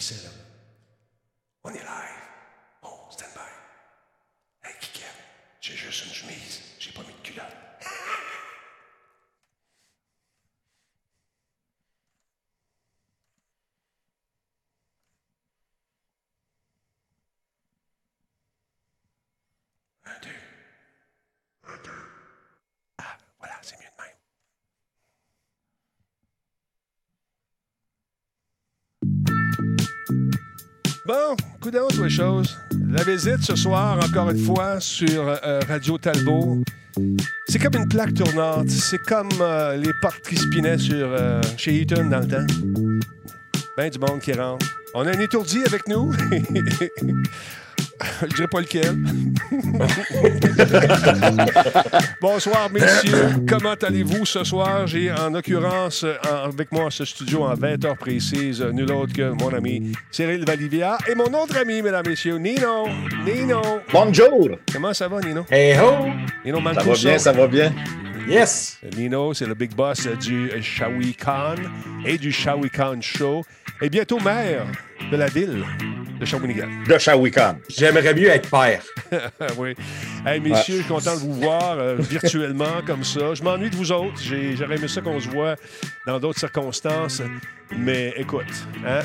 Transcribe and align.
c'est 0.00 0.22
là. 0.24 0.30
On 1.64 1.70
est 1.70 1.78
live. 1.78 1.84
Oh, 2.82 3.06
stand 3.10 3.28
by. 3.34 3.40
Hey, 4.68 4.74
Kikette, 4.80 5.04
j'ai 5.60 5.76
juste 5.76 6.06
une 6.06 6.12
chemise. 6.12 6.60
J'ai 6.78 6.92
pas 6.92 7.02
mis 7.02 7.12
de 7.12 7.20
culotte. 7.22 7.44
Un, 20.04 20.20
deux. 20.22 20.28
Un, 21.64 21.76
deux. 21.84 21.90
Ah, 22.98 23.16
voilà, 23.38 23.54
c'est 23.62 23.76
mieux 23.76 23.84
de 23.84 24.02
même. 24.02 24.16
Bon, 31.06 31.34
coup 31.60 31.70
sur 31.90 32.04
les 32.04 32.10
choses. 32.10 32.58
La 32.88 33.02
visite 33.02 33.42
ce 33.42 33.56
soir, 33.56 33.98
encore 34.04 34.30
une 34.30 34.44
fois, 34.44 34.80
sur 34.80 35.28
euh, 35.28 35.60
Radio 35.66 35.96
Talbot. 35.96 36.62
C'est 37.48 37.58
comme 37.58 37.76
une 37.76 37.88
plaque 37.88 38.14
tournante. 38.14 38.68
C'est 38.68 38.98
comme 38.98 39.30
euh, 39.40 39.76
les 39.76 39.92
portes 40.02 40.28
qui 40.28 40.36
spinaient 40.36 40.78
sur, 40.78 41.08
euh, 41.10 41.40
chez 41.56 41.80
Eaton 41.80 42.08
dans 42.10 42.20
le 42.20 42.28
temps. 42.28 42.46
Ben 43.76 43.88
du 43.88 43.98
monde 43.98 44.20
qui 44.20 44.32
rentre. 44.32 44.66
On 44.94 45.06
a 45.06 45.16
un 45.16 45.20
étourdi 45.20 45.62
avec 45.64 45.88
nous. 45.88 46.12
Je 48.22 48.26
dirais 48.34 48.48
pas 48.48 48.60
lequel. 48.60 48.96
Bonsoir, 52.20 52.68
messieurs. 52.72 53.28
Comment 53.48 53.74
allez-vous 53.82 54.24
ce 54.26 54.44
soir? 54.44 54.86
J'ai 54.86 55.10
en 55.12 55.34
occurrence 55.34 56.04
en- 56.30 56.48
avec 56.50 56.70
moi 56.72 56.90
ce 56.90 57.04
studio 57.04 57.44
en 57.44 57.54
20 57.54 57.84
heures 57.84 57.96
précises, 57.96 58.62
nul 58.62 58.90
autre 58.92 59.12
que 59.12 59.30
mon 59.30 59.52
ami 59.54 59.92
Cyril 60.10 60.44
Valivia 60.44 60.98
et 61.08 61.14
mon 61.14 61.24
autre 61.26 61.56
ami, 61.60 61.82
mesdames, 61.82 62.06
messieurs, 62.06 62.36
Nino. 62.38 62.88
Nino. 63.24 63.60
Bonjour! 63.92 64.50
Comment 64.72 64.94
ça 64.94 65.08
va, 65.08 65.20
Nino? 65.20 65.44
Hey 65.50 65.76
ho! 65.78 66.06
Nino 66.44 66.60
Ça 66.74 66.82
va 66.82 66.94
bien, 66.94 67.18
ça 67.18 67.32
va 67.32 67.46
bien. 67.46 67.72
Yes! 68.28 68.78
Nino, 68.96 69.34
c'est 69.34 69.46
le 69.46 69.54
big 69.54 69.74
boss 69.74 70.06
du 70.20 70.50
Shawi 70.62 71.14
Khan 71.14 71.54
et 72.04 72.18
du 72.18 72.32
Shawi 72.32 72.70
Khan 72.70 72.98
Show. 73.00 73.44
Et 73.82 73.88
bientôt 73.88 74.20
maire 74.20 74.66
de 75.10 75.16
la 75.16 75.26
ville 75.26 75.64
de 76.20 76.26
Shawinigan. 76.26 76.68
De 76.86 76.98
Shawikan. 76.98 77.56
J'aimerais 77.68 78.14
mieux 78.14 78.28
être 78.28 78.48
père. 78.50 78.82
oui. 79.58 79.74
Hey, 80.26 80.38
messieurs, 80.40 80.76
je 80.76 80.80
suis 80.82 80.84
content 80.88 81.14
de 81.14 81.20
vous 81.20 81.32
voir 81.34 81.78
euh, 81.78 81.96
virtuellement 81.98 82.82
comme 82.86 83.02
ça. 83.04 83.34
Je 83.34 83.42
m'ennuie 83.42 83.70
de 83.70 83.76
vous 83.76 83.90
autres. 83.90 84.20
J'ai- 84.22 84.54
J'aurais 84.56 84.76
aimé 84.76 84.86
ça 84.86 85.00
qu'on 85.00 85.18
se 85.18 85.28
voit 85.28 85.56
dans 86.06 86.20
d'autres 86.20 86.38
circonstances. 86.38 87.22
Mais 87.76 88.12
écoute, 88.16 88.44
hein? 88.86 89.00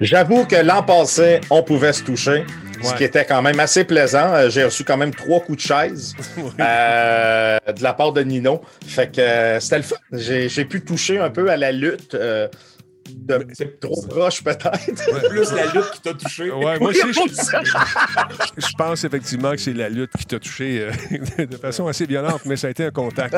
J'avoue 0.00 0.44
que 0.46 0.56
l'an 0.56 0.82
passé, 0.82 1.40
on 1.50 1.62
pouvait 1.62 1.92
se 1.92 2.02
toucher, 2.02 2.44
ce 2.82 2.94
qui 2.94 3.04
était 3.04 3.24
quand 3.24 3.40
même 3.42 3.60
assez 3.60 3.84
plaisant. 3.84 4.34
Euh, 4.34 4.50
J'ai 4.50 4.64
reçu 4.64 4.82
quand 4.84 4.96
même 4.96 5.14
trois 5.14 5.40
coups 5.40 5.58
de 5.62 5.62
chaise 5.68 6.14
euh, 6.60 7.58
de 7.76 7.82
la 7.82 7.92
part 7.94 8.12
de 8.12 8.22
Nino. 8.22 8.60
Fait 8.86 9.06
que 9.14 9.58
c'était 9.60 9.76
le 9.76 9.82
fun. 9.84 9.96
J'ai 10.12 10.48
j'ai 10.48 10.64
pu 10.64 10.82
toucher 10.84 11.18
un 11.18 11.30
peu 11.30 11.48
à 11.50 11.56
la 11.56 11.70
lutte. 11.70 12.14
euh, 12.14 12.48
C'est 13.52 13.80
trop 13.80 14.02
proche, 14.08 14.42
peut-être. 14.42 15.28
plus 15.28 15.52
la 15.52 15.66
lutte 15.66 15.90
qui 15.94 16.00
t'a 16.00 16.14
touché. 16.14 16.50
Ouais, 16.50 16.78
moi 16.78 16.90
aussi, 16.90 17.00
je, 17.12 17.20
je 18.68 18.72
pense 18.76 19.04
effectivement 19.04 19.52
que 19.52 19.58
c'est 19.58 19.72
la 19.72 19.88
lutte 19.88 20.10
qui 20.18 20.24
t'a 20.26 20.38
touché 20.38 20.80
euh, 21.38 21.46
de 21.46 21.56
façon 21.56 21.86
assez 21.86 22.06
violente, 22.06 22.42
mais 22.46 22.56
ça 22.56 22.66
a 22.68 22.70
été 22.70 22.84
un 22.84 22.90
contact 22.90 23.36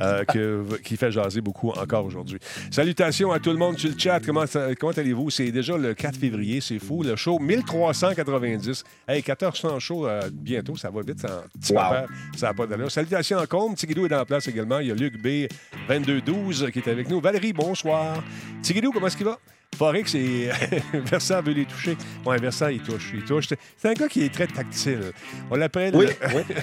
euh, 0.00 0.24
que- 0.24 0.64
qui 0.82 0.96
fait 0.96 1.10
jaser 1.10 1.40
beaucoup 1.40 1.70
encore 1.70 2.04
aujourd'hui. 2.04 2.38
Salutations 2.70 3.32
à 3.32 3.38
tout 3.38 3.50
le 3.50 3.58
monde 3.58 3.78
sur 3.78 3.90
le 3.90 3.98
chat. 3.98 4.20
Comment, 4.24 4.44
comment 4.78 4.92
allez-vous? 4.92 5.30
C'est 5.30 5.50
déjà 5.50 5.76
le 5.76 5.94
4 5.94 6.16
février, 6.18 6.60
c'est 6.60 6.78
fou. 6.78 7.02
Le 7.02 7.16
show 7.16 7.38
1390. 7.38 8.84
Hey, 9.08 9.22
1400 9.26 9.78
shows 9.78 10.06
euh, 10.06 10.22
bientôt, 10.32 10.76
ça 10.76 10.90
va 10.90 11.02
vite. 11.02 11.20
Ça, 11.20 11.44
Wow. 11.70 12.06
ça 12.36 12.54
pas 12.54 12.66
d'allure. 12.66 12.90
Salutations 12.90 13.38
en 13.38 13.46
comble. 13.46 13.76
Tigidou 13.76 14.06
est 14.06 14.08
dans 14.08 14.18
la 14.18 14.24
place 14.24 14.46
également. 14.48 14.78
Il 14.78 14.88
y 14.88 14.90
a 14.90 14.94
Luc 14.94 15.20
B, 15.20 15.46
2212, 15.88 16.68
qui 16.72 16.78
est 16.78 16.88
avec 16.88 17.08
nous. 17.08 17.20
Valérie, 17.20 17.52
bonsoir. 17.52 18.22
Tigidou, 18.62 18.92
comment 18.96 19.06
est-ce 19.08 19.16
qu'il 19.16 19.26
va? 19.26 19.38
Forex 19.76 20.14
et 20.14 20.48
Versant 20.94 21.42
veut 21.42 21.52
les 21.52 21.66
toucher. 21.66 21.98
Ouais, 22.24 22.38
Versant, 22.38 22.68
il 22.68 22.80
touche. 22.80 23.10
Il 23.12 23.22
touche. 23.24 23.46
C'est 23.76 23.88
un 23.90 23.92
gars 23.92 24.08
qui 24.08 24.22
est 24.22 24.32
très 24.32 24.46
tactile. 24.46 25.12
On 25.50 25.56
l'appelle 25.56 25.94
Oui, 25.94 26.06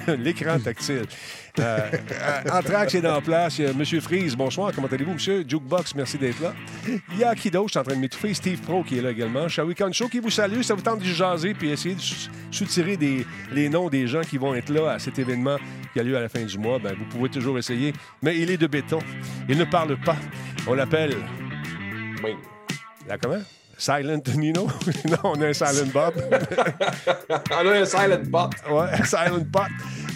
l'écran 0.18 0.58
tactile. 0.58 1.04
Euh, 1.60 1.78
Anthrax 2.52 2.96
est 2.96 3.02
dans 3.02 3.14
la 3.14 3.22
place. 3.22 3.60
Il 3.60 3.66
y 3.66 3.68
a 3.68 3.72
M. 3.72 3.86
Freeze, 4.02 4.36
bonsoir. 4.36 4.72
Comment 4.74 4.88
allez-vous, 4.88 5.14
monsieur? 5.14 5.46
Jukebox, 5.48 5.94
merci 5.94 6.18
d'être 6.18 6.42
là. 6.42 6.56
Il 7.12 7.20
y 7.20 7.24
a 7.24 7.36
Kido, 7.36 7.66
je 7.68 7.72
suis 7.74 7.80
en 7.80 7.84
train 7.84 7.94
de 7.96 8.00
m'étouffer. 8.00 8.34
Steve 8.34 8.62
Pro 8.62 8.84
qui 8.84 8.98
est 8.98 9.02
là 9.02 9.12
également. 9.12 9.48
Shawi 9.48 9.76
Show 9.92 10.08
qui 10.08 10.20
vous 10.20 10.32
salue. 10.32 10.62
Ça 10.64 10.74
vous 10.74 10.82
tente 10.82 11.00
de 11.02 11.06
jaser 11.06 11.54
puis 11.54 11.70
essayer 11.70 11.94
de 11.94 12.02
sou- 12.02 12.32
soutirer 12.50 12.98
des, 12.98 13.28
les 13.52 13.70
noms 13.70 13.90
des 13.90 14.08
gens 14.08 14.22
qui 14.22 14.40
vont 14.40 14.56
être 14.56 14.70
là 14.70 14.94
à 14.94 14.98
cet 15.00 15.20
événement 15.20 15.58
qui 15.94 16.00
a 16.00 16.04
lieu 16.04 16.18
à 16.18 16.22
la 16.22 16.30
fin 16.30 16.42
du 16.42 16.58
mois. 16.58 16.80
Ben, 16.80 16.96
vous 16.98 17.06
pouvez 17.06 17.30
toujours 17.30 17.60
essayer. 17.60 17.94
Mais 18.24 18.40
il 18.40 18.50
est 18.50 18.58
de 18.58 18.66
béton. 18.66 19.00
Il 19.48 19.58
ne 19.60 19.66
parle 19.66 19.98
pas. 20.00 20.16
On 20.66 20.74
l'appelle 20.74 21.16
Oui. 22.24 22.36
Là, 23.08 23.18
comment? 23.18 23.42
Silent 23.78 24.22
Nino? 24.38 24.68
non, 25.06 25.18
on 25.24 25.42
a 25.42 25.48
un 25.48 25.54
Silent 25.54 25.90
Bob. 25.94 26.14
On 27.52 27.68
a 27.68 27.80
un 27.80 27.86
silent 27.86 28.24
bot. 28.26 28.50
ouais, 28.72 28.88
Silent. 29.06 29.46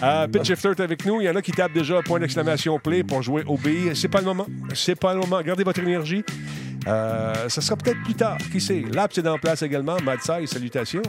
Euh, 0.02 0.28
Pitch 0.28 0.46
Shifter 0.46 0.70
est 0.70 0.80
avec 0.80 1.04
nous. 1.04 1.20
Il 1.20 1.24
y 1.24 1.30
en 1.30 1.36
a 1.36 1.42
qui 1.42 1.52
tapent 1.52 1.72
déjà 1.72 2.00
point 2.02 2.20
d'exclamation 2.20 2.78
play 2.78 3.02
pour 3.02 3.22
jouer 3.22 3.42
au 3.46 3.56
BI. 3.56 3.94
C'est 3.94 4.08
pas 4.08 4.20
le 4.20 4.26
moment. 4.26 4.46
C'est 4.74 4.94
pas 4.94 5.12
le 5.12 5.20
moment. 5.20 5.42
Gardez 5.42 5.64
votre 5.64 5.80
énergie. 5.80 6.24
Euh, 6.86 7.48
ça 7.48 7.60
sera 7.60 7.76
peut-être 7.76 8.02
plus 8.04 8.14
tard. 8.14 8.38
Qui 8.52 8.60
sait? 8.60 8.84
Laps 8.92 9.18
est 9.18 9.28
en 9.28 9.38
place 9.38 9.62
également. 9.62 9.96
Mad 10.02 10.20
Size, 10.20 10.48
salutations. 10.48 11.02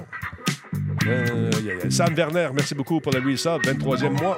Euh, 1.07 1.51
yeah, 1.63 1.75
yeah. 1.75 1.91
Sam 1.91 2.13
Werner, 2.15 2.49
merci 2.53 2.75
beaucoup 2.75 2.99
pour 2.99 3.11
le 3.11 3.19
resub. 3.19 3.61
23e 3.63 4.21
mois. 4.21 4.37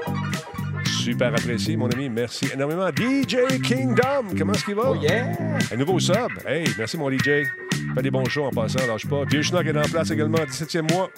Super 1.01 1.29
apprécié, 1.29 1.75
mon 1.75 1.89
ami. 1.89 2.09
Merci 2.09 2.45
énormément. 2.53 2.87
DJ 2.89 3.59
Kingdom, 3.63 4.35
comment 4.37 4.53
est-ce 4.53 4.63
qu'il 4.63 4.75
va? 4.75 4.91
Oh 4.91 4.95
yeah! 4.95 5.31
Un 5.73 5.75
nouveau 5.75 5.99
sub. 5.99 6.15
Hey, 6.45 6.63
merci 6.77 6.95
mon 6.95 7.09
DJ. 7.09 7.47
Fais 7.95 8.01
des 8.03 8.11
bons 8.11 8.25
shows 8.25 8.45
en 8.45 8.51
passant, 8.51 8.85
lâche 8.85 9.07
pas. 9.07 9.23
Vieux 9.25 9.41
Schnock 9.41 9.65
est 9.65 9.75
en 9.75 9.81
place 9.81 10.11
également, 10.11 10.37
17e 10.37 10.91
mois. 10.93 11.09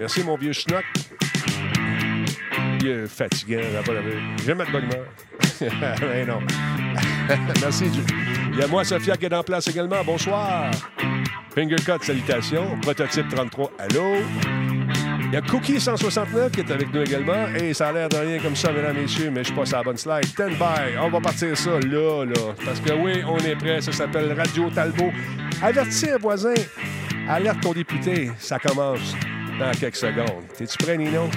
Merci 0.00 0.24
mon 0.24 0.36
vieux 0.36 0.52
Schnock. 0.52 0.84
Il 2.80 2.88
est 2.88 3.06
fatigant, 3.06 3.60
ça 3.62 3.78
va 3.78 3.82
pas 3.84 3.92
la 3.92 4.00
J'aime 4.44 4.58
mettre 4.58 4.72
de 4.72 4.80
bonne 4.80 4.84
humeur. 4.86 5.06
Mais 6.00 6.24
non. 6.26 6.40
merci. 7.60 7.84
Dieu. 7.90 8.02
Il 8.54 8.58
y 8.58 8.62
a 8.62 8.66
moi, 8.66 8.84
Sophia, 8.84 9.16
qui 9.16 9.26
est 9.26 9.34
en 9.34 9.44
place 9.44 9.68
également. 9.68 10.02
Bonsoir. 10.04 10.68
Fingercut, 11.54 12.04
salutations. 12.04 12.76
Prototype 12.80 13.28
33, 13.28 13.70
allô? 13.78 14.16
Il 15.32 15.36
y 15.36 15.38
a 15.38 15.40
Cookie 15.40 15.80
169 15.80 16.52
qui 16.52 16.60
est 16.60 16.70
avec 16.70 16.92
nous 16.92 17.00
également. 17.00 17.46
Et 17.58 17.72
ça 17.72 17.88
a 17.88 17.92
l'air 17.92 18.10
de 18.10 18.18
rien 18.18 18.38
comme 18.38 18.54
ça, 18.54 18.70
mesdames, 18.70 18.98
messieurs, 18.98 19.30
mais 19.30 19.40
je 19.40 19.46
suis 19.46 19.54
pas 19.54 19.64
sur 19.64 19.78
la 19.78 19.82
bonne 19.82 19.96
slide. 19.96 20.26
Stand 20.26 20.58
by. 20.58 20.98
On 21.00 21.08
va 21.08 21.20
partir 21.22 21.56
ça 21.56 21.70
là, 21.70 22.24
là. 22.26 22.54
Parce 22.62 22.80
que 22.80 22.92
oui, 22.92 23.22
on 23.26 23.38
est 23.38 23.56
prêt. 23.56 23.80
Ça 23.80 23.92
s'appelle 23.92 24.30
Radio 24.34 24.68
Talbot. 24.68 25.10
Avertis 25.62 26.10
un 26.10 26.18
voisin. 26.18 26.52
Alerte 27.26 27.62
ton 27.62 27.72
député. 27.72 28.30
Ça 28.38 28.58
commence 28.58 29.16
dans 29.58 29.70
quelques 29.70 29.96
secondes. 29.96 30.44
T'es-tu 30.54 30.76
prêt, 30.76 30.98
Nino? 30.98 31.30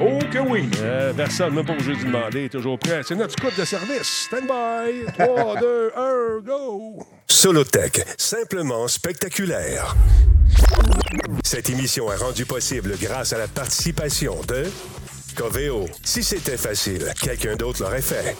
Oh 0.00 0.18
que 0.28 0.40
oui! 0.40 0.68
Euh, 0.80 1.12
personne, 1.12 1.54
même 1.54 1.64
pas 1.64 1.74
obligé 1.74 1.94
de 1.94 2.04
demander. 2.06 2.48
Toujours 2.48 2.80
prêt. 2.80 3.02
C'est 3.04 3.14
notre 3.14 3.30
scout 3.30 3.56
de 3.56 3.64
service. 3.64 4.26
Stand 4.26 4.48
by. 4.48 5.24
3, 5.24 5.60
2, 5.60 5.92
1, 5.96 6.40
go. 6.44 6.98
Solotech, 7.26 8.04
simplement 8.18 8.86
spectaculaire. 8.88 9.96
Cette 11.42 11.70
émission 11.70 12.12
est 12.12 12.16
rendue 12.16 12.46
possible 12.46 12.96
grâce 13.00 13.32
à 13.32 13.38
la 13.38 13.48
participation 13.48 14.40
de 14.46 14.64
Coveo. 15.34 15.86
Si 16.04 16.22
c'était 16.22 16.56
facile, 16.56 17.12
quelqu'un 17.20 17.56
d'autre 17.56 17.82
l'aurait 17.82 18.02
fait. 18.02 18.36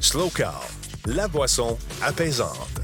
Slow 0.00 0.30
Car, 0.30 0.62
la 1.06 1.28
boisson 1.28 1.78
apaisante. 2.02 2.83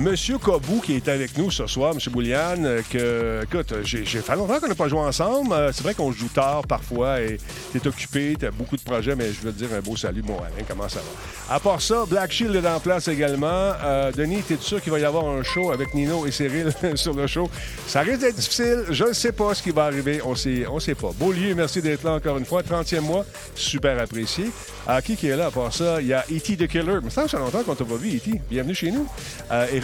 Monsieur 0.00 0.38
Kobou 0.38 0.80
qui 0.80 0.94
est 0.94 1.08
avec 1.08 1.36
nous 1.36 1.50
ce 1.50 1.66
soir, 1.66 1.92
Monsieur 1.94 2.10
Bouliane, 2.10 2.64
euh, 2.64 2.80
que, 2.88 3.44
écoute, 3.44 3.74
j'ai 3.84 4.04
fait 4.06 4.34
longtemps 4.34 4.58
qu'on 4.58 4.68
n'a 4.68 4.74
pas 4.74 4.88
joué 4.88 5.00
ensemble. 5.00 5.52
Euh, 5.52 5.72
C'est 5.74 5.82
vrai 5.82 5.92
qu'on 5.92 6.10
joue 6.10 6.28
tard 6.28 6.62
parfois 6.66 7.20
et 7.20 7.36
t'es 7.70 7.86
occupé, 7.86 8.34
t'as 8.38 8.50
beaucoup 8.50 8.78
de 8.78 8.82
projets, 8.82 9.14
mais 9.14 9.26
je 9.30 9.40
veux 9.42 9.52
te 9.52 9.58
dire 9.58 9.68
un 9.76 9.80
beau 9.80 9.96
salut, 9.96 10.22
mon 10.22 10.38
Alain, 10.38 10.64
comment 10.66 10.88
ça 10.88 11.00
va? 11.00 11.54
À 11.54 11.60
part 11.60 11.82
ça, 11.82 12.06
Black 12.08 12.32
Shield 12.32 12.56
est 12.56 12.66
en 12.66 12.80
place 12.80 13.08
également. 13.08 13.46
Euh, 13.84 14.10
Denis, 14.10 14.42
t'es 14.42 14.56
sûr 14.58 14.80
qu'il 14.80 14.90
va 14.90 15.00
y 15.00 15.04
avoir 15.04 15.26
un 15.26 15.42
show 15.42 15.70
avec 15.70 15.92
Nino 15.92 16.26
et 16.26 16.30
Cyril 16.30 16.72
sur 16.94 17.12
le 17.12 17.26
show? 17.26 17.50
Ça 17.86 18.00
risque 18.00 18.20
d'être 18.20 18.36
difficile, 18.36 18.84
je 18.90 19.04
ne 19.04 19.12
sais 19.12 19.32
pas 19.32 19.52
ce 19.52 19.62
qui 19.62 19.70
va 19.70 19.84
arriver, 19.84 20.22
on 20.24 20.34
sait, 20.34 20.66
on 20.66 20.80
sait 20.80 20.94
pas. 20.94 21.10
Beaulieu, 21.18 21.54
merci 21.54 21.82
d'être 21.82 22.04
là 22.04 22.14
encore 22.14 22.38
une 22.38 22.46
fois, 22.46 22.62
30e 22.62 23.00
mois, 23.00 23.26
super 23.54 24.00
apprécié. 24.00 24.46
Ah, 24.86 25.02
qui 25.02 25.12
est 25.26 25.36
là 25.36 25.46
à 25.46 25.50
part 25.50 25.72
ça? 25.72 26.00
Il 26.00 26.08
y 26.08 26.12
a 26.14 26.24
E.T. 26.32 26.56
The 26.56 26.66
Killer. 26.66 26.98
Que 27.04 27.10
ça 27.10 27.28
fait 27.28 27.36
longtemps 27.36 27.62
qu'on 27.62 27.74
t'a 27.74 27.84
pas 27.84 27.96
vu, 27.96 28.16
E.T. 28.16 28.40
Bienvenue 28.50 28.74
chez 28.74 28.90
nous. 28.90 29.06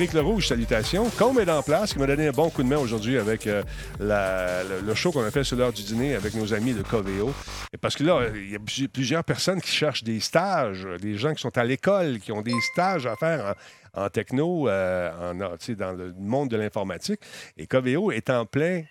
Éric 0.06 0.14
Lerouge, 0.14 0.46
salutations. 0.46 1.10
Combe 1.18 1.40
est 1.40 1.50
en 1.50 1.64
place, 1.64 1.92
qui 1.92 1.98
m'a 1.98 2.06
donné 2.06 2.28
un 2.28 2.30
bon 2.30 2.48
coup 2.48 2.62
de 2.62 2.68
main 2.68 2.78
aujourd'hui 2.78 3.18
avec 3.18 3.48
euh, 3.48 3.64
le, 3.98 4.94
show 4.94 5.10
qu'on 5.10 5.24
a 5.24 5.32
fait 5.32 5.42
sur 5.42 5.56
l'heure 5.56 5.72
du 5.72 5.82
dîner 5.82 6.14
avec 6.14 6.34
nos 6.34 6.54
amis 6.54 6.74
de 6.74 6.82
Coveo. 6.82 7.34
Et 7.72 7.76
parce 7.76 7.96
que 7.96 8.04
là, 8.04 8.28
il 8.32 8.52
y 8.52 8.54
a 8.54 8.60
plusieurs- 8.86 9.24
personnes 9.24 9.60
qui 9.60 9.72
cherchent 9.72 10.04
des 10.04 10.20
stages, 10.20 10.86
des 11.00 11.16
gens 11.16 11.34
qui 11.34 11.40
sont 11.40 11.58
à 11.58 11.64
l'école, 11.64 12.20
qui 12.20 12.30
ont 12.30 12.42
des 12.42 12.54
stages 12.72 13.04
à 13.04 13.16
faire 13.16 13.56
en, 13.94 14.08
techno, 14.08 14.68
euh, 14.68 15.32
en, 15.32 15.56
sais, 15.58 15.74
dans 15.74 15.90
le 15.90 16.14
monde 16.16 16.50
de 16.50 16.56
l'informatique. 16.56 17.18
Et 17.56 17.66
Coveo 17.66 18.12
est 18.12 18.30
en 18.30 18.46
plein 18.46 18.84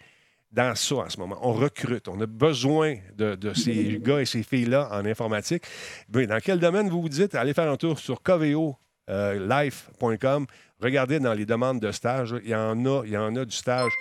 dans 0.51 0.75
ça 0.75 0.95
en 0.95 1.09
ce 1.09 1.17
moment. 1.17 1.39
On 1.43 1.53
recrute. 1.53 2.09
On 2.09 2.19
a 2.19 2.25
besoin 2.25 2.95
de, 3.15 3.53
ces 3.53 4.01
gars 4.01 4.19
et 4.19 4.25
ces 4.25 4.43
filles-là 4.43 4.89
en 4.91 5.05
informatique. 5.05 5.63
Ben, 6.09 6.27
dans 6.27 6.39
quel 6.43 6.59
domaine 6.59 6.89
vous 6.89 7.01
vous 7.01 7.07
dites? 7.07 7.35
Allez 7.35 7.53
faire 7.53 7.71
un 7.71 7.77
tour 7.77 7.99
sur 7.99 8.21
coveolife.com. 8.21 10.47
Regardez 10.85 11.19
dans 11.19 11.33
les 11.33 11.47
demandes 11.47 11.79
de 11.79 11.91
stage. 11.91 12.35
Il 12.43 12.51
y 12.51 12.55
en 12.55 12.85
a, 12.85 13.01
il 13.05 13.11
y 13.11 13.17
en 13.17 13.35
a 13.35 13.43
du 13.43 13.55
stage. 13.55 13.91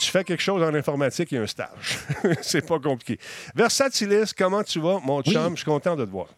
Tu 0.00 0.08
fais 0.08 0.22
quelque 0.22 0.40
chose 0.40 0.62
en 0.62 0.72
informatique, 0.72 1.32
il 1.32 1.34
y 1.34 1.38
a 1.38 1.42
un 1.42 1.48
stage. 1.48 1.98
C'est 2.42 2.64
pas 2.64 2.78
compliqué. 2.78 3.18
Versatilis, 3.56 4.32
comment 4.38 4.62
tu 4.62 4.78
vas, 4.78 5.00
mon 5.02 5.20
chum? 5.20 5.50
Je 5.50 5.56
suis 5.56 5.64
content 5.64 5.96
de 5.96 6.04
te 6.04 6.10
voir. 6.10 6.28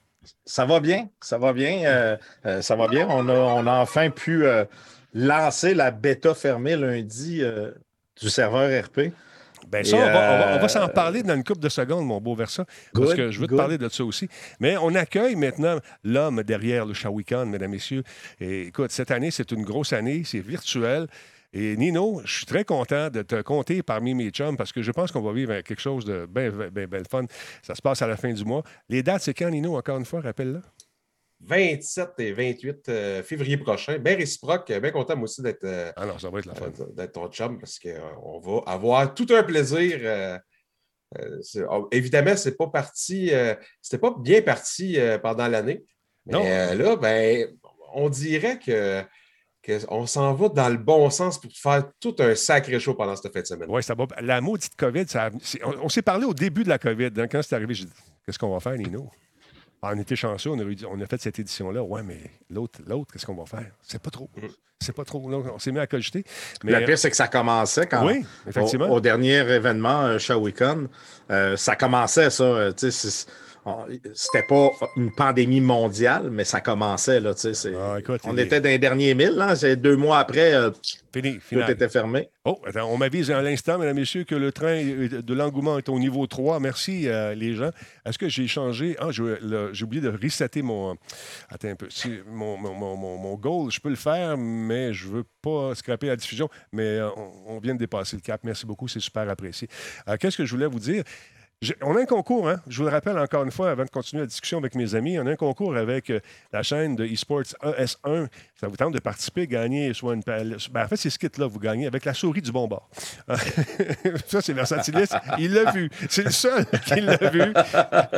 Ça 0.47 0.65
va 0.65 0.81
bien, 0.81 1.11
ça 1.21 1.37
va 1.37 1.53
bien, 1.53 1.85
euh, 1.85 2.17
euh, 2.47 2.63
ça 2.63 2.77
va 2.77 2.89
bien. 2.89 3.07
On 3.11 3.29
a, 3.29 3.35
on 3.35 3.67
a 3.67 3.75
enfin 3.75 4.09
pu 4.09 4.47
euh, 4.47 4.65
lancer 5.13 5.75
la 5.75 5.91
bêta 5.91 6.35
fermée 6.35 6.77
lundi 6.77 7.43
du 8.19 8.31
serveur 8.31 8.83
RP. 8.83 9.13
Ben 9.71 9.85
ça, 9.85 9.97
on 9.97 10.01
va, 10.01 10.07
on 10.07 10.13
va- 10.39 10.53
on 10.55 10.59
va 10.59 10.65
euh, 10.65 10.69
s'en 10.69 10.89
parler 10.89 11.23
dans 11.23 11.35
une 11.35 11.45
couple 11.45 11.61
de 11.61 11.69
secondes, 11.69 12.05
mon 12.07 12.21
beau 12.21 12.35
Versa, 12.35 12.65
parce 12.93 13.07
Good, 13.09 13.17
que 13.17 13.31
je 13.31 13.41
veux 13.41 13.47
te 13.47 13.55
parler 13.55 13.79
de 13.79 13.89
ça 13.89 14.05
aussi. 14.05 14.29
Mais 14.59 14.77
on 14.77 14.95
accueille 14.95 15.37
maintenant 15.37 15.79
l'homme 16.05 16.43
derrière 16.43 16.85
le 16.87 16.95
Shawicon, 16.95 17.47
mesdames, 17.47 17.71
messieurs. 17.71 18.03
Et 18.41 18.63
écoute, 18.69 18.91
cette 18.91 19.11
année, 19.11 19.31
c'est 19.31 19.51
une 19.53 19.63
grosse 19.63 19.93
année, 19.93 20.23
c'est 20.25 20.41
virtuel. 20.41 21.07
Et 21.53 21.77
Nino, 21.77 22.21
je 22.25 22.33
suis 22.39 22.47
très 22.47 22.65
content 22.65 23.11
de 23.11 23.23
te 23.23 23.43
compter 23.43 23.83
parmi 23.83 24.15
mes 24.15 24.31
chums 24.31 24.57
parce 24.57 24.71
que 24.73 24.83
je 24.83 24.93
pense 24.93 25.11
qu'on 25.11 25.21
va 25.23 25.33
vivre 25.33 25.61
quelque 25.63 25.81
chose 25.81 26.05
de 26.05 26.25
bien 26.33 26.51
ben, 26.51 26.87
ben 26.87 27.03
fun. 27.11 27.25
Ça 27.63 27.75
se 27.75 27.83
passe 27.83 28.03
à 28.03 28.07
la 28.07 28.17
fin 28.17 28.33
du 28.33 28.45
mois. 28.45 28.63
Les 28.89 29.03
dates, 29.03 29.23
c'est 29.23 29.35
quand, 29.35 29.51
Nino, 29.51 29.77
encore 29.77 29.99
une 29.99 30.05
fois, 30.05 30.21
rappelle-le? 30.21 30.61
27 31.43 32.11
et 32.19 32.33
28 32.33 32.89
euh, 32.89 33.23
février 33.23 33.57
prochain. 33.57 33.99
Bien 33.99 34.17
réciproque. 34.17 34.71
Bien 34.71 34.91
content, 34.91 35.17
moi 35.17 35.25
aussi, 35.25 35.43
d'être 35.43 35.65
euh, 35.65 35.91
Ah 35.97 36.07
non, 36.07 36.19
ça 36.19 36.29
va 36.31 36.39
être 36.41 36.47
la 36.47 36.55
fun. 36.55 36.67
euh, 36.81 36.85
d'être 36.93 37.13
ton 37.13 37.29
chum 37.29 37.59
parce 37.59 37.79
qu'on 37.79 38.41
va 38.41 38.63
avoir 38.71 39.15
tout 39.15 39.27
un 39.31 39.43
plaisir. 39.43 39.99
euh, 40.03 40.39
euh, 41.19 41.67
oh, 41.71 41.89
évidemment, 41.91 42.37
c'est 42.37 42.57
pas 42.57 42.69
parti, 42.69 43.31
euh, 43.35 43.55
c'était 43.83 43.99
pas 43.99 44.15
bien 44.19 44.43
parti 44.43 44.99
euh, 44.99 45.19
pendant 45.19 45.49
l'année. 45.49 45.83
Mais 46.27 46.35
Non. 46.35 46.45
euh, 46.47 46.75
là, 46.75 46.97
ben, 46.97 47.49
on 47.95 48.09
dirait 48.09 48.59
que 48.59 49.03
qu'on 49.67 50.07
s'en 50.07 50.33
va 50.35 50.49
dans 50.49 50.69
le 50.71 50.79
bon 50.79 51.11
sens 51.11 51.39
pour 51.39 51.51
faire 51.55 51.85
tout 52.01 52.15
un 52.21 52.35
sacré 52.35 52.79
show 52.81 52.95
pendant 52.95 53.15
cette 53.17 53.33
fin 53.33 53.41
de 53.43 53.47
semaine. 53.47 53.69
Oui, 53.71 53.83
ça 53.83 53.95
va. 53.95 54.07
La 54.23 54.41
maudite 54.41 54.75
COVID, 54.77 55.07
ça, 55.09 55.29
on, 55.65 55.75
on 55.83 55.89
s'est 55.91 56.01
parlé 56.03 56.25
au 56.25 56.33
début 56.33 56.65
de 56.65 56.69
la 56.71 56.79
COVID. 56.79 57.11
hein, 57.19 57.27
quand 57.29 57.43
c'est 57.43 57.55
arrivé, 57.57 57.75
j'ai 57.75 57.85
dit 57.85 57.93
Qu'est-ce 58.25 58.39
qu'on 58.39 58.51
va 58.53 58.61
faire, 58.61 58.73
Nino? 58.79 59.11
Ah, 59.83 59.93
On 59.95 59.99
était 59.99 60.17
chanceux, 60.17 60.51
on 60.51 60.59
a, 60.59 60.63
eu- 60.63 60.77
on 60.91 61.01
a 61.01 61.07
fait 61.07 61.21
cette 61.21 61.39
édition-là. 61.39 61.83
Ouais, 61.83 62.03
mais 62.03 62.19
l'autre, 62.51 62.81
l'autre, 62.87 63.13
qu'est-ce 63.13 63.25
qu'on 63.27 63.35
va 63.35 63.47
faire? 63.47 63.71
C'est 63.81 64.01
pas 64.03 64.11
trop. 64.11 64.29
C'est 64.83 64.95
pas 64.95 65.05
trop. 65.05 65.21
On 65.31 65.59
s'est 65.59 65.73
mis 65.73 65.79
à 65.79 65.87
cogiter. 65.87 66.25
Mais, 66.65 66.79
Le 66.81 66.87
pire, 66.87 66.99
c'est 66.99 67.11
que 67.11 67.17
ça 67.17 67.29
commençait 67.29 67.87
quand 67.87 68.07
oui, 68.07 68.25
effectivement. 68.47 68.89
Au, 68.91 68.97
au 68.97 69.01
dernier 69.01 69.37
événement, 69.39 70.03
euh, 70.03 70.19
Shawicon, 70.19 70.89
euh, 71.31 71.57
ça 71.57 71.77
commençait, 71.77 72.31
ça. 72.31 72.45
euh, 72.45 72.73
C'était 74.15 74.43
pas 74.47 74.71
une 74.97 75.13
pandémie 75.13 75.61
mondiale, 75.61 76.31
mais 76.31 76.45
ça 76.45 76.61
commençait. 76.61 77.21
Là, 77.21 77.33
Ah, 77.79 77.97
écoute, 77.99 78.21
on 78.25 78.37
était 78.39 78.61
dans 78.61 78.69
les 78.69 78.79
derniers 78.79 79.15
mille. 79.15 79.37
Hein, 79.41 79.55
c'est 79.55 79.77
deux 79.77 79.97
mois 79.97 80.19
après, 80.19 80.55
euh, 80.55 80.71
Fini, 81.13 81.39
tout 81.51 81.71
était 81.71 81.89
fermé. 81.89 82.29
Oh, 82.45 82.59
attends, 82.65 82.89
on 82.89 82.97
m'avise 82.97 83.31
à 83.33 83.43
l'instant, 83.43 83.79
mesdames 83.79 83.97
et 83.97 84.01
messieurs, 84.01 84.25
que 84.25 84.35
le 84.37 84.53
train 84.53 84.81
de 84.83 85.35
l'engouement 85.35 85.77
est 85.77 85.89
au 85.89 85.99
niveau 85.99 86.27
3. 86.27 86.61
Merci, 86.61 87.09
euh, 87.09 87.35
les 87.35 87.55
gens. 87.55 87.71
Est-ce 88.07 88.17
que 88.19 88.29
j'ai 88.29 88.47
changé? 88.47 88.97
Ah, 89.01 89.09
j'ai 89.11 89.85
oublié 89.85 90.01
de 90.03 90.09
resetter 90.09 90.63
mon. 90.63 90.97
Attends 91.51 91.69
un 91.69 91.75
peu. 91.75 91.89
Si- 91.91 92.21
mon, 92.29 92.57
mon, 92.57 92.73
mon, 92.75 92.97
mon- 92.97 93.35
goal, 93.35 93.71
je 93.71 93.81
peux 93.81 93.89
le 93.91 93.97
faire, 93.97 94.37
mais 94.39 94.95
je 94.95 95.09
veux 95.09 95.25
pas 95.43 95.75
scraper 95.75 96.07
la 96.07 96.17
diffusion. 96.17 96.49
Mais 96.73 96.85
euh, 96.99 97.09
on, 97.17 97.57
on 97.57 97.59
vient 97.59 97.75
de 97.75 97.79
dépasser 97.81 98.17
le 98.17 98.23
cap. 98.23 98.41
Merci 98.45 98.65
beaucoup, 98.65 98.87
c'est 98.89 99.01
super 99.01 99.29
apprécié. 99.29 99.69
Euh, 100.09 100.17
Qu'est-ce 100.19 100.37
que 100.37 100.45
je 100.45 100.51
voulais 100.55 100.67
vous 100.67 100.79
dire? 100.81 101.03
On 101.83 101.95
a 101.95 102.01
un 102.01 102.07
concours, 102.07 102.49
hein? 102.49 102.59
je 102.69 102.79
vous 102.79 102.85
le 102.85 102.91
rappelle 102.91 103.19
encore 103.19 103.45
une 103.45 103.51
fois 103.51 103.71
avant 103.71 103.85
de 103.85 103.91
continuer 103.91 104.23
la 104.23 104.27
discussion 104.27 104.57
avec 104.57 104.75
mes 104.75 104.95
amis. 104.95 105.19
On 105.19 105.27
a 105.27 105.33
un 105.33 105.37
concours 105.37 105.77
avec 105.77 106.09
euh, 106.09 106.19
la 106.55 106.63
chaîne 106.63 106.97
de 106.97 107.05
eSports 107.05 107.43
ES1. 107.63 108.29
Ça 108.59 108.67
vous 108.67 108.77
tente 108.79 108.95
de 108.95 108.99
participer, 108.99 109.47
gagner 109.47 109.93
soit 109.93 110.15
une 110.15 110.25
pelle- 110.25 110.57
ben, 110.71 110.85
en 110.85 110.89
fait, 110.89 110.97
c'est 110.97 111.11
ce 111.11 111.19
kit-là 111.19 111.47
vous 111.47 111.59
gagnez 111.59 111.87
avec 111.87 112.07
la 112.07 112.15
souris 112.15 112.41
du 112.41 112.51
bon 112.51 112.67
bord. 112.67 112.89
ça, 114.27 114.41
c'est 114.41 114.55
Versatilis. 114.55 115.11
Il 115.39 115.53
l'a 115.53 115.71
vu. 115.71 115.91
C'est 116.09 116.25
le 116.25 116.31
seul 116.31 116.65
qui 116.87 116.99
l'a 116.99 117.19
vu. 117.19 117.53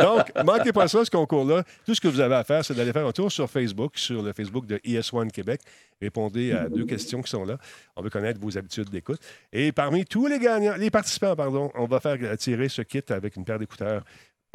Donc, 0.00 0.30
manquez 0.44 0.72
pas 0.72 0.86
ça, 0.86 1.04
ce 1.04 1.10
concours-là. 1.10 1.64
Tout 1.84 1.96
ce 1.96 2.00
que 2.00 2.06
vous 2.06 2.20
avez 2.20 2.36
à 2.36 2.44
faire, 2.44 2.64
c'est 2.64 2.74
d'aller 2.74 2.92
faire 2.92 3.08
un 3.08 3.12
tour 3.12 3.32
sur 3.32 3.50
Facebook, 3.50 3.94
sur 3.98 4.22
le 4.22 4.32
Facebook 4.32 4.66
de 4.66 4.76
ES1 4.76 5.32
Québec. 5.32 5.62
Répondez 6.00 6.52
à 6.52 6.68
deux 6.68 6.84
questions 6.84 7.22
qui 7.22 7.30
sont 7.30 7.44
là. 7.44 7.58
On 7.96 8.02
veut 8.02 8.10
connaître 8.10 8.40
vos 8.40 8.56
habitudes 8.58 8.90
d'écoute. 8.90 9.20
Et 9.52 9.70
parmi 9.72 10.04
tous 10.04 10.26
les 10.26 10.38
gagnants, 10.40 10.74
les 10.76 10.90
participants, 10.90 11.36
pardon, 11.36 11.70
on 11.76 11.86
va 11.86 12.00
faire 12.00 12.16
tirer 12.36 12.68
ce 12.68 12.82
kit 12.82 13.02
avec 13.08 13.31
une 13.36 13.44
paire 13.44 13.58
d'écouteurs. 13.58 14.04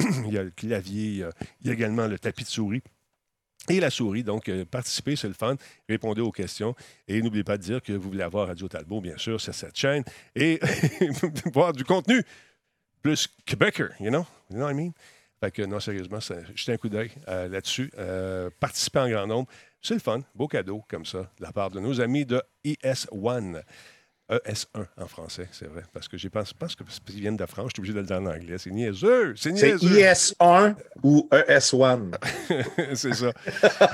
il 0.00 0.32
y 0.32 0.38
a 0.38 0.42
le 0.42 0.50
clavier, 0.50 1.04
il 1.06 1.16
y 1.16 1.70
a, 1.70 1.72
également 1.72 2.06
le 2.06 2.18
tapis 2.18 2.44
de 2.44 2.48
souris. 2.48 2.82
Et 3.68 3.80
la 3.80 3.90
souris, 3.90 4.22
donc, 4.22 4.48
euh, 4.48 4.64
participez, 4.64 5.16
c'est 5.16 5.28
le 5.28 5.34
fun. 5.34 5.56
Répondez 5.88 6.20
aux 6.20 6.32
questions. 6.32 6.74
Et 7.06 7.20
n'oubliez 7.20 7.44
pas 7.44 7.58
de 7.58 7.62
dire 7.62 7.82
que 7.82 7.92
vous 7.92 8.08
voulez 8.08 8.22
avoir 8.22 8.46
Radio 8.46 8.68
Talbot, 8.68 9.00
bien 9.00 9.18
sûr, 9.18 9.40
sur 9.40 9.54
cette 9.54 9.76
chaîne. 9.76 10.04
Et 10.34 10.58
voir 11.52 11.72
du 11.72 11.84
contenu 11.84 12.22
plus 13.02 13.28
Québécois, 13.44 13.88
you 14.00 14.10
know? 14.10 14.26
You 14.50 14.56
know 14.56 14.64
what 14.64 14.72
I 14.72 14.74
mean? 14.74 14.92
Fait 15.40 15.52
que 15.52 15.62
non, 15.62 15.78
sérieusement, 15.78 16.18
jetez 16.20 16.72
un 16.72 16.76
coup 16.76 16.88
d'œil 16.88 17.10
euh, 17.28 17.48
là-dessus. 17.48 17.92
Euh, 17.98 18.50
participez 18.58 18.98
en 18.98 19.08
grand 19.08 19.26
nombre. 19.26 19.48
C'est 19.80 19.94
le 19.94 20.00
fun. 20.00 20.20
Beau 20.34 20.48
cadeau, 20.48 20.82
comme 20.88 21.04
ça, 21.04 21.30
de 21.38 21.42
la 21.42 21.52
part 21.52 21.70
de 21.70 21.78
nos 21.78 22.00
amis 22.00 22.26
de 22.26 22.42
ES1. 22.64 23.62
ES1 24.30 24.84
en 25.00 25.06
français, 25.06 25.48
c'est 25.52 25.66
vrai. 25.68 25.82
Parce 25.92 26.06
que 26.08 26.18
j'ai 26.18 26.28
pensé, 26.28 26.52
pense 26.58 26.74
que 26.76 26.82
parce 26.84 27.00
qu'ils 27.00 27.20
viennent 27.20 27.36
de 27.36 27.46
France, 27.46 27.68
je 27.70 27.74
suis 27.74 27.80
obligé 27.80 27.94
de 27.94 28.00
le 28.00 28.06
dire 28.06 28.16
en 28.16 28.26
anglais. 28.26 28.56
C'est 28.58 28.70
niaiseux! 28.70 29.34
C'est 29.36 29.56
C'est 29.56 29.72
niaiseux! 29.78 30.00
IS1 30.00 30.74
ou 31.02 31.28
E 31.32 31.44
ES1. 31.48 32.14
c'est 32.94 33.14
ça. 33.14 33.26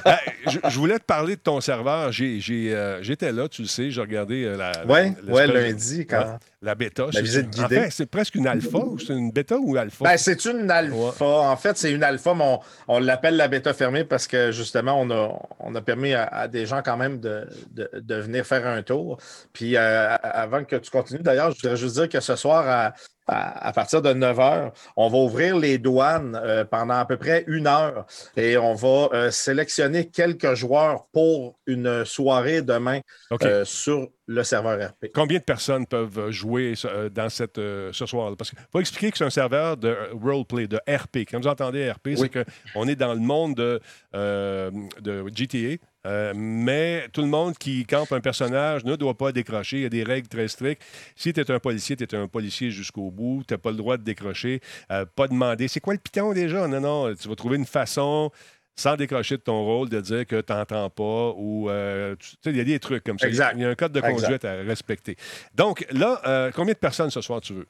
Euh, 0.06 0.12
je, 0.48 0.58
je 0.68 0.78
voulais 0.78 0.98
te 0.98 1.04
parler 1.04 1.36
de 1.36 1.40
ton 1.40 1.60
serveur. 1.60 2.10
Euh, 2.20 2.98
J'étais 3.02 3.30
là, 3.32 3.48
tu 3.48 3.62
le 3.62 3.68
sais, 3.68 3.90
j'ai 3.90 4.00
regardé 4.00 4.44
euh, 4.44 4.56
la, 4.56 4.72
la- 4.72 4.84
Oui, 4.86 5.12
ouais, 5.32 5.46
lundi, 5.46 6.06
quand. 6.06 6.38
La 6.62 6.74
bêta. 6.74 7.04
La 7.06 7.12
C'est- 7.12 7.20
visite 7.22 7.46
En 7.58 7.62
guidée. 7.68 7.80
fait, 7.82 7.90
c'est 7.90 8.06
presque 8.06 8.34
une 8.36 8.46
alpha. 8.46 8.78
ou 8.78 8.98
C'est 8.98 9.12
une 9.12 9.30
bêta 9.30 9.56
ou 9.58 9.76
alpha? 9.76 10.02
Ben, 10.04 10.16
c'est 10.16 10.44
une 10.46 10.70
alpha. 10.70 11.24
En 11.26 11.56
fait, 11.56 11.76
c'est 11.76 11.92
une 11.92 12.02
alpha, 12.02 12.34
mais 12.34 12.42
on, 12.44 12.60
on 12.88 12.98
l'appelle 13.00 13.36
la 13.36 13.48
bêta 13.48 13.74
fermée 13.74 14.04
parce 14.04 14.26
que 14.26 14.50
justement, 14.50 14.98
on 15.00 15.10
a, 15.10 15.38
on 15.60 15.74
a 15.74 15.80
permis 15.82 16.14
à, 16.14 16.24
à 16.24 16.48
des 16.48 16.64
gens 16.66 16.80
quand 16.82 16.96
même 16.96 17.20
de, 17.20 17.46
de- 17.72 17.90
de 17.94 18.14
venir 18.16 18.46
faire 18.46 18.66
un 18.66 18.82
tour. 18.82 19.18
Puis 19.52 19.76
euh, 19.76 20.16
avant 20.30 20.64
que 20.64 20.76
tu 20.76 20.90
continues, 20.90 21.22
d'ailleurs, 21.22 21.50
je 21.52 21.60
voudrais 21.62 21.76
juste 21.76 21.94
dire 21.96 22.08
que 22.08 22.20
ce 22.20 22.36
soir, 22.36 22.64
à, 22.68 22.94
à- 23.26 23.68
à 23.68 23.72
partir 23.72 24.02
de 24.02 24.12
9 24.12 24.36
h, 24.38 24.70
on 24.96 25.08
va 25.08 25.16
ouvrir 25.18 25.56
les 25.56 25.78
douanes 25.78 26.38
euh, 26.42 26.64
pendant 26.64 26.94
à 26.94 27.04
peu 27.06 27.16
près 27.16 27.44
une 27.46 27.66
heure 27.66 28.06
et 28.36 28.56
on 28.58 28.74
va 28.74 29.08
euh, 29.14 29.30
sélectionner 29.30 30.08
quelques 30.10 30.54
joueurs 30.54 31.06
pour 31.12 31.58
une 31.66 32.04
soirée 32.04 32.60
demain 32.62 33.00
euh, 33.42 33.64
sur 33.64 34.08
le 34.26 34.42
serveur 34.44 34.90
RP. 34.90 35.10
Combien 35.14 35.38
de 35.38 35.44
personnes 35.44 35.86
peuvent 35.86 36.30
jouer 36.30 36.74
dans 37.12 37.28
cette, 37.30 37.56
ce 37.56 38.06
soir-là? 38.06 38.36
Parce 38.36 38.50
qu'il 38.50 38.58
faut 38.72 38.80
expliquer 38.80 39.10
que 39.10 39.18
c'est 39.18 39.24
un 39.24 39.30
serveur 39.30 39.76
de 39.76 39.96
roleplay, 40.22 40.66
de 40.66 40.78
RP. 40.88 41.18
Quand 41.30 41.40
vous 41.40 41.46
entendez 41.48 41.90
RP, 41.90 42.08
Oui. 42.08 42.16
c'est 42.18 42.44
qu'on 42.74 42.86
est 42.88 42.96
dans 42.96 43.14
le 43.14 43.20
monde 43.20 43.54
de, 43.54 43.80
de 45.00 45.24
GTA, 45.34 45.76
euh, 46.06 46.32
mais 46.36 47.08
tout 47.12 47.22
le 47.22 47.28
monde 47.28 47.56
qui 47.56 47.84
campe 47.86 48.12
un 48.12 48.20
personnage 48.20 48.84
ne 48.84 48.96
doit 48.96 49.14
pas 49.14 49.32
décrocher. 49.32 49.78
Il 49.78 49.82
y 49.82 49.86
a 49.86 49.90
des 49.90 50.04
règles 50.04 50.28
très 50.28 50.48
strictes. 50.48 50.82
Si 51.16 51.32
tu 51.32 51.40
es 51.40 51.50
un 51.50 51.58
policier, 51.58 51.96
tu 51.96 52.04
es 52.04 52.14
un 52.14 52.28
policier 52.28 52.70
jusqu'au 52.70 53.10
bout. 53.10 53.42
Tu 53.46 53.54
n'as 53.54 53.58
pas 53.58 53.70
le 53.70 53.76
droit 53.76 53.96
de 53.96 54.02
décrocher. 54.02 54.60
Euh, 54.90 55.06
pas 55.16 55.28
demander. 55.28 55.68
C'est 55.68 55.80
quoi 55.80 55.94
le 55.94 56.00
piton 56.00 56.32
déjà? 56.32 56.68
Non, 56.68 56.80
non. 56.80 57.14
Tu 57.14 57.28
vas 57.28 57.34
trouver 57.34 57.56
une 57.56 57.66
façon 57.66 58.30
sans 58.76 58.96
décrocher 58.96 59.36
de 59.36 59.42
ton 59.42 59.64
rôle, 59.64 59.88
de 59.88 60.00
dire 60.00 60.26
que 60.26 60.40
tu 60.40 60.52
n'entends 60.52 60.90
pas 60.90 61.32
ou 61.36 61.70
euh, 61.70 62.16
tu 62.18 62.30
sais, 62.42 62.50
il 62.50 62.56
y 62.56 62.60
a 62.60 62.64
des 62.64 62.80
trucs 62.80 63.04
comme 63.04 63.18
ça. 63.18 63.28
Il 63.28 63.60
y 63.60 63.64
a 63.64 63.68
un 63.68 63.74
code 63.76 63.92
de 63.92 64.00
Exact. 64.00 64.20
conduite 64.20 64.44
à 64.44 64.54
respecter. 64.62 65.16
Donc 65.54 65.86
là, 65.92 66.50
combien 66.54 66.74
de 66.74 66.78
personnes 66.78 67.10
ce 67.10 67.20
soir 67.20 67.40
tu 67.40 67.52
veux? 67.54 67.66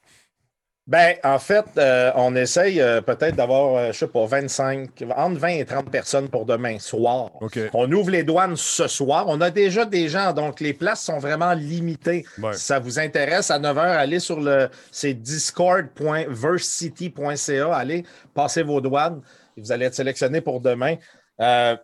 Ben, 0.87 1.15
en 1.23 1.39
fait, 1.39 1.65
euh, 1.77 2.11
on 2.15 2.35
essaye 2.35 2.79
euh, 2.79 3.01
peut-être 3.01 3.35
d'avoir, 3.35 3.75
euh, 3.75 3.91
je 3.91 3.97
sais 3.97 4.07
pas, 4.07 4.27
25, 4.27 5.03
entre 5.15 5.39
20 5.39 5.47
et 5.47 5.65
30 5.65 5.89
personnes 5.89 6.29
pour 6.29 6.45
demain 6.45 6.77
soir. 6.77 7.31
On 7.73 7.91
ouvre 7.91 8.11
les 8.11 8.21
douanes 8.23 8.55
ce 8.55 8.87
soir. 8.87 9.25
On 9.27 9.41
a 9.41 9.49
déjà 9.49 9.85
des 9.85 10.09
gens, 10.09 10.31
donc 10.31 10.59
les 10.59 10.73
places 10.73 11.01
sont 11.01 11.17
vraiment 11.17 11.53
limitées. 11.53 12.23
Ouais. 12.37 12.53
Si 12.53 12.65
ça 12.65 12.77
vous 12.77 12.99
intéresse, 12.99 13.49
à 13.49 13.57
9 13.57 13.75
h, 13.75 13.79
allez 13.79 14.19
sur 14.19 14.39
le 14.39 14.69
c'est 14.91 15.15
discord.versity.ca. 15.15 17.73
Allez, 17.73 18.05
passez 18.35 18.61
vos 18.61 18.79
douanes 18.79 19.23
et 19.57 19.61
vous 19.61 19.71
allez 19.71 19.87
être 19.87 19.95
sélectionné 19.95 20.41
pour 20.41 20.61
demain. 20.61 20.97
Euh, 21.41 21.75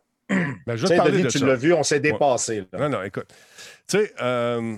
Ben, 0.66 0.76
je 0.76 0.88
Denis, 0.88 1.24
de 1.24 1.30
tu 1.30 1.46
l'as 1.46 1.56
vu, 1.56 1.74
on 1.74 1.84
s'est 1.84 2.00
dépassé. 2.00 2.64
Non, 2.78 2.90
non, 2.90 3.04
écoute. 3.04 3.28
Tu 3.88 3.98
sais, 3.98 4.14
euh, 4.22 4.76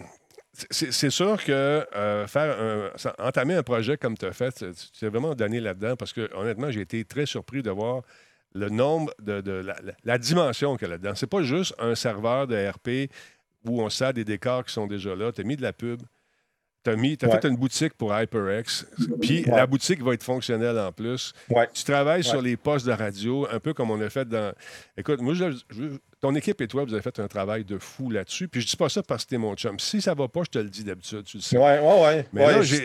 c'est 0.54 1.10
sûr 1.10 1.44
que 1.44 1.52
euh, 1.96 2.28
faire 2.28 2.60
un- 2.60 3.26
entamer 3.26 3.56
un 3.56 3.64
projet 3.64 3.98
comme 3.98 4.16
tu 4.16 4.26
as 4.26 4.34
fait, 4.34 4.52
tu 4.54 4.72
t'es 5.00 5.10
vraiment 5.10 5.34
donné 5.34 5.60
là-dedans 5.60 5.96
parce 5.96 6.14
que 6.14 6.32
honnêtement, 6.36 6.70
j'ai 6.70 6.82
été 6.82 7.04
très 7.06 7.26
surpris 7.26 7.64
de 7.64 7.72
voir 7.72 8.04
le 8.54 8.70
nombre 8.70 9.12
de, 9.20 9.66
la 10.04 10.18
dimension 10.20 10.76
qu'il 10.78 10.88
y 10.88 10.92
a 10.92 10.94
là-dedans. 10.94 11.16
C'est 11.16 11.28
pas 11.28 11.42
juste 11.42 11.74
un 11.80 11.96
serveur 11.96 12.46
de 12.46 12.56
RP 12.70 13.10
où 13.66 13.82
on 13.82 13.90
sert 13.90 14.14
des 14.14 14.26
décors 14.26 14.64
qui 14.64 14.74
sont 14.74 14.86
déjà 14.86 15.16
là. 15.16 15.32
Tu 15.32 15.42
as 15.42 15.44
mis 15.44 15.56
de 15.56 15.64
la 15.64 15.74
pub. 15.74 16.02
Tu 16.84 16.90
as, 16.90 16.96
mis, 16.98 17.18
t'as 17.18 17.28
Ouais. 17.28 17.40
fait 17.40 17.48
une 17.48 17.56
boutique 17.56 17.94
pour 17.94 18.14
HyperX. 18.18 18.86
Puis 19.22 19.46
Ouais. 19.46 19.56
la 19.56 19.66
boutique 19.66 20.02
va 20.04 20.14
être 20.14 20.24
fonctionnelle 20.24 20.78
en 20.78 20.92
plus. 20.92 21.34
Ouais. 21.50 21.70
Tu 21.74 21.84
travailles 21.84 22.24
sur 22.24 22.42
les 22.42 22.58
postes 22.58 22.86
de 22.86 22.92
radio, 22.92 23.48
un 23.52 23.60
peu 23.60 23.74
comme 23.74 23.90
on 23.92 24.02
a 24.02 24.10
fait 24.10 24.28
dans. 24.28 24.52
Écoute, 24.98 25.22
moi, 25.22 25.34
je- 25.34 25.52
je- 25.70 25.98
ton 26.20 26.36
équipe 26.36 26.60
et 26.62 26.68
toi, 26.68 26.84
vous 26.84 26.94
avez 26.94 27.02
fait 27.02 27.20
un 27.20 27.28
travail 27.28 27.64
de 27.64 27.78
fou 27.78 28.10
là-dessus. 28.10 28.48
Puis 28.50 28.62
je 28.62 28.68
dis 28.68 28.76
pas 28.76 28.90
ça 28.90 29.02
parce 29.04 29.24
que 29.26 29.30
t'es 29.30 29.38
mon 29.38 29.56
chum. 29.56 29.80
Si 29.80 30.02
ça 30.02 30.14
va 30.14 30.28
pas, 30.28 30.42
je 30.44 30.50
te 30.50 30.60
le 30.60 30.70
dis 30.70 30.84
d'habitude, 30.84 31.24
tu 31.24 31.38
le 31.38 31.44
sais. 31.44 31.58
Ouais, 31.58 31.80
ouais, 31.80 32.02
ouais. 32.04 32.26
Mais 32.34 32.46
Ouais, 32.46 32.52
là, 32.54 32.62
je- 32.62 32.76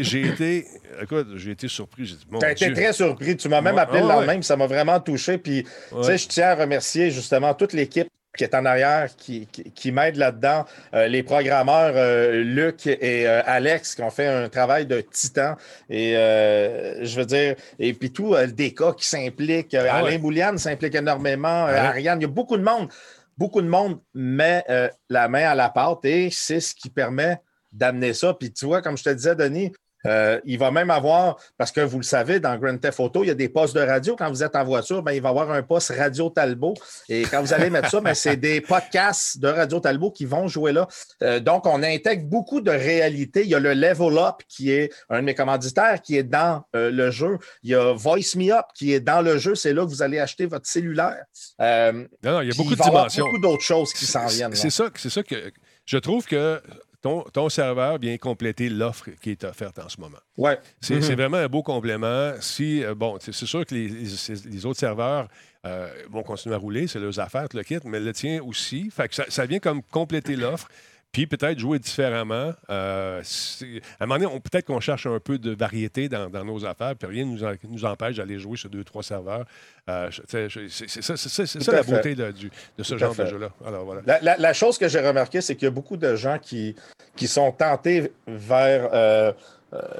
j'ai- 0.00 0.26
été. 0.26 0.66
Écoute, 1.02 1.28
j'ai 1.36 1.50
été 1.52 1.68
surpris. 1.68 2.04
J'ai 2.06 2.16
dit, 2.16 2.26
mon 2.30 2.38
Tu 2.40 2.46
as 2.46 2.52
été 2.52 2.72
très 2.72 2.92
surpris. 2.92 3.36
Tu 3.36 3.48
m'as 3.48 3.60
même 3.60 3.78
appelé 3.78 4.00
le 4.00 4.08
lendemain, 4.08 4.34
puis 4.34 4.44
ça 4.44 4.56
m'a 4.56 4.66
vraiment 4.66 4.98
touché. 5.00 5.38
Puis, 5.38 5.62
tu 5.64 6.02
sais, 6.04 6.18
je 6.18 6.26
tiens 6.28 6.48
à 6.48 6.54
remercier 6.56 7.10
justement 7.10 7.54
toute 7.54 7.72
l'équipe 7.72 8.08
qui 8.36 8.44
est 8.44 8.54
en 8.54 8.64
arrière, 8.64 9.08
qui, 9.16 9.46
qui, 9.46 9.70
qui 9.70 9.92
m'aide 9.92 10.16
là-dedans. 10.16 10.64
Euh, 10.94 11.08
les 11.08 11.22
programmeurs, 11.22 11.92
euh, 11.96 12.42
Luc 12.42 12.86
et 12.86 13.26
euh, 13.26 13.42
Alex, 13.44 13.94
qui 13.94 14.02
ont 14.02 14.10
fait 14.10 14.26
un 14.26 14.48
travail 14.48 14.86
de 14.86 15.00
titan. 15.00 15.56
Et 15.90 16.12
je 16.12 17.16
veux 17.16 17.26
dire, 17.26 17.56
et 17.78 17.92
puis 17.94 18.12
tout, 18.12 18.34
le 18.34 18.46
DK 18.46 18.96
qui 18.96 19.08
s'implique. 19.08 19.74
Euh, 19.74 19.88
Ah 19.90 19.96
Alain 19.96 20.06
ouais. 20.06 20.18
Bouliane 20.18 20.58
s'implique 20.58 20.94
énormément. 20.94 21.66
Alain. 21.66 21.84
Ariane, 21.84 22.20
il 22.20 22.22
y 22.22 22.26
a 22.26 22.28
beaucoup 22.28 22.56
de 22.56 22.62
monde. 22.62 22.88
Beaucoup 23.36 23.60
de 23.60 23.68
monde 23.68 24.00
met 24.14 24.64
la 25.10 25.28
main 25.28 25.50
à 25.50 25.54
la 25.54 25.68
pâte 25.68 26.04
et 26.04 26.30
c'est 26.30 26.60
ce 26.60 26.74
qui 26.74 26.88
permet 26.88 27.38
d'amener 27.70 28.14
ça. 28.14 28.32
Puis 28.32 28.50
tu 28.52 28.64
vois, 28.64 28.80
comme 28.80 28.96
je 28.96 29.04
te 29.04 29.10
disais, 29.10 29.34
Denis, 29.34 29.72
euh, 30.06 30.40
il 30.44 30.58
va 30.58 30.70
même 30.70 30.90
avoir, 30.90 31.36
parce 31.58 31.72
que 31.72 31.80
vous 31.80 31.98
le 31.98 32.04
savez, 32.04 32.40
dans 32.40 32.56
Grand 32.56 32.76
Theft 32.78 33.00
Auto, 33.00 33.24
il 33.24 33.28
y 33.28 33.30
a 33.30 33.34
des 33.34 33.48
postes 33.48 33.74
de 33.74 33.80
radio. 33.80 34.16
Quand 34.16 34.28
vous 34.28 34.42
êtes 34.42 34.56
en 34.56 34.64
voiture, 34.64 35.02
ben, 35.02 35.12
il 35.12 35.22
va 35.22 35.28
y 35.28 35.30
avoir 35.30 35.50
un 35.50 35.62
poste 35.62 35.92
Radio 35.96 36.30
Talbot. 36.30 36.74
Et 37.08 37.22
quand 37.22 37.40
vous 37.40 37.52
allez 37.52 37.70
mettre 37.70 37.90
ça, 37.90 38.00
ben, 38.00 38.14
c'est 38.14 38.36
des 38.36 38.60
podcasts 38.60 39.38
de 39.40 39.48
Radio 39.48 39.80
Talbot 39.80 40.10
qui 40.10 40.24
vont 40.24 40.48
jouer 40.48 40.72
là. 40.72 40.86
Euh, 41.22 41.40
donc, 41.40 41.66
on 41.66 41.82
intègre 41.82 42.24
beaucoup 42.26 42.60
de 42.60 42.70
réalité. 42.70 43.42
Il 43.42 43.48
y 43.48 43.54
a 43.54 43.60
le 43.60 43.74
Level 43.74 44.18
Up, 44.18 44.36
qui 44.48 44.70
est 44.70 44.92
un 45.10 45.20
de 45.20 45.24
mes 45.24 45.34
commanditaires, 45.34 46.00
qui 46.02 46.16
est 46.16 46.24
dans 46.24 46.64
euh, 46.74 46.90
le 46.90 47.10
jeu. 47.10 47.38
Il 47.62 47.70
y 47.70 47.74
a 47.74 47.92
Voice 47.92 48.36
Me 48.36 48.52
Up, 48.52 48.66
qui 48.74 48.92
est 48.92 49.00
dans 49.00 49.22
le 49.22 49.38
jeu. 49.38 49.54
C'est 49.54 49.72
là 49.72 49.84
que 49.84 49.90
vous 49.90 50.02
allez 50.02 50.18
acheter 50.18 50.46
votre 50.46 50.66
cellulaire. 50.66 51.24
Non, 51.58 52.06
non, 52.22 52.40
il 52.40 52.48
y 52.48 52.50
a 52.50 52.54
beaucoup 52.56 52.70
il 52.70 52.76
de 52.76 52.78
va 52.78 52.84
y 52.84 52.88
avoir 52.88 53.06
dimensions. 53.06 53.24
beaucoup 53.26 53.38
d'autres 53.40 53.62
choses 53.62 53.92
qui 53.92 54.06
s'en 54.06 54.26
viennent. 54.26 54.54
C'est 54.54 54.70
ça, 54.70 54.90
c'est 54.96 55.10
ça 55.10 55.22
que 55.22 55.52
je 55.84 55.98
trouve 55.98 56.26
que 56.26 56.60
ton, 57.06 57.22
ton 57.32 57.48
serveur 57.48 57.98
vient 57.98 58.16
compléter 58.18 58.68
l'offre 58.68 59.10
qui 59.22 59.30
est 59.30 59.44
offerte 59.44 59.78
en 59.78 59.88
ce 59.88 60.00
moment. 60.00 60.18
Ouais. 60.36 60.58
C'est 60.80 60.96
Mhm. 60.96 61.02
c'est 61.02 61.14
vraiment 61.14 61.36
un 61.38 61.48
beau 61.48 61.62
complément. 61.62 62.32
Si, 62.40 62.82
euh, 62.84 62.94
bon, 62.94 63.16
c'est 63.20 63.32
c'est 63.32 63.46
sûr 63.46 63.64
que 63.64 63.74
les, 63.74 63.88
les- 63.88 64.50
les 64.54 64.66
autres 64.66 64.80
serveurs 64.80 65.28
euh, 65.64 65.88
vont 66.10 66.22
continuer 66.22 66.54
à 66.54 66.58
rouler, 66.58 66.86
c'est 66.86 67.00
leurs 67.00 67.18
affaires, 67.18 67.48
le 67.52 67.62
kit, 67.62 67.78
mais 67.84 68.00
le 68.00 68.12
tien 68.12 68.40
aussi. 68.42 68.88
Fait 68.90 69.08
que 69.08 69.14
ça, 69.14 69.24
ça 69.28 69.46
vient 69.46 69.58
comme 69.58 69.82
compléter 69.82 70.36
l'offre. 70.36 70.68
Puis 71.12 71.26
peut-être 71.26 71.58
jouer 71.58 71.78
différemment. 71.78 72.52
Euh, 72.68 73.22
à 73.22 74.04
un 74.04 74.06
moment 74.06 74.18
donné, 74.20 74.26
on- 74.36 74.40
peut-être 74.40 74.66
qu'on 74.66 74.80
cherche 74.80 75.06
un 75.06 75.18
peu 75.18 75.38
de 75.38 75.54
variété 75.54 76.08
dans, 76.10 76.28
dans 76.28 76.44
nos 76.44 76.64
affaires, 76.66 76.94
puis 76.94 77.08
rien 77.08 77.24
ne 77.24 77.30
nous, 77.30 77.42
en- 77.44 77.54
nous 77.70 77.84
empêche 77.86 78.16
d'aller 78.16 78.38
jouer 78.38 78.58
sur 78.58 78.68
deux, 78.68 78.84
trois 78.84 79.02
serveurs. 79.02 79.46
Euh, 79.88 80.10
c'est 80.28 80.48
ça, 80.50 81.72
la 81.72 81.82
fait. 81.82 81.90
beauté 81.92 82.14
de, 82.14 82.30
du- 82.32 82.50
de 82.76 82.82
ce 82.82 82.92
Tout 82.94 82.98
genre 83.00 83.14
de 83.14 83.24
jeu-là. 83.24 83.48
Voilà. 83.60 84.02
La, 84.04 84.20
la- 84.20 84.36
la 84.36 84.52
chose 84.52 84.76
que 84.76 84.88
j'ai 84.88 85.00
remarqué, 85.00 85.40
c'est 85.40 85.54
qu'il 85.56 85.64
y 85.64 85.68
a 85.68 85.70
beaucoup 85.70 85.96
de 85.96 86.14
gens 86.16 86.38
qui, 86.38 86.76
qui 87.16 87.28
sont 87.28 87.50
tentés 87.50 88.12
vers 88.26 88.90
euh, 88.92 89.32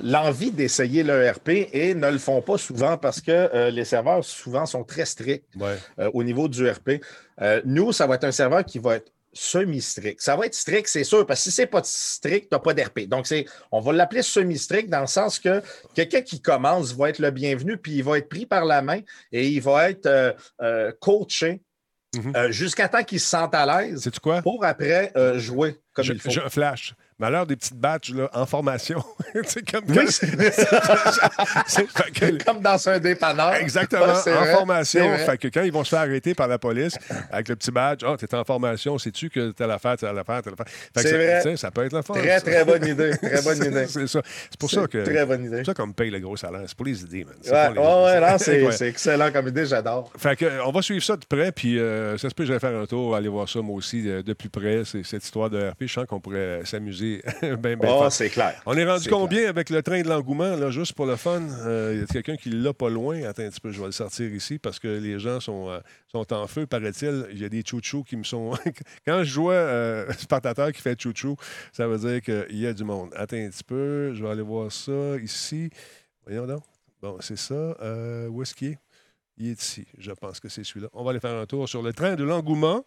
l'envie 0.03 0.51
d'essayer 0.51 1.03
l'ERP 1.03 1.49
et 1.73 1.95
ne 1.95 2.11
le 2.11 2.19
font 2.19 2.41
pas 2.43 2.59
souvent 2.59 2.97
parce 2.99 3.21
que 3.21 3.31
euh, 3.33 3.71
les 3.71 3.85
serveurs, 3.85 4.23
souvent, 4.25 4.67
sont 4.67 4.85
très 4.85 5.05
stricts 5.07 5.47
Ouais. 5.59 5.77
euh, 5.99 6.11
au 6.15 6.23
niveau 6.23 6.47
du. 6.49 6.67
Euh, 7.41 7.61
nous, 7.65 7.93
ça 7.93 8.07
va 8.07 8.15
être 8.17 8.25
un 8.25 8.33
serveur 8.33 8.65
qui 8.65 8.79
va 8.79 8.97
être 8.97 9.11
semi-strict. 9.37 10.21
Ça 10.21 10.35
va 10.37 10.47
être 10.47 10.55
strict, 10.55 10.88
c'est 10.88 11.05
sûr, 11.05 11.26
parce 11.26 11.40
que 11.40 11.45
si 11.45 11.50
c'est 11.50 11.66
pas 11.66 11.81
strict, 11.85 12.49
tu 12.49 12.55
n'as 12.55 12.59
pas 12.59 12.75
d'RP. 12.75 13.00
Donc, 13.09 13.26
c'est, 13.26 13.45
on 13.71 13.81
va 13.81 13.93
l'appeler 13.93 14.23
semi-strict 14.23 14.88
dans 14.90 15.00
le 15.02 15.07
sens 15.07 15.38
que 15.38 15.62
quelqu'un 15.95 16.23
qui 16.23 16.40
commence 16.40 16.93
va 16.95 17.11
être 17.11 17.19
le 17.19 17.31
bienvenu, 17.31 17.76
puis 17.76 17.93
il 17.97 18.02
va 18.05 18.19
être 18.19 18.28
pris 18.28 18.47
par 18.47 18.64
la 18.64 18.83
main 18.83 19.00
et 19.33 19.49
il 19.49 19.61
va 19.61 19.90
être 19.90 20.07
euh, 20.07 20.33
euh, 20.62 20.93
coaché 21.00 21.62
Mhm. 22.14 22.33
euh, 22.37 22.50
jusqu'à 22.50 22.88
temps 22.88 23.02
qu'il 23.02 23.21
se 23.21 23.28
sente 23.28 23.55
à 23.55 23.66
l'aise 23.83 24.00
Sais-tu 24.05 24.21
quoi? 24.21 24.40
pour 24.40 24.64
après 24.64 25.12
jouer 25.37 25.76
comme 25.93 26.05
Je, 26.05 26.12
il 26.14 26.21
faut. 26.21 26.31
je 26.31 26.40
flash. 26.49 26.95
Malheur 27.19 27.47
des 27.47 27.57
petites 27.57 27.77
batches 27.77 28.11
là, 28.13 28.29
en 28.35 28.45
formation. 28.45 29.03
c'est 29.45 29.69
comme 29.71 29.85
Oui, 29.89 30.05
c'est 30.11 30.27
c'est- 31.67 31.87
que- 32.13 32.43
comme 32.45 32.61
dans 32.61 32.89
un 32.91 32.99
dépanneur. 32.99 33.55
Exactement, 33.55 34.07
Ouais, 34.07 34.15
c'est 34.23 34.35
en 34.35 34.41
vrai, 34.41 34.53
formation. 34.53 35.05
c'est. 35.17 35.25
Fait 35.25 35.39
que 35.39 35.49
quand 35.49 35.63
ils 35.63 35.73
vont 35.73 35.83
se 35.83 35.91
faire 35.91 36.01
arrêter 36.01 36.35
par 36.35 36.47
la 36.49 36.59
police 36.59 36.99
avec 37.31 37.49
le 37.49 37.57
petit 37.57 37.71
badge, 37.71 38.03
ah, 38.07 38.17
t'es 38.19 38.35
en 38.35 38.45
formation, 38.45 38.99
sais-tu 38.99 39.31
que 39.31 39.51
t'as 39.53 39.67
l'affaire, 39.67 39.97
t'as 39.97 40.13
l'affaire, 40.13 40.43
t'as 40.43 40.51
l'affaire. 40.51 40.67
Fait 40.69 40.93
que 40.95 41.01
C'est 41.01 41.09
ça, 41.41 41.41
vrai. 41.49 41.57
ça 41.57 41.71
peut 41.71 41.85
être 41.87 41.93
le 41.95 42.03
fun. 42.03 42.15
Très, 42.15 42.41
très 42.41 42.65
bonne 42.67 42.87
idée. 42.87 43.17
Très 43.17 43.41
bonne 43.43 43.57
C'est- 43.57 43.67
idée. 43.69 43.87
C'est 43.87 44.07
ça. 44.09 44.21
C'est 44.51 44.61
pour 44.61 44.71
ça 44.71 44.83
C'est 44.83 44.89
que. 44.93 45.05
Très 45.05 45.25
bonne 45.25 45.41
C'est 45.41 45.47
idée. 45.49 45.57
pour 45.59 45.67
ça 45.67 45.75
qu'on 45.75 45.87
me 45.87 45.93
paye 45.95 46.11
le 46.11 46.19
gros 46.21 46.37
salaire. 46.37 46.63
C'est 46.67 46.77
pour 46.77 46.87
les 46.87 47.01
idées, 47.03 47.25
man. 47.25 47.35
C'est 47.41 47.51
Ouais, 47.51 47.73
les 47.73 47.79
ouais, 47.79 48.21
non, 48.21 48.37
c'est 48.39 48.73
c'est 48.73 48.89
excellent 48.89 49.33
comme 49.33 49.49
idée, 49.49 49.65
j'adore. 49.65 50.13
Fait 50.19 50.37
que, 50.37 50.45
euh, 50.45 50.65
on 50.67 50.71
va 50.71 50.83
suivre 50.83 51.03
ça 51.03 51.17
de 51.17 51.25
près, 51.25 51.51
puis 51.51 51.79
euh, 51.79 52.19
ça 52.19 52.29
se 52.29 52.35
peut 52.35 52.45
que 52.45 52.49
j'aille 52.49 52.61
faire 52.61 52.77
un 52.79 52.85
tour, 52.87 53.17
aller 53.17 53.29
voir 53.29 53.49
ça 53.49 53.61
moi 53.63 53.75
aussi 53.77 54.03
de, 54.03 54.21
de 54.21 54.33
plus 54.35 54.51
près, 54.51 54.83
c'est, 54.85 55.03
cette 55.03 55.25
histoire 55.25 55.49
de 55.49 55.71
RP. 55.71 55.77
Je 55.87 55.93
sens 55.95 56.05
qu'on 56.07 56.21
pourrait 56.21 56.61
s'amuser 56.65 57.06
bien 57.59 57.77
Oh, 57.83 57.87
fort. 57.87 58.13
c'est 58.13 58.31
clair. 58.31 58.61
On 58.67 58.77
est 58.77 58.85
rendu 58.85 59.09
combien 59.09 59.49
avec 59.49 59.71
le 59.71 59.83
train 59.83 60.01
de 60.03 60.09
l'engouement, 60.09 60.57
là, 60.57 60.71
juste 60.71 60.93
pour 60.95 61.07
le 61.07 61.17
fun? 61.17 61.41
Il 61.93 62.01
y 62.01 62.03
a 62.03 62.07
quelqu'un 62.07 62.37
qui 62.37 62.51
l'a 62.51 62.73
pas 62.73 62.89
loin? 62.89 63.23
Attends 63.25 63.43
un 63.43 63.51
petit 63.51 63.61
peu, 63.61 63.71
je 63.73 63.81
vais 63.81 63.87
le 63.87 63.93
sortir 63.93 64.33
ici 64.33 64.59
parce 64.59 64.79
que 64.79 64.89
les 64.89 65.19
gens 65.19 65.41
sont, 65.41 65.69
euh, 65.71 65.81
sont 66.11 66.33
en 66.33 66.47
feu, 66.47 66.67
paraît-il. 66.67 67.27
Il 67.33 67.39
y 67.41 67.45
a 67.45 67.49
des 67.49 67.63
chouchous 67.65 68.03
qui 68.05 68.17
me 68.17 68.25
sont. 68.25 68.53
Quand 69.07 69.23
je 69.25 69.41
vois 69.41 69.53
euh, 69.55 70.13
Spartateur 70.19 70.73
qui 70.73 70.81
fait 70.83 71.01
chouchou, 71.01 71.37
ça 71.73 71.87
veut 71.87 71.99
dire 71.99 72.21
qu'il 72.23 72.59
y 72.59 72.67
a 72.67 72.73
du 72.73 72.85
monde. 72.85 73.13
Attends 73.17 73.37
un 73.37 73.49
petit 73.51 73.65
peu, 73.65 74.13
je 74.15 74.23
vais 74.25 74.31
aller 74.31 74.43
voir 74.43 74.71
ça 74.73 75.17
ici. 75.23 75.71
Voyons 76.27 76.47
donc. 76.47 76.63
Bon, 77.03 77.19
c'est 77.21 77.37
ça. 77.39 77.55
Euh, 77.55 78.27
où 78.29 78.43
est-ce 78.43 78.55
qu'il 78.55 78.69
est? 78.73 78.79
Il 79.39 79.51
est 79.51 79.61
ici. 79.63 79.87
Je 79.99 80.11
pense 80.13 80.41
que 80.41 80.49
c'est 80.49 80.65
celui-là. 80.65 80.89
On 80.95 81.05
va 81.05 81.11
aller 81.11 81.21
faire 81.21 81.35
un 81.39 81.45
tour 81.45 81.69
sur 81.69 81.83
le 81.83 81.93
train 81.93 82.15
de 82.15 82.25
l'engouement. 82.25 82.85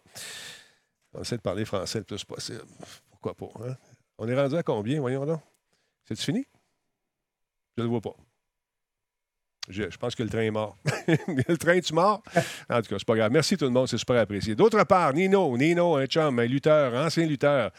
On 1.14 1.18
va 1.18 1.22
essayer 1.22 1.36
de 1.36 1.42
parler 1.42 1.64
français 1.64 1.98
le 1.98 2.04
plus 2.04 2.24
possible. 2.24 2.62
Pourquoi 3.10 3.34
pas? 3.34 3.46
hein? 3.68 3.76
On 4.22 4.28
est 4.28 4.34
rendu 4.34 4.54
à 4.54 4.62
combien? 4.62 5.00
Voyons 5.00 5.24
donc? 5.24 5.40
C'est 6.06 6.20
fini? 6.20 6.46
Je 7.74 7.82
ne 7.82 7.86
le 7.86 7.90
vois 7.90 8.02
pas. 8.02 8.14
Je, 9.70 9.84
pense 9.96 10.14
que 10.14 10.22
le 10.22 10.28
train 10.28 10.42
est 10.42 10.50
mort. 10.50 10.76
le 11.08 11.56
train 11.56 11.72
est 11.72 11.90
mort? 11.90 12.22
En 12.68 12.82
tout 12.82 12.90
cas, 12.90 12.96
c'est 12.98 13.06
pas 13.06 13.16
grave. 13.16 13.32
Merci 13.32 13.56
tout 13.56 13.64
le 13.64 13.70
monde, 13.70 13.88
c'est 13.88 13.96
super 13.96 14.18
apprécié. 14.18 14.54
D'autre 14.54 14.84
part, 14.84 15.14
Nino, 15.14 15.56
Nino, 15.56 15.96
un 15.96 16.04
chum, 16.04 16.38
un 16.38 16.44
lutteur, 16.44 16.92
ancien 17.02 17.24
lutteur, 17.24 17.70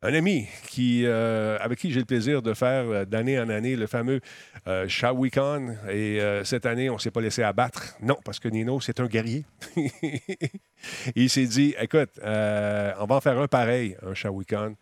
un 0.00 0.14
ami 0.14 0.46
euh, 0.78 1.58
avec 1.60 1.78
qui 1.78 1.90
j'ai 1.90 2.00
le 2.00 2.06
plaisir 2.06 2.40
de 2.40 2.54
faire 2.54 2.84
euh, 2.88 3.04
d'année 3.04 3.38
en 3.38 3.50
année 3.50 3.76
le 3.76 3.86
fameux 3.86 4.20
euh, 4.66 4.88
Shawicon. 4.88 5.76
Et 5.90 6.18
euh, 6.22 6.44
cette 6.44 6.64
année, 6.64 6.88
on 6.88 6.94
ne 6.94 6.98
s'est 6.98 7.10
pas 7.10 7.20
laissé 7.20 7.42
abattre. 7.42 7.94
Non, 8.00 8.16
parce 8.24 8.40
que 8.40 8.48
Nino, 8.48 8.80
c'est 8.80 9.00
un 9.00 9.06
guerrier. 9.06 9.44
il 11.14 11.28
s'est 11.28 11.46
dit, 11.46 11.74
écoute, 11.78 12.18
on 12.22 13.04
va 13.04 13.16
en 13.16 13.20
faire 13.20 13.38
un 13.38 13.48
pareil, 13.48 13.98
un 14.02 14.14
Shawicon. 14.14 14.76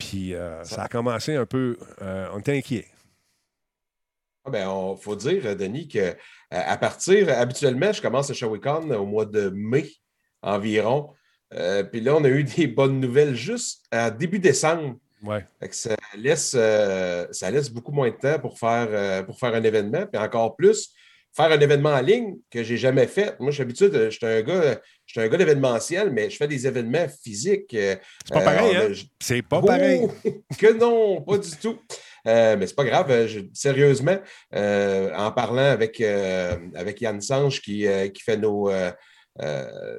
Puis 0.00 0.34
euh, 0.34 0.64
ça 0.64 0.82
a 0.82 0.88
commencé 0.88 1.36
un 1.36 1.46
peu, 1.46 1.76
euh, 2.02 2.28
on 2.32 2.40
était 2.40 2.56
inquiet. 2.56 2.86
Ah 4.44 4.50
ben, 4.50 4.96
faut 4.96 5.14
dire, 5.14 5.42
euh, 5.44 5.54
Denis, 5.54 5.86
que 5.86 6.16
à 6.50 6.76
partir, 6.76 7.28
habituellement, 7.28 7.92
je 7.92 8.02
commence 8.02 8.28
le 8.28 8.34
Shawicon 8.34 8.90
au 8.90 9.06
mois 9.06 9.26
de 9.26 9.50
mai 9.54 9.88
environ. 10.42 11.10
Euh, 11.54 11.82
puis 11.84 12.00
là, 12.00 12.16
on 12.16 12.24
a 12.24 12.28
eu 12.28 12.42
des 12.42 12.66
bonnes 12.66 12.98
nouvelles 12.98 13.34
juste 13.34 13.84
à 13.90 14.10
début 14.10 14.38
décembre. 14.38 14.96
Ouais. 15.22 15.44
Que 15.60 15.74
ça, 15.74 15.94
laisse, 16.16 16.54
euh, 16.56 17.26
ça 17.30 17.50
laisse 17.50 17.70
beaucoup 17.70 17.92
moins 17.92 18.10
de 18.10 18.16
temps 18.16 18.38
pour 18.38 18.58
faire, 18.58 18.88
euh, 18.90 19.22
pour 19.22 19.38
faire 19.38 19.54
un 19.54 19.62
événement. 19.62 20.06
Puis 20.06 20.20
encore 20.20 20.56
plus 20.56 20.92
faire 21.36 21.52
un 21.52 21.60
événement 21.60 21.90
en 21.90 22.00
ligne 22.00 22.36
que 22.50 22.62
j'ai 22.62 22.76
jamais 22.76 23.06
fait. 23.06 23.36
Moi, 23.38 23.52
suis 23.52 23.62
habitué, 23.62 23.90
je 23.92 24.10
suis 24.10 24.26
un 24.26 24.42
gars, 24.42 24.80
je 25.06 25.20
un 25.20 25.28
gars 25.28 25.38
d'événementiel, 25.38 26.10
mais 26.10 26.30
je 26.30 26.36
fais 26.36 26.48
des 26.48 26.66
événements 26.66 27.06
physiques. 27.22 27.70
C'est 27.70 28.00
pas 28.32 28.40
pareil, 28.40 28.76
hein? 28.76 28.88
C'est 29.20 29.42
pas 29.42 29.62
pareil. 29.62 30.08
Que 30.58 30.72
non, 30.72 31.22
pas 31.22 31.38
du 31.38 31.50
tout. 31.56 31.78
Euh, 32.26 32.56
mais 32.58 32.66
c'est 32.66 32.74
pas 32.74 32.84
grave, 32.84 33.28
sérieusement, 33.52 34.18
euh, 34.54 35.10
en 35.16 35.32
parlant 35.32 35.70
avec, 35.70 36.00
euh, 36.00 36.56
avec 36.74 37.00
Yann 37.00 37.20
Sange 37.20 37.60
qui, 37.60 37.86
qui 38.14 38.22
fait 38.22 38.36
nos, 38.36 38.70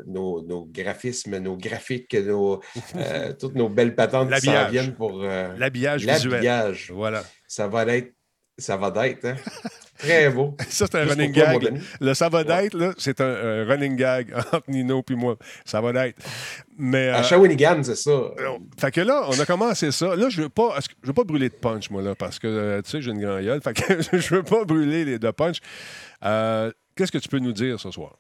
nos, 0.06 0.42
nos, 0.44 0.66
graphismes, 0.66 1.40
nos 1.40 1.58
graphiques, 1.58 2.14
nos, 2.14 2.62
toutes 3.40 3.56
nos 3.56 3.70
belles 3.70 3.96
patentes 3.96 4.32
qui 4.36 4.46
s'en 4.46 4.70
viennent 4.70 4.94
pour 4.94 5.24
l'habillage 5.24 6.06
visuel. 6.06 6.76
Voilà. 6.90 7.24
Ça 7.48 7.68
va 7.68 7.86
être, 7.96 8.14
ça 8.58 8.78
va 8.78 9.08
être, 9.08 9.26
hein? 9.26 9.36
Très 10.02 10.30
beau. 10.30 10.56
Ça, 10.70 10.88
c'est 10.92 10.96
un 10.96 11.06
running 11.06 11.32
gag. 11.32 11.82
le 12.00 12.14
ça 12.14 12.30
va 12.30 12.44
d'être, 12.44 12.96
c'est 12.98 13.22
un, 13.22 13.66
running 13.66 13.96
gag 13.96 14.34
entre 14.34 14.64
Nino 14.68 15.04
et 15.08 15.16
moi. 15.16 15.38
Ça 15.64 15.80
va 15.80 15.94
d'être. 15.94 16.18
Mais, 16.78 17.10
à 17.10 17.20
euh, 17.20 17.24
Shawinigan, 17.24 17.84
c'est 17.84 17.96
ça. 17.96 18.20
Fait 18.80 18.92
que 18.92 19.02
là, 19.02 19.26
on 19.28 19.40
a 19.40 19.46
commencé 19.46 19.92
ça. 19.92 20.16
Là, 20.16 20.30
je 20.30 20.42
veux 20.42 20.50
pas, 20.50 20.80
je 21.04 21.08
veux 21.08 21.14
pas 21.14 21.24
brûler 21.24 21.50
de 21.50 21.54
punch, 21.54 21.92
moi, 21.92 22.02
là, 22.02 22.16
parce 22.16 22.40
que, 22.40 22.48
euh, 22.48 22.82
tu 22.82 22.90
sais, 22.90 23.02
j'ai 23.02 23.12
une 23.12 23.22
grande 23.22 23.44
gueule. 23.44 23.62
Fait 23.62 23.74
que 23.74 24.02
je 24.18 24.36
veux 24.36 24.44
pas 24.44 24.66
brûler 24.66 25.06
les 25.06 25.20
de 25.20 25.32
punch. 25.32 25.58
Euh, 26.24 26.72
qu'est-ce 26.96 27.12
que 27.12 27.20
tu 27.20 27.30
peux 27.30 27.40
nous 27.40 27.54
dire 27.54 27.80
ce 27.80 27.92
soir? 27.92 28.18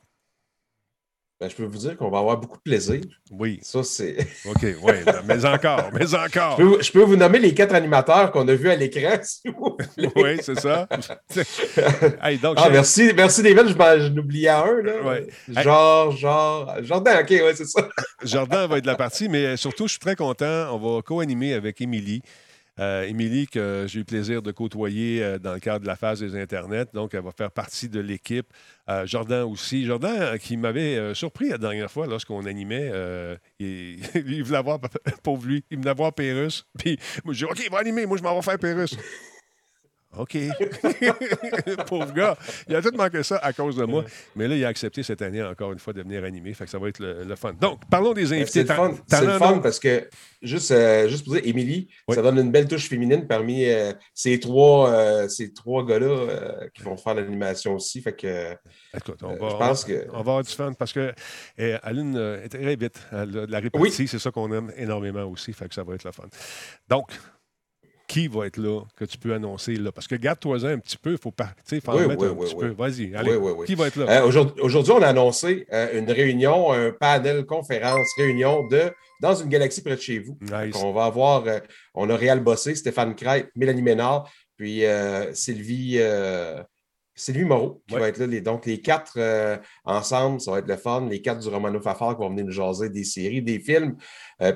Ben, 1.41 1.49
je 1.49 1.55
peux 1.55 1.63
vous 1.63 1.79
dire 1.79 1.97
qu'on 1.97 2.11
va 2.11 2.19
avoir 2.19 2.37
beaucoup 2.37 2.57
de 2.57 2.61
plaisir. 2.61 3.01
Oui. 3.31 3.57
Ça, 3.63 3.81
c'est. 3.81 4.15
OK, 4.45 4.61
oui. 4.61 4.93
Mais 5.25 5.43
encore, 5.43 5.89
mais 5.91 6.13
encore. 6.13 6.59
Je 6.59 6.91
peux, 6.91 7.01
vous 7.01 7.15
nommer 7.15 7.39
les 7.39 7.55
quatre 7.55 7.73
animateurs 7.73 8.31
qu'on 8.31 8.47
a 8.47 8.53
vus 8.53 8.69
à 8.69 8.75
l'écran, 8.75 9.17
si 9.23 9.47
vous 9.47 9.75
voulez. 9.97 10.09
Oui, 10.15 10.39
c'est 10.43 10.59
ça. 10.59 10.87
ah, 12.21 12.69
merci, 12.69 13.11
merci 13.15 13.41
David. 13.41 13.69
Je, 13.69 14.09
n'oubliais 14.09 14.49
un. 14.49 14.83
Là. 14.83 15.01
Ouais. 15.01 15.27
Genre, 15.47 16.11
genre. 16.11 16.75
Jordan, 16.83 17.23
OK, 17.23 17.31
oui, 17.31 17.51
c'est 17.55 17.65
ça. 17.65 17.89
Jordan 18.23 18.69
va 18.69 18.77
être 18.77 18.85
la 18.85 18.95
partie, 18.95 19.27
mais 19.27 19.57
surtout, 19.57 19.87
je 19.87 19.93
suis 19.93 19.99
très 19.99 20.15
content. 20.15 20.67
On 20.75 20.77
va 20.77 21.01
co-animer 21.01 21.55
avec 21.55 21.81
Émilie. 21.81 22.21
Euh, 22.81 23.03
Émilie, 23.03 23.47
que 23.47 23.85
j'ai 23.87 23.97
eu 23.97 23.99
le 23.99 24.05
plaisir 24.05 24.41
de 24.41 24.51
côtoyer 24.51 25.23
euh, 25.23 25.37
dans 25.37 25.53
le 25.53 25.59
cadre 25.59 25.81
de 25.81 25.87
la 25.87 25.95
phase 25.95 26.19
des 26.19 26.35
Internets, 26.35 26.87
donc 26.93 27.13
elle 27.13 27.21
va 27.21 27.31
faire 27.31 27.51
partie 27.51 27.89
de 27.89 27.99
l'équipe. 27.99 28.47
Euh, 28.89 29.05
Jordan 29.05 29.43
aussi. 29.43 29.85
Jordan, 29.85 30.37
qui 30.39 30.57
m'avait 30.57 31.13
surpris 31.13 31.49
la 31.49 31.59
dernière 31.59 31.91
fois 31.91 32.07
lorsqu'on 32.07 32.45
animait, 32.45 32.91
il, 33.59 34.43
voulait 34.43 34.57
avoir, 34.57 34.79
pauvre 35.23 35.45
lui, 35.45 35.63
il 35.69 35.79
Pérus. 36.15 36.65
Puis 36.77 36.97
moi, 37.23 37.33
je 37.33 37.45
dis 37.45 37.51
OK, 37.51 37.61
il 37.63 37.71
va 37.71 37.79
animer, 37.79 38.05
moi 38.05 38.17
je 38.17 38.23
m'en 38.23 38.35
vais 38.35 38.41
faire 38.41 38.57
Pérus. 38.57 38.97
OK. 40.17 40.37
Pauvre 41.87 42.13
gars. 42.13 42.37
Il 42.67 42.75
a 42.75 42.81
tout 42.81 42.91
manqué 42.95 43.23
ça 43.23 43.37
à 43.37 43.53
cause 43.53 43.77
de 43.77 43.85
moi. 43.85 44.03
Mais 44.35 44.47
là, 44.47 44.55
il 44.55 44.65
a 44.65 44.67
accepté 44.67 45.03
cette 45.03 45.21
année, 45.21 45.41
encore 45.41 45.71
une 45.71 45.79
fois, 45.79 45.93
de 45.93 46.01
venir 46.01 46.23
animer. 46.23 46.53
Fait 46.53 46.65
que 46.65 46.69
ça 46.69 46.79
va 46.79 46.89
être 46.89 46.99
le, 46.99 47.35
fun. 47.35 47.53
Donc, 47.53 47.79
parlons 47.89 48.13
des 48.13 48.33
invités. 48.33 48.65
C'est 48.65 49.21
le 49.21 49.37
fun, 49.37 49.59
parce 49.59 49.79
que, 49.79 50.09
juste, 50.41 50.71
euh, 50.71 51.07
juste 51.07 51.23
pour 51.23 51.33
dire, 51.33 51.43
Émilie, 51.45 51.87
ça 52.09 52.21
donne 52.21 52.39
une 52.39 52.51
belle 52.51 52.67
touche 52.67 52.89
féminine 52.89 53.25
parmi 53.25 53.65
euh, 53.65 53.93
ces 54.13 54.39
trois, 54.39 54.91
euh, 54.91 55.29
ces 55.29 55.53
trois 55.53 55.85
gars-là 55.85 56.67
qui 56.73 56.83
vont 56.83 56.97
faire 56.97 57.13
l'animation 57.13 57.75
aussi. 57.75 58.01
Fait 58.01 58.13
que. 58.13 58.53
Écoute, 58.95 59.23
on 59.23 59.35
va, 59.35 59.49
je 59.49 59.55
pense 59.55 59.85
que... 59.85 60.07
on 60.09 60.13
va 60.13 60.19
avoir 60.19 60.43
du 60.43 60.51
fun 60.51 60.73
parce 60.73 60.91
que 60.91 61.13
Aline 61.83 62.17
est 62.43 62.49
très 62.49 62.75
vite. 62.75 62.99
la 63.11 63.59
répartie, 63.59 64.07
c'est 64.07 64.19
ça 64.19 64.31
qu'on 64.31 64.51
aime 64.51 64.71
énormément 64.75 65.23
aussi. 65.23 65.53
Fait 65.53 65.69
que 65.69 65.75
ça 65.75 65.83
va 65.83 65.95
être 65.95 66.03
le 66.03 66.11
fun. 66.11 66.27
Donc, 66.89 67.11
qui 68.11 68.27
va 68.27 68.45
être 68.45 68.57
là 68.57 68.81
que 68.97 69.05
tu 69.05 69.17
peux 69.17 69.33
annoncer 69.33 69.75
là? 69.75 69.91
Parce 69.91 70.05
que 70.05 70.15
garde-toi-en 70.15 70.65
un 70.65 70.79
petit 70.79 70.97
peu, 70.97 71.13
il 71.13 71.17
faut 71.17 71.31
pas, 71.31 71.55
faire 71.65 71.79
oui, 71.95 72.07
mettre 72.07 72.25
un 72.25 72.35
petit 72.35 72.55
peu. 72.55 72.67
Vas-y, 72.67 73.15
allez. 73.15 73.39
Qui 73.65 73.75
va 73.75 73.87
être 73.87 73.95
là? 73.95 74.23
Euh, 74.23 74.53
aujourd'hui, 74.61 74.91
on 74.91 75.01
a 75.01 75.07
annoncé 75.07 75.65
euh, 75.71 75.97
une 75.97 76.11
réunion, 76.11 76.73
un 76.73 76.91
panel 76.91 77.45
conférence, 77.45 78.07
réunion 78.17 78.67
de 78.67 78.91
dans 79.21 79.35
une 79.35 79.47
galaxie 79.47 79.81
près 79.81 79.95
de 79.95 80.01
chez 80.01 80.19
vous. 80.19 80.37
On 80.75 80.91
va 80.91 81.05
avoir, 81.05 81.47
euh, 81.47 81.59
on 81.93 82.09
a 82.09 82.15
Réal 82.17 82.41
Bossé, 82.41 82.75
Stéphane 82.75 83.15
Crête, 83.15 83.49
Mélanie 83.55 83.81
Ménard, 83.81 84.29
puis 84.57 84.83
Sylvie. 85.33 85.99
Sylvie 87.13 87.43
Moreau 87.43 87.83
qui 87.87 87.95
va 87.95 88.07
être 88.07 88.17
là. 88.17 88.25
Les, 88.25 88.41
donc, 88.41 88.65
les 88.65 88.81
quatre 88.81 89.19
ensemble, 89.83 90.41
ça 90.41 90.51
va 90.51 90.59
être 90.59 90.67
le 90.67 90.77
fun. 90.77 91.07
Les 91.07 91.21
quatre 91.21 91.39
du 91.39 91.49
Romano 91.49 91.79
Fafard 91.79 92.15
qui 92.15 92.23
vont 92.23 92.29
venir 92.29 92.45
nous 92.45 92.51
jaser 92.51 92.89
des 92.89 93.03
séries, 93.03 93.41
des 93.41 93.59
films. 93.59 93.95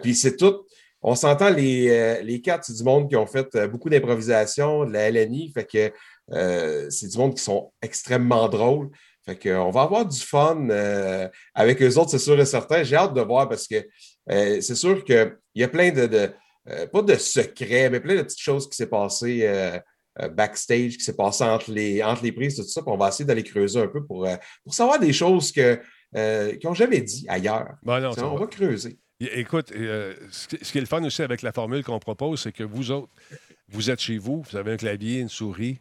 puis 0.02 0.16
c'est 0.16 0.36
tout 0.36 0.66
on 1.08 1.14
s'entend, 1.14 1.52
les, 1.52 1.88
euh, 1.92 2.22
les 2.24 2.42
quatre, 2.42 2.66
c'est 2.66 2.74
du 2.74 2.84
monde 2.84 3.08
qui 3.08 3.16
ont 3.16 3.28
fait 3.28 3.54
euh, 3.54 3.68
beaucoup 3.68 3.92
d'improvisation, 3.92 4.86
de 4.86 4.92
la 4.92 5.12
LNI, 5.12 5.52
fait 5.54 5.66
que 5.66 5.94
euh, 6.34 6.90
c'est 6.90 7.08
du 7.08 7.18
monde 7.20 7.36
qui 7.36 7.44
sont 7.44 7.72
extrêmement 7.80 8.50
drôles. 8.50 8.90
Fait 9.24 9.38
qu'on 9.38 9.70
va 9.70 9.84
avoir 9.84 10.06
du 10.06 10.20
fun 10.20 10.68
avec 11.56 11.82
eux 11.82 11.98
autres, 11.98 12.12
c'est 12.12 12.20
sûr 12.20 12.40
et 12.40 12.46
certain. 12.46 12.84
J'ai 12.84 12.96
hâte 12.96 13.14
de 13.16 13.22
voir 13.22 13.50
parce 13.50 13.68
que 13.68 13.88
c'est 14.28 14.76
sûr 14.76 15.04
qu'il 15.04 15.36
y 15.56 15.64
a 15.64 15.68
plein 15.68 15.92
de, 15.92 16.32
pas 16.92 17.02
de 17.02 17.16
secrets, 17.16 17.90
mais 17.90 18.00
plein 18.00 18.18
de 18.18 18.22
petites 18.22 18.40
choses 18.40 18.70
qui 18.70 18.76
s'est 18.76 18.86
passées 18.86 19.50
backstage, 20.32 20.98
qui 20.98 21.04
s'est 21.04 21.16
passé 21.16 21.44
entre 21.44 21.72
les, 21.72 22.04
entre 22.04 22.24
les 22.24 22.34
prises, 22.34 22.56
tout 22.56 22.62
ça. 22.62 22.84
Puis 22.84 22.92
on 22.92 22.98
va 22.98 23.08
essayer 23.08 23.26
d'aller 23.26 23.42
creuser 23.42 23.80
un 23.80 23.88
peu 23.88 24.06
pour, 24.06 24.28
pour 24.64 24.74
savoir 24.76 25.00
des 25.00 25.12
choses 25.12 25.52
que, 25.52 25.82
qu'ils 26.14 26.68
n'ont 26.68 26.76
jamais 26.76 27.02
dit 27.02 27.26
ailleurs. 27.28 27.74
Ben 27.82 28.12
on 28.22 28.36
va 28.36 28.46
creuser. 28.46 29.00
Écoute, 29.20 29.72
euh, 29.72 30.14
ce 30.30 30.48
qui 30.48 30.78
est 30.78 30.82
le 30.82 30.88
fun 30.88 31.04
aussi 31.04 31.22
avec 31.22 31.42
la 31.42 31.54
formule 31.54 31.84
qu'on 31.84 32.00
propose, 32.00 32.42
c'est 32.42 32.52
que 32.52 32.64
vous 32.64 32.92
autres, 32.92 33.12
vous 33.70 33.90
êtes 33.90 34.02
chez 34.02 34.18
vous, 34.18 34.42
vous 34.42 34.58
avez 34.58 34.74
un 34.74 34.78
clavier, 34.78 35.20
une 35.20 35.30
souris, 35.30 35.80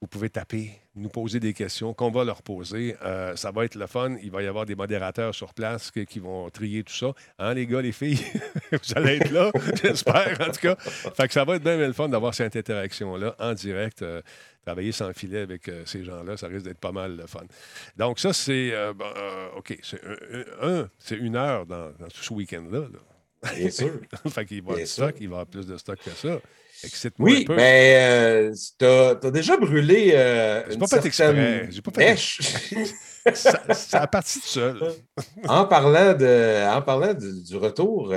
vous 0.00 0.06
pouvez 0.06 0.30
taper, 0.30 0.81
nous 0.94 1.08
poser 1.08 1.40
des 1.40 1.54
questions 1.54 1.94
qu'on 1.94 2.10
va 2.10 2.24
leur 2.24 2.42
poser. 2.42 2.96
Euh, 3.02 3.34
ça 3.36 3.50
va 3.50 3.64
être 3.64 3.76
le 3.76 3.86
fun. 3.86 4.16
Il 4.22 4.30
va 4.30 4.42
y 4.42 4.46
avoir 4.46 4.66
des 4.66 4.74
modérateurs 4.74 5.34
sur 5.34 5.54
place 5.54 5.90
qui, 5.90 6.18
vont 6.18 6.50
trier 6.50 6.84
tout 6.84 6.92
ça. 6.92 7.12
Hein, 7.38 7.54
les 7.54 7.66
gars, 7.66 7.80
les 7.80 7.92
filles? 7.92 8.20
vous 8.72 8.78
allez 8.96 9.16
être 9.16 9.30
là, 9.30 9.50
j'espère, 9.82 10.38
en 10.40 10.52
tout 10.52 10.60
cas. 10.60 10.76
Fait 10.76 11.28
que 11.28 11.32
ça 11.32 11.44
va 11.44 11.56
être 11.56 11.62
bien, 11.62 11.76
le 11.76 11.92
fun 11.92 12.08
d'avoir 12.08 12.34
cette 12.34 12.56
interaction-là 12.56 13.34
en 13.38 13.54
direct. 13.54 14.02
Euh, 14.02 14.20
travailler 14.64 14.92
sans 14.92 15.12
filet 15.12 15.40
avec 15.40 15.68
euh, 15.68 15.82
ces 15.86 16.04
gens-là, 16.04 16.36
ça 16.36 16.46
risque 16.46 16.64
d'être 16.64 16.78
pas 16.78 16.92
mal 16.92 17.16
le 17.16 17.26
fun. 17.26 17.44
Donc, 17.96 18.18
ça, 18.18 18.32
c'est. 18.32 18.70
Euh, 18.72 18.92
OK, 19.56 19.76
c'est 19.82 20.00
un, 20.60 20.88
c'est 20.98 21.16
une 21.16 21.36
heure 21.36 21.66
dans, 21.66 21.92
ce 22.08 22.32
week-end-là. 22.32 22.86
Bien 23.56 23.70
sûr. 23.70 24.00
fait 24.28 24.46
qu'il 24.46 24.62
va, 24.62 24.84
stock, 24.86 25.16
il 25.20 25.28
va 25.28 25.36
avoir 25.36 25.46
plus 25.46 25.66
de 25.66 25.76
stock 25.76 25.98
que 25.98 26.10
ça. 26.10 26.38
Oui, 27.18 27.46
mais 27.48 28.50
tu 28.78 28.84
as, 28.84 29.14
déjà 29.30 29.56
brûlé 29.56 30.12
euh, 30.14 30.62
une 30.70 30.78
pas 30.78 30.86
certaine 30.86 31.70
J'ai 31.70 31.82
pas 31.82 31.90
fait 31.92 32.16
ça, 33.34 33.62
ça 33.72 34.02
a 34.02 34.06
parti 34.08 34.40
tout 34.40 34.46
seul. 34.48 34.80
en 35.48 35.64
parlant, 35.64 36.12
de, 36.12 36.68
en 36.68 36.82
parlant 36.82 37.14
du 37.14 37.56
retour 37.56 38.12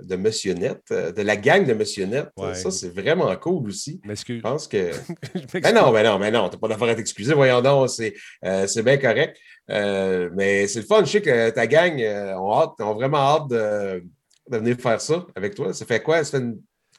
de 0.00 0.16
Monsieur 0.16 0.54
Net, 0.54 0.80
euh, 0.90 1.12
de 1.12 1.22
la 1.22 1.36
gang 1.36 1.66
de 1.66 1.74
Monsieur 1.74 2.06
Net. 2.06 2.28
Ça, 2.54 2.70
c'est 2.70 2.88
vraiment 2.88 3.34
cool 3.36 3.68
aussi. 3.68 4.00
Je 4.04 4.40
pense 4.40 4.66
que. 4.66 4.90
mais 5.54 5.72
non, 5.72 5.92
mais 5.92 6.02
non, 6.02 6.18
mais 6.18 6.30
non, 6.30 6.48
t'as 6.48 6.58
pas 6.58 6.68
d'affaire 6.68 6.88
à 6.88 6.94
t'excuser. 6.94 7.34
Voyons 7.34 7.60
donc, 7.60 7.90
c'est 7.90 8.14
euh, 8.44 8.66
bien 8.84 8.96
correct. 8.96 9.36
Euh, 9.70 10.30
mais 10.34 10.66
c'est 10.66 10.80
le 10.80 10.86
fun. 10.86 11.04
Je 11.04 11.10
sais 11.10 11.22
que 11.22 11.50
ta 11.50 11.66
gang 11.66 12.00
ont, 12.38 12.94
vraiment 12.94 13.18
hâte 13.18 13.48
de, 13.48 14.04
venir 14.48 14.76
faire 14.78 15.00
ça 15.00 15.26
avec 15.34 15.54
toi. 15.54 15.72
Ça 15.72 15.84
fait 15.84 16.02
quoi? 16.02 16.24
Ça 16.24 16.38
fait 16.38 16.46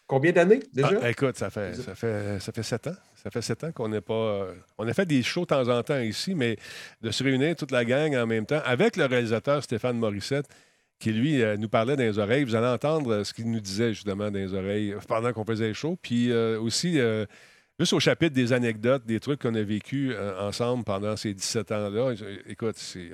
combien 0.07 0.31
d'années 0.31 0.61
déjà? 0.73 0.99
Ah, 1.01 1.09
écoute, 1.09 1.37
ça 1.37 1.49
fait, 1.49 1.73
ça, 1.75 1.95
fait, 1.95 2.39
ça 2.39 2.51
fait 2.51 2.63
sept 2.63 2.87
ans. 2.87 2.95
Ça 3.15 3.29
fait 3.31 3.41
sept 3.41 3.63
ans 3.63 3.71
qu'on 3.71 3.89
n'est 3.89 4.01
pas. 4.01 4.47
On 4.77 4.87
a 4.87 4.93
fait 4.93 5.05
des 5.05 5.23
shows 5.23 5.41
de 5.41 5.47
temps 5.47 5.69
en 5.69 5.81
temps 5.83 5.99
ici, 5.99 6.35
mais 6.35 6.57
de 7.01 7.11
se 7.11 7.23
réunir 7.23 7.55
toute 7.55 7.71
la 7.71 7.85
gang 7.85 8.15
en 8.15 8.27
même 8.27 8.45
temps 8.45 8.61
avec 8.65 8.97
le 8.97 9.05
réalisateur 9.05 9.63
Stéphane 9.63 9.97
Morissette 9.97 10.47
qui, 11.03 11.11
lui, 11.11 11.41
euh, 11.41 11.57
nous 11.57 11.67
parlait 11.67 11.97
dans 11.97 12.03
les 12.03 12.17
oreilles. 12.17 12.45
Vous 12.45 12.55
allez 12.55 12.67
entendre 12.67 13.11
euh, 13.11 13.23
ce 13.25 13.33
qu'il 13.33 13.51
nous 13.51 13.59
disait, 13.59 13.93
justement, 13.93 14.31
dans 14.31 14.39
les 14.39 14.53
oreilles 14.53 14.95
pendant 15.07 15.33
qu'on 15.33 15.43
faisait 15.43 15.67
le 15.67 15.73
show. 15.73 15.97
Puis 16.01 16.31
euh, 16.31 16.59
aussi, 16.59 16.99
juste 17.77 17.93
au 17.93 17.99
chapitre 17.99 18.33
des 18.33 18.53
anecdotes, 18.53 19.05
des 19.05 19.19
trucs 19.19 19.41
qu'on 19.41 19.55
a 19.55 19.63
vécu 19.63 20.15
ensemble 20.39 20.83
pendant 20.85 21.17
ces 21.17 21.33
17 21.33 21.71
ans-là. 21.71 22.13
Écoute, 22.47 22.77
c'est. 22.77 23.11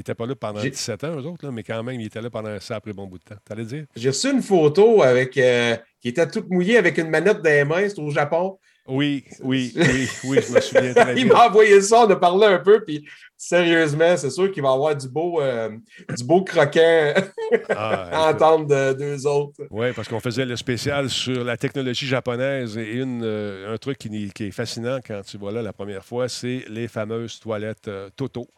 Il 0.00 0.02
n'était 0.02 0.14
pas 0.14 0.24
là 0.24 0.34
pendant 0.34 0.62
17 0.62 1.04
ans, 1.04 1.20
eux 1.20 1.26
autres, 1.26 1.50
mais 1.50 1.62
quand 1.62 1.82
même, 1.82 2.00
il 2.00 2.06
était 2.06 2.22
là 2.22 2.30
pendant 2.30 2.48
un 2.48 2.58
sacré 2.58 2.94
bon 2.94 3.06
bout 3.06 3.18
de 3.18 3.24
temps. 3.24 3.40
T'allais 3.44 3.64
dire? 3.64 3.84
J'ai 3.94 4.08
reçu 4.08 4.30
une 4.30 4.40
photo 4.40 5.02
avec 5.02 5.32
qui 5.32 6.08
était 6.08 6.26
toute 6.26 6.48
mouillée 6.48 6.78
avec 6.78 6.96
une 6.96 7.10
manette 7.10 7.42
dans 7.42 7.50
les 7.50 7.64
mains, 7.64 7.86
c'était 7.86 8.00
au 8.00 8.10
Japon. 8.10 8.58
Oui, 8.86 9.24
oui, 9.42 9.72
oui, 9.76 10.08
oui, 10.24 10.38
je 10.46 10.52
me 10.52 10.60
souviens 10.60 10.94
très 10.94 11.04
bien. 11.14 11.22
il 11.22 11.26
m'a 11.28 11.46
envoyé 11.46 11.80
ça, 11.80 12.06
on 12.06 12.10
a 12.10 12.16
parlé 12.16 12.46
un 12.46 12.58
peu, 12.58 12.82
puis 12.82 13.06
sérieusement, 13.36 14.16
c'est 14.16 14.30
sûr 14.30 14.50
qu'il 14.50 14.62
va 14.62 14.70
y 14.70 14.72
avoir 14.72 14.96
du 14.96 15.08
beau, 15.08 15.40
euh, 15.40 15.68
du 16.16 16.24
beau 16.24 16.42
croquant 16.42 17.14
ah, 17.68 18.08
à 18.12 18.30
entendre 18.30 18.66
de 18.66 18.92
deux 18.94 19.26
autres. 19.26 19.60
Oui, 19.70 19.92
parce 19.94 20.08
qu'on 20.08 20.18
faisait 20.18 20.46
le 20.46 20.56
spécial 20.56 21.08
sur 21.08 21.44
la 21.44 21.56
technologie 21.56 22.06
japonaise 22.06 22.76
et 22.76 22.94
une, 22.94 23.22
euh, 23.22 23.72
un 23.72 23.76
truc 23.76 23.98
qui, 23.98 24.30
qui, 24.32 24.44
est 24.44 24.50
fascinant 24.50 24.98
quand 25.06 25.20
tu 25.24 25.36
vois 25.36 25.52
là 25.52 25.62
la 25.62 25.72
première 25.72 26.04
fois, 26.04 26.28
c'est 26.28 26.64
les 26.68 26.88
fameuses 26.88 27.38
toilettes 27.38 27.86
euh, 27.86 28.08
Toto. 28.16 28.48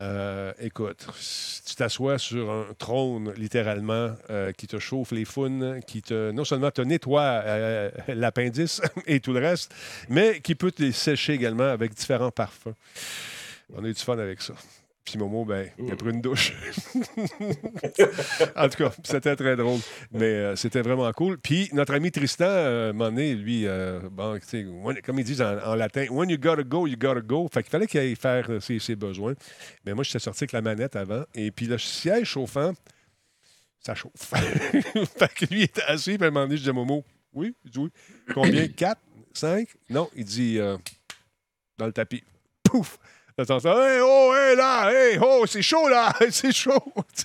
Euh, 0.00 0.52
écoute, 0.60 1.06
tu 1.66 1.74
t'assois 1.74 2.18
sur 2.18 2.50
un 2.50 2.66
trône, 2.78 3.32
littéralement, 3.36 4.14
euh, 4.30 4.52
qui 4.52 4.68
te 4.68 4.78
chauffe 4.78 5.10
les 5.10 5.24
founes, 5.24 5.80
qui 5.86 6.02
te, 6.02 6.30
non 6.30 6.44
seulement 6.44 6.70
te 6.70 6.82
nettoie 6.82 7.42
euh, 7.44 7.90
l'appendice 8.08 8.80
et 9.06 9.18
tout 9.18 9.32
le 9.32 9.40
reste, 9.40 9.74
mais 10.08 10.40
qui 10.40 10.54
peut 10.54 10.70
te 10.70 10.82
les 10.82 10.92
sécher 10.92 11.32
également 11.32 11.68
avec 11.68 11.94
différents 11.94 12.30
parfums. 12.30 12.74
On 13.74 13.84
a 13.84 13.88
eu 13.88 13.92
du 13.92 14.00
fun 14.00 14.18
avec 14.18 14.40
ça. 14.40 14.54
Puis 15.10 15.18
Momo, 15.18 15.44
ben, 15.44 15.68
il 15.78 15.90
a 15.90 15.96
pris 15.96 16.10
une 16.10 16.20
douche. 16.20 16.52
en 18.56 18.68
tout 18.68 18.76
cas, 18.78 18.92
c'était 19.04 19.36
très 19.36 19.56
drôle. 19.56 19.80
Mais 20.12 20.24
euh, 20.26 20.56
c'était 20.56 20.82
vraiment 20.82 21.10
cool. 21.12 21.38
Puis 21.38 21.68
notre 21.72 21.94
ami 21.94 22.10
Tristan, 22.10 22.44
euh, 22.46 22.92
moment 22.92 23.10
donné, 23.10 23.34
lui, 23.34 23.66
euh, 23.66 24.00
bon, 24.10 24.38
when- 24.82 25.00
comme 25.02 25.18
ils 25.18 25.24
disent 25.24 25.42
en, 25.42 25.58
en 25.58 25.74
latin, 25.74 26.06
when 26.10 26.28
you 26.30 26.38
gotta 26.38 26.62
go, 26.62 26.86
you 26.86 26.96
gotta 26.98 27.20
go. 27.20 27.48
Fait 27.52 27.62
qu'il 27.62 27.70
fallait 27.70 27.86
qu'il 27.86 28.00
aille 28.00 28.16
faire 28.16 28.48
ses, 28.60 28.78
ses 28.78 28.96
besoins. 28.96 29.34
Mais 29.84 29.94
moi, 29.94 30.04
j'étais 30.04 30.18
sorti 30.18 30.44
avec 30.44 30.52
la 30.52 30.62
manette 30.62 30.96
avant. 30.96 31.24
Et 31.34 31.50
puis 31.50 31.66
le 31.66 31.78
siège 31.78 32.26
chauffant, 32.28 32.72
ça 33.80 33.94
chauffe. 33.94 34.12
fait 34.24 35.34
que 35.34 35.46
lui, 35.46 35.60
il 35.60 35.62
était 35.64 35.82
assis. 35.82 36.16
Puis 36.16 36.24
à 36.24 36.28
un 36.28 36.30
moment 36.30 36.46
donné, 36.46 36.56
je 36.56 36.62
dis 36.64 36.70
à 36.70 36.72
Momo, 36.72 37.04
oui, 37.32 37.54
il 37.64 37.70
dit 37.70 37.78
oui. 37.78 37.90
Combien? 38.34 38.68
Quatre? 38.68 39.00
Cinq? 39.32 39.68
Non, 39.88 40.08
il 40.16 40.24
dit 40.24 40.58
dans 41.78 41.86
le 41.86 41.92
tapis. 41.92 42.24
Pouf! 42.64 42.98
Là, 43.38 43.46
t'entends, 43.46 43.80
hey, 43.80 44.00
oh, 44.02 44.32
hey, 44.34 44.56
là, 44.56 44.90
hey, 44.92 45.18
oh, 45.22 45.44
c'est 45.46 45.62
chaud, 45.62 45.88
là, 45.88 46.12
c'est 46.30 46.50
chaud. 46.52 46.72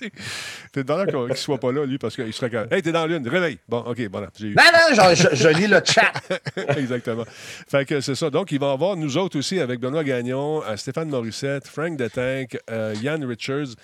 T'es 0.72 0.82
demandant 0.84 1.06
qu'il 1.06 1.28
ne 1.30 1.34
soit 1.34 1.58
pas 1.58 1.72
là, 1.72 1.84
lui, 1.84 1.98
parce 1.98 2.14
qu'il 2.14 2.32
serait 2.32 2.50
comme, 2.50 2.66
hey, 2.70 2.82
t'es 2.82 2.92
dans 2.92 3.04
lune, 3.06 3.26
réveille. 3.28 3.58
Bon, 3.68 3.78
OK, 3.78 4.08
bon, 4.08 4.20
là, 4.20 4.28
j'ai 4.38 4.48
eu. 4.48 4.54
Non, 4.54 4.62
non, 4.96 5.14
je, 5.14 5.28
je 5.34 5.48
lis 5.48 5.66
le 5.66 5.80
chat. 5.84 6.12
Exactement. 6.76 7.24
Fait 7.68 7.84
que 7.84 8.00
c'est 8.00 8.14
ça. 8.14 8.30
Donc, 8.30 8.52
il 8.52 8.58
va 8.60 8.68
y 8.68 8.72
avoir 8.72 8.96
nous 8.96 9.16
autres 9.16 9.38
aussi 9.38 9.58
avec 9.60 9.80
Benoît 9.80 10.04
Gagnon, 10.04 10.62
euh, 10.64 10.76
Stéphane 10.76 11.08
Morissette, 11.08 11.66
Frank 11.66 11.96
de 11.96 12.06
Tank, 12.08 12.58
euh, 12.70 12.94
Yann 13.02 13.24
Richards. 13.24 13.74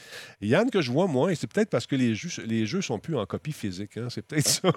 Yann 0.40 0.70
que 0.70 0.80
je 0.82 0.90
vois 0.92 1.06
moins, 1.06 1.32
c'est 1.34 1.48
peut-être 1.52 1.70
parce 1.70 1.86
que 1.86 1.96
les 1.96 2.14
jeux, 2.14 2.42
les 2.46 2.64
jeux 2.66 2.80
sont 2.82 2.98
plus 2.98 3.16
en 3.16 3.26
copie 3.26 3.52
physique. 3.52 3.96
hein. 3.96 4.06
C'est 4.08 4.22
peut-être 4.26 4.46
ça. 4.48 4.70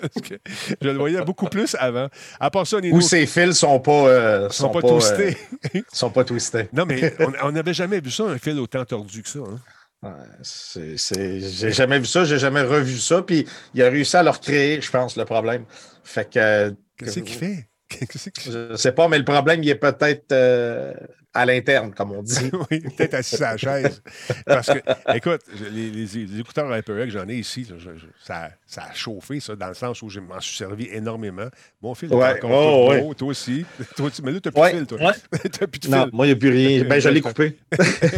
parce 0.00 0.26
que 0.28 0.34
je 0.80 0.88
le 0.88 0.98
voyais 0.98 1.22
beaucoup 1.22 1.46
plus 1.46 1.76
avant. 1.78 2.08
À 2.40 2.50
part 2.50 2.66
ça, 2.66 2.80
Nino, 2.80 2.96
Ou 2.96 3.00
ces 3.00 3.26
fils 3.26 3.54
sont 3.58 3.78
pas. 3.80 3.92
euh, 3.92 4.50
sont 4.50 4.68
pas 4.70 4.80
twistés. 4.82 5.36
euh, 5.76 5.80
sont 5.92 6.10
pas 6.10 6.24
twistés. 6.24 6.68
Non, 6.72 6.86
mais 6.86 7.14
on- 7.42 7.52
n'avait 7.52 7.74
jamais 7.74 8.00
vu 8.00 8.10
ça, 8.10 8.24
un 8.24 8.38
fil 8.38 8.58
autant 8.58 8.84
tordu 8.84 9.22
que 9.22 9.28
ça. 9.28 9.40
hein. 9.40 9.60
Ouais, 10.02 10.10
J'ai 10.44 11.70
jamais 11.72 11.98
vu 12.00 12.06
ça, 12.06 12.24
j'ai 12.24 12.38
jamais 12.38 12.62
revu 12.62 12.98
ça. 12.98 13.22
Puis 13.22 13.46
il 13.74 13.82
a 13.82 13.88
réussi 13.88 14.16
à 14.16 14.22
le 14.22 14.30
recréer, 14.30 14.80
je 14.80 14.90
pense, 14.90 15.16
le 15.16 15.24
problème. 15.24 15.64
Fait 16.02 16.28
que. 16.28 16.38
euh, 16.38 16.70
Qu'est-ce 16.96 17.20
qu'il 17.20 17.34
fait? 17.34 17.68
Fait? 17.92 18.32
Je 18.44 18.74
sais 18.76 18.92
pas, 18.92 19.06
mais 19.08 19.18
le 19.18 19.24
problème, 19.24 19.62
il 19.62 19.68
est 19.68 19.74
peut-être 19.76 20.32
euh, 20.32 20.94
à 21.34 21.46
l'interne, 21.46 21.94
comme 21.94 22.12
on 22.12 22.22
dit. 22.22 22.50
oui, 22.70 22.80
peut-être 22.80 23.14
assis 23.14 23.42
à 23.42 23.52
la 23.52 23.56
chaise. 23.56 24.02
Parce 24.44 24.66
que, 24.68 24.78
écoute, 25.16 25.40
je- 25.54 25.64
les, 25.64 25.90
les- 25.90 26.26
les 26.26 26.40
écouteurs 26.40 26.74
HyperX, 26.76 27.10
j'en 27.10 27.28
ai 27.28 27.36
ici, 27.36 27.66
là, 27.70 27.76
je- 27.78 27.96
je- 27.98 28.06
ça, 28.22 28.50
ça 28.66 28.82
a 28.90 28.92
chauffé, 28.92 29.40
ça, 29.40 29.56
dans 29.56 29.68
le 29.68 29.74
sens 29.74 30.02
où 30.02 30.08
je 30.10 30.20
m'en 30.20 30.40
suis 30.40 30.56
servi 30.56 30.88
énormément. 30.92 31.48
Mon 31.80 31.94
fil 31.94 32.12
est 32.12 32.16
Ouais, 32.16 32.34
encore 32.42 32.50
oh, 32.50 32.84
tout 32.86 32.90
ouais. 32.90 33.00
beau, 33.02 33.14
toi 33.14 33.28
aussi. 33.28 33.64
Toi 33.96 34.06
aussi. 34.06 34.22
Mais 34.22 34.32
là, 34.32 34.40
tu 34.40 34.48
n'as 34.48 34.52
plus 34.52 34.60
Ouais, 34.60 34.72
de 34.72 34.78
fil, 34.78 34.86
toi. 34.86 35.12
plus 35.68 35.78
de 35.80 35.88
Non, 35.88 36.02
fil. 36.04 36.10
moi, 36.12 36.26
il 36.26 36.28
n'y 36.30 36.34
a 36.34 36.36
plus 36.36 36.50
rien. 36.50 36.84
Ben, 36.88 37.00
je 37.00 37.08
l'ai 37.08 37.20
coupé. 37.22 37.58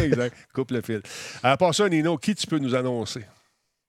exact. 0.03 0.35
Coupe 0.53 0.71
le 0.71 0.81
fil. 0.81 1.01
À 1.41 1.55
part 1.57 1.73
ça, 1.73 1.87
Nino, 1.87 2.17
qui 2.17 2.35
tu 2.35 2.47
peux 2.47 2.59
nous 2.59 2.75
annoncer? 2.75 3.21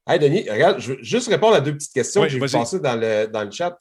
Hey, 0.08 0.20
Denis, 0.20 0.48
regarde, 0.48 0.78
je 0.78 0.92
veux 0.92 0.98
juste 1.02 1.26
répondre 1.28 1.56
à 1.56 1.60
deux 1.60 1.74
petites 1.74 1.92
questions 1.92 2.22
que 2.22 2.28
j'ai 2.28 2.38
passer 2.38 2.78
dans 2.78 2.94
le, 2.94 3.26
dans 3.26 3.42
le 3.42 3.50
chat. 3.50 3.76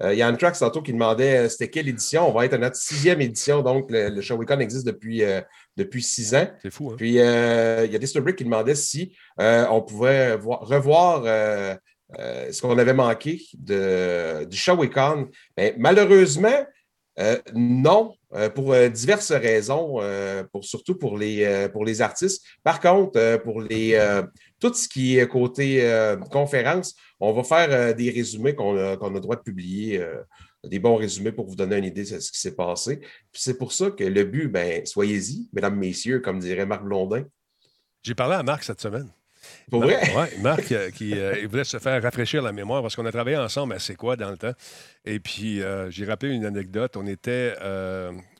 Euh, 0.00 0.14
Il 0.14 0.18
y 0.18 0.22
a 0.22 0.28
Antrax 0.30 0.58
tantôt 0.58 0.80
qui 0.80 0.92
demandait 0.92 1.36
euh, 1.36 1.48
c'était 1.48 1.68
quelle 1.68 1.88
édition? 1.88 2.28
On 2.28 2.32
va 2.32 2.46
être 2.46 2.54
à 2.54 2.58
notre 2.58 2.76
sixième 2.76 3.20
édition, 3.20 3.62
donc 3.62 3.90
le, 3.90 4.08
le 4.08 4.20
Shawicon 4.22 4.58
existe 4.60 4.86
depuis, 4.86 5.22
euh, 5.22 5.42
depuis 5.76 6.02
six 6.02 6.34
ans. 6.34 6.48
C'est 6.62 6.72
fou, 6.72 6.90
hein? 6.90 6.94
Puis 6.96 7.20
euh, 7.20 7.84
il 7.84 7.92
y 7.92 7.96
a 7.96 7.98
Disturbrick 7.98 8.36
qui 8.36 8.44
demandait 8.44 8.74
si 8.74 9.14
euh, 9.40 9.66
on 9.70 9.82
pouvait 9.82 10.36
voir- 10.36 10.60
revoir 10.60 11.24
euh, 11.26 11.74
euh, 12.18 12.50
ce 12.50 12.62
qu'on 12.62 12.78
avait 12.78 12.94
manqué 12.94 13.42
de, 13.58 14.44
du 14.44 14.56
Shawicon. 14.56 15.28
Mais 15.56 15.74
malheureusement, 15.78 16.66
euh, 17.18 17.36
non, 17.54 18.14
euh, 18.34 18.48
pour 18.48 18.72
euh, 18.72 18.88
diverses 18.88 19.32
raisons, 19.32 19.98
euh, 20.00 20.42
pour, 20.50 20.64
surtout 20.64 20.96
pour 20.96 21.18
les, 21.18 21.44
euh, 21.44 21.68
pour 21.68 21.84
les 21.84 22.00
artistes. 22.00 22.42
Par 22.62 22.80
contre, 22.80 23.18
euh, 23.18 23.36
pour 23.36 23.60
les, 23.60 23.94
euh, 23.94 24.22
tout 24.58 24.72
ce 24.72 24.88
qui 24.88 25.18
est 25.18 25.28
côté 25.28 25.80
euh, 25.82 26.16
conférence, 26.16 26.94
on 27.24 27.32
va 27.32 27.44
faire 27.44 27.68
euh, 27.70 27.92
des 27.92 28.10
résumés 28.10 28.54
qu'on 28.54 28.76
a, 28.76 28.96
qu'on 28.96 29.10
a 29.10 29.14
le 29.14 29.20
droit 29.20 29.36
de 29.36 29.42
publier, 29.42 29.98
euh, 30.00 30.22
des 30.64 30.78
bons 30.78 30.96
résumés 30.96 31.32
pour 31.32 31.46
vous 31.46 31.56
donner 31.56 31.76
une 31.78 31.84
idée 31.84 32.02
de 32.04 32.18
ce 32.18 32.30
qui 32.32 32.38
s'est 32.40 32.54
passé. 32.56 32.98
Puis 32.98 33.40
c'est 33.42 33.56
pour 33.58 33.72
ça 33.72 33.90
que 33.90 34.04
le 34.04 34.24
but, 34.24 34.48
ben, 34.48 34.84
soyez-y, 34.84 35.48
mesdames, 35.52 35.76
messieurs, 35.76 36.20
comme 36.20 36.38
dirait 36.40 36.66
Marc 36.66 36.82
Blondin. 36.84 37.24
J'ai 38.02 38.14
parlé 38.14 38.34
à 38.34 38.42
Marc 38.42 38.64
cette 38.64 38.80
semaine. 38.80 39.08
Pour 39.70 39.82
vrai? 39.82 39.98
Oui, 40.16 40.40
Marc, 40.40 40.70
euh, 40.70 40.90
qui 40.90 41.14
euh, 41.18 41.34
il 41.40 41.48
voulait 41.48 41.64
se 41.64 41.78
faire 41.78 42.00
rafraîchir 42.00 42.42
la 42.42 42.52
mémoire 42.52 42.80
parce 42.82 42.94
qu'on 42.94 43.06
a 43.06 43.10
travaillé 43.12 43.36
ensemble 43.36 43.74
à 43.74 43.78
C'est 43.80 43.96
quoi 43.96 44.14
dans 44.16 44.30
le 44.30 44.36
temps. 44.38 44.52
Et 45.04 45.18
puis, 45.18 45.60
euh, 45.62 45.90
j'ai 45.90 46.04
rappelé 46.04 46.32
une 46.32 46.44
anecdote. 46.44 46.96
On 46.96 47.06
était, 47.06 47.54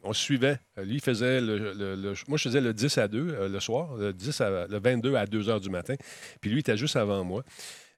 on 0.05 0.12
suivait. 0.12 0.59
Lui, 0.77 0.95
il 0.97 1.01
faisait 1.01 1.40
le, 1.40 1.59
le- 1.75 1.95
le- 1.97 2.14
moi, 2.29 2.38
je 2.38 2.45
faisais 2.45 2.61
le 2.61 2.73
10 2.73 2.99
à 2.99 3.09
2 3.09 3.18
euh, 3.35 3.49
le 3.49 3.61
soir, 3.61 3.97
le, 3.97 4.12
10 4.12 4.40
à- 4.40 4.66
le 4.68 4.79
22 4.81 5.14
à 5.16 5.27
2 5.27 5.49
heures 5.49 5.61
du 5.61 5.71
matin. 5.71 5.95
Puis 6.40 6.51
lui, 6.51 6.59
il 6.59 6.61
était 6.61 6.77
juste 6.77 6.97
avant 6.97 7.23
moi. 7.25 7.42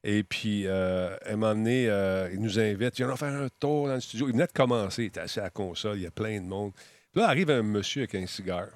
Et 0.07 0.23
puis, 0.23 0.67
moment 1.37 1.55
donné, 1.55 1.89
euh, 1.89 2.29
il 2.33 2.39
nous 2.41 2.59
invite. 2.61 2.95
Viens 2.97 3.09
faire 3.17 3.33
un 3.33 3.49
tour 3.59 3.89
dans 3.89 3.95
le 3.95 4.01
studio. 4.01 4.29
Il 4.29 4.33
venait 4.33 4.47
de 4.47 4.53
commencer. 4.53 5.05
Il 5.05 5.07
était 5.07 5.21
assis 5.21 5.41
à 5.41 5.45
la 5.45 5.51
console. 5.51 5.97
Il 5.97 6.03
y 6.03 6.07
a 6.07 6.11
plein 6.11 6.39
de 6.41 6.47
monde. 6.47 6.73
Puis 7.11 7.21
là, 7.23 7.29
arrive 7.29 7.49
un 7.51 7.63
monsieur 7.63 8.03
avec 8.03 8.15
un 8.15 8.27
cigare. 8.27 8.69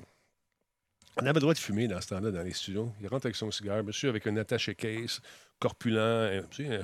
On 1.18 1.22
avait 1.22 1.34
le 1.34 1.40
droit 1.40 1.52
de 1.52 1.58
fumer 1.58 1.86
dans 1.86 2.00
ce 2.00 2.08
temps-là 2.08 2.30
dans 2.30 2.42
les 2.42 2.52
studios. 2.54 2.90
Il 3.02 3.08
rentre 3.08 3.26
avec 3.26 3.36
son 3.36 3.50
cigare, 3.50 3.84
monsieur 3.84 4.08
avec 4.08 4.26
un 4.26 4.36
attaché 4.36 4.74
case, 4.74 5.20
corpulent, 5.58 5.98
un, 5.98 6.42
tu 6.50 6.64
sais, 6.66 6.76
un 6.76 6.82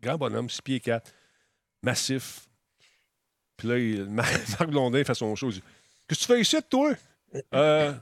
grand 0.00 0.16
bonhomme, 0.16 0.48
6 0.48 0.62
pieds 0.62 0.80
4, 0.80 1.12
massif. 1.82 2.48
Puis 3.56 3.68
là, 3.68 3.78
il- 3.78 4.04
Marc 4.08 4.66
Blondin 4.68 5.02
fait 5.04 5.14
son 5.14 5.34
show. 5.34 5.50
Qu'est-ce 5.50 5.60
que 6.08 6.14
tu 6.14 6.24
fais 6.26 6.40
ici, 6.40 6.56
toi? 6.70 6.92
Euh, 7.52 7.92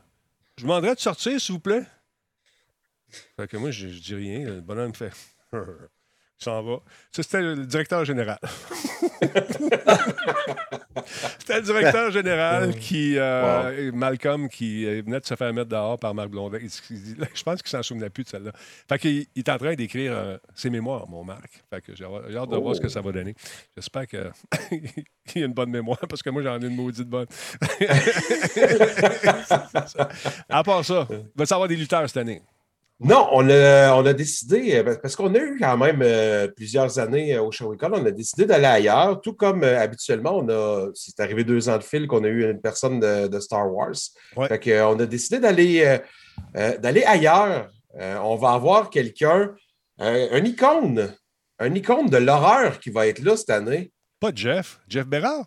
je 0.58 0.62
demanderais 0.62 0.94
de 0.94 1.00
sortir, 1.00 1.40
s'il 1.40 1.54
vous 1.54 1.60
plaît. 1.60 1.82
Fait 3.36 3.48
que 3.48 3.56
moi, 3.56 3.70
je, 3.70 3.88
je 3.88 3.98
dis 3.98 4.14
rien. 4.14 4.40
Le 4.46 4.60
bonhomme 4.60 4.94
fait. 4.94 5.10
Il 6.38 6.44
s'en 6.44 6.62
va. 6.62 6.80
Ça, 7.12 7.22
c'était 7.22 7.40
le 7.40 7.64
directeur 7.64 8.04
général. 8.04 8.38
c'était 11.38 11.56
le 11.56 11.62
directeur 11.62 12.10
général 12.10 12.74
qui, 12.74 13.14
euh, 13.16 13.90
Malcolm, 13.92 14.50
qui 14.50 14.84
euh, 14.84 15.00
venait 15.04 15.20
de 15.20 15.24
se 15.24 15.34
faire 15.34 15.54
mettre 15.54 15.70
dehors 15.70 15.98
par 15.98 16.14
Marc 16.14 16.28
Blondin. 16.28 16.58
Je 16.60 17.42
pense 17.42 17.62
qu'il 17.62 17.70
s'en 17.70 17.82
souvenait 17.82 18.10
plus 18.10 18.24
de 18.24 18.28
celle-là. 18.28 18.52
Fait 18.54 18.98
qu'il 18.98 19.24
il 19.34 19.38
est 19.38 19.48
en 19.48 19.56
train 19.56 19.72
d'écrire 19.74 20.12
euh, 20.14 20.36
ses 20.54 20.68
mémoires, 20.68 21.08
mon 21.08 21.24
Marc. 21.24 21.64
Fait 21.70 21.80
que 21.80 21.96
j'ai 21.96 22.04
hâte 22.04 22.50
de 22.50 22.56
voir 22.56 22.76
ce 22.76 22.82
que 22.82 22.88
ça 22.88 23.00
va 23.00 23.12
donner. 23.12 23.34
J'espère 23.74 24.06
qu'il 24.10 24.20
a 24.20 24.32
une 25.36 25.54
bonne 25.54 25.70
mémoire, 25.70 26.00
parce 26.06 26.22
que 26.22 26.28
moi, 26.28 26.42
j'en 26.42 26.60
ai 26.60 26.66
une 26.66 26.76
maudite 26.76 27.08
bonne. 27.08 27.28
à 30.50 30.62
part 30.62 30.84
ça, 30.84 31.08
il 31.10 31.24
va 31.34 31.46
savoir 31.46 31.66
des 31.66 31.76
lutteurs 31.76 32.06
cette 32.06 32.18
année. 32.18 32.42
Non, 32.98 33.28
on 33.32 33.48
a, 33.50 33.94
on 33.94 34.06
a 34.06 34.12
décidé, 34.14 34.76
euh, 34.76 34.96
parce 34.96 35.14
qu'on 35.16 35.34
a 35.34 35.38
eu 35.38 35.58
quand 35.60 35.76
même 35.76 36.00
euh, 36.02 36.48
plusieurs 36.48 36.98
années 36.98 37.34
euh, 37.34 37.42
au 37.42 37.52
Shawicon, 37.52 37.90
on 37.92 38.06
a 38.06 38.10
décidé 38.10 38.46
d'aller 38.46 38.64
ailleurs, 38.64 39.20
tout 39.20 39.34
comme 39.34 39.64
euh, 39.64 39.78
habituellement, 39.78 40.38
on 40.38 40.48
a, 40.48 40.88
c'est 40.94 41.20
arrivé 41.20 41.44
deux 41.44 41.68
ans 41.68 41.76
de 41.76 41.82
fil 41.82 42.06
qu'on 42.06 42.24
a 42.24 42.28
eu 42.28 42.50
une 42.50 42.60
personne 42.60 42.98
de, 42.98 43.26
de 43.26 43.38
Star 43.38 43.70
Wars. 43.70 43.92
Ouais. 44.34 44.48
Fait 44.48 44.58
que, 44.58 44.82
on 44.84 44.98
a 44.98 45.04
décidé 45.04 45.38
d'aller 45.40 45.98
euh, 46.56 46.78
d'aller 46.78 47.04
ailleurs. 47.04 47.68
On 47.98 48.36
va 48.36 48.52
avoir 48.52 48.90
quelqu'un, 48.90 49.54
un 49.98 50.44
icône, 50.44 51.14
un 51.58 51.74
icône 51.74 52.10
de 52.10 52.18
l'horreur 52.18 52.78
qui 52.78 52.90
va 52.90 53.06
être 53.06 53.20
là 53.20 53.38
cette 53.38 53.48
année. 53.48 53.90
Pas 54.20 54.32
Jeff, 54.34 54.80
Jeff 54.86 55.06
Bérard? 55.06 55.46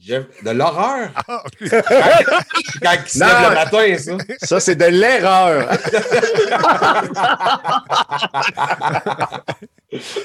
Jeff- 0.00 0.26
de 0.44 0.50
l'horreur. 0.50 1.10
Ah. 1.28 1.42
Quand 1.60 2.94
il 3.04 3.08
se 3.08 3.18
lève 3.20 3.48
le 3.48 3.54
matin, 3.54 3.98
ça. 3.98 4.18
Ça, 4.46 4.60
c'est 4.60 4.74
de 4.76 4.84
l'erreur. 4.86 5.68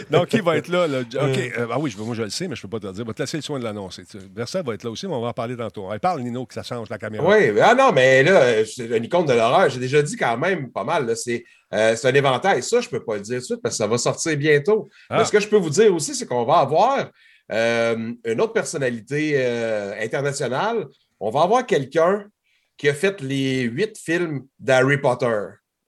Donc, 0.10 0.28
qui 0.30 0.40
va 0.42 0.58
être 0.58 0.68
là? 0.70 0.88
là? 0.88 1.00
OK. 1.02 1.14
euh, 1.16 1.68
ah 1.72 1.78
oui, 1.80 1.92
je, 1.92 1.98
moi, 2.02 2.16
je 2.16 2.24
le 2.24 2.30
sais, 2.30 2.48
mais 2.48 2.56
je 2.56 2.62
ne 2.62 2.64
peux 2.64 2.70
pas 2.70 2.80
te 2.80 2.88
le 2.88 2.94
dire. 2.94 3.04
Je 3.04 3.08
vais 3.08 3.14
te 3.14 3.22
laisser 3.22 3.38
le 3.38 3.44
soin 3.44 3.60
de 3.60 3.64
l'annoncer. 3.64 4.04
Versa 4.36 4.64
va 4.64 4.74
être 4.74 4.84
là 4.84 4.90
aussi, 4.90 5.08
mais 5.08 5.14
on 5.14 5.22
va 5.22 5.28
en 5.28 5.34
parler 5.34 5.56
tantôt. 5.56 5.88
Elle 5.94 6.00
parle, 6.00 6.22
Nino, 6.22 6.46
que 6.46 6.54
ça 6.56 6.64
change 6.64 6.90
la 6.90 6.98
caméra. 6.98 7.24
Oui, 7.28 7.52
ah 7.62 7.76
non, 7.76 7.92
mais 7.92 8.24
là, 8.24 8.32
euh, 8.42 8.66
c'est 8.66 8.92
un 8.96 9.04
icône 9.04 9.26
de 9.28 9.34
l'horreur. 9.34 9.70
J'ai 9.70 9.80
déjà 9.80 10.02
dit 10.02 10.16
quand 10.18 10.38
même 10.38 10.72
pas 10.72 10.84
mal. 10.84 11.06
là, 11.06 11.16
C'est 11.16 11.44
euh, 11.74 11.96
c'est 11.96 12.08
un 12.08 12.14
éventail. 12.16 12.64
Ça, 12.64 12.82
je 12.82 12.88
ne 12.88 12.92
peux 12.92 13.04
pas 13.04 13.16
le 13.16 13.22
dire 13.22 13.36
tout 13.36 13.42
de 13.42 13.46
suite 13.46 13.62
parce 13.62 13.76
que 13.76 13.78
ça 13.78 13.88
va 13.88 13.98
sortir 14.00 14.36
bientôt. 14.36 14.90
Ah. 15.10 15.20
Mais 15.20 15.26
ce 15.26 15.32
que 15.32 15.40
je 15.40 15.48
peux 15.48 15.58
vous 15.58 15.70
dire 15.70 15.94
aussi, 15.94 16.16
c'est 16.16 16.26
qu'on 16.26 16.46
va 16.46 16.58
avoir 16.58 17.06
euh, 17.52 18.14
une 18.26 18.42
autre 18.42 18.54
personnalité 18.54 19.34
euh, 19.36 19.94
internationale. 20.00 20.88
On 21.20 21.30
va 21.30 21.42
avoir 21.44 21.66
quelqu'un 21.66 22.30
qui 22.78 22.88
a 22.90 22.94
fait 22.94 23.22
les 23.22 23.64
huit 23.64 23.98
films 23.98 24.48
d'Harry 24.60 24.98
Potter. 24.98 25.38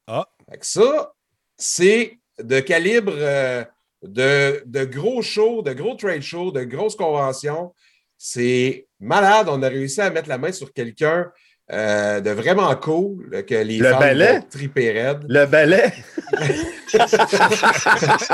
Ah. 0.07 0.27
Fait 0.49 0.57
que 0.57 0.65
ça, 0.65 1.13
c'est 1.57 2.19
de 2.41 2.59
calibre 2.59 3.13
euh, 3.15 3.63
de, 4.01 4.63
de 4.65 4.85
gros 4.85 5.21
shows, 5.21 5.61
de 5.61 5.73
gros 5.73 5.95
trade 5.95 6.21
shows, 6.21 6.51
de 6.51 6.63
grosses 6.63 6.95
conventions. 6.95 7.73
C'est 8.17 8.87
malade. 8.99 9.47
On 9.49 9.61
a 9.61 9.69
réussi 9.69 10.01
à 10.01 10.09
mettre 10.09 10.29
la 10.29 10.37
main 10.37 10.51
sur 10.51 10.73
quelqu'un 10.73 11.31
euh, 11.71 12.19
de 12.19 12.31
vraiment 12.31 12.75
cool, 12.75 13.29
euh, 13.33 13.41
que 13.43 13.55
les 13.55 13.77
Le 13.77 13.91
ballet? 13.91 14.39
vont 14.39 14.45
triper 14.49 14.91
raide. 14.91 15.19
Le 15.27 15.45
balai. 15.45 15.91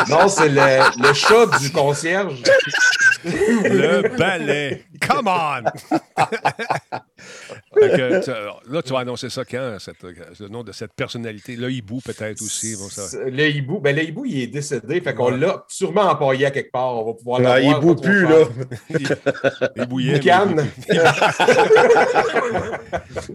Non, 0.10 0.28
c'est 0.28 0.50
le, 0.50 1.02
le 1.08 1.13
chat 1.13 1.45
du 1.60 1.69
concierge. 1.71 2.41
Le 3.23 4.17
ballet. 4.17 4.84
Come 5.08 5.28
on! 5.28 5.63
là, 7.81 8.81
tu 8.81 8.93
vas 8.93 8.99
annoncer 8.99 9.29
ça 9.29 9.45
quand, 9.45 9.77
cette, 9.79 10.03
le 10.03 10.47
nom 10.47 10.63
de 10.63 10.71
cette 10.71 10.93
personnalité? 10.93 11.55
Le 11.55 11.71
hibou, 11.71 11.99
peut-être 12.03 12.41
aussi. 12.41 12.75
Bon, 12.75 12.89
ça... 12.89 13.25
Le 13.25 13.47
hibou, 13.49 13.79
ben, 13.79 13.95
le 13.95 14.03
hibou, 14.03 14.25
il 14.25 14.41
est 14.41 14.47
décédé. 14.47 15.01
Fait 15.01 15.13
qu'on 15.13 15.29
l'a 15.29 15.65
sûrement 15.67 16.03
empaillé 16.03 16.45
à 16.45 16.51
quelque 16.51 16.71
part. 16.71 16.95
On 16.95 17.05
va 17.05 17.13
pouvoir 17.13 17.39
le 17.39 17.63
Il 17.63 17.71
hibou 17.71 17.95
plus, 17.95 18.23
là. 18.23 18.45
Il 19.75 19.85
bouillait. 19.85 20.19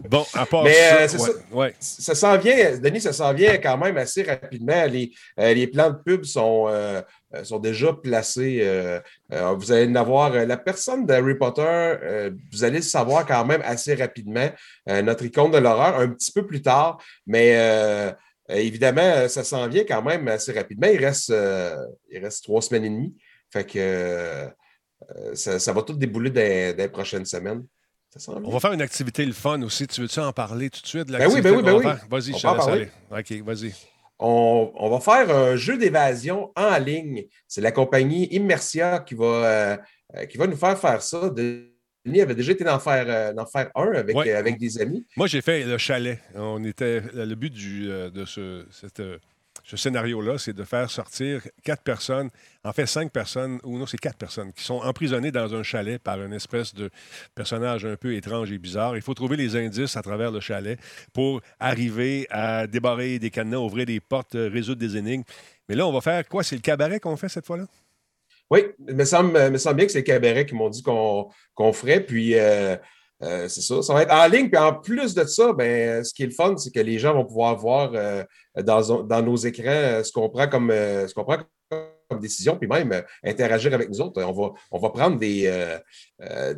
bon, 0.09 0.25
à 0.33 0.45
part 0.45 0.63
mais, 0.63 1.07
ça, 1.07 1.17
ça, 1.17 1.31
ouais. 1.51 1.73
ça 1.79 2.15
s'en 2.15 2.37
vient, 2.37 2.77
Denis, 2.77 3.01
ça 3.01 3.13
s'en 3.13 3.33
vient 3.33 3.57
quand 3.57 3.77
même 3.77 3.97
assez 3.97 4.23
rapidement. 4.23 4.85
Les, 4.85 5.11
euh, 5.39 5.53
les 5.53 5.67
plans 5.67 5.89
de 5.89 5.97
pub 6.03 6.23
sont. 6.25 6.67
Euh, 6.67 6.83
euh, 6.83 7.01
sont 7.43 7.59
déjà 7.59 7.93
placés. 7.93 8.59
Euh, 8.61 8.99
euh, 9.31 9.53
vous 9.53 9.71
allez 9.71 9.87
en 9.91 9.95
avoir 9.95 10.31
la 10.31 10.57
personne 10.57 11.05
d'Harry 11.05 11.35
Potter, 11.35 12.29
vous 12.51 12.63
allez 12.63 12.77
le 12.77 12.83
savoir 12.83 13.25
quand 13.25 13.45
même 13.45 13.61
assez 13.63 13.95
rapidement. 13.95 14.49
notre 14.87 15.25
icône 15.25 15.51
de 15.51 15.57
l'horreur, 15.57 15.99
un 15.99 16.09
petit 16.09 16.31
peu 16.31 16.45
plus 16.45 16.61
tard, 16.61 16.97
mais 17.25 18.15
évidemment, 18.49 19.27
ça 19.27 19.43
s'en 19.43 19.67
vient 19.67 19.83
quand 19.83 20.03
même 20.03 20.27
assez 20.27 20.51
rapidement. 20.51 20.87
Il 20.87 21.03
reste, 21.03 21.33
il 22.09 22.19
reste 22.19 22.43
trois 22.43 22.61
semaines 22.61 22.85
et 22.85 22.89
demie. 22.89 23.15
Fait 23.51 23.65
que 23.65 24.49
ça, 25.33 25.73
va 25.73 25.81
tout 25.81 25.93
débouler 25.93 26.29
dans, 26.29 26.77
les 26.77 26.89
prochaines 26.89 27.25
semaines. 27.25 27.65
On 28.27 28.51
va 28.51 28.59
faire 28.59 28.73
une 28.73 28.81
activité 28.81 29.25
le 29.25 29.33
fun 29.33 29.59
aussi. 29.63 29.87
Tu 29.87 30.01
veux-tu 30.01 30.19
en 30.19 30.31
parler 30.31 30.69
tout 30.69 30.81
de 30.81 30.87
suite? 30.87 31.07
Ben 31.07 31.27
oui, 31.31 31.41
ben 31.41 31.55
oui, 31.55 31.63
ben 31.63 31.73
oui. 31.73 31.85
Vas-y, 32.09 32.37
je 32.37 32.47
te 32.47 32.55
laisse 32.55 32.67
aller. 32.67 32.89
OK, 33.11 33.31
vas-y 33.43 33.73
on, 34.19 34.89
va 34.89 34.99
faire 34.99 35.35
un 35.35 35.55
jeu 35.55 35.77
d'évasion 35.77 36.51
en 36.55 36.77
ligne. 36.77 37.25
C'est 37.47 37.61
la 37.61 37.71
compagnie 37.71 38.27
Immersia 38.33 38.99
qui 38.99 39.15
va, 39.15 39.25
euh, 39.25 40.25
qui 40.25 40.37
va 40.37 40.47
nous 40.47 40.55
faire 40.55 40.77
faire 40.77 41.01
ça. 41.01 41.29
Denis 41.29 42.21
avait 42.21 42.35
déjà 42.35 42.51
été 42.51 42.63
d'en 42.63 42.79
faire, 42.79 43.05
euh, 43.07 43.45
faire, 43.51 43.71
un 43.75 43.91
avec, 43.93 44.15
avec 44.15 44.57
des 44.57 44.79
amis. 44.81 45.05
Moi, 45.17 45.27
j'ai 45.27 45.41
fait 45.41 45.63
le 45.63 45.77
chalet. 45.77 46.19
On 46.35 46.63
était, 46.63 47.01
le 47.13 47.35
but 47.35 47.51
du, 47.51 47.89
euh, 47.89 48.09
de 48.09 48.25
ce, 48.25 48.65
cette 48.71 49.01
ce 49.63 49.77
scénario-là, 49.77 50.37
c'est 50.37 50.53
de 50.53 50.63
faire 50.63 50.89
sortir 50.89 51.41
quatre 51.63 51.83
personnes, 51.83 52.29
en 52.63 52.73
fait 52.73 52.85
cinq 52.85 53.11
personnes, 53.11 53.59
ou 53.63 53.77
non, 53.77 53.85
c'est 53.85 53.97
quatre 53.97 54.17
personnes, 54.17 54.51
qui 54.51 54.63
sont 54.63 54.81
emprisonnées 54.81 55.31
dans 55.31 55.55
un 55.55 55.63
chalet 55.63 56.01
par 56.01 56.21
une 56.21 56.33
espèce 56.33 56.73
de 56.73 56.89
personnage 57.33 57.85
un 57.85 57.95
peu 57.95 58.13
étrange 58.13 58.51
et 58.51 58.57
bizarre. 58.57 58.97
Il 58.97 59.01
faut 59.01 59.13
trouver 59.13 59.37
les 59.37 59.55
indices 59.55 59.95
à 59.95 60.01
travers 60.01 60.31
le 60.31 60.41
chalet 60.41 60.77
pour 61.13 61.41
arriver 61.59 62.27
à 62.29 62.67
débarrer 62.67 63.19
des 63.19 63.29
cadenas, 63.29 63.57
ouvrir 63.57 63.85
des 63.85 64.01
portes, 64.01 64.33
résoudre 64.33 64.81
des 64.81 64.97
énigmes. 64.97 65.23
Mais 65.69 65.75
là, 65.75 65.87
on 65.87 65.93
va 65.93 66.01
faire 66.01 66.27
quoi? 66.27 66.43
C'est 66.43 66.55
le 66.55 66.61
cabaret 66.61 66.99
qu'on 66.99 67.15
fait 67.15 67.29
cette 67.29 67.45
fois-là? 67.45 67.65
Oui, 68.49 68.65
il 68.87 68.95
me 68.95 69.05
semble, 69.05 69.49
me 69.49 69.57
semble 69.57 69.77
bien 69.77 69.85
que 69.85 69.91
c'est 69.93 69.99
le 69.99 70.03
cabaret 70.03 70.45
qui 70.45 70.55
m'ont 70.55 70.69
dit 70.69 70.83
qu'on 70.83 71.73
ferait. 71.73 72.01
Puis, 72.01 72.37
euh, 72.37 72.75
euh, 73.21 73.47
c'est 73.47 73.61
ça. 73.61 73.81
Ça 73.81 73.93
va 73.93 74.03
être 74.03 74.13
en 74.13 74.27
ligne. 74.27 74.49
Puis 74.49 74.57
en 74.57 74.73
plus 74.73 75.13
de 75.13 75.23
ça, 75.25 75.53
ben, 75.53 76.03
ce 76.03 76.13
qui 76.13 76.23
est 76.23 76.27
le 76.27 76.31
fun, 76.31 76.57
c'est 76.57 76.71
que 76.71 76.79
les 76.79 76.99
gens 76.99 77.13
vont 77.13 77.25
pouvoir 77.25 77.55
voir 77.57 77.91
euh, 77.93 78.23
dans, 78.61 79.03
dans, 79.03 79.21
nos 79.21 79.35
écrans 79.35 79.63
euh, 79.67 80.03
ce 80.03 80.11
qu'on 80.11 80.29
prend 80.29 80.47
comme 80.47 80.69
ce 80.69 81.13
qu'on 81.13 81.23
prend 81.23 81.37
comme 82.09 82.19
décision, 82.19 82.57
puis 82.57 82.67
même 82.67 83.01
interagir 83.23 83.73
avec 83.73 83.89
nous 83.89 84.01
autres. 84.01 84.21
On 84.21 84.31
va, 84.31 84.51
on 84.71 84.77
va 84.77 84.89
prendre 84.89 85.17
des, 85.17 85.49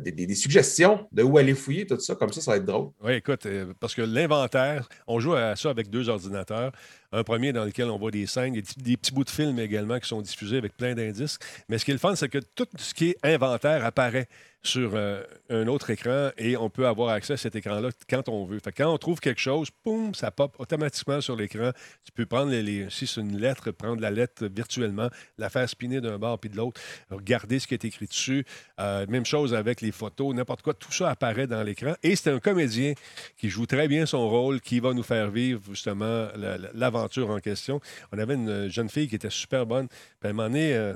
des, 0.02 0.12
des, 0.12 0.34
suggestions 0.34 1.06
de 1.12 1.22
où 1.22 1.38
aller 1.38 1.54
fouiller, 1.54 1.86
tout 1.86 1.98
ça. 1.98 2.14
Comme 2.14 2.32
ça, 2.32 2.40
ça 2.40 2.50
va 2.50 2.56
être 2.58 2.64
drôle. 2.64 2.90
Oui, 3.02 3.14
écoute, 3.14 3.46
parce 3.80 3.94
que 3.94 4.02
l'inventaire, 4.02 4.88
on 5.06 5.18
joue 5.20 5.34
à 5.34 5.56
ça 5.56 5.70
avec 5.70 5.88
deux 5.88 6.08
ordinateurs. 6.08 6.72
Un 7.12 7.24
premier 7.24 7.52
dans 7.52 7.64
lequel 7.64 7.90
on 7.90 7.98
voit 7.98 8.10
des 8.10 8.26
scènes, 8.26 8.54
des, 8.54 8.62
des 8.76 8.96
petits 8.96 9.12
bouts 9.12 9.24
de 9.24 9.30
films 9.30 9.58
également 9.58 9.98
qui 9.98 10.08
sont 10.08 10.20
diffusés 10.20 10.58
avec 10.58 10.76
plein 10.76 10.94
d'indices. 10.94 11.38
Mais 11.68 11.78
ce 11.78 11.84
qui 11.84 11.90
est 11.90 11.94
le 11.94 12.00
fun, 12.00 12.14
c'est 12.16 12.28
que 12.28 12.38
tout 12.38 12.66
ce 12.76 12.94
qui 12.94 13.10
est 13.10 13.18
inventaire 13.24 13.84
apparaît 13.84 14.28
sur 14.66 14.90
euh, 14.94 15.22
un 15.48 15.66
autre 15.68 15.90
écran 15.90 16.30
et 16.36 16.56
on 16.56 16.68
peut 16.68 16.86
avoir 16.86 17.10
accès 17.10 17.34
à 17.34 17.36
cet 17.36 17.54
écran-là 17.54 17.90
quand 18.10 18.28
on 18.28 18.44
veut. 18.44 18.58
Quand 18.76 18.92
on 18.92 18.98
trouve 18.98 19.20
quelque 19.20 19.40
chose, 19.40 19.68
boum, 19.84 20.14
ça 20.14 20.30
pop 20.30 20.54
automatiquement 20.58 21.20
sur 21.20 21.36
l'écran. 21.36 21.70
Tu 22.04 22.12
peux 22.12 22.26
prendre, 22.26 22.50
les, 22.50 22.90
si 22.90 23.06
c'est 23.06 23.20
une 23.20 23.38
lettre, 23.38 23.70
prendre 23.70 24.02
la 24.02 24.10
lettre 24.10 24.46
virtuellement, 24.46 25.08
la 25.38 25.48
faire 25.48 25.68
spinner 25.68 26.00
d'un 26.00 26.18
bord 26.18 26.38
puis 26.38 26.50
de 26.50 26.56
l'autre, 26.56 26.80
regarder 27.10 27.58
ce 27.58 27.66
qui 27.66 27.74
est 27.74 27.84
écrit 27.84 28.06
dessus. 28.06 28.44
Euh, 28.80 29.06
même 29.08 29.24
chose 29.24 29.54
avec 29.54 29.80
les 29.80 29.92
photos, 29.92 30.34
n'importe 30.34 30.62
quoi. 30.62 30.74
Tout 30.74 30.92
ça 30.92 31.10
apparaît 31.10 31.46
dans 31.46 31.62
l'écran. 31.62 31.94
Et 32.02 32.16
c'est 32.16 32.30
un 32.30 32.40
comédien 32.40 32.94
qui 33.36 33.48
joue 33.48 33.66
très 33.66 33.88
bien 33.88 34.04
son 34.04 34.28
rôle, 34.28 34.60
qui 34.60 34.80
va 34.80 34.92
nous 34.92 35.04
faire 35.04 35.30
vivre 35.30 35.62
justement 35.68 36.28
l'aventure 36.74 36.95
en 36.96 37.40
question. 37.40 37.80
On 38.12 38.18
avait 38.18 38.34
une 38.34 38.68
jeune 38.68 38.88
fille 38.88 39.08
qui 39.08 39.16
était 39.16 39.30
super 39.30 39.66
bonne. 39.66 39.88
Puis 39.88 39.98
à 40.24 40.28
un 40.28 40.32
moment 40.32 40.48
donné, 40.48 40.74
euh, 40.74 40.94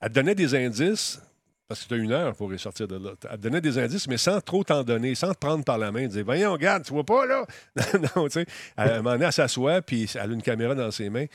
elle 0.00 0.12
donnait 0.12 0.34
des 0.34 0.54
indices 0.54 1.20
parce 1.68 1.82
que 1.82 1.88
tu 1.88 1.94
as 1.94 1.96
une 1.98 2.12
heure 2.12 2.34
pour 2.34 2.50
sortir 2.58 2.88
de 2.88 2.96
là. 2.96 3.10
Elle 3.30 3.36
te 3.36 3.42
donnait 3.42 3.60
des 3.60 3.78
indices, 3.78 4.08
mais 4.08 4.16
sans 4.16 4.40
trop 4.40 4.64
t'en 4.64 4.82
donner, 4.82 5.14
sans 5.14 5.34
te 5.34 5.38
prendre 5.38 5.64
par 5.64 5.76
la 5.76 5.92
main, 5.92 6.06
dire 6.06 6.24
Voyons, 6.24 6.52
regarde, 6.52 6.82
tu 6.84 6.94
vois 6.94 7.04
pas 7.04 7.26
là? 7.26 7.44
Non, 8.16 8.24
tu 8.24 8.40
sais. 8.40 8.46
À 8.76 8.84
un 8.84 8.96
moment 8.98 9.12
donné, 9.12 9.26
elle 9.26 9.32
s'assoit, 9.32 9.82
puis 9.82 10.10
elle 10.14 10.30
a 10.30 10.32
une 10.32 10.42
caméra 10.42 10.74
dans 10.74 10.90
ses 10.90 11.10
mains. 11.10 11.26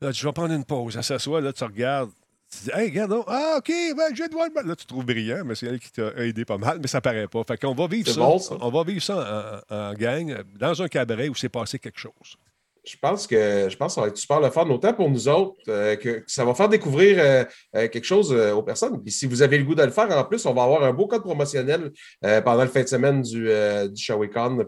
Là, 0.00 0.10
tu 0.12 0.24
vas 0.24 0.32
prendre 0.32 0.54
une 0.54 0.64
pause. 0.64 0.96
Elle 0.96 1.04
s'assoit, 1.04 1.42
là, 1.42 1.52
tu 1.52 1.64
regardes. 1.64 2.10
Tu 2.50 2.64
dis, 2.64 2.70
hey, 2.72 2.88
regarde, 2.88 3.14
ah, 3.26 3.56
OK, 3.58 3.68
ben, 3.68 4.14
je 4.14 4.22
vais 4.22 4.28
devoir. 4.28 4.48
Là, 4.64 4.74
tu 4.74 4.86
trouves 4.86 5.04
brillant, 5.04 5.42
mais 5.44 5.54
c'est 5.54 5.66
elle 5.66 5.78
qui 5.78 5.92
t'a 5.92 6.14
aidé 6.16 6.46
pas 6.46 6.56
mal, 6.56 6.78
mais 6.80 6.88
ça 6.88 7.02
paraît 7.02 7.28
pas. 7.28 7.44
Fait 7.44 7.58
qu'on 7.58 7.74
va 7.74 7.86
vivre 7.86 8.08
ça, 8.08 8.54
On 8.58 8.70
va 8.70 8.84
vivre 8.84 9.02
ça 9.02 9.62
en, 9.68 9.74
en 9.74 9.92
gang, 9.92 10.42
dans 10.58 10.80
un 10.80 10.88
cabaret 10.88 11.28
où 11.28 11.34
s'est 11.34 11.50
passé 11.50 11.78
quelque 11.78 11.98
chose 11.98 12.38
je 12.88 12.96
pense 12.96 13.26
que 13.26 13.68
je 13.68 13.76
pense 13.76 13.94
ça 13.94 14.00
va 14.00 14.08
être 14.08 14.16
super 14.16 14.40
le 14.40 14.50
fun, 14.50 14.68
autant 14.68 14.94
pour 14.94 15.10
nous 15.10 15.28
autres, 15.28 15.56
euh, 15.68 15.96
que, 15.96 16.24
ça 16.26 16.44
va 16.44 16.54
faire 16.54 16.68
découvrir 16.68 17.16
euh, 17.18 17.44
euh, 17.76 17.88
quelque 17.88 18.04
chose 18.04 18.32
aux 18.32 18.62
personnes. 18.62 19.02
Puis 19.02 19.12
si 19.12 19.26
vous 19.26 19.42
avez 19.42 19.58
le 19.58 19.64
goût 19.64 19.74
de 19.74 19.82
le 19.82 19.90
faire, 19.90 20.10
en 20.10 20.24
plus, 20.24 20.44
on 20.46 20.54
va 20.54 20.62
avoir 20.62 20.82
un 20.82 20.92
beau 20.92 21.06
code 21.06 21.22
promotionnel 21.22 21.92
pendant 22.22 22.62
le 22.62 22.68
fin 22.68 22.82
de 22.82 22.88
semaine 22.88 23.22
du, 23.22 23.48
du 23.90 24.06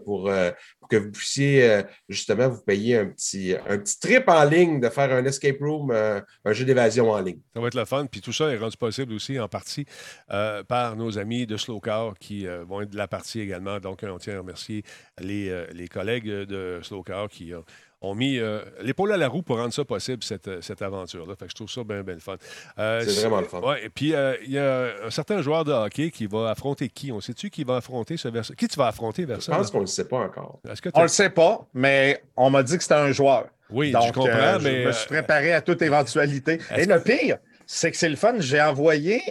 pour, 0.03 0.31
pour, 0.79 0.87
que 0.89 0.97
vous 0.97 1.11
puissiez 1.11 1.83
justement 2.09 2.49
vous 2.49 2.61
payer 2.61 2.97
un 2.97 3.05
petit, 3.07 3.55
un 3.67 3.77
petit 3.77 3.99
trip 3.99 4.27
en 4.27 4.43
ligne 4.43 4.79
de 4.79 4.89
faire 4.89 5.11
un 5.13 5.23
escape 5.25 5.59
room, 5.59 5.91
un 5.91 6.53
jeu 6.53 6.65
d'évasion 6.65 7.11
en 7.11 7.19
ligne. 7.19 7.39
Ça 7.53 7.61
va 7.61 7.67
être 7.67 7.75
le 7.75 7.85
fun. 7.85 8.05
Puis 8.05 8.21
tout 8.21 8.33
ça 8.33 8.51
est 8.51 8.57
rendu 8.57 8.77
possible 8.77 9.13
aussi 9.13 9.39
en 9.39 9.47
partie 9.47 9.85
par 10.27 10.95
nos 10.95 11.17
amis 11.17 11.45
de 11.45 11.57
Slowcar 11.57 12.13
qui 12.19 12.45
vont 12.67 12.81
être 12.81 12.89
de 12.89 12.97
la 12.97 13.07
partie 13.07 13.39
également. 13.39 13.79
Donc, 13.79 14.03
on 14.03 14.17
tient 14.17 14.35
à 14.35 14.39
remercier 14.39 14.83
les, 15.19 15.65
les 15.73 15.87
collègues 15.87 16.27
de 16.27 16.79
Slowcar 16.83 17.29
qui 17.29 17.53
ont 17.53 17.63
ont 18.01 18.15
mis 18.15 18.39
euh, 18.39 18.61
l'épaule 18.81 19.11
à 19.11 19.17
la 19.17 19.27
roue 19.27 19.43
pour 19.43 19.57
rendre 19.57 19.73
ça 19.73 19.85
possible, 19.85 20.23
cette, 20.23 20.47
euh, 20.47 20.61
cette 20.61 20.81
aventure-là. 20.81 21.35
Fait 21.35 21.45
que 21.45 21.51
je 21.51 21.55
trouve 21.55 21.69
ça 21.69 21.83
bien, 21.83 22.01
bien 22.01 22.15
le 22.15 22.19
fun. 22.19 22.35
Euh, 22.79 23.03
c'est 23.05 23.21
vraiment 23.21 23.41
le 23.41 23.47
fun. 23.47 23.61
Ouais, 23.61 23.85
et 23.85 23.89
puis, 23.89 24.13
il 24.45 24.51
y 24.51 24.57
a 24.57 25.05
un 25.05 25.09
certain 25.09 25.41
joueur 25.41 25.63
de 25.63 25.71
hockey 25.71 26.09
qui 26.09 26.25
va 26.25 26.49
affronter 26.49 26.89
qui? 26.89 27.11
On 27.11 27.21
sait-tu 27.21 27.49
qui 27.49 27.63
va 27.63 27.77
affronter 27.77 28.17
ce 28.17 28.27
verset? 28.27 28.55
Qui 28.55 28.67
tu 28.67 28.77
vas 28.77 28.87
affronter 28.87 29.25
vers 29.25 29.41
ça? 29.41 29.51
Je 29.51 29.57
pense 29.57 29.71
qu'on 29.71 29.77
ne 29.77 29.83
le 29.83 29.87
sait 29.87 30.07
pas 30.07 30.17
encore. 30.17 30.59
On 30.93 30.99
ne 30.99 31.03
le 31.03 31.09
sait 31.09 31.29
pas, 31.29 31.67
mais 31.73 32.23
on 32.35 32.49
m'a 32.49 32.63
dit 32.63 32.77
que 32.77 32.83
c'était 32.83 32.95
un 32.95 33.11
joueur. 33.11 33.45
Oui, 33.69 33.91
je 33.91 34.11
comprends, 34.11 34.59
mais... 34.61 34.81
Je 34.81 34.87
me 34.87 34.91
suis 34.91 35.07
préparé 35.07 35.53
à 35.53 35.61
toute 35.61 35.81
éventualité. 35.81 36.59
Et 36.75 36.85
le 36.85 36.99
pire, 37.01 37.37
c'est 37.65 37.91
que 37.91 37.97
c'est 37.97 38.09
le 38.09 38.15
fun. 38.15 38.35
J'ai 38.39 38.61
envoyé 38.61 39.21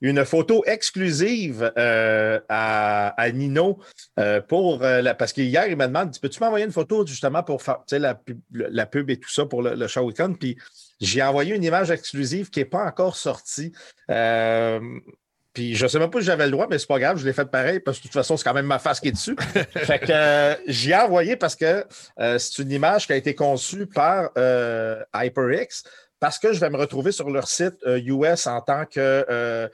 une 0.00 0.24
photo 0.24 0.62
exclusive 0.66 1.72
euh, 1.76 2.40
à, 2.48 3.30
Nino 3.32 3.78
euh, 4.18 4.40
pour 4.40 4.82
euh, 4.82 5.02
la, 5.02 5.14
parce 5.14 5.32
qu'hier, 5.32 5.66
il 5.66 5.76
m'a 5.76 5.86
demandé 5.86 6.18
Peux-tu 6.20 6.40
m'envoyer 6.40 6.64
une 6.64 6.72
photo 6.72 7.06
justement 7.06 7.42
pour 7.42 7.62
faire 7.62 7.78
la, 7.92 8.20
la 8.52 8.86
pub 8.86 9.10
et 9.10 9.18
tout 9.18 9.30
ça 9.30 9.46
pour 9.46 9.62
le, 9.62 9.74
le 9.74 9.86
show 9.86 10.02
weekend? 10.02 10.38
Puis 10.38 10.56
j'ai 11.00 11.22
envoyé 11.22 11.54
une 11.54 11.64
image 11.64 11.90
exclusive 11.90 12.50
qui 12.50 12.60
n'est 12.60 12.64
pas 12.64 12.84
encore 12.84 13.16
sortie. 13.16 13.72
Puis 15.52 15.74
je 15.74 15.82
ne 15.82 15.88
sais 15.88 15.98
même 15.98 16.10
pas 16.10 16.20
si 16.20 16.26
j'avais 16.26 16.44
le 16.44 16.52
droit, 16.52 16.68
mais 16.70 16.78
c'est 16.78 16.86
pas 16.86 17.00
grave, 17.00 17.16
je 17.16 17.26
l'ai 17.26 17.32
fait 17.32 17.50
pareil 17.50 17.80
parce 17.80 17.98
que 17.98 18.04
de 18.04 18.08
toute 18.08 18.14
façon, 18.14 18.36
c'est 18.36 18.44
quand 18.44 18.54
même 18.54 18.66
ma 18.66 18.78
face 18.78 19.00
qui 19.00 19.08
est 19.08 19.12
dessus. 19.12 19.34
fait 19.74 19.98
que 19.98 20.70
j'y 20.70 20.92
ai 20.92 20.96
envoyé 20.96 21.36
parce 21.36 21.56
que 21.56 21.84
c'est 22.38 22.62
une 22.62 22.70
image 22.70 23.06
qui 23.06 23.12
a 23.12 23.16
été 23.16 23.34
conçue 23.34 23.86
par 23.86 24.30
HyperX 25.14 25.82
parce 26.20 26.38
que 26.38 26.52
je 26.52 26.60
vais 26.60 26.70
me 26.70 26.76
retrouver 26.76 27.12
sur 27.12 27.30
leur 27.30 27.48
site 27.48 27.82
US 27.86 28.46
euh, 28.46 28.50
en 28.50 28.60
tant 28.60 28.84
que 28.84 29.70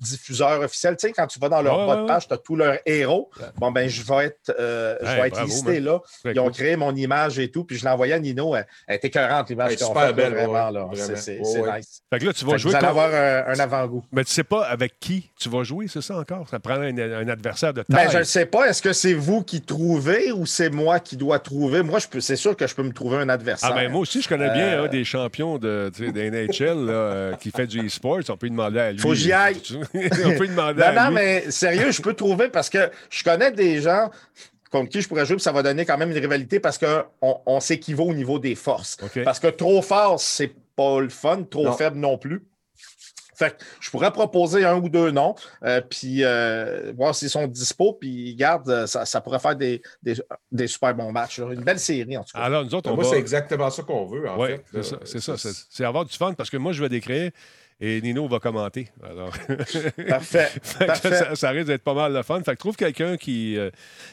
euh, 0.00 0.04
euh, 0.04 0.10
diffuseur 0.10 0.60
officiel. 0.60 0.96
Tu 0.96 1.08
sais, 1.08 1.12
quand 1.12 1.26
tu 1.26 1.38
vas 1.38 1.48
dans 1.48 1.62
leur 1.62 1.86
bas 1.86 1.96
de 1.96 2.06
page, 2.06 2.28
tu 2.28 2.34
as 2.34 2.38
tous 2.38 2.56
leurs 2.56 2.78
héros. 2.86 3.30
Bon, 3.56 3.70
ben, 3.70 3.88
je 3.88 4.02
vais 4.02 4.26
être, 4.26 4.54
euh, 4.58 4.96
je 5.00 5.06
vais 5.06 5.28
être 5.28 5.42
listé 5.44 5.80
là. 5.80 6.00
Ils 6.24 6.40
ont 6.40 6.50
créé 6.50 6.76
mon 6.76 6.94
image 6.94 7.38
et 7.38 7.50
tout, 7.50 7.64
puis 7.64 7.76
je 7.76 7.84
l'ai 7.84 7.90
envoyé 7.90 8.14
à 8.14 8.18
Nino. 8.18 8.54
Elle, 8.54 8.66
était 8.88 9.08
écœurante, 9.08 9.48
l'image. 9.50 9.72
C'est 9.76 9.84
super 9.84 10.14
belle, 10.14 10.34
vraiment. 10.34 10.70
là. 10.70 10.88
C'est 10.94 11.38
nice. 11.40 12.02
Fait 12.10 12.18
que 12.18 12.26
là, 12.26 12.32
tu 12.32 12.44
vas 12.44 12.56
jouer. 12.56 12.70
Vous 12.70 12.76
allez 12.76 12.86
avoir 12.86 13.10
un, 13.12 13.58
avant-goût. 13.60 14.04
Mais 14.12 14.24
tu 14.24 14.32
sais 14.32 14.44
pas 14.44 14.64
avec 14.64 14.98
qui 14.98 15.30
tu 15.38 15.48
vas 15.48 15.62
jouer, 15.62 15.86
c'est 15.88 16.00
ça 16.00 16.16
encore? 16.16 16.48
Ça 16.48 16.58
prend 16.58 16.74
un, 16.74 17.28
adversaire 17.28 17.74
de 17.74 17.84
ben, 17.88 17.96
taille. 17.96 18.06
Ben, 18.06 18.12
je 18.12 18.18
ne 18.18 18.24
sais 18.24 18.46
pas. 18.46 18.68
Est-ce 18.68 18.82
que 18.82 18.92
c'est 18.92 19.14
vous 19.14 19.42
qui 19.42 19.60
trouvez 19.60 20.32
ou 20.32 20.46
c'est 20.46 20.70
moi 20.70 21.00
qui 21.00 21.16
dois 21.16 21.38
trouver? 21.38 21.82
Moi, 21.82 21.98
c'est 22.00 22.36
sûr 22.36 22.56
que 22.56 22.66
je 22.66 22.74
peux 22.74 22.82
me 22.82 22.92
trouver 22.92 23.18
un 23.18 23.28
adversaire. 23.28 23.70
Ah, 23.72 23.74
ben, 23.74 23.90
moi 23.90 24.00
aussi, 24.00 24.22
je 24.22 24.28
connais 24.28 24.50
bien 24.50 24.82
euh, 24.82 24.88
des 24.88 25.04
champions 25.04 25.58
de, 25.58 25.90
de 25.98 26.10
NHL 26.10 26.88
euh, 26.88 27.34
qui 27.34 27.50
fait 27.50 27.66
du 27.66 27.86
e-sport. 27.86 28.20
On 28.28 28.36
peut 28.36 28.48
demander 28.48 28.80
à 28.80 28.92
lui. 28.92 28.98
Faut 28.98 29.10
que 29.10 29.14
j'y 29.14 29.32
aille. 29.32 29.60
On 30.24 30.38
peut 30.38 30.46
demander 30.46 30.82
non, 30.82 31.04
non, 31.04 31.10
mais 31.10 31.50
sérieux, 31.50 31.90
je 31.90 32.02
peux 32.02 32.14
trouver 32.14 32.48
parce 32.48 32.70
que 32.70 32.90
je 33.10 33.24
connais 33.24 33.50
des 33.50 33.80
gens 33.80 34.10
contre 34.70 34.90
qui 34.90 35.00
je 35.00 35.08
pourrais 35.08 35.26
jouer, 35.26 35.36
puis 35.36 35.42
ça 35.42 35.52
va 35.52 35.62
donner 35.62 35.84
quand 35.84 35.98
même 35.98 36.10
une 36.10 36.18
rivalité 36.18 36.60
parce 36.60 36.78
qu'on 36.78 37.40
on, 37.46 37.60
s'équivaut 37.60 38.04
au 38.04 38.14
niveau 38.14 38.38
des 38.38 38.54
forces. 38.54 38.96
Parce 39.24 39.40
que 39.40 39.48
trop 39.48 39.82
fort, 39.82 40.20
c'est 40.20 40.52
pas 40.76 41.00
le 41.00 41.08
fun, 41.08 41.42
trop 41.42 41.72
faible 41.72 41.98
non 41.98 42.18
plus. 42.18 42.44
Fait 43.34 43.56
que 43.56 43.64
je 43.80 43.90
pourrais 43.90 44.12
proposer 44.12 44.66
un 44.66 44.76
ou 44.76 44.90
deux 44.90 45.10
noms, 45.10 45.34
euh, 45.64 45.80
puis 45.80 46.22
euh, 46.24 46.92
voir 46.94 47.14
s'ils 47.14 47.30
sont 47.30 47.46
dispo, 47.46 47.94
puis 47.94 48.34
garde, 48.34 48.84
ça, 48.84 49.06
ça 49.06 49.22
pourrait 49.22 49.38
faire 49.38 49.56
des, 49.56 49.80
des, 50.02 50.14
des 50.52 50.66
super 50.66 50.94
bons 50.94 51.10
matchs. 51.10 51.38
là. 51.38 51.50
Une 51.50 51.62
belle 51.64 51.78
série, 51.78 52.18
en 52.18 52.22
tout 52.22 52.34
cas. 52.34 52.44
Alors, 52.44 52.66
nous 52.66 52.74
autres, 52.74 52.90
on 52.90 52.96
Moi, 52.96 53.04
va... 53.04 53.10
c'est 53.10 53.18
exactement 53.18 53.70
ça 53.70 53.82
qu'on 53.82 54.04
veut, 54.04 54.28
en 54.28 54.38
Oui, 54.38 54.48
fait. 54.48 54.64
c'est 54.74 54.82
ça. 54.82 54.96
C'est 55.04 55.20
ça. 55.20 55.38
C'est 55.38 55.52
c'est 55.70 55.84
avoir 55.86 56.04
du 56.04 56.14
fun 56.14 56.34
parce 56.34 56.50
que 56.50 56.58
moi, 56.58 56.72
je 56.72 56.82
vais 56.82 56.90
décrire 56.90 57.30
et 57.80 58.00
Nino 58.02 58.28
va 58.28 58.38
commenter. 58.40 58.88
Alors, 59.02 59.32
Parfait. 60.08 60.46
Fait 60.62 60.78
que 60.80 60.86
Parfait. 60.86 61.14
ça, 61.14 61.34
ça 61.36 61.50
risque 61.50 61.66
d'être 61.68 61.82
pas 61.82 61.94
mal 61.94 62.12
le 62.12 62.22
fun. 62.22 62.42
Fait 62.42 62.52
que 62.52 62.58
trouve 62.58 62.76
quelqu'un 62.76 63.16
qui, 63.16 63.56
euh, 63.56 63.70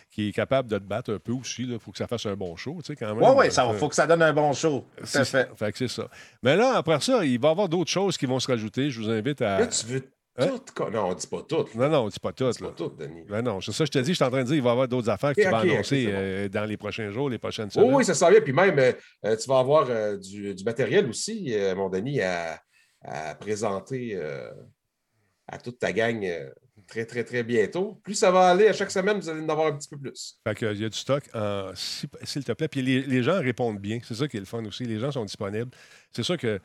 qui 0.10 0.30
est 0.30 0.32
capable 0.32 0.70
de 0.70 0.78
te 0.78 0.84
battre 0.84 1.14
un 1.14 1.20
peu 1.20 1.34
aussi. 1.34 1.64
Il 1.64 1.80
faut 1.80 1.92
que 1.92 1.98
ça 1.98 2.08
fasse 2.08 2.26
un 2.26 2.36
bon 2.36 2.56
show, 2.56 2.78
tu 2.84 2.88
sais, 2.88 2.96
quand 2.96 3.14
même. 3.14 3.24
Oui, 3.24 3.34
oui, 3.46 3.52
ça 3.52 3.68
Euh, 3.68 3.74
faut 3.74 3.90
que 3.90 3.96
ça 3.96 4.08
donne 4.08 4.22
un 4.22 4.34
bon 4.34 4.54
show. 4.54 4.86
Tout 4.98 5.18
à 5.18 5.26
fait. 5.26 5.50
Fait 5.58 5.72
que 5.72 5.78
c'est 5.78 5.88
ça. 5.88 6.08
Mais 6.44 6.56
là, 6.56 6.76
après 6.78 7.00
ça, 7.02 7.26
il 7.26 7.40
va 7.40 7.50
y 7.50 7.52
avoir 7.52 7.68
d'autres 7.70 7.92
choses 7.92 8.18
qui 8.18 8.26
vont 8.26 8.40
se 8.40 8.48
rajouter. 8.48 8.90
Je 8.90 9.02
vous 9.02 9.10
invite 9.10 9.42
à. 9.42 9.60
Là, 9.60 9.68
tu 9.68 9.86
veux 9.88 10.04
Hein? 10.40 10.50
tout. 10.76 10.84
Non, 10.92 11.06
on 11.10 11.14
dit 11.16 11.26
pas 11.26 11.42
tout. 11.50 11.66
Non, 11.74 11.90
non, 11.90 12.10
c'est 12.12 12.22
pas 12.22 12.32
tout. 12.32 12.52
C'est 12.54 12.62
Là. 12.62 12.68
pas 12.70 12.76
tout, 12.76 12.94
Denis. 12.96 13.24
Ben 13.28 13.42
non, 13.42 13.60
c'est 13.60 13.72
ça, 13.72 13.86
je 13.86 13.90
te 13.90 13.98
dis, 13.98 14.12
je 14.12 14.18
suis 14.18 14.24
en 14.24 14.30
train 14.30 14.44
de 14.44 14.46
dire, 14.48 14.56
il 14.58 14.62
va 14.62 14.70
y 14.70 14.72
avoir 14.72 14.88
d'autres 14.88 15.10
affaires 15.10 15.34
que 15.34 15.42
tu 15.42 15.50
vas 15.50 15.58
annoncer 15.58 16.06
bon. 16.06 16.12
euh, 16.14 16.48
dans 16.48 16.66
les 16.66 16.78
prochains 16.78 17.10
jours, 17.10 17.28
les 17.28 17.40
prochaines 17.40 17.70
Oh, 17.70 17.80
semaines. 17.80 17.96
oui, 17.96 18.06
ça 18.06 18.14
sent 18.14 18.30
bien. 18.30 18.42
Puis 18.42 18.54
même, 18.54 18.78
euh, 18.78 18.92
euh, 19.26 19.36
tu 19.36 19.50
vas 19.50 19.58
avoir 19.58 19.88
euh, 19.90 20.16
du, 20.16 20.54
du 20.54 20.64
matériel 20.64 21.10
aussi, 21.10 21.48
euh, 21.56 21.74
mon 21.74 21.90
Denis, 21.90 22.22
à, 22.22 22.60
à 23.08 23.36
présenter 23.36 24.16
euh, 24.16 24.52
à 25.48 25.58
toute 25.58 25.80
ta 25.80 25.94
gang 25.94 26.24
euh, 26.26 26.50
très, 26.88 27.06
très, 27.06 27.24
très 27.24 27.44
bientôt. 27.44 28.00
Plus 28.04 28.16
ça 28.16 28.32
va 28.32 28.50
aller, 28.50 28.68
à 28.68 28.74
chaque 28.74 28.92
semaine, 28.92 29.18
vous 29.20 29.30
allez 29.30 29.42
en 29.42 29.50
avoir 29.50 29.68
un 29.68 29.78
petit 29.78 29.88
peu 29.90 29.98
plus. 29.98 30.40
Fait 30.46 30.56
qu'il 30.56 30.80
y 30.80 30.86
a 30.86 30.90
du 30.90 30.98
stock, 30.98 31.24
si- 31.76 32.08
s'il 32.24 32.44
te 32.44 32.52
plaît. 32.52 32.68
Puis 32.68 32.82
les, 32.82 33.02
les 33.02 33.24
gens 33.24 33.40
répondent 33.42 33.80
bien. 33.80 34.00
C'est 34.04 34.16
ça 34.16 34.28
qui 34.28 34.38
est 34.38 34.42
le 34.42 34.46
fun 34.46 34.64
aussi. 34.66 34.84
Les 34.84 35.00
gens 35.00 35.12
sont 35.12 35.26
disponibles. 35.26 35.72
C'est 36.12 36.24
sûr 36.24 36.38
que 36.38 36.60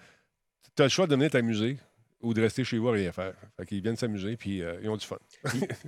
tu 0.77 0.83
as 0.83 0.87
le 0.87 0.91
choix 0.91 1.07
de 1.07 1.15
venir 1.15 1.31
t'amuser 1.31 1.79
ou 2.21 2.35
de 2.35 2.41
rester 2.43 2.63
chez 2.65 2.79
vous 2.79 2.89
à 2.89 2.93
rien 2.93 3.11
faire. 3.13 3.35
Fait 3.57 3.67
qu'ils 3.67 3.83
viennent 3.83 3.97
s'amuser, 3.97 4.37
puis 4.37 4.63
euh, 4.63 4.79
ils 4.83 4.89
ont 4.89 4.97
du 4.97 5.07
fun. 5.07 5.19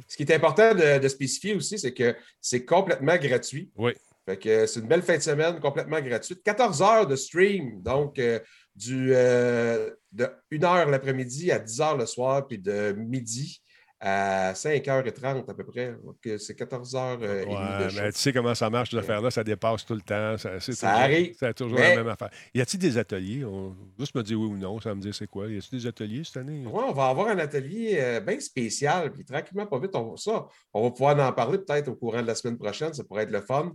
Ce 0.09 0.17
qui 0.17 0.23
est 0.25 0.33
important 0.35 0.75
de, 0.75 0.99
de 0.99 1.09
spécifier 1.09 1.55
aussi, 1.55 1.79
c'est 1.79 1.95
que 1.95 2.17
c'est 2.41 2.65
complètement 2.65 3.17
gratuit. 3.17 3.71
Oui. 3.77 3.93
Fait 4.27 4.37
que 4.39 4.67
c'est 4.67 4.81
une 4.81 4.89
belle 4.89 5.03
fin 5.03 5.17
de 5.17 5.23
semaine 5.23 5.61
complètement 5.61 6.01
gratuite. 6.01 6.43
14 6.43 6.83
heures 6.83 7.07
de 7.07 7.15
stream, 7.15 7.83
donc 7.83 8.19
euh, 8.19 8.41
du, 8.75 9.11
euh, 9.15 9.91
de 10.13 10.29
1 10.53 10.65
heure 10.65 10.89
l'après-midi 10.91 11.51
à 11.53 11.59
10 11.59 11.81
heures 11.81 11.97
le 11.97 12.07
soir, 12.07 12.47
puis 12.47 12.59
de 12.59 12.93
midi 12.93 13.61
à 14.01 14.53
5h30 14.53 15.49
à 15.49 15.55
peu 15.55 15.65
près. 15.65 15.95
Euh, 16.27 16.37
c'est 16.39 16.55
14 16.55 16.95
heures 16.95 17.19
euh, 17.23 17.45
Ouais, 17.47 17.87
de 17.89 18.01
mais 18.03 18.13
tu 18.13 18.19
sais 18.19 18.33
comment 18.35 18.55
ça 18.55 18.69
marche, 18.69 18.91
cette 18.91 18.99
affaire-là, 18.99 19.31
ça 19.31 19.43
dépasse 19.43 19.87
tout 19.87 19.95
le 19.95 20.03
temps. 20.03 20.37
Ça, 20.37 20.61
Ça 20.61 20.73
toujours, 20.73 20.89
arrive. 20.89 21.37
C'est 21.39 21.55
toujours 21.55 21.79
Mais- 21.79 21.91
la 21.91 22.03
même 22.03 22.09
affaire. 22.09 22.29
Y 22.53 22.61
a-t-il 22.61 22.81
des 22.81 22.99
ateliers? 22.99 23.45
On... 23.47 23.75
Juste 23.99 24.15
me 24.15 24.23
dire 24.23 24.39
oui 24.39 24.47
ou 24.47 24.57
non, 24.59 24.79
ça 24.81 24.91
va 24.91 24.95
me 24.97 25.01
dire 25.01 25.15
c'est 25.15 25.27
quoi. 25.29 25.47
Y 25.47 25.57
a-t-il 25.57 25.79
des 25.81 25.87
ateliers 25.87 26.23
cette 26.25 26.37
année? 26.39 26.67
Ouais, 26.67 26.83
on 26.87 26.93
va 26.93 27.07
avoir 27.07 27.29
un 27.29 27.39
atelier 27.39 27.97
euh, 27.99 28.21
bien 28.21 28.39
spécial, 28.41 29.11
puis 29.11 29.25
tranquillement, 29.25 29.67
pas 29.67 29.79
vite, 29.79 29.95
on 29.95 30.11
va 30.11 30.17
ça. 30.19 30.47
On 30.75 30.83
va 30.83 30.91
pouvoir 30.91 31.19
en 31.27 31.33
parler 31.33 31.59
peut-être 31.59 31.89
au 31.89 31.95
courant 31.95 32.21
de 32.21 32.27
la 32.27 32.35
semaine 32.35 32.59
prochaine, 32.59 32.93
ça 32.93 33.05
pourrait 33.05 33.23
être 33.23 33.31
le 33.31 33.41
fun. 33.41 33.73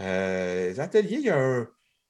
Euh, 0.00 0.68
les 0.68 0.80
ateliers, 0.80 1.16
il 1.18 1.26
y 1.26 1.30
a 1.30 1.38
un, 1.38 1.66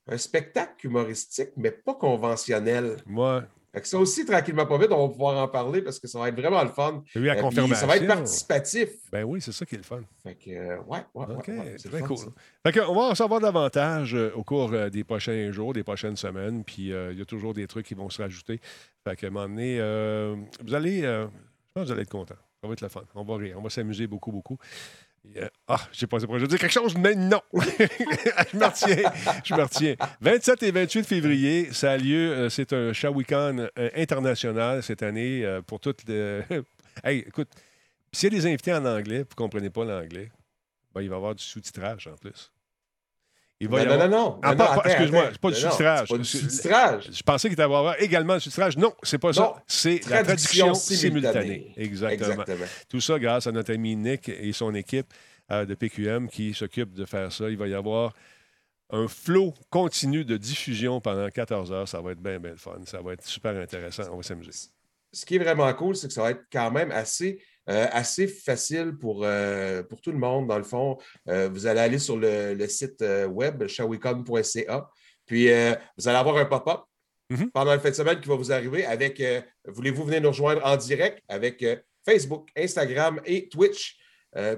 un 0.08 0.18
spectacle 0.18 0.86
humoristique, 0.86 1.50
mais 1.56 1.70
pas 1.70 1.94
conventionnel. 1.94 2.96
Moi, 3.06 3.44
Fait 3.72 3.80
que 3.80 3.88
ça 3.88 3.98
aussi, 3.98 4.26
tranquillement, 4.26 4.66
pas 4.66 4.76
vite, 4.76 4.90
on 4.90 5.06
va 5.06 5.12
pouvoir 5.12 5.42
en 5.42 5.48
parler 5.48 5.80
parce 5.80 5.98
que 5.98 6.06
ça 6.06 6.18
va 6.18 6.28
être 6.28 6.34
vraiment 6.38 6.62
le 6.62 6.68
fun. 6.70 7.02
eu 7.14 7.20
la 7.20 7.36
confirmation. 7.36 7.76
ça 7.76 7.86
va 7.86 7.96
être 7.96 8.06
participatif. 8.06 8.90
Ben 9.10 9.24
oui, 9.24 9.40
c'est 9.40 9.52
ça 9.52 9.64
qui 9.64 9.76
est 9.76 9.78
le 9.78 9.84
fun. 9.84 10.02
Fait 10.22 10.34
que, 10.34 10.50
euh, 10.50 10.76
ouais, 10.82 10.98
ouais, 11.14 11.26
ouais, 11.26 11.34
OK, 11.36 11.48
ouais, 11.48 11.76
c'est 11.78 11.88
très 11.88 12.00
fun, 12.00 12.06
cool. 12.06 12.18
ça. 12.18 12.26
Fait 12.66 12.72
que, 12.72 12.80
on 12.80 12.94
va 12.94 13.02
en 13.02 13.14
savoir 13.14 13.40
davantage 13.40 14.14
euh, 14.14 14.32
au 14.34 14.44
cours 14.44 14.72
euh, 14.72 14.90
des 14.90 15.04
prochains 15.04 15.50
jours, 15.52 15.72
des 15.72 15.84
prochaines 15.84 16.16
semaines. 16.16 16.64
Puis 16.64 16.92
euh, 16.92 17.12
il 17.12 17.18
y 17.18 17.22
a 17.22 17.24
toujours 17.24 17.54
des 17.54 17.66
trucs 17.66 17.86
qui 17.86 17.94
vont 17.94 18.10
se 18.10 18.20
rajouter. 18.20 18.60
Fait 19.04 19.16
qu'à 19.16 19.28
un 19.28 19.30
moment 19.30 19.48
donné, 19.48 19.78
vous 20.62 20.74
allez, 20.74 21.02
je 21.02 21.28
pense 21.72 21.84
que 21.84 21.86
vous 21.86 21.92
allez 21.92 22.02
être 22.02 22.10
content. 22.10 22.36
Ça 22.60 22.68
va 22.68 22.74
être 22.74 22.80
le 22.82 22.88
fun. 22.88 23.02
On 23.14 23.24
va 23.24 23.36
rire. 23.36 23.56
On 23.58 23.62
va 23.62 23.70
s'amuser 23.70 24.06
beaucoup, 24.06 24.30
beaucoup. 24.30 24.58
Euh, 25.36 25.48
ah, 25.68 25.80
j'ai 25.92 26.06
pas 26.06 26.18
je 26.18 26.26
veux 26.26 26.46
dire 26.46 26.58
quelque 26.58 26.72
chose, 26.72 26.96
mais 26.96 27.14
non! 27.14 27.40
je 27.52 28.56
me 28.56 28.64
retiens. 28.64 29.12
Je 29.44 29.54
me 29.54 29.62
retiens. 29.62 29.94
27 30.20 30.62
et 30.64 30.70
28 30.72 31.04
février, 31.04 31.72
ça 31.72 31.92
a 31.92 31.96
lieu. 31.96 32.32
euh, 32.32 32.48
c'est 32.48 32.72
un 32.72 32.92
Shawikan 32.92 33.68
euh, 33.78 33.90
international 33.94 34.82
cette 34.82 35.02
année 35.02 35.60
pour 35.66 35.80
toutes 35.80 36.06
les. 36.08 36.42
hey, 37.04 37.20
écoute, 37.20 37.48
s'il 38.12 38.32
y 38.32 38.36
a 38.36 38.40
des 38.40 38.46
invités 38.46 38.74
en 38.74 38.84
anglais, 38.84 39.18
vous 39.18 39.30
ne 39.30 39.34
comprenez 39.36 39.70
pas 39.70 39.84
l'anglais, 39.84 40.30
ben, 40.92 41.02
il 41.02 41.08
va 41.08 41.14
y 41.14 41.16
avoir 41.16 41.34
du 41.34 41.42
sous-titrage 41.42 42.08
en 42.08 42.16
plus. 42.16 42.50
Il 43.62 43.68
va 43.68 43.82
y 43.82 43.86
Non, 43.86 43.92
avoir- 43.92 44.08
non, 44.08 44.16
non, 44.16 44.24
non. 44.32 44.40
Ah, 44.42 44.54
non, 44.56 44.64
non, 44.74 44.82
excuse-moi, 44.82 45.28
c'est 45.30 45.38
pas 45.40 45.50
du 45.50 45.62
Non, 45.62 45.68
non, 45.68 45.76
c'est 46.24 46.68
Pas 46.68 46.96
du. 46.98 47.12
Je 47.12 47.22
pensais 47.22 47.48
qu'il 47.48 47.60
allait 47.60 47.72
y 47.72 47.76
avoir 47.76 48.02
également 48.02 48.34
le 48.34 48.40
sous-titrage. 48.40 48.76
Non, 48.76 48.92
c'est 49.04 49.18
pas 49.18 49.28
Non. 49.28 49.32
ça. 49.34 49.62
C'est 49.68 50.00
la 50.08 50.24
traduction 50.24 50.74
simultanée. 50.74 51.32
simultanée. 51.68 51.74
Exactement. 51.76 52.30
Exactement. 52.42 52.66
Tout 52.88 53.00
ça 53.00 53.18
grâce 53.20 53.46
à 53.46 53.52
notre 53.52 53.72
ami 53.72 53.94
Nick 53.94 54.28
et 54.28 54.52
son 54.52 54.74
équipe 54.74 55.06
euh, 55.52 55.64
de 55.64 55.74
PQM 55.74 56.28
qui 56.28 56.54
s'occupe 56.54 56.92
de 56.92 57.04
faire 57.04 57.30
ça. 57.32 57.48
Il 57.50 57.56
va 57.56 57.68
y 57.68 57.74
avoir 57.74 58.12
un 58.90 59.06
flot 59.06 59.54
continu 59.70 60.24
de 60.24 60.36
diffusion 60.36 61.00
pendant 61.00 61.28
14 61.28 61.70
heures. 61.72 61.88
Ça 61.88 62.00
va 62.00 62.12
être 62.12 62.20
bien, 62.20 62.40
bien 62.40 62.56
fun. 62.56 62.80
Ça 62.84 63.00
va 63.00 63.12
être 63.12 63.24
super 63.24 63.54
intéressant. 63.56 64.02
On 64.12 64.16
va 64.16 64.22
s'amuser. 64.24 64.50
ce 65.12 65.24
qui 65.24 65.36
est 65.36 65.38
vraiment 65.38 65.72
cool, 65.74 65.94
c'est 65.94 66.08
que 66.08 66.12
ça 66.14 66.22
va 66.22 66.30
être 66.32 66.44
quand 66.52 66.70
même 66.72 66.90
assez, 66.90 67.38
euh, 67.68 67.86
assez 67.92 68.26
facile 68.26 68.96
pour, 69.00 69.22
euh, 69.24 69.82
pour 69.84 70.00
tout 70.00 70.10
le 70.10 70.18
monde. 70.18 70.48
Dans 70.48 70.58
le 70.58 70.64
fond, 70.64 70.98
Euh, 71.28 71.48
vous 71.48 71.66
allez 71.66 71.80
aller 71.80 71.98
sur 71.98 72.16
le, 72.16 72.54
le 72.54 72.66
site 72.68 73.04
web 73.28 73.66
shawicon.ca, 73.66 74.88
puis 75.26 75.46
vous 75.96 76.08
allez 76.08 76.18
avoir 76.18 76.36
un 76.36 76.44
pop-up 76.46 76.80
Mhm. 77.30 77.50
pendant 77.52 77.72
le 77.72 77.78
fin 77.78 77.88
de 77.88 77.94
semaine 77.94 78.20
qui 78.20 78.28
va 78.28 78.34
vous 78.34 78.52
arriver 78.52 78.84
avec 78.84 79.22
Voulez-vous 79.66 80.04
venir 80.04 80.20
nous 80.20 80.28
rejoindre 80.30 80.60
en 80.66 80.76
direct 80.76 81.22
avec 81.28 81.64
Facebook, 82.04 82.50
Instagram 82.56 83.20
et 83.24 83.48
Twitch? 83.48 83.96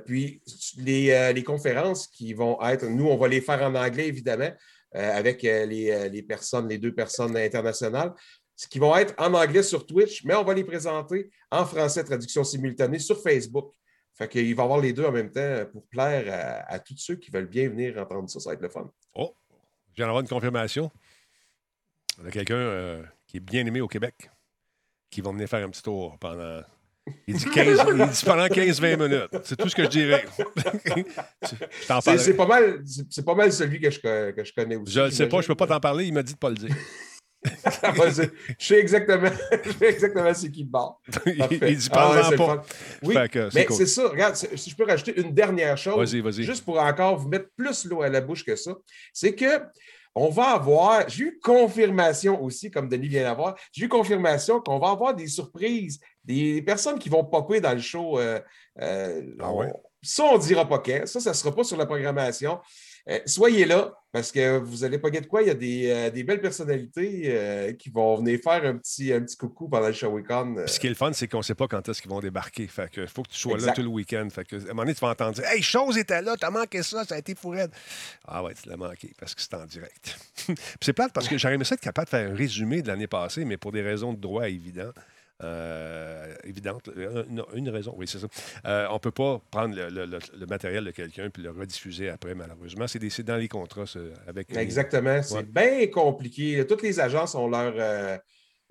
Puis 0.07 0.43
les, 0.79 1.33
les 1.35 1.45
conférences 1.45 2.09
qui 2.09 2.33
vont 2.33 2.59
être, 2.63 2.87
nous, 2.87 3.07
on 3.07 3.17
va 3.17 3.29
les 3.29 3.41
faire 3.43 3.63
en 3.63 3.75
anglais, 3.75 4.09
évidemment, 4.09 4.51
avec 4.93 5.43
les, 5.43 6.09
les 6.09 6.23
personnes, 6.23 6.69
les 6.69 6.79
deux 6.79 6.95
personnes 6.95 7.37
internationales 7.37 8.13
ce 8.57 8.69
qui 8.69 8.79
vont 8.79 8.95
être 8.97 9.15
en 9.19 9.35
anglais 9.35 9.63
sur 9.63 9.87
Twitch, 9.87 10.25
mais 10.25 10.35
on 10.35 10.45
va 10.45 10.55
les 10.55 10.65
présenter 10.65 11.31
en 11.51 11.65
français, 11.65 12.05
traduction 12.05 12.45
simultanée, 12.45 12.99
sur 12.99 13.21
Facebook. 13.21 13.73
Fait 14.17 14.29
qu'il 14.29 14.55
va 14.55 14.63
y 14.63 14.65
avoir 14.65 14.81
les 14.81 14.93
deux 14.93 15.05
en 15.05 15.11
même 15.13 15.31
temps 15.31 15.65
pour 15.73 15.85
plaire 15.89 16.25
à, 16.33 16.73
à 16.75 16.79
tous 16.79 16.97
ceux 16.97 17.17
qui 17.17 17.31
veulent 17.33 17.49
bien 17.49 17.69
venir 17.69 17.99
entendre 17.99 18.29
ça. 18.31 18.39
Ça 18.39 18.51
va 18.51 18.55
être 18.55 18.63
le 18.63 18.69
fun. 18.69 18.89
Oh, 19.15 19.35
je 19.91 19.97
viens 19.97 20.07
d'avoir 20.07 20.21
une 20.23 20.29
confirmation 20.29 20.91
de 22.23 22.31
quelqu'un 22.31 22.55
euh, 22.55 23.03
qui 23.27 23.39
est 23.39 23.41
bien 23.41 23.67
aimé 23.67 23.81
au 23.81 23.89
Québec 23.89 24.31
qui 25.11 25.21
va 25.21 25.31
venir 25.33 25.49
faire 25.49 25.65
un 25.65 25.71
petit 25.71 25.83
tour 25.83 26.17
pendant. 26.21 26.63
Il 27.27 27.37
dit, 27.37 27.45
15 27.45 27.85
il 27.89 28.07
dit 28.09 28.25
pendant 28.25 28.47
15-20 28.47 28.97
minutes. 29.03 29.29
C'est 29.45 29.57
tout 29.57 29.69
ce 29.69 29.75
que 29.77 29.85
je 29.85 29.89
dirais. 29.89 30.25
je 31.43 31.87
t'en 31.87 32.01
C'est 32.01 32.35
pas, 32.35 32.47
mal- 32.47 32.83
c'est- 33.11 33.25
pas 33.25 33.35
mal 33.35 33.53
celui 33.53 33.81
que 33.81 33.91
je, 33.91 34.01
que 34.31 34.45
je 34.45 34.53
connais 34.53 34.77
aussi. 34.77 34.93
Je 34.93 35.01
ne 35.01 35.11
sais 35.11 35.29
pas, 35.29 35.41
je 35.41 35.45
ne 35.45 35.49
peux 35.49 35.55
pas 35.57 35.67
t'en 35.67 35.81
parler. 35.81 36.07
Il 36.07 36.15
m'a 36.15 36.23
dit 36.23 36.33
de 36.33 36.37
ne 36.37 36.41
pas 36.41 36.51
le 36.51 36.57
dire. 36.57 36.75
Je 38.59 38.67
sais 38.67 38.79
exactement, 38.79 39.29
je 39.65 39.71
sais 39.73 39.87
exactement 39.89 40.33
c'est 40.35 40.51
qui 40.51 40.65
barre. 40.65 40.99
il, 41.27 41.43
il 41.69 41.77
dit 41.77 41.89
Ah 41.93 42.11
ouais, 42.31 42.37
pas. 42.37 42.63
Oui, 43.03 43.15
c'est 43.33 43.55
mais 43.55 43.65
cool. 43.67 43.77
c'est 43.77 43.87
ça. 43.87 44.09
Regarde, 44.09 44.35
si 44.37 44.71
je 44.71 44.77
peux 44.77 44.85
rajouter 44.85 45.21
une 45.21 45.33
dernière 45.33 45.77
chose. 45.77 45.97
Juste 46.45 46.65
pour 46.65 46.79
encore 46.79 47.17
vous 47.19 47.29
mettre 47.29 47.49
plus 47.57 47.85
l'eau 47.85 48.03
à 48.03 48.09
la 48.09 48.21
bouche 48.21 48.45
que 48.45 48.57
ça, 48.57 48.75
c'est 49.13 49.35
que 49.35 49.61
on 50.17 50.29
va 50.31 50.51
avoir, 50.51 51.09
j'ai 51.09 51.25
eu 51.25 51.41
confirmation 51.43 52.41
aussi, 52.43 52.71
comme 52.71 52.89
Denis 52.89 53.09
vient 53.09 53.25
d'avoir, 53.25 53.57
j'ai 53.73 53.87
eu 53.87 53.89
confirmation 53.89 54.61
qu'on 54.61 54.79
va 54.79 54.91
avoir 54.91 55.13
des 55.15 55.27
surprises, 55.27 55.99
des 56.25 56.63
personnes 56.63 57.01
qui 57.01 57.09
vont 57.09 57.25
popper 57.25 57.61
dans 57.61 57.73
le 57.73 57.81
show. 57.81 58.19
euh, 58.21 58.39
euh, 58.81 59.23
Ah 59.41 59.51
on- 59.53 59.59
ouais? 59.59 59.73
Ça, 60.03 60.23
on 60.25 60.39
ne 60.39 60.43
dira 60.43 60.69
pas. 60.69 60.83
Ça, 61.07 61.19
ça 61.19 61.31
ne 61.31 61.35
sera 61.35 61.55
pas 61.55 61.65
sur 61.65 61.77
la 61.77 61.87
programmation. 61.87 62.61
Euh, 63.07 63.19
soyez 63.27 63.67
là, 63.67 63.93
parce 64.13 64.33
que 64.33 64.59
vous 64.59 64.83
allez 64.85 64.99
pas 64.99 65.11
de 65.11 65.27
quoi. 65.27 65.43
Il 65.43 65.49
y 65.49 65.51
a 65.51 65.55
des, 65.55 65.91
euh, 65.91 66.11
des 66.11 66.25
belles 66.25 66.41
personnalités 66.41 67.25
euh, 67.27 67.73
qui 67.73 67.91
vont 67.91 68.17
venir 68.17 68.39
faire 68.43 68.65
un 68.65 68.77
petit, 68.79 69.13
un 69.13 69.21
petit 69.21 69.37
coucou 69.37 69.69
pendant 69.69 69.89
le 69.89 69.93
Puis 69.93 70.73
ce 70.73 70.81
qui 70.81 70.87
est 70.87 70.91
le 70.91 70.97
fun, 70.97 71.13
c'est 71.13 71.29
qu'on 71.29 71.39
ne 71.39 71.43
sait 71.43 71.55
pas 71.55 71.69
quand 71.69 71.87
est-ce 71.87 72.01
qu'ils 72.01 72.11
vont 72.11 72.21
débarquer. 72.21 72.67
Fait 72.67 72.91
que 72.91 73.07
faut 73.07 73.23
que 73.23 73.31
tu 73.31 73.39
sois 73.39 73.59
là 73.59 73.73
tout 73.73 73.83
le 73.83 73.89
week-end. 73.89 74.27
Fait 74.31 74.45
que, 74.45 74.57
à 74.57 74.59
un 74.59 74.67
moment 74.69 74.83
donné, 74.83 74.95
tu 74.95 75.01
vas 75.01 75.11
entendre 75.11 75.33
dire 75.33 75.45
Hey, 75.47 75.61
chose 75.61 75.99
était 75.99 76.23
là, 76.23 76.37
t'as 76.39 76.51
manqué 76.51 76.83
ça, 76.83 77.05
ça 77.05 77.17
a 77.17 77.19
été 77.19 77.35
fourré. 77.35 77.67
Ah 78.27 78.43
ouais, 78.43 78.55
tu 78.55 78.69
l'as 78.69 78.77
manqué 78.77 79.13
parce 79.19 79.35
que 79.35 79.43
c'est 79.43 79.55
en 79.55 79.67
direct. 79.67 80.19
C'est 80.81 80.93
plate 80.93 81.13
parce 81.13 81.27
que 81.27 81.39
j'aurais 81.39 81.55
aimé 81.55 81.65
ça 81.65 81.75
être 81.75 81.81
capable 81.81 82.07
de 82.07 82.11
faire 82.11 82.31
un 82.31 82.35
résumé 82.35 82.83
de 82.83 82.89
l'année 82.89 83.07
passée, 83.07 83.45
mais 83.45 83.57
pour 83.57 83.73
des 83.73 83.81
raisons 83.81 84.13
de 84.13 84.21
droit 84.21 84.47
évidentes. 84.49 84.95
Euh, 85.45 86.35
évidentes. 86.45 86.89
Euh, 86.97 87.25
une 87.55 87.69
raison, 87.69 87.95
oui, 87.97 88.07
c'est 88.09 88.19
ça. 88.19 88.27
Euh, 88.67 88.87
on 88.91 88.95
ne 88.95 88.99
peut 88.99 89.11
pas 89.11 89.41
prendre 89.51 89.75
le, 89.77 89.89
le- 89.89 90.07
le- 90.07 90.19
le 90.39 90.47
matériel 90.47 90.85
de 90.85 90.91
quelqu'un 90.91 91.31
puis 91.31 91.43
le 91.43 91.51
rediffuser 91.51 92.09
après, 92.09 92.35
malheureusement. 92.35 92.87
C'est 92.87 93.23
dans 93.23 93.37
les 93.37 93.49
contrats 93.49 93.85
avec. 94.27 94.51
les- 94.51 94.59
Exactement. 94.59 95.23
C'est 95.23 95.35
Ouais. 95.37 95.43
bien 95.45 95.87
compliqué. 95.89 96.65
Toutes 96.67 96.83
les 96.83 96.99
agences 97.01 97.35
ont 97.35 97.49
leur, 97.49 97.75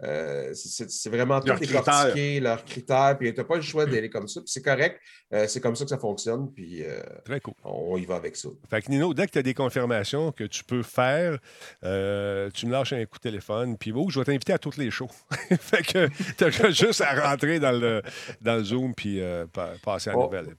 euh, 0.01 0.51
c'est 0.53 1.09
vraiment 1.09 1.39
tout 1.39 1.53
décortiqué, 1.53 2.39
leurs 2.39 2.65
critères, 2.65 3.15
puis 3.19 3.31
tu 3.31 3.39
n'as 3.39 3.43
pas 3.45 3.55
le 3.57 3.61
choix 3.61 3.85
d'aller 3.85 4.09
comme 4.09 4.27
ça, 4.27 4.41
puis 4.41 4.49
c'est 4.49 4.63
correct. 4.63 4.99
Euh, 5.33 5.47
c'est 5.47 5.61
comme 5.61 5.75
ça 5.75 5.83
que 5.83 5.89
ça 5.91 5.99
fonctionne, 5.99 6.51
puis 6.51 6.83
euh, 6.83 6.99
Très 7.25 7.39
cool. 7.39 7.53
on 7.63 7.95
y 7.97 8.05
va 8.05 8.15
avec 8.15 8.35
ça. 8.35 8.49
Fait 8.69 8.81
que 8.81 8.89
Nino, 8.89 9.13
dès 9.13 9.27
que 9.27 9.31
tu 9.33 9.37
as 9.37 9.43
des 9.43 9.53
confirmations 9.53 10.31
que 10.31 10.45
tu 10.45 10.63
peux 10.63 10.81
faire, 10.81 11.37
tu 11.81 12.65
me 12.65 12.71
lâches 12.71 12.93
un 12.93 13.05
coup 13.05 13.17
de 13.17 13.23
téléphone, 13.23 13.77
puis 13.77 13.91
oh, 13.95 14.09
je 14.09 14.19
vais 14.19 14.25
t'inviter 14.25 14.53
à 14.53 14.57
toutes 14.57 14.77
les 14.77 14.89
shows. 14.89 15.09
fait 15.59 15.83
que 15.85 16.07
tu 16.37 16.43
as 16.43 16.69
juste 16.71 17.01
à 17.01 17.29
rentrer 17.29 17.59
dans 17.59 17.71
le, 17.71 18.01
dans 18.41 18.55
le 18.55 18.63
Zoom 18.63 18.95
puis 18.95 19.21
pa- 19.53 19.73
passer 19.83 20.09
à 20.09 20.13
la 20.13 20.19
Oh. 20.19 20.23
nouvelle. 20.23 20.55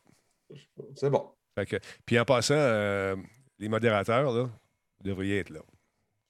C'est 0.96 1.10
bon. 1.10 1.28
Fait 1.56 1.66
que, 1.66 1.76
puis 2.06 2.18
en 2.18 2.24
passant, 2.24 2.54
les 3.58 3.68
modérateurs, 3.68 4.32
là, 4.32 4.44
vous 4.44 5.02
devriez 5.10 5.40
être 5.40 5.50
là. 5.50 5.60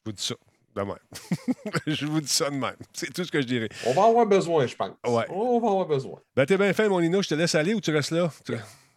Je 0.07 0.11
vous 0.11 0.13
dis 0.13 0.23
ça 0.25 0.35
de 0.77 0.83
même. 0.83 0.97
je 1.87 2.07
vous 2.07 2.21
dis 2.21 2.29
ça 2.29 2.51
de 2.51 2.57
même. 2.57 2.75
C'est 2.93 3.13
tout 3.13 3.25
ce 3.25 3.31
que 3.31 3.41
je 3.41 3.47
dirais. 3.47 3.69
On 3.87 3.93
va 3.93 4.05
avoir 4.05 4.27
besoin, 4.27 4.67
je 4.67 4.75
pense. 4.77 4.91
Ouais. 5.07 5.25
On 5.31 5.61
va 5.61 5.69
avoir 5.69 5.87
besoin. 5.87 6.21
Ben, 6.37 6.45
t'es 6.47 6.57
bien 6.57 6.73
fait, 6.73 6.89
mon 6.89 7.01
Nino. 7.01 7.23
Je 7.23 7.29
te 7.29 7.35
laisse 7.35 7.55
aller 7.55 7.75
ou 7.75 7.81
tu 7.81 7.91
restes 7.91 8.11
là? 8.13 8.31
Tu- 8.45 8.55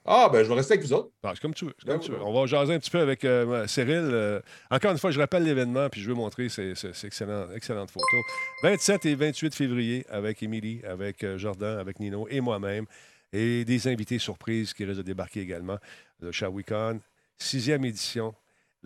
Ah, 0.10 0.30
ben, 0.32 0.42
je 0.44 0.48
vais 0.50 0.56
rester 0.56 0.74
avec 0.76 0.86
vous 0.86 0.94
autres. 0.94 1.10
Ah, 1.24 1.32
c'est 1.34 1.42
comme 1.42 1.54
tu 1.54 1.66
veux. 1.66 1.74
c'est 1.78 1.86
comme 1.88 1.98
Ben 1.98 2.04
tu 2.04 2.12
veux. 2.12 2.18
ben 2.18 2.24
On 2.26 2.34
va 2.40 2.46
jaser 2.48 2.74
un 2.74 2.80
petit 2.80 2.90
peu 2.90 3.00
avec 3.00 3.26
euh, 3.26 3.68
Cyril. 3.68 4.10
Euh, 4.12 4.40
encore 4.72 4.92
une 4.92 4.98
fois, 4.98 5.12
je 5.12 5.20
rappelle 5.20 5.44
l'événement, 5.44 5.90
puis 5.90 6.02
je 6.02 6.08
veux 6.08 6.16
montrer 6.16 6.48
ces, 6.50 6.76
ces- 6.76 6.94
ces 6.94 7.08
excellentes, 7.08 7.50
excellentes 7.54 7.92
photos. 7.92 8.24
27 8.64 9.06
et 9.06 9.16
28 9.16 9.54
février 9.54 10.06
avec 10.10 10.42
Émilie, 10.42 10.82
avec 10.88 11.24
euh, 11.24 11.38
Jordan, 11.38 11.78
avec 11.78 12.00
Nino 12.00 12.26
et 12.30 12.40
moi-même. 12.42 12.86
Et 13.34 13.66
des 13.66 13.88
invités 13.90 14.18
surprises 14.20 14.74
qui 14.74 14.86
risquent 14.86 15.00
de 15.00 15.02
débarquer 15.04 15.42
également. 15.42 15.78
Le 16.22 16.32
Shawicon, 16.32 17.02
sixième 17.38 17.84
édition, 17.84 18.34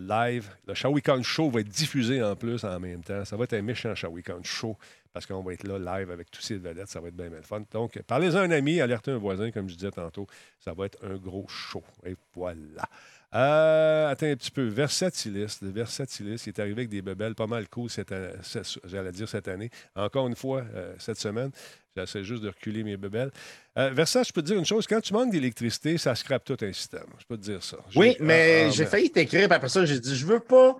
live. 0.06 0.50
Le 0.66 0.74
Shawicon 0.74 1.22
Show 1.22 1.50
va 1.50 1.60
être 1.60 1.68
diffusé 1.68 2.22
en 2.22 2.36
plus 2.36 2.64
en 2.64 2.78
même 2.80 3.02
temps. 3.02 3.24
Ça 3.24 3.36
va 3.36 3.44
être 3.44 3.54
un 3.54 3.62
méchant 3.62 3.94
Shawicon 3.94 4.42
Show 4.42 4.76
parce 5.12 5.26
qu'on 5.26 5.42
va 5.42 5.52
être 5.52 5.64
là 5.64 5.98
live 5.98 6.10
avec 6.10 6.30
tous 6.30 6.42
ces 6.42 6.56
vedettes. 6.56 6.88
Ça 6.88 7.00
va 7.00 7.08
être 7.08 7.16
bien, 7.16 7.28
bien 7.28 7.42
fun. 7.42 7.62
Donc, 7.70 8.00
parlez-en 8.06 8.38
à 8.38 8.42
un 8.42 8.50
ami, 8.50 8.80
alertez 8.80 9.10
un 9.10 9.18
voisin, 9.18 9.50
comme 9.50 9.68
je 9.68 9.74
disais 9.74 9.90
tantôt. 9.90 10.26
Ça 10.58 10.72
va 10.72 10.86
être 10.86 10.98
un 11.04 11.16
gros 11.16 11.46
show. 11.48 11.82
Et 12.04 12.16
voilà. 12.34 12.88
Euh, 13.34 14.10
attends 14.10 14.26
un 14.26 14.36
petit 14.36 14.50
peu. 14.50 14.64
Versatilis. 14.66 15.58
Le 15.62 15.70
Versatilis, 15.70 16.42
il 16.46 16.50
est 16.50 16.58
arrivé 16.58 16.80
avec 16.82 16.88
des 16.90 17.02
bebelles 17.02 17.34
pas 17.34 17.46
mal 17.46 17.68
cool, 17.68 17.88
cette 17.88 18.12
année- 18.12 18.32
cette- 18.42 18.78
j'allais 18.84 19.12
dire 19.12 19.28
cette 19.28 19.48
année. 19.48 19.70
Encore 19.96 20.28
une 20.28 20.36
fois, 20.36 20.64
euh, 20.74 20.94
cette 20.98 21.18
semaine. 21.18 21.50
J'essaie 21.96 22.24
juste 22.24 22.42
de 22.42 22.48
reculer 22.48 22.84
mes 22.84 22.96
bebelles. 22.96 23.30
Euh, 23.78 23.90
je 23.94 24.32
peux 24.32 24.40
te 24.42 24.46
dire 24.46 24.56
une 24.58 24.64
chose. 24.64 24.86
Quand 24.86 25.00
tu 25.00 25.12
manques 25.12 25.30
d'électricité, 25.30 25.98
ça 25.98 26.14
scrape 26.14 26.44
tout 26.44 26.56
un 26.62 26.72
système. 26.72 27.04
Je 27.18 27.24
peux 27.26 27.36
te 27.36 27.42
dire 27.42 27.62
ça. 27.62 27.76
Oui, 27.94 28.16
mais 28.20 28.62
ah, 28.64 28.66
ah, 28.68 28.70
j'ai 28.70 28.86
failli 28.86 29.10
t'écrire, 29.10 29.50
après 29.52 29.68
ça, 29.68 29.84
j'ai 29.84 30.00
dit, 30.00 30.16
je 30.16 30.24
veux 30.26 30.40
pas 30.40 30.76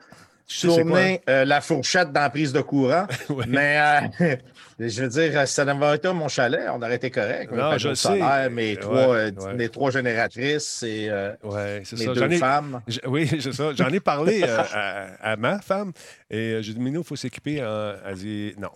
tourner 0.60 1.20
euh, 1.28 1.44
la 1.44 1.60
fourchette 1.60 2.12
dans 2.12 2.20
la 2.20 2.30
prise 2.30 2.52
de 2.52 2.60
courant. 2.60 3.06
Ouais. 3.30 3.44
Mais 3.48 3.78
euh, 4.20 4.36
je 4.78 5.02
veux 5.02 5.08
dire, 5.08 5.46
si 5.48 5.54
ça 5.54 5.64
n'avait 5.64 5.96
été 5.96 6.12
mon 6.12 6.28
chalet, 6.28 6.66
on 6.70 6.82
aurait 6.82 6.96
été 6.96 7.10
correct. 7.10 7.50
Non, 7.52 7.72
Mes 7.72 7.78
je 7.78 7.94
sais. 7.94 8.48
mes, 8.50 8.76
trois, 8.76 9.14
euh, 9.14 9.30
ouais. 9.30 9.54
mes 9.54 9.68
trois 9.68 9.90
génératrices 9.90 10.82
et 10.82 11.08
euh, 11.08 11.32
mes 11.44 11.84
ça. 11.84 12.12
deux 12.14 12.32
ai- 12.32 12.38
femmes. 12.38 12.80
Oui, 13.06 13.28
c'est 13.40 13.52
ça. 13.52 13.70
J'en 13.74 13.88
ai 13.88 14.00
parlé 14.00 14.42
euh, 14.42 14.58
à, 14.72 15.32
à 15.32 15.36
ma 15.36 15.60
femme 15.60 15.92
et 16.30 16.36
euh, 16.54 16.62
j'ai 16.62 16.74
dit, 16.74 16.80
Minou, 16.80 17.00
il 17.00 17.06
faut 17.06 17.16
s'équiper. 17.16 17.62
en- 17.64 17.94
Elle 18.06 18.14
dit, 18.16 18.54
non. 18.58 18.70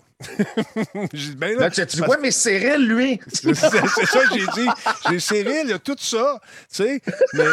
J'ai 1.12 1.30
dit, 1.30 1.36
ben 1.36 1.54
là, 1.58 1.60
Là, 1.66 1.70
tu 1.70 1.84
dit, 1.84 2.00
ouais, 2.00 2.16
mais 2.22 2.30
Cyril, 2.30 2.88
lui, 2.88 3.20
c'est 3.32 3.54
ça 3.54 3.68
que 3.70 4.32
j'ai 4.38 4.46
dit. 4.62 4.68
J'ai 5.08 5.16
dit, 5.16 5.20
Cyril, 5.20 5.60
il 5.64 5.70
y 5.70 5.72
a 5.74 5.78
tout 5.78 5.96
ça, 5.98 6.40
tu 6.74 6.84
sais. 6.84 7.00
Mais, 7.34 7.44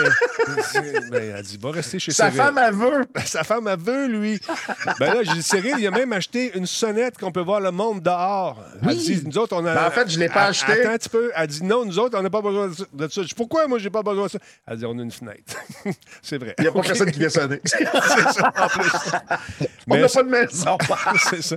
ben, 1.12 1.34
elle 1.38 1.44
dit, 1.44 1.58
va 1.62 1.72
rester 1.72 2.00
chez 2.00 2.12
sa 2.14 2.26
Cyril. 2.32 2.38
femme, 2.38 2.58
elle 2.58 2.74
veut. 2.74 3.06
Sa 3.26 3.44
femme, 3.44 3.68
elle 3.68 3.80
veut, 3.80 4.08
lui. 4.08 4.40
Ben 5.00 5.14
là, 5.14 5.24
j'ai 5.24 5.34
dit, 5.34 5.44
Cyril, 5.44 5.76
il 5.78 5.88
a 5.88 5.92
même 5.92 6.14
acheté 6.14 6.58
une 6.58 6.66
sonnette 6.66 7.18
qu'on 7.18 7.32
peut 7.34 7.42
voir 7.42 7.60
le 7.60 7.72
monde 7.72 8.02
dehors. 8.02 8.64
Elle 8.82 8.88
Oui. 8.90 8.96
dit, 8.98 9.24
nous 9.26 9.38
autres, 9.38 9.56
on 9.58 9.66
a. 9.66 9.74
Ben, 9.76 9.88
en 9.88 9.92
fait, 9.92 10.10
je 10.10 10.18
l'ai 10.20 10.30
pas 10.30 10.44
Elle- 10.46 10.50
acheté. 10.52 10.72
Attends 10.72 10.90
un 10.92 10.98
petit 10.98 11.10
peu. 11.10 11.32
Elle 11.36 11.48
dit, 11.48 11.64
non, 11.64 11.84
nous 11.86 12.00
autres, 12.00 12.18
on 12.18 12.22
n'a 12.22 12.30
pas 12.30 12.42
besoin 12.42 12.70
de 12.70 13.08
ça-. 13.10 13.22
Je 13.24 13.28
dis, 13.28 13.34
pourquoi 13.36 13.68
moi, 13.68 13.78
j'ai 13.78 13.90
pas 13.90 14.04
besoin 14.04 14.28
de 14.28 14.32
ça? 14.32 14.40
Elle 14.68 14.78
dit, 14.78 14.86
on 14.86 14.98
a 14.98 15.02
une 15.02 15.12
fenêtre. 15.12 15.54
c'est 16.22 16.38
vrai. 16.38 16.56
Il 16.60 16.62
n'y 16.62 16.68
a 16.70 16.72
pas 16.72 16.82
personne 16.82 17.12
qui 17.12 17.20
vient 17.20 17.30
sonner. 17.30 17.60
C'est 17.66 17.84
ça, 17.86 18.54
en 18.58 18.68
plus. 18.70 18.90
on 19.90 19.98
n'a 19.98 20.08
pas 20.08 20.24
de 20.24 20.30
maison. 20.30 20.78
c'est 21.30 21.42
ça. 21.42 21.56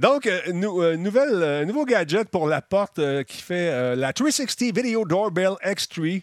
Donc, 0.00 0.26
euh, 0.26 0.40
euh, 0.48 0.96
nouvelle, 0.96 1.42
euh, 1.42 1.64
nouveau 1.66 1.84
gadget 1.84 2.26
pour 2.30 2.48
la 2.48 2.62
porte 2.62 2.98
euh, 2.98 3.22
qui 3.22 3.42
fait 3.42 3.94
la 3.96 4.14
360 4.14 4.74
Video 4.74 5.04
Doorbell 5.04 5.52
X3, 5.62 6.22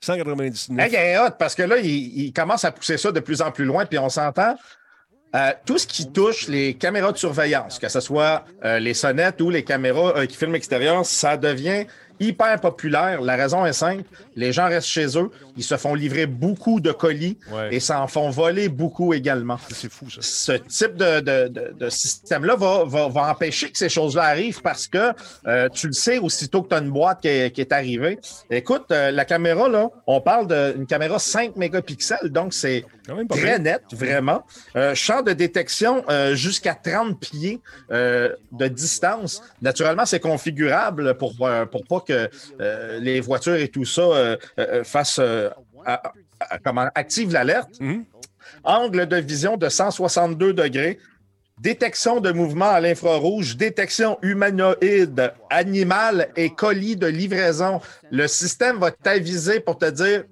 199. 0.00 0.92
Hey, 0.92 1.16
hot 1.16 1.36
parce 1.38 1.54
que 1.54 1.62
là, 1.62 1.78
il, 1.78 2.18
il 2.20 2.32
commence 2.32 2.64
à 2.64 2.72
pousser 2.72 2.98
ça 2.98 3.12
de 3.12 3.20
plus 3.20 3.40
en 3.40 3.52
plus 3.52 3.64
loin, 3.64 3.86
puis 3.86 4.00
on 4.00 4.08
s'entend. 4.08 4.56
tout 5.64 5.78
ce 5.78 5.86
qui 5.86 6.10
touche 6.10 6.48
les 6.48 6.74
caméras 6.74 7.12
de 7.12 7.16
surveillance, 7.16 7.78
que 7.78 7.88
ce 7.88 8.00
soit 8.00 8.44
les 8.80 8.92
sonnettes 8.92 9.40
ou 9.40 9.50
les 9.50 9.62
caméras 9.62 10.26
qui 10.26 10.36
filment 10.36 10.54
l'extérieur, 10.54 11.06
ça 11.06 11.36
devient 11.36 11.86
hyper 12.22 12.60
populaire. 12.60 13.20
La 13.20 13.36
raison 13.36 13.66
est 13.66 13.72
simple. 13.72 14.04
Les 14.36 14.52
gens 14.52 14.68
restent 14.68 14.88
chez 14.88 15.18
eux, 15.18 15.30
ils 15.56 15.62
se 15.64 15.76
font 15.76 15.94
livrer 15.94 16.26
beaucoup 16.26 16.80
de 16.80 16.92
colis 16.92 17.38
Ouais. 17.52 17.74
et 17.74 17.80
s'en 17.80 18.06
font 18.06 18.30
voler 18.30 18.68
beaucoup 18.68 19.12
également. 19.12 19.58
C'est 19.70 19.90
fou, 19.92 20.08
ça. 20.10 20.20
Ce 20.22 20.52
type 20.52 20.94
de, 20.96 21.20
de- 21.20 21.48
de- 21.48 21.74
de 21.78 21.88
système-là 21.90 22.56
va, 22.56 22.84
va- 22.86 23.08
va 23.08 23.30
empêcher 23.30 23.70
que 23.70 23.76
ces 23.78 23.88
choses-là 23.88 24.22
arrivent 24.24 24.62
parce 24.62 24.86
que 24.86 25.12
euh, 25.46 25.68
tu 25.68 25.86
le 25.88 25.92
sais 25.92 26.18
aussitôt 26.18 26.62
que 26.62 26.68
tu 26.68 26.74
as 26.74 26.78
une 26.78 26.90
boîte 26.90 27.20
qui 27.20 27.28
est, 27.28 27.50
qui 27.50 27.60
est 27.60 27.72
arrivée. 27.72 28.18
Écoute, 28.50 28.86
euh, 28.90 29.10
la 29.10 29.24
caméra, 29.24 29.68
là, 29.68 29.88
on 30.06 30.20
parle 30.20 30.46
d'une 30.74 30.86
caméra 30.86 31.18
5 31.18 31.56
mégapixels, 31.56 32.30
donc 32.30 32.54
c'est 32.54 32.84
très 33.28 33.58
net, 33.58 33.82
vraiment. 33.92 34.44
Euh, 34.76 34.94
champ 34.94 35.22
de 35.22 35.32
détection 35.32 36.04
jusqu'à 36.34 36.74
30 36.74 37.18
pieds 37.20 37.60
de 37.90 38.66
distance. 38.68 39.42
Naturellement, 39.60 40.06
c'est 40.06 40.20
configurable 40.20 41.14
pour, 41.18 41.34
pour 41.70 41.84
pas 41.86 42.00
que 42.00 42.11
euh, 42.60 42.98
les 43.00 43.20
voitures 43.20 43.56
et 43.56 43.68
tout 43.68 43.84
ça 43.84 44.02
euh, 44.02 44.36
euh, 44.58 44.84
fassent 44.84 45.18
à- 45.86 46.02
à- 46.40 46.58
comment 46.64 46.88
active 46.94 47.32
l'alerte. 47.32 47.80
Mhm. 47.80 48.04
Angle 48.64 49.06
de 49.06 49.16
vision 49.16 49.56
de 49.56 49.68
162 49.68 50.52
degrés. 50.52 50.98
Détection 51.60 52.20
de 52.20 52.32
mouvement 52.32 52.70
à 52.70 52.80
l'infrarouge, 52.80 53.56
détection 53.56 54.18
humanoïde, 54.22 55.32
animal 55.50 56.28
et 56.36 56.50
colis 56.50 56.96
de 56.96 57.06
livraison. 57.06 57.80
Le 58.10 58.26
système 58.26 58.78
va 58.78 58.90
t'aviser 58.90 59.60
pour 59.60 59.78
te 59.78 59.88
dire 59.88 60.24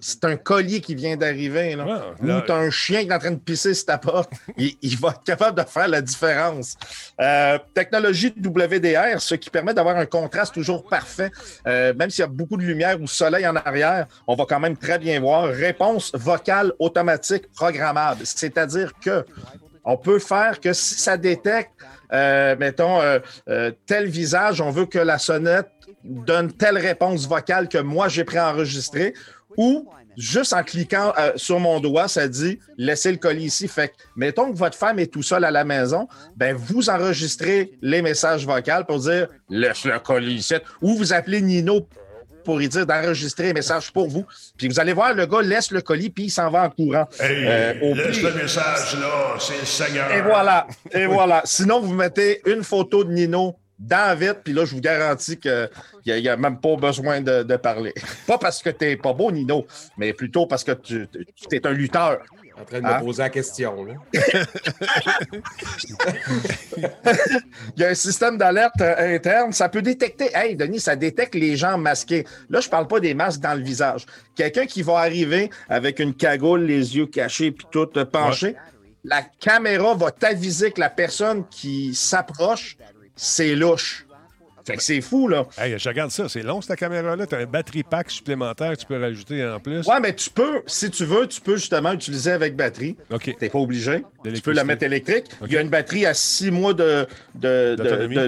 c'est 0.00 0.24
un 0.24 0.36
colis 0.36 0.80
qui 0.80 0.94
vient 0.94 1.16
d'arriver. 1.16 1.74
là. 1.76 1.84
Ouais, 1.84 1.92
Ou 2.22 2.26
là- 2.26 2.42
tu 2.46 2.52
as 2.52 2.56
un 2.56 2.70
chien 2.70 3.02
qui 3.02 3.08
est 3.08 3.12
en 3.14 3.18
train 3.18 3.30
de 3.32 3.36
pisser 3.36 3.74
sur 3.74 3.86
ta 3.86 3.98
porte. 3.98 4.30
il, 4.56 4.74
il 4.82 4.96
va 4.98 5.10
être 5.10 5.24
capable 5.24 5.62
de 5.62 5.68
faire 5.68 5.88
la 5.88 6.00
différence. 6.00 6.76
Euh, 7.20 7.58
technologie 7.74 8.32
WDR, 8.36 9.20
ce 9.20 9.34
qui 9.34 9.50
permet 9.50 9.74
d'avoir 9.74 9.96
un 9.96 10.06
contraste 10.06 10.54
toujours 10.54 10.84
parfait. 10.88 11.30
Euh, 11.66 11.92
même 11.94 12.10
s'il 12.10 12.20
y 12.20 12.24
a 12.24 12.28
beaucoup 12.28 12.56
de 12.56 12.62
lumière 12.62 13.00
ou 13.00 13.06
soleil 13.06 13.46
en 13.46 13.56
arrière, 13.56 14.06
on 14.26 14.34
va 14.34 14.44
quand 14.48 14.60
même 14.60 14.76
très 14.76 14.98
bien 14.98 15.20
voir. 15.20 15.48
Réponse 15.48 16.12
vocale 16.14 16.72
automatique 16.78 17.50
programmable. 17.52 18.20
C'est-à-dire 18.24 18.92
que 19.02 19.24
on 19.84 19.96
peut 19.98 20.18
faire 20.18 20.60
que 20.60 20.72
si 20.72 20.94
ça 20.94 21.16
détecte, 21.18 21.72
euh, 22.12 22.56
mettons, 22.58 23.00
euh, 23.02 23.18
euh, 23.48 23.70
tel 23.86 24.06
visage, 24.06 24.60
on 24.60 24.70
veut 24.70 24.86
que 24.86 24.98
la 24.98 25.18
sonnette 25.18 25.68
donne 26.04 26.52
telle 26.52 26.78
réponse 26.78 27.26
vocale 27.28 27.68
que 27.68 27.78
moi 27.78 28.08
j'ai 28.08 28.24
préenregistrée, 28.24 29.14
ou 29.56 29.88
juste 30.16 30.52
en 30.52 30.62
cliquant 30.62 31.12
euh, 31.18 31.32
sur 31.36 31.58
mon 31.58 31.80
doigt, 31.80 32.08
ça 32.08 32.28
dit 32.28 32.58
laissez 32.76 33.10
le 33.10 33.18
colis 33.18 33.44
ici. 33.44 33.68
Fait 33.68 33.88
que, 33.88 33.94
mettons 34.16 34.52
que 34.52 34.56
votre 34.56 34.76
femme 34.76 34.98
est 34.98 35.12
tout 35.12 35.22
seul 35.22 35.44
à 35.44 35.50
la 35.50 35.64
maison, 35.64 36.08
ben 36.36 36.56
vous 36.56 36.90
enregistrez 36.90 37.72
les 37.82 38.02
messages 38.02 38.46
vocaux 38.46 38.84
pour 38.86 39.00
dire 39.00 39.28
laisse 39.48 39.84
le 39.84 39.98
colis 39.98 40.34
ici, 40.34 40.54
ou 40.80 40.96
vous 40.96 41.12
appelez 41.12 41.40
Nino 41.40 41.88
pour 42.44 42.58
lui 42.58 42.68
dire 42.68 42.86
d'enregistrer 42.86 43.50
un 43.50 43.52
message 43.54 43.90
pour 43.90 44.08
vous. 44.08 44.26
Puis 44.58 44.68
vous 44.68 44.78
allez 44.78 44.92
voir, 44.92 45.14
le 45.14 45.26
gars 45.26 45.40
laisse 45.40 45.70
le 45.70 45.80
colis, 45.80 46.10
puis 46.10 46.24
il 46.24 46.30
s'en 46.30 46.50
va 46.50 46.64
en 46.64 46.70
courant. 46.70 47.08
Euh, 47.20 47.74
au 47.82 47.94
laisse 47.94 48.22
le 48.22 48.34
message 48.34 48.98
là, 49.00 49.36
c'est 49.40 49.58
le 49.60 49.64
Seigneur. 49.64 50.12
et 50.12 50.20
voilà, 50.20 50.66
et 50.92 51.06
voilà. 51.06 51.40
Sinon, 51.44 51.80
vous 51.80 51.94
mettez 51.94 52.42
une 52.46 52.62
photo 52.62 53.02
de 53.02 53.12
Nino 53.12 53.56
dans 53.86 54.08
la 54.08 54.14
vitre, 54.14 54.40
puis 54.42 54.52
là, 54.52 54.64
je 54.64 54.74
vous 54.74 54.80
garantis 54.80 55.38
qu'il 55.38 55.68
n'y 56.06 56.28
a, 56.28 56.36
même 56.36 56.60
pas 56.60 56.76
besoin 56.76 57.20
de, 57.20 57.42
de 57.42 57.56
parler. 57.56 57.94
Pas 58.26 58.38
parce 58.38 58.62
que 58.62 58.70
tu 58.70 58.84
n'es 58.84 58.96
pas 58.96 59.12
beau, 59.12 59.30
Nino, 59.30 59.66
mais 59.96 60.12
plutôt 60.12 60.46
parce 60.46 60.64
que 60.64 60.72
tu 60.72 61.06
es 61.52 61.66
un 61.66 61.72
lutteur. 61.72 62.18
En 62.56 62.64
train 62.64 62.80
de 62.80 62.86
Ah. 62.86 63.00
me 63.00 63.04
poser 63.04 63.22
la 63.22 63.30
question. 63.30 63.84
Là. 63.84 63.94
Il 67.76 67.82
y 67.82 67.84
a 67.84 67.88
un 67.88 67.94
système 67.94 68.38
d'alerte 68.38 68.80
euh, 68.80 69.16
interne. 69.16 69.52
Ça 69.52 69.68
peut 69.68 69.82
détecter. 69.82 70.30
Hey, 70.34 70.56
Denis, 70.56 70.80
ça 70.80 70.96
détecte 70.96 71.34
les 71.34 71.56
gens 71.56 71.78
masqués. 71.78 72.24
Là, 72.48 72.60
je 72.60 72.68
parle 72.68 72.86
pas 72.86 73.00
des 73.00 73.14
masques 73.14 73.40
dans 73.40 73.54
le 73.54 73.62
visage. 73.62 74.06
Quelqu'un 74.36 74.66
qui 74.66 74.82
va 74.82 74.98
arriver 74.98 75.50
avec 75.68 75.98
une 75.98 76.14
cagoule, 76.14 76.62
les 76.62 76.96
yeux 76.96 77.06
cachés, 77.06 77.50
puis 77.50 77.66
tout 77.70 77.88
euh, 77.96 78.04
penché. 78.04 78.56
La 79.02 79.22
caméra 79.22 79.94
va 79.94 80.10
t'aviser 80.10 80.70
que 80.70 80.80
la 80.80 80.90
personne 80.90 81.44
qui 81.50 81.94
s'approche, 81.94 82.76
c'est 83.16 83.54
louche. 83.54 84.06
Fait 84.66 84.78
que 84.78 84.82
c'est 84.82 85.02
fou, 85.02 85.28
là. 85.28 85.44
Hey, 85.58 85.78
je 85.78 85.86
regarde 85.90 86.10
ça, 86.10 86.26
c'est 86.26 86.42
long, 86.42 86.62
cette 86.62 86.78
caméra-là. 86.78 87.26
Tu 87.26 87.34
as 87.34 87.38
un 87.40 87.44
battery 87.44 87.82
pack 87.82 88.10
supplémentaire 88.10 88.70
que 88.72 88.76
tu 88.80 88.86
peux 88.86 88.98
rajouter 88.98 89.44
en 89.46 89.60
plus. 89.60 89.86
Ouais, 89.86 90.00
mais 90.00 90.14
tu 90.14 90.30
peux, 90.30 90.62
si 90.66 90.90
tu 90.90 91.04
veux, 91.04 91.26
tu 91.28 91.38
peux 91.42 91.56
justement 91.56 91.92
utiliser 91.92 92.32
avec 92.32 92.56
batterie. 92.56 92.96
OK. 93.12 93.36
T'es 93.38 93.50
pas 93.50 93.58
obligé. 93.58 94.02
Tu 94.24 94.40
peux 94.40 94.52
la 94.52 94.64
mettre 94.64 94.84
électrique. 94.84 95.26
Il 95.46 95.52
y 95.52 95.58
a 95.58 95.60
une 95.60 95.68
batterie 95.68 96.06
à 96.06 96.14
6 96.14 96.50
mois 96.50 96.72
de- 96.72 97.06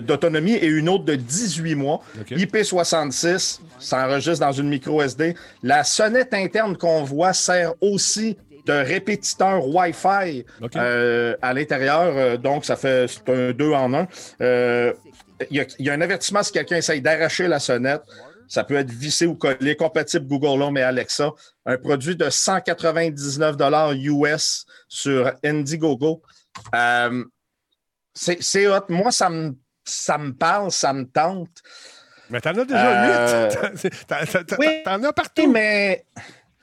D'autonomie. 0.01 0.53
et 0.53 0.67
une 0.67 0.91
autre 0.91 1.05
de 1.05 1.15
18 1.15 1.75
mois. 1.75 2.03
OK. 2.21 2.33
IP66, 2.33 3.61
ça 3.79 4.07
enregistre 4.07 4.45
dans 4.45 4.53
une 4.53 4.69
micro 4.69 5.01
SD. 5.01 5.35
La 5.63 5.85
sonnette 5.85 6.35
interne 6.35 6.77
qu'on 6.77 7.03
voit 7.03 7.33
sert 7.33 7.73
aussi 7.81 8.37
de 8.67 8.73
répétiteur 8.73 9.67
Wi-Fi 9.67 10.45
euh, 10.77 11.37
à 11.41 11.55
l'intérieur. 11.55 12.13
Euh, 12.17 12.37
donc, 12.37 12.65
ça 12.65 12.77
fait 12.77 13.07
c'est 13.09 13.29
un 13.31 13.53
2 13.53 13.73
en 13.73 13.95
1. 13.95 14.09
Il 15.51 15.57
y, 15.57 15.61
a- 15.61 15.67
il 15.79 15.87
y 15.87 15.91
a 15.91 15.93
un 15.93 16.01
avertissement 16.01 16.43
si 16.43 16.53
quelqu'un 16.53 16.77
essaye 16.77 17.01
d'arracher 17.01 17.47
la 17.49 17.59
sonnette. 17.59 18.03
Ça 18.49 18.63
peut 18.65 18.77
être 18.77 18.91
vissé 18.91 19.27
ou 19.27 19.35
collé, 19.35 19.75
compatible 19.77 20.27
Google 20.27 20.63
Home 20.63 20.79
et 20.79 20.83
Alexa. 20.83 21.31
Un 21.67 21.77
produit 21.79 22.15
de 22.17 22.31
199 22.31 23.57
US 23.97 24.67
sur 24.89 25.33
Indiegogo. 25.45 26.23
Euh, 26.75 27.25
c'est 28.15 28.67
hot. 28.69 28.85
Moi, 28.89 29.11
ça 29.11 29.29
me, 29.29 29.55
ça 29.85 30.17
me 30.17 30.33
parle, 30.33 30.71
ça 30.71 30.93
me 30.93 31.05
tente. 31.05 31.51
Mais 32.31 32.41
t'en 32.41 32.51
as 32.57 32.65
déjà 32.65 33.05
Euh, 33.05 33.51
8. 33.83 34.07
T'en- 34.09 34.57
oui. 34.59 34.83
As 34.87 35.13
partout. 35.13 35.51
mais. 35.51 36.05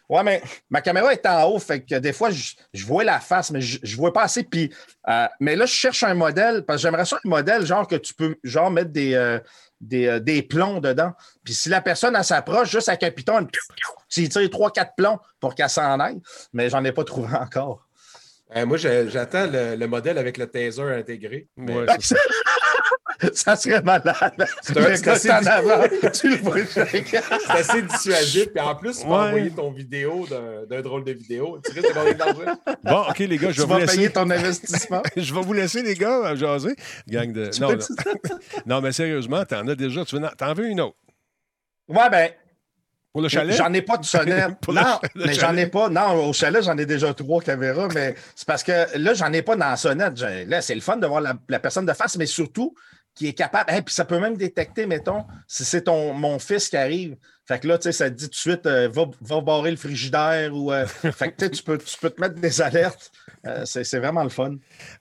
Ouais, 0.10 0.22
mais 0.24 0.42
ma 0.70 0.82
caméra 0.82 1.12
est 1.14 1.26
en 1.26 1.46
haut, 1.46 1.60
fait 1.60 1.82
que 1.82 1.96
des 1.96 2.14
fois, 2.14 2.30
je, 2.30 2.54
je 2.74 2.86
vois 2.86 3.04
la 3.04 3.20
face, 3.20 3.52
mais 3.52 3.62
je, 3.62 3.80
je 3.82 3.96
vois 3.96 4.12
pas 4.14 4.24
assez. 4.24 4.44
Puis, 4.44 4.72
euh, 5.08 5.26
mais 5.40 5.56
là, 5.56 5.66
je 5.66 5.74
cherche 5.74 6.04
un 6.04 6.14
modèle, 6.14 6.64
parce 6.66 6.78
que 6.82 6.88
j'aimerais 6.88 7.06
ça 7.06 7.18
un 7.24 7.30
modèle, 7.30 7.66
genre 7.66 7.88
que 7.88 7.96
tu 7.96 8.14
peux 8.14 8.36
genre 8.44 8.70
mettre 8.70 8.92
des, 8.92 9.14
euh, 9.16 9.40
des, 9.80 10.08
euh, 10.08 10.20
des 10.20 10.44
plombs 10.44 10.80
dedans. 10.82 11.14
Puis 11.44 11.54
si 11.54 11.70
la 11.70 11.82
personne 11.82 12.16
elle 12.16 12.24
s'approche 12.24 12.70
juste 12.72 12.90
avec 12.90 13.04
un 13.04 13.12
piton, 13.12 13.40
elle- 13.40 13.48
tu 14.10 14.28
tires 14.30 14.50
3-4 14.50 14.92
plombs 14.96 15.20
pour 15.40 15.56
qu'elle 15.56 15.70
s'en 15.70 16.00
aille. 16.00 16.22
Mais 16.54 16.70
j'en 16.70 16.84
ai 16.84 16.92
pas 16.92 17.04
trouvé 17.04 17.36
encore. 17.36 17.88
Euh, 18.56 18.66
moi, 18.68 18.78
j'attends 18.78 19.48
le, 19.48 19.76
le 19.76 19.88
modèle 19.88 20.18
avec 20.20 20.38
le 20.38 20.46
taser 20.48 20.84
intégré. 20.84 21.48
Mais- 21.58 21.76
Ouais, 21.76 21.86
c'est 22.00 22.16
ça. 23.34 23.56
serait 23.56 23.82
malade. 23.82 24.46
C'est 24.62 24.78
assez 25.08 25.28
est 25.28 25.32
en 25.32 25.42
dit- 25.42 25.48
avant, 25.48 25.84
tu 26.14 26.30
le 26.30 26.36
vois 26.38 26.58
chacun. 26.66 27.22
C'est 27.48 27.52
assez 27.52 27.82
dissuasif. 27.82 28.46
Puis 28.54 28.60
en 28.60 28.76
plus, 28.76 28.98
tu 29.00 29.04
peux 29.06 29.12
Ouais. 29.12 29.18
envoyer 29.18 29.50
ton 29.52 29.72
vidéo 29.72 30.28
d'un 30.70 30.82
drôle 30.82 31.04
de 31.04 31.12
vidéo. 31.12 31.60
Tu 31.66 31.72
risques 31.72 31.90
de 31.90 31.94
gagner 31.94 32.14
de 32.14 32.20
l'argent. 32.20 32.60
Bon, 32.84 33.02
OK, 33.10 33.20
les 33.20 33.38
gars, 33.38 33.52
je 33.52 33.58
vais 33.62 33.64
vous 33.68 33.74
vas 33.74 33.80
laisser. 33.80 33.98
payer 33.98 34.10
ton 34.12 34.30
investissement. 34.30 35.02
Je 35.16 35.34
vais 35.34 35.42
vous 35.42 35.54
laisser, 35.54 35.82
les 35.84 35.96
gars, 35.96 36.36
jaser. 36.36 36.76
Gang 37.08 37.32
de. 37.32 37.48
Tu 37.48 37.62
Non, 37.62 37.70
peux- 37.70 37.76
non. 37.76 38.38
non, 38.66 38.82
mais 38.82 38.92
sérieusement, 38.92 39.44
t'en 39.46 39.68
as 39.68 39.76
déjà. 39.76 40.04
Tu 40.06 40.18
veux... 40.18 40.28
T'en 40.38 40.54
veux 40.54 40.68
une 40.68 40.82
autre? 40.82 40.98
Ouais, 41.88 42.10
ben, 42.10 42.32
Pour 43.12 43.22
le 43.22 43.30
chalet? 43.30 43.56
J'en 43.56 43.72
ai 43.74 43.82
pas 43.82 43.98
de 43.98 44.06
sonnette. 44.06 44.56
Non, 44.68 45.00
le 45.16 45.26
mais 45.28 45.34
j'en 45.34 45.56
ai 45.56 45.68
pas. 45.68 45.90
Non, 45.90 46.28
au 46.30 46.34
chalet, 46.34 46.64
j'en 46.64 46.78
ai 46.78 46.86
déjà 46.86 47.14
trois 47.14 47.42
caméras, 47.42 47.88
mais 47.94 48.16
c'est 48.36 48.48
parce 48.48 48.64
que 48.64 48.98
là, 48.98 49.14
j'en 49.14 49.32
ai 49.34 49.42
pas 49.42 49.56
dans 49.56 49.70
la 49.70 49.76
sonnette. 49.78 50.20
Là, 50.48 50.62
c'est 50.62 50.76
le 50.76 50.82
fun 50.82 50.98
de 50.98 51.06
voir 51.06 51.22
la, 51.22 51.34
la 51.50 51.60
personne 51.60 51.86
de 51.86 51.94
face, 51.94 52.18
mais 52.18 52.26
surtout 52.26 52.74
qui 53.16 53.28
est 53.28 53.34
capable. 53.34 53.72
Et 53.74 53.82
puis 53.82 53.94
ça 53.94 54.06
peut 54.06 54.20
même 54.20 54.38
détecter, 54.38 54.86
mettons, 54.86 55.24
si 55.48 55.64
c'est 55.66 55.84
ton 55.84 56.14
mon 56.14 56.40
fils 56.40 56.70
qui 56.70 56.78
arrive. 56.78 57.16
Fait 57.46 57.60
que 57.60 57.68
là, 57.68 57.78
tu 57.78 57.84
sais, 57.84 57.92
ça 57.92 58.10
te 58.10 58.16
dit 58.16 58.26
tout 58.26 58.30
de 58.32 58.36
suite, 58.36 58.66
euh, 58.66 58.88
va, 58.88 59.04
va 59.20 59.42
barrer 59.42 59.72
le 59.72 59.76
frigidaire 59.78 60.56
ou. 60.56 60.72
euh, 60.72 60.86
fait 61.12 61.32
que 61.34 61.46
tu 61.48 61.62
peux, 61.62 61.78
tu 61.78 61.98
peux 62.00 62.10
te 62.10 62.22
mettre 62.22 62.36
des 62.36 62.62
alertes. 62.62 63.12
Euh, 63.46 63.64
c'est 63.66 63.84
c'est 63.84 64.00
vraiment 64.00 64.24
le 64.24 64.30
fun. 64.30 64.56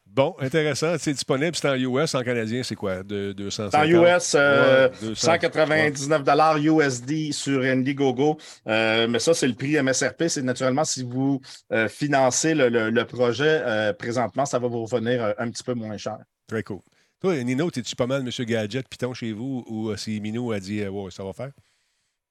Bon, 0.05 0.35
intéressant. 0.41 0.97
C'est 0.99 1.13
disponible. 1.15 1.57
C'est 1.57 1.69
en 1.69 1.75
US, 1.77 2.15
en 2.15 2.23
canadien, 2.23 2.63
c'est 2.65 2.75
quoi? 2.75 3.03
De 3.05 3.33
250? 3.33 3.81
En 3.81 3.87
US, 4.17 4.35
euh, 4.35 4.89
Ouais, 4.89 4.95
200. 5.01 5.27
199 5.33 6.23
USD 6.63 7.33
sur 7.33 7.63
Indiegogo. 7.63 8.37
Euh, 8.67 9.07
mais 9.09 9.21
ça, 9.21 9.33
c'est 9.35 9.47
le 9.49 9.55
prix 9.55 9.81
MSRP. 9.81 10.25
C'est 10.29 10.43
naturellement 10.43 10.85
si 10.85 11.03
vous 11.03 11.41
euh, 11.73 11.89
financez 11.89 12.55
le, 12.55 12.69
le- 12.69 12.91
le 12.91 13.05
projet 13.07 13.63
présentement, 13.99 14.45
ça 14.45 14.59
va 14.59 14.69
vous 14.69 14.85
revenir 14.85 15.25
euh, 15.25 15.33
un 15.39 15.49
petit 15.51 15.63
peu 15.63 15.73
moins 15.75 15.97
cher. 15.97 16.19
Très 16.47 16.63
cool. 16.63 16.81
Toi, 17.23 17.43
Nino, 17.45 17.71
t'es-tu 17.71 17.95
pas 17.95 18.07
mal 18.07 18.23
Monsieur 18.25 18.45
Gadget 18.45 18.89
Python 18.89 19.15
chez 19.15 19.33
vous 19.33 19.65
ou 19.69 19.91
euh, 19.91 19.97
si 19.97 20.21
Minou 20.21 20.51
a 20.53 20.59
dit, 20.59 20.81
euh, 20.81 20.91
ouais, 20.91 21.11
ça 21.11 21.23
va 21.25 21.33
faire? 21.33 21.53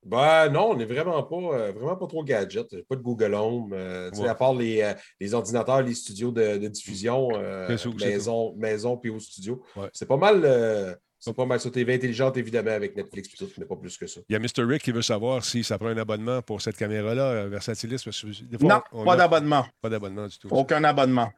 Ben 0.04 0.50
non, 0.50 0.72
on 0.72 0.76
n'est 0.76 0.86
vraiment 0.86 1.22
pas, 1.24 1.36
euh, 1.36 1.72
vraiment 1.72 1.96
pas 1.96 2.08
trop 2.08 2.24
gadget. 2.24 2.66
Pas 2.90 2.96
de 2.96 3.02
Google 3.02 3.36
Home. 3.36 3.72
euh, 3.72 4.10
tu 4.10 4.18
sais, 4.18 4.24
Ouais. 4.24 4.30
À 4.30 4.36
part 4.36 4.54
les, 4.56 4.82
euh, 4.82 4.94
les 5.20 5.34
ordinateurs, 5.36 5.84
les 5.84 5.94
studios 5.94 6.32
de, 6.32 6.58
de 6.58 6.68
diffusion, 6.68 7.30
euh, 7.36 7.68
maison, 8.00 8.54
maison 8.58 8.98
puis 8.98 9.12
au 9.12 9.20
studio. 9.20 9.62
Ouais. 9.76 9.90
C'est 9.94 10.08
pas 10.08 10.18
mal. 10.18 10.42
euh, 10.44 10.96
c'est 11.20 11.36
pas 11.36 11.46
mal 11.46 11.60
sur 11.60 11.72
TV 11.72 11.94
intelligente, 11.94 12.36
évidemment, 12.38 12.72
avec 12.72 12.96
Netflix 12.96 13.30
puis 13.30 13.38
tout, 13.38 13.52
mais 13.60 13.66
pas 13.66 13.76
plus 13.76 13.96
que 13.96 14.08
ça. 14.08 14.22
Il 14.28 14.34
y 14.34 14.36
a 14.36 14.40
Mr. 14.40 14.64
Rick 14.68 14.82
qui 14.82 14.92
veut 14.92 15.04
savoir 15.04 15.46
si 15.46 15.64
ça 15.64 15.78
prend 15.78 15.90
un 15.90 15.98
abonnement 15.98 16.42
pour 16.42 16.64
cette 16.64 16.76
caméra-là, 16.78 17.46
Versatilis. 17.48 18.00
fois, 18.04 18.12
Non, 18.60 18.82
on 18.92 19.06
pas 19.06 19.14
a- 19.14 19.18
d'abonnement. 19.18 19.64
Pas 19.82 19.90
d'abonnement 19.90 20.26
du 20.26 20.40
tout. 20.40 20.48
Aucun 20.50 20.84
abonnement. 20.84 21.30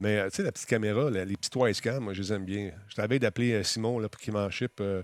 Mais 0.00 0.18
euh, 0.18 0.30
tu 0.30 0.36
sais, 0.36 0.42
la 0.42 0.52
petite 0.52 0.66
caméra, 0.68 1.10
les 1.10 1.26
petits 1.36 1.50
wise 1.56 1.80
cam, 1.80 2.02
moi, 2.02 2.12
je 2.14 2.22
les 2.22 2.32
aime 2.32 2.44
bien. 2.44 2.70
Je 2.88 2.94
t'avais 2.96 3.18
d'appeler 3.18 3.52
euh, 3.52 3.62
Simon 3.62 3.98
là, 3.98 4.08
pour 4.08 4.20
qu'il 4.20 4.32
m'en 4.32 4.48
ship 4.50 4.72
euh, 4.80 5.02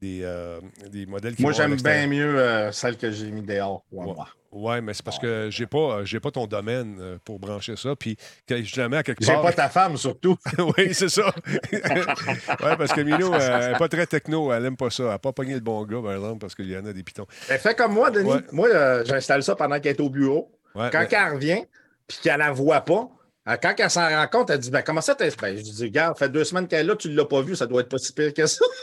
des, 0.00 0.20
euh, 0.22 0.58
des 0.90 1.04
modèles 1.04 1.36
qui 1.36 1.42
Moi, 1.42 1.52
j'aime 1.52 1.76
bien 1.76 2.06
mieux 2.06 2.38
euh, 2.38 2.72
celle 2.72 2.96
que 2.96 3.10
j'ai 3.10 3.30
mis 3.30 3.42
dehors. 3.42 3.84
Ouais, 3.92 4.06
Ouais. 4.52 4.80
mais 4.80 4.94
c'est 4.94 5.04
parce 5.04 5.18
que 5.18 5.48
j'ai 5.50 5.66
pas, 5.66 6.04
j'ai 6.04 6.18
pas 6.20 6.30
ton 6.30 6.46
domaine 6.46 7.18
pour 7.24 7.38
brancher 7.38 7.76
ça. 7.76 7.94
Puis, 7.94 8.16
que 8.46 8.62
jamais 8.64 8.96
à 8.96 9.02
quelque 9.02 9.22
J'ai 9.24 9.32
part. 9.32 9.42
pas 9.42 9.52
ta 9.52 9.68
femme, 9.68 9.96
surtout. 9.98 10.36
oui, 10.78 10.92
c'est 10.94 11.10
ça. 11.10 11.26
ouais, 11.72 12.76
parce 12.76 12.92
que 12.92 13.00
euh, 13.00 13.38
elle 13.66 13.72
n'est 13.72 13.78
pas 13.78 13.88
très 13.88 14.06
techno. 14.06 14.52
Elle 14.52 14.64
aime 14.64 14.76
pas 14.76 14.90
ça. 14.90 15.02
Elle 15.04 15.08
n'a 15.10 15.18
pas 15.18 15.32
pogné 15.32 15.54
le 15.54 15.60
bon 15.60 15.84
gars, 15.84 16.00
par 16.02 16.14
exemple, 16.14 16.38
parce 16.38 16.54
qu'il 16.54 16.68
y 16.70 16.76
en 16.76 16.84
a 16.86 16.92
des 16.92 17.02
pitons. 17.02 17.26
Elle 17.48 17.58
fait 17.60 17.76
comme 17.76 17.92
moi, 17.92 18.10
Denis. 18.10 18.28
Ouais. 18.30 18.40
Moi, 18.52 19.04
j'installe 19.04 19.42
ça 19.42 19.54
pendant 19.54 19.78
qu'elle 19.80 19.96
est 19.96 20.00
au 20.00 20.10
bureau. 20.10 20.50
Quand 20.74 20.90
mais- 20.94 21.08
elle 21.10 21.32
revient, 21.34 21.62
puis 22.08 22.18
qu'elle 22.22 22.38
la 22.38 22.50
voit 22.52 22.80
pas, 22.80 23.08
quand 23.56 23.74
elle 23.78 23.90
s'en 23.90 24.08
rend 24.08 24.26
compte, 24.28 24.50
elle 24.50 24.58
dit 24.58 24.70
ben, 24.70 24.82
Comment 24.82 25.00
ça, 25.00 25.14
t'es. 25.14 25.30
Ben, 25.40 25.56
je 25.56 25.62
dis 25.62 25.84
Regarde, 25.84 26.18
fait 26.18 26.28
deux 26.28 26.44
semaines 26.44 26.68
qu'elle 26.68 26.80
est 26.80 26.88
là, 26.88 26.96
tu 26.96 27.10
l'as 27.10 27.24
pas 27.24 27.42
vue, 27.42 27.56
ça 27.56 27.66
doit 27.66 27.80
être 27.82 27.88
pas 27.88 27.98
si 27.98 28.12
pire 28.12 28.32
que 28.34 28.46
ça. 28.46 28.64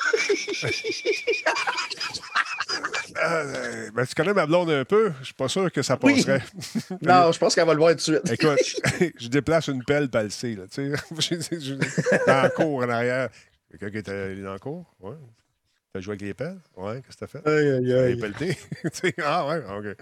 Euh, 3.26 3.90
ben, 3.94 4.06
tu 4.06 4.14
connais 4.14 4.34
ma 4.34 4.46
blonde 4.46 4.70
un 4.70 4.86
peu. 4.86 5.12
Je 5.22 5.26
suis 5.26 5.34
pas 5.34 5.48
sûr 5.48 5.72
que 5.72 5.82
ça 5.82 5.98
Oui. 6.04 6.16
passerait. 6.24 6.44
non, 7.02 7.32
je 7.32 7.40
pense 7.40 7.56
qu'elle 7.56 7.66
va 7.66 7.74
le 7.74 7.80
voir 7.80 7.92
tout 7.92 7.96
de 7.96 8.02
suite. 8.02 8.32
Écoute, 8.32 8.60
je 9.20 9.28
déplace 9.28 9.68
une 9.70 9.84
pelle 9.84 10.10
palsée, 10.10 10.56
là, 10.56 10.64
tu 10.72 10.94
sais. 10.94 11.40
Je- 11.50 11.60
je- 11.60 12.26
Dans 12.28 12.42
la 12.44 12.50
cour, 12.52 12.84
en 12.84 12.90
arrière. 12.90 13.30
Quelqu'un 13.72 13.90
qui 13.90 13.98
était 13.98 14.36
dans 14.36 14.54
la 14.54 14.60
cour? 14.60 14.86
Ouais. 15.00 15.16
T'as 15.98 16.02
joué 16.02 16.12
avec 16.12 16.22
les 16.22 16.34
pelles? 16.36 16.60
Ouais, 16.76 17.02
qu'est-ce 17.02 17.18
que 17.18 17.26
t'as 17.26 17.40
fait? 17.40 17.48
Aïe, 17.50 17.72
aïe, 17.72 17.84
Les 17.86 17.94
aïe. 17.96 18.18
pelletés? 18.18 18.56
Ah 19.24 19.48
ouais, 19.48 19.64
OK. 19.76 19.98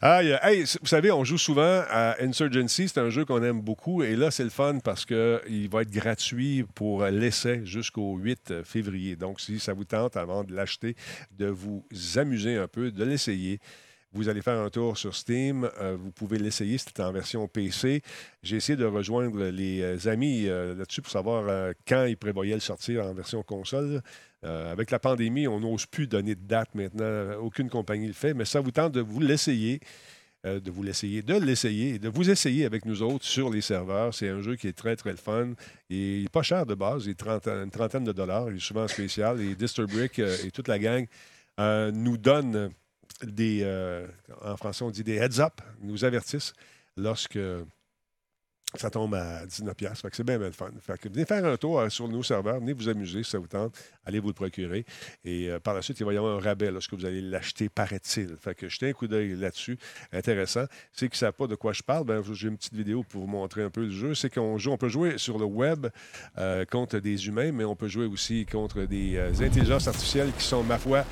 Aïe, 0.00 0.38
hey, 0.44 0.62
vous 0.80 0.86
savez, 0.86 1.10
on 1.10 1.24
joue 1.24 1.38
souvent 1.38 1.82
à 1.90 2.14
Insurgency. 2.22 2.86
C'est 2.88 3.00
un 3.00 3.10
jeu 3.10 3.24
qu'on 3.24 3.42
aime 3.42 3.60
beaucoup. 3.60 4.04
Et 4.04 4.14
là, 4.14 4.30
c'est 4.30 4.44
le 4.44 4.50
fun 4.50 4.78
parce 4.78 5.04
qu'il 5.04 5.68
va 5.72 5.82
être 5.82 5.90
gratuit 5.90 6.64
pour 6.76 7.04
l'essai 7.06 7.62
jusqu'au 7.64 8.16
8 8.16 8.62
février. 8.62 9.16
Donc, 9.16 9.40
si 9.40 9.58
ça 9.58 9.72
vous 9.72 9.82
tente, 9.84 10.16
avant 10.16 10.44
de 10.44 10.54
l'acheter, 10.54 10.94
de 11.36 11.46
vous 11.46 11.84
amuser 12.14 12.56
un 12.56 12.68
peu, 12.68 12.92
de 12.92 13.02
l'essayer. 13.02 13.58
Vous 14.12 14.30
allez 14.30 14.40
faire 14.40 14.58
un 14.58 14.70
tour 14.70 14.96
sur 14.96 15.14
Steam. 15.14 15.68
euh, 15.80 15.96
vous 16.00 16.10
pouvez 16.10 16.38
l'essayer. 16.38 16.78
C'est 16.78 16.98
en 17.00 17.12
version 17.12 17.46
PC. 17.46 18.02
J'ai 18.42 18.56
essayé 18.56 18.76
de 18.76 18.86
rejoindre 18.86 19.44
les 19.44 19.82
euh, 19.82 20.10
amis 20.10 20.46
euh, 20.46 20.74
là-dessus 20.74 21.02
pour 21.02 21.12
savoir 21.12 21.74
quand 21.86 22.06
ils 22.06 22.16
prévoyaient 22.16 22.54
le 22.54 22.60
sortir 22.60 23.04
en 23.04 23.12
version 23.12 23.42
console. 23.42 24.02
Avec 24.42 24.92
la 24.92 25.00
pandémie, 25.00 25.48
on 25.48 25.58
n'ose 25.58 25.84
plus 25.84 26.06
donner 26.06 26.36
de 26.36 26.46
date 26.46 26.72
maintenant. 26.74 27.34
Aucune 27.40 27.68
compagnie 27.68 28.06
le 28.06 28.12
fait, 28.12 28.34
mais 28.34 28.44
ça 28.44 28.60
vous 28.60 28.70
tente 28.70 28.92
de 28.92 29.00
vous 29.00 29.18
l'essayer. 29.20 29.80
de 30.44 30.70
vous 30.70 30.84
l'essayer, 30.84 31.22
de 31.22 31.34
l'essayer 31.34 31.94
et 31.94 31.98
de 31.98 32.08
vous 32.08 32.30
essayer 32.30 32.64
avec 32.64 32.84
nous 32.84 33.02
autres 33.02 33.24
sur 33.24 33.50
les 33.50 33.60
serveurs. 33.60 34.14
C'est 34.14 34.28
un 34.28 34.40
jeu 34.40 34.54
qui 34.54 34.68
est 34.68 34.76
très, 34.76 34.94
très 34.94 35.16
fun. 35.16 35.54
Et 35.90 36.18
il 36.18 36.22
n'est 36.22 36.28
pas 36.28 36.42
cher 36.42 36.64
de 36.66 36.74
base, 36.74 37.06
il 37.06 37.10
est 37.10 37.18
30 37.18 37.48
une 37.48 37.70
trentaine 37.70 38.04
de 38.04 38.12
dollars. 38.12 38.48
Il 38.50 38.56
est 38.56 38.60
souvent 38.60 38.86
spécial. 38.86 39.40
Et 39.40 39.56
Disturbrick 39.56 40.20
et 40.20 40.52
toute 40.52 40.68
la 40.68 40.78
gang 40.78 41.04
nous 41.58 42.16
donnent 42.16 42.70
des, 43.22 43.60
euh, 43.62 44.06
en 44.42 44.56
français, 44.56 44.84
on 44.84 44.90
dit 44.90 45.04
des 45.04 45.16
heads 45.16 45.40
up, 45.40 45.60
nous 45.80 46.04
avertissent 46.04 46.52
lorsque 46.96 47.38
ça 48.74 48.90
tombe 48.90 49.14
à 49.14 49.46
19$. 49.46 49.74
piastres. 49.74 50.02
Fait 50.02 50.10
que 50.10 50.16
c'est 50.16 50.24
bien, 50.24 50.38
bien 50.38 50.52
fun. 50.52 50.70
Fait 50.82 50.98
que 50.98 51.08
venez 51.08 51.24
faire 51.24 51.44
un 51.44 51.56
tour 51.56 51.80
euh, 51.80 51.88
sur 51.88 52.06
nos 52.06 52.22
serveurs, 52.22 52.60
venez 52.60 52.74
vous 52.74 52.88
amuser 52.88 53.22
si 53.22 53.30
ça 53.30 53.38
vous 53.38 53.46
tente, 53.46 53.74
allez 54.04 54.20
vous 54.20 54.28
le 54.28 54.34
procurer. 54.34 54.84
Et 55.24 55.48
euh, 55.48 55.58
par 55.58 55.72
la 55.72 55.80
suite, 55.80 55.98
il 56.00 56.06
va 56.06 56.12
y 56.12 56.18
avoir 56.18 56.36
un 56.36 56.40
rabais 56.40 56.70
lorsque 56.70 56.92
vous 56.92 57.06
allez 57.06 57.22
l'acheter, 57.22 57.70
paraît-il. 57.70 58.36
Fait 58.36 58.54
que 58.54 58.68
jetez 58.68 58.90
un 58.90 58.92
coup 58.92 59.06
d'œil 59.06 59.36
là-dessus. 59.36 59.78
Intéressant. 60.12 60.66
Ceux 60.92 61.06
qui 61.06 61.14
ne 61.14 61.18
savent 61.18 61.32
pas 61.32 61.46
de 61.46 61.54
quoi 61.54 61.72
je 61.72 61.82
parle, 61.82 62.04
ben, 62.04 62.22
j'ai 62.22 62.48
une 62.48 62.58
petite 62.58 62.74
vidéo 62.74 63.04
pour 63.04 63.22
vous 63.22 63.26
montrer 63.26 63.62
un 63.62 63.70
peu 63.70 63.84
le 63.84 63.90
jeu. 63.90 64.14
C'est 64.14 64.32
qu'on 64.32 64.58
joue, 64.58 64.70
on 64.70 64.78
peut 64.78 64.90
jouer 64.90 65.16
sur 65.16 65.38
le 65.38 65.46
web 65.46 65.86
contre 66.70 66.98
des 66.98 67.26
humains, 67.26 67.52
mais 67.52 67.64
on 67.64 67.74
peut 67.74 67.88
jouer 67.88 68.06
aussi 68.06 68.44
contre 68.44 68.82
des 68.82 69.18
intelligences 69.40 69.88
artificielles 69.88 70.30
qui 70.36 70.44
sont, 70.44 70.62
ma 70.62 70.78
foi, 70.78 71.04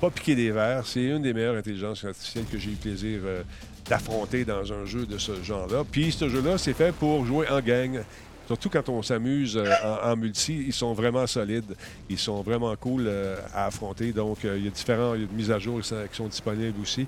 pas 0.00 0.10
piquées 0.10 0.34
des 0.34 0.50
verres. 0.50 0.86
C'est 0.86 1.04
une 1.04 1.22
des 1.22 1.34
meilleures 1.34 1.56
intelligences 1.56 2.04
artificielles 2.04 2.46
que 2.50 2.58
j'ai 2.58 2.70
eu 2.70 2.76
plaisir 2.76 3.20
euh, 3.24 3.42
d'affronter 3.88 4.44
dans 4.44 4.72
un 4.72 4.86
jeu 4.86 5.04
de 5.06 5.18
ce 5.18 5.42
genre-là. 5.42 5.84
Puis 5.90 6.12
ce 6.12 6.28
jeu-là, 6.28 6.58
c'est 6.58 6.72
fait 6.72 6.92
pour 6.92 7.24
jouer 7.26 7.48
en 7.48 7.60
gang. 7.60 8.00
Surtout 8.46 8.68
quand 8.68 8.88
on 8.88 9.02
s'amuse 9.02 9.56
euh, 9.56 9.70
en, 10.02 10.16
multi, 10.16 10.64
ils 10.66 10.72
sont 10.72 10.92
vraiment 10.92 11.26
solides. 11.26 11.76
Ils 12.08 12.18
sont 12.18 12.42
vraiment 12.42 12.74
cool 12.76 13.04
euh, 13.06 13.36
à 13.54 13.66
affronter. 13.66 14.12
Donc, 14.12 14.38
il 14.42 14.64
y 14.64 14.68
a 14.68 14.70
différents 14.70 15.14
mises 15.32 15.50
à 15.50 15.58
jour 15.58 15.80
qui 15.80 16.16
sont 16.16 16.26
disponibles 16.26 16.80
aussi. 16.82 17.06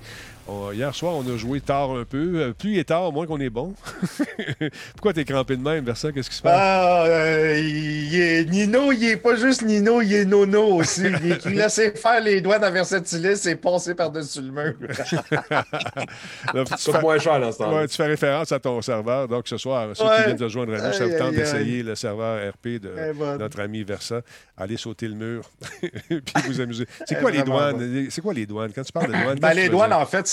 On- 0.48 0.72
hier 0.72 0.92
soir, 0.94 1.14
on 1.14 1.22
a 1.32 1.36
joué 1.36 1.60
tard 1.60 1.92
un 1.92 2.04
peu. 2.04 2.40
Euh, 2.40 2.52
Plus 2.52 2.72
il 2.72 2.78
est 2.78 2.84
tard, 2.88 3.12
moins 3.12 3.26
qu'on 3.26 3.38
est 3.40 3.48
bon. 3.50 3.74
Pourquoi 4.94 5.12
t'es 5.12 5.24
crampé 5.24 5.56
de 5.56 5.62
même, 5.62 5.84
Versa? 5.84 6.10
Qu'est-ce 6.10 6.28
qui 6.30 6.36
se 6.36 6.42
passe? 6.42 6.52
Ah, 6.56 7.04
euh, 7.06 7.58
il 7.58 8.20
est 8.20 8.44
Nino, 8.50 8.90
il 8.92 9.04
est 9.04 9.16
pas 9.16 9.36
juste 9.36 9.62
Nino, 9.62 10.02
il 10.02 10.12
est 10.12 10.24
Nono 10.24 10.74
aussi. 10.80 11.02
Il, 11.22 11.38
il 11.46 11.52
laissait 11.54 11.92
faire 11.94 12.20
les 12.20 12.40
doigts 12.40 12.58
dans 12.58 12.72
Versatilis 12.72 13.46
et 13.46 13.54
passer 13.54 13.94
par-dessus 13.94 14.40
le 14.42 14.50
mur. 14.50 14.74
Là, 15.50 16.64
tu 16.64 16.90
fais- 16.92 17.00
moins 17.00 17.18
cher 17.18 17.40
Ouais, 17.60 17.86
tu 17.88 17.96
fais 17.96 18.06
référence 18.06 18.52
à 18.52 18.58
ton 18.58 18.80
serveur. 18.82 19.28
Donc, 19.28 19.46
ce 19.48 19.56
soir, 19.56 19.88
ceux 19.94 20.04
qui 20.04 20.24
viennent 20.24 20.36
de 20.36 20.48
joindre 20.48 20.74
à 20.74 20.88
nous, 20.88 20.92
ça 20.92 21.06
vous 21.06 21.18
tente 21.18 21.34
d'essayer 21.34 21.82
le 21.82 21.94
serveur 21.94 22.50
RP 22.52 22.80
de 22.80 22.90
Eh 23.10 23.12
ben. 23.18 23.36
notre 23.38 23.60
ami 23.60 23.82
Versa. 23.84 24.22
Allez 24.56 24.76
sauter 24.76 25.08
le 25.08 25.14
mur, 25.14 25.42
puis 25.80 26.20
vous 26.46 26.60
amuser. 26.60 26.86
C'est 27.06 27.16
Eh, 27.16 27.20
quoi 27.20 27.30
les 27.30 27.42
douanes? 27.42 28.06
C'est 28.10 28.20
quoi 28.20 28.32
les 28.34 28.46
douanes? 28.46 28.70
Quand 28.74 28.82
tu 28.84 28.92
parles 28.92 29.08
de 29.08 29.12
douanes, 29.24 29.38
Ben, 29.40 29.54
les 29.54 29.68
douanes, 29.68 29.92
en 29.92 30.06
fait, 30.06 30.26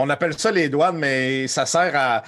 On 0.00 0.10
appelle 0.10 0.38
ça 0.38 0.52
les 0.52 0.68
douanes, 0.68 0.96
mais 0.96 1.48
ça 1.48 1.66
sert 1.66 1.92
à, 1.96 2.22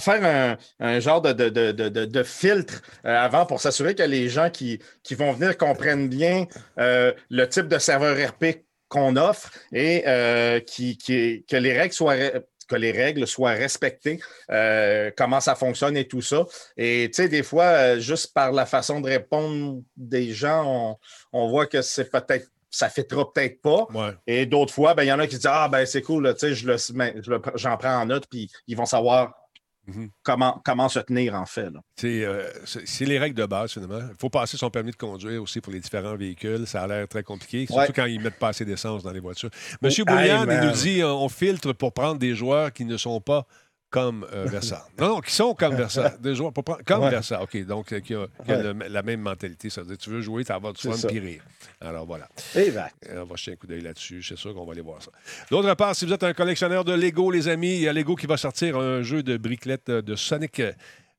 faire 0.00 0.58
un, 0.80 0.98
genre 0.98 1.22
de, 1.22 2.22
filtre 2.24 2.82
euh, 3.04 3.16
avant 3.16 3.46
pour 3.46 3.60
s'assurer 3.60 3.94
que 3.94 4.02
les 4.02 4.28
gens 4.28 4.50
qui, 4.50 4.80
vont 5.12 5.32
venir 5.32 5.56
comprennent 5.56 6.08
bien 6.08 6.46
euh, 6.80 7.12
le 7.30 7.48
type 7.48 7.68
de 7.68 7.78
serveur 7.78 8.16
RP 8.30 8.64
qu'on 8.88 9.14
offre 9.16 9.52
et 9.72 10.02
euh, 10.08 10.58
que 10.60 11.56
les 11.56 11.78
règles 12.92 13.26
soient. 13.28 13.50
respectées, 13.50 14.18
comment 15.16 15.40
ça 15.40 15.54
fonctionne 15.54 15.96
et 15.96 16.08
tout 16.08 16.22
ça. 16.22 16.46
Et 16.76 17.10
tu 17.12 17.22
sais, 17.22 17.28
des 17.28 17.44
fois, 17.44 18.00
juste 18.00 18.34
par 18.34 18.50
la 18.50 18.66
façon 18.66 19.00
de 19.00 19.08
répondre 19.08 19.82
des 19.96 20.32
gens, 20.32 20.98
on, 21.32 21.44
on 21.44 21.48
voit 21.48 21.66
que 21.66 21.80
c'est 21.80 22.10
peut-être 22.10 22.48
ça 22.70 22.86
ne 22.86 22.90
fitera 22.90 23.32
peut-être 23.32 23.60
pas. 23.62 23.86
Ouais. 23.94 24.14
Et 24.26 24.46
d'autres 24.46 24.72
fois, 24.74 24.94
ben, 24.94 25.02
il 25.04 25.06
y 25.08 25.12
en 25.12 25.18
a 25.18 25.26
qui 25.26 25.36
disent 25.36 25.46
Ah, 25.50 25.68
ben 25.68 25.84
c'est 25.86 26.02
cool, 26.02 26.34
sais, 26.38 26.54
je 26.54 26.66
le- 26.66 26.76
ben, 26.94 27.20
je 27.24 27.30
le- 27.30 27.40
j'en 27.54 27.76
prends 27.76 27.96
en 28.00 28.06
note, 28.06 28.26
puis 28.30 28.50
ils 28.66 28.76
vont 28.76 28.86
savoir 28.86 29.32
Mhm. 29.86 30.10
comment, 30.22 30.60
comment 30.66 30.88
se 30.90 30.98
tenir, 30.98 31.34
en 31.34 31.46
fait. 31.46 31.70
là. 31.70 31.80
C'est 31.96 32.22
euh, 32.22 32.46
c'est- 32.66 32.86
c'est 32.86 33.06
les 33.06 33.18
règles 33.18 33.36
de 33.40 33.46
base, 33.46 33.72
finalement. 33.72 34.00
Il 34.10 34.16
faut 34.20 34.28
passer 34.28 34.58
son 34.58 34.68
permis 34.68 34.90
de 34.90 34.96
conduire 34.96 35.42
aussi 35.42 35.62
pour 35.62 35.72
les 35.72 35.80
différents 35.80 36.14
véhicules. 36.14 36.66
Ça 36.66 36.82
a 36.82 36.86
l'air 36.86 37.08
très 37.08 37.22
compliqué, 37.22 37.64
surtout 37.64 37.80
Ouais. 37.80 37.88
quand 37.96 38.04
ils 38.04 38.20
mettent 38.20 38.38
pas 38.38 38.48
assez 38.48 38.66
d'essence 38.66 39.02
dans 39.02 39.12
les 39.12 39.20
voitures. 39.20 39.48
Monsieur 39.80 40.04
Oh, 40.06 40.10
Boulian, 40.12 40.46
hey, 40.46 40.58
il 40.62 40.66
nous 40.68 40.72
dit 40.74 41.02
on 41.02 41.28
filtre 41.30 41.72
pour 41.72 41.94
prendre 41.94 42.18
des 42.18 42.34
joueurs 42.34 42.70
qui 42.70 42.84
ne 42.84 42.98
sont 42.98 43.18
pas 43.22 43.46
comme 43.90 44.26
euh, 44.32 44.44
Versa. 44.48 44.86
non, 44.98 45.08
non, 45.08 45.20
qui 45.20 45.32
sont 45.32 45.54
comme 45.54 45.74
Versa. 45.74 46.10
Des 46.20 46.34
joueurs 46.34 46.52
pour 46.52 46.64
prendre, 46.64 46.80
comme 46.84 47.02
Ouais. 47.02 47.10
Versa. 47.10 47.42
OK, 47.42 47.64
donc 47.64 47.92
euh, 47.92 48.00
qui 48.00 48.14
a, 48.14 48.26
qui 48.44 48.52
a 48.52 48.56
Ouais. 48.56 48.62
le- 48.72 48.88
la 48.88 49.02
même 49.02 49.20
mentalité. 49.20 49.70
Ça 49.70 49.80
veut 49.82 49.88
dire 49.88 49.98
tu 49.98 50.10
veux 50.10 50.20
jouer, 50.20 50.44
tu 50.44 50.52
vas 50.52 50.72
du 50.72 50.80
fun 50.80 51.08
rire. 51.08 51.42
Alors 51.80 52.06
voilà. 52.06 52.28
Euh, 52.56 52.70
On 53.16 53.24
va 53.24 53.36
jeter 53.36 53.52
un 53.52 53.56
coup 53.56 53.66
d'œil 53.66 53.80
là-dessus. 53.82 54.22
C'est 54.22 54.36
sûr 54.36 54.52
qu'on 54.54 54.64
va 54.66 54.72
aller 54.72 54.80
voir 54.82 55.02
ça. 55.02 55.10
D'autre 55.50 55.72
part, 55.74 55.94
si 55.94 56.04
vous 56.06 56.12
êtes 56.12 56.24
un 56.24 56.32
collectionneur 56.34 56.84
de 56.84 56.92
Lego, 56.92 57.30
les 57.30 57.48
amis, 57.48 57.76
il 57.76 57.82
y 57.82 57.88
a 57.88 57.92
Lego 57.92 58.14
qui 58.16 58.26
va 58.26 58.36
sortir 58.36 58.76
un 58.76 59.02
jeu 59.02 59.22
de 59.22 59.36
briquettes 59.36 59.88
euh, 59.88 60.02
de 60.02 60.14
Sonic. 60.16 60.60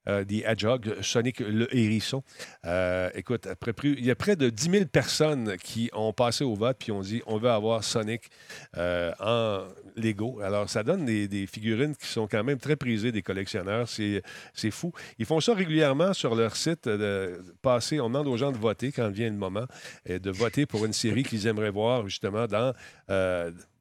Euh, 0.08 0.24
The 0.24 0.44
Hedgehog, 0.46 0.96
Sonic 1.02 1.40
le 1.40 1.74
hérisson. 1.76 2.24
Euh, 2.66 3.10
écoute, 3.16 3.48
après 3.48 3.74
il 3.84 4.06
y 4.06 4.12
a 4.12 4.16
près 4.16 4.36
de 4.36 4.50
10 4.50 4.70
000 4.70 4.86
personnes 4.86 5.58
qui 5.58 5.90
ont 5.94 6.14
passé 6.14 6.44
au 6.44 6.56
vote 6.56 6.78
puis 6.80 6.92
ont 6.92 7.02
dit 7.02 7.22
on 7.26 7.38
veut 7.38 7.50
avoir 7.50 7.84
Sonic 7.84 8.30
euh, 8.78 9.12
en 9.20 9.66
Lego. 9.96 10.40
Alors, 10.42 10.70
ça 10.70 10.84
donne 10.84 11.06
des, 11.06 11.48
figurines 11.48 11.96
qui 11.96 12.08
sont 12.08 12.28
quand 12.28 12.44
même 12.44 12.60
très 12.60 12.76
prisées 12.76 13.12
des 13.12 13.22
collectionneurs. 13.22 13.88
C'est 13.88 14.72
fou. 14.72 14.92
Ils 15.18 15.26
font 15.26 15.40
ça 15.40 15.54
régulièrement 15.54 16.14
sur 16.14 16.36
leur 16.36 16.56
site. 16.56 16.88
euh, 16.88 17.40
passer, 17.62 18.00
on 18.00 18.08
demande 18.08 18.28
aux 18.28 18.38
gens 18.38 18.52
de 18.52 18.58
voter 18.58 18.92
quand 18.92 19.10
vient 19.10 19.30
le 19.30 19.36
moment, 19.36 19.66
et 20.06 20.20
de 20.20 20.32
voter 20.32 20.66
pour 20.66 20.86
une 20.86 20.94
série 20.94 21.24
qu'ils 21.24 21.48
aimeraient 21.48 21.72
voir 21.72 22.08
justement 22.08 22.48
dans, 22.48 22.74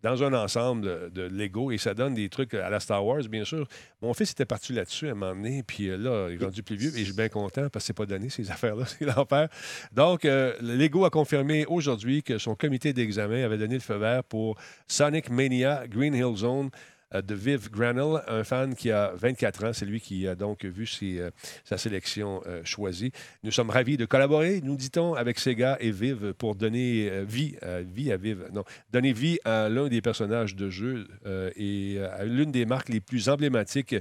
dans 0.03 0.22
un 0.22 0.32
ensemble 0.32 1.11
de, 1.12 1.22
Lego. 1.22 1.70
Et 1.70 1.78
ça 1.78 1.94
donne 1.94 2.14
des 2.14 2.28
trucs 2.28 2.55
à 2.55 2.70
la 2.70 2.80
Star 2.80 3.05
Wars, 3.05 3.22
bien 3.30 3.44
sûr. 3.44 3.66
Mon 4.03 4.14
fils 4.14 4.32
était 4.32 4.44
parti 4.44 4.72
là-dessus 4.72 5.09
à 5.09 5.12
un 5.12 5.14
moment 5.14 5.38
puis 5.66 5.88
euh, 5.88 5.96
là, 5.96 6.28
il 6.30 6.40
est 6.40 6.44
rendu 6.44 6.62
plus 6.62 6.76
vieux, 6.76 6.94
et 6.94 7.01
je 7.01 7.05
suis 7.05 7.12
bien 7.12 7.28
content 7.28 7.68
parce 7.68 7.84
que 7.84 7.86
c'est 7.88 7.92
pas 7.92 8.07
donné, 8.07 8.28
ces 8.28 8.51
affaires-là, 8.51 8.84
c'est 8.86 9.05
l'enfer. 9.05 9.49
Donc, 9.92 10.24
euh, 10.24 10.55
le 10.61 10.76
Lego 10.76 11.05
a 11.05 11.11
confirmé 11.11 11.66
aujourd'hui 11.66 12.22
que 12.22 12.38
son 12.38 12.55
comité 12.55 12.92
d'examen 12.92 13.44
avait 13.44 13.59
donné 13.59 13.74
le 13.74 13.80
feu 13.80 13.96
vert 13.96 14.24
pour 14.24 14.57
Sonic 14.86 15.30
Mania 15.30 15.86
Green 15.88 16.14
Hill 16.14 16.36
Zone 16.36 16.70
de 17.12 17.34
Viv 17.34 17.70
Granell, 17.70 18.22
un 18.28 18.44
fan 18.44 18.74
qui 18.74 18.90
a 18.90 19.12
24 19.14 19.64
ans. 19.64 19.72
C'est 19.72 19.86
lui 19.86 20.00
qui 20.00 20.26
a 20.26 20.34
donc 20.34 20.64
vu 20.64 20.88
euh, 21.02 21.30
sa 21.64 21.78
sélection 21.78 22.42
euh, 22.46 22.62
choisie. 22.64 23.12
Nous 23.42 23.50
sommes 23.50 23.70
ravis 23.70 23.96
de 23.96 24.04
collaborer, 24.04 24.61
nous 24.62 24.76
dit-on, 24.76 25.14
avec 25.14 25.38
Sega 25.38 25.76
et 25.80 25.90
Viv 25.90 26.32
pour 26.34 26.54
donner 26.54 27.09
euh, 27.11 27.24
vie, 27.26 27.56
euh, 27.62 27.82
vie 27.86 28.12
à 28.12 28.16
Viv. 28.16 28.48
Non, 28.52 28.64
donner 28.92 29.12
vie 29.12 29.38
à 29.44 29.68
l'un 29.68 29.88
des 29.88 30.00
personnages 30.00 30.56
de 30.56 30.70
jeu 30.70 31.06
euh, 31.26 31.50
et 31.56 31.96
euh, 31.98 32.14
à 32.16 32.24
l'une 32.24 32.52
des 32.52 32.66
marques 32.66 32.88
les 32.88 33.00
plus 33.00 33.28
emblématiques 33.28 33.96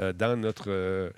euh, 0.00 0.12
dans 0.12 0.36
notre. 0.36 1.12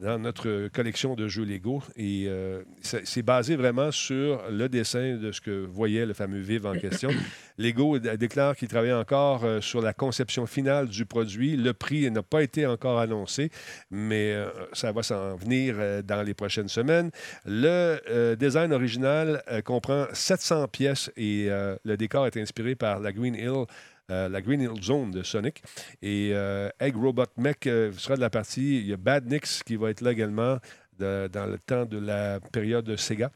Dans 0.00 0.18
notre 0.18 0.68
collection 0.68 1.14
de 1.14 1.28
jeux 1.28 1.44
Lego. 1.44 1.82
Et 1.96 2.24
euh, 2.26 2.62
c'est 2.82 3.22
basé 3.22 3.56
vraiment 3.56 3.90
sur 3.90 4.42
le 4.50 4.68
dessin 4.68 5.16
de 5.16 5.32
ce 5.32 5.40
que 5.40 5.64
voyait 5.64 6.06
le 6.06 6.14
fameux 6.14 6.40
Viv 6.40 6.66
en 6.66 6.74
question. 6.74 7.10
Lego 7.58 7.98
déclare 7.98 8.56
qu'il 8.56 8.68
travaille 8.68 8.92
encore 8.92 9.44
euh, 9.44 9.60
sur 9.60 9.80
la 9.80 9.94
conception 9.94 10.46
finale 10.46 10.88
du 10.88 11.06
produit. 11.06 11.56
Le 11.56 11.72
prix 11.72 12.10
n'a 12.10 12.22
pas 12.22 12.42
été 12.42 12.66
encore 12.66 12.98
annoncé, 12.98 13.50
mais 13.90 14.32
euh, 14.32 14.48
ça 14.72 14.92
va 14.92 15.02
s'en 15.02 15.36
venir 15.36 15.76
dans 16.04 16.22
les 16.22 16.34
prochaines 16.34 16.68
semaines. 16.68 17.10
Le 17.44 18.34
design 18.34 18.72
original 18.72 19.42
comprend 19.64 20.06
700 20.12 20.68
pièces 20.68 21.10
et 21.16 21.48
le 21.84 21.96
décor 21.96 22.26
est 22.26 22.36
inspiré 22.36 22.74
par 22.74 23.00
la 23.00 23.12
Green 23.12 23.34
Hill. 23.34 23.66
Euh, 24.08 24.28
la 24.28 24.40
Green 24.40 24.60
Hill 24.60 24.80
Zone 24.82 25.10
de 25.10 25.22
Sonic. 25.24 25.62
Et 26.00 26.30
euh, 26.32 26.68
Egg 26.78 26.94
Robot 26.94 27.24
Mech 27.38 27.66
euh, 27.66 27.90
sera 27.92 28.14
de 28.14 28.20
la 28.20 28.30
partie. 28.30 28.78
Il 28.78 28.86
y 28.86 28.92
a 28.92 28.96
Bad 28.96 29.28
Nix 29.28 29.64
qui 29.64 29.74
va 29.74 29.90
être 29.90 30.00
là 30.00 30.12
également 30.12 30.58
dans 30.98 31.50
le 31.50 31.58
temps 31.58 31.84
de 31.84 31.98
la 31.98 32.40
période 32.52 32.84
de 32.84 32.96
Sega. 32.96 33.30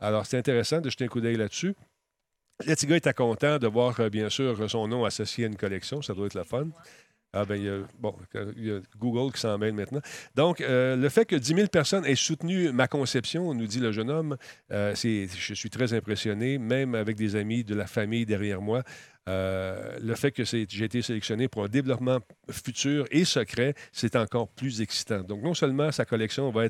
Alors, 0.00 0.26
c'est 0.26 0.36
intéressant 0.36 0.80
de 0.80 0.90
jeter 0.90 1.04
un 1.04 1.08
coup 1.08 1.20
d'œil 1.20 1.36
là-dessus. 1.36 1.76
Le 2.66 2.74
petit 2.74 2.86
gars 2.86 2.96
était 2.96 3.12
content 3.12 3.58
de 3.58 3.68
voir, 3.68 3.94
bien 4.10 4.28
sûr, 4.28 4.68
son 4.68 4.88
nom 4.88 5.04
associé 5.04 5.44
à 5.44 5.46
une 5.46 5.56
collection. 5.56 6.02
Ça 6.02 6.12
doit 6.12 6.26
être 6.26 6.34
le 6.34 6.42
fun. 6.42 6.66
Ah 7.32 7.44
ben, 7.44 7.54
il 7.54 8.64
y 8.66 8.70
a, 8.70 8.80
Google 8.98 9.32
qui 9.32 9.40
s'en 9.40 9.58
mêle 9.58 9.74
maintenant. 9.74 10.00
Donc, 10.34 10.58
le 10.60 11.08
fait 11.08 11.24
que 11.24 11.36
10 11.36 11.54
000 11.54 11.68
personnes 11.68 12.04
aient 12.04 12.16
soutenu 12.16 12.72
ma 12.72 12.88
conception, 12.88 13.54
nous 13.54 13.66
dit 13.68 13.78
le 13.78 13.92
jeune 13.92 14.10
homme, 14.10 14.36
je 14.70 15.54
suis 15.54 15.70
très 15.70 15.92
impressionné, 15.92 16.58
même 16.58 16.96
avec 16.96 17.16
des 17.16 17.36
amis 17.36 17.62
de 17.62 17.76
la 17.76 17.86
famille 17.86 18.26
derrière 18.26 18.60
moi. 18.60 18.82
Euh, 19.28 19.98
le 20.02 20.14
fait 20.14 20.32
que 20.32 20.44
j'ai 20.44 20.62
été 20.62 21.00
sélectionné 21.02 21.48
pour 21.48 21.64
un 21.64 21.68
développement 21.68 22.18
futur 22.50 23.06
et 23.10 23.24
secret, 23.24 23.74
c'est 23.92 24.16
encore 24.16 24.48
plus 24.48 24.80
excitant. 24.80 25.20
Donc, 25.20 25.42
non 25.42 25.54
seulement 25.54 25.90
sa 25.92 26.04
collection 26.04 26.50
va 26.50 26.64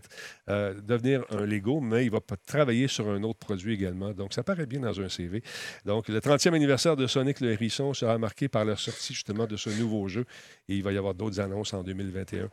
euh, 0.48 0.74
devenir 0.80 1.24
un 1.30 1.44
Lego, 1.46 1.80
mais 1.80 2.04
il 2.04 2.10
va 2.10 2.20
travailler 2.46 2.88
sur 2.88 3.08
un 3.08 3.22
autre 3.22 3.38
produit 3.38 3.74
également. 3.74 4.12
Donc, 4.12 4.32
ça 4.32 4.42
paraît 4.42 4.66
bien 4.66 4.80
dans 4.80 5.00
un 5.00 5.08
CV. 5.08 5.42
Donc, 5.84 6.08
le 6.08 6.20
30e 6.20 6.54
anniversaire 6.54 6.96
de 6.96 7.06
Sonic 7.06 7.40
le 7.40 7.52
Hérisson 7.52 7.92
sera 7.92 8.18
marqué 8.18 8.48
par 8.48 8.64
la 8.64 8.76
sortie 8.76 9.14
justement 9.14 9.46
de 9.46 9.56
ce 9.56 9.70
nouveau 9.70 10.06
jeu 10.08 10.24
et 10.68 10.76
il 10.76 10.82
va 10.82 10.92
y 10.92 10.98
avoir 10.98 11.14
d'autres 11.14 11.40
annonces 11.40 11.74
en 11.74 11.82
2021 11.82 12.48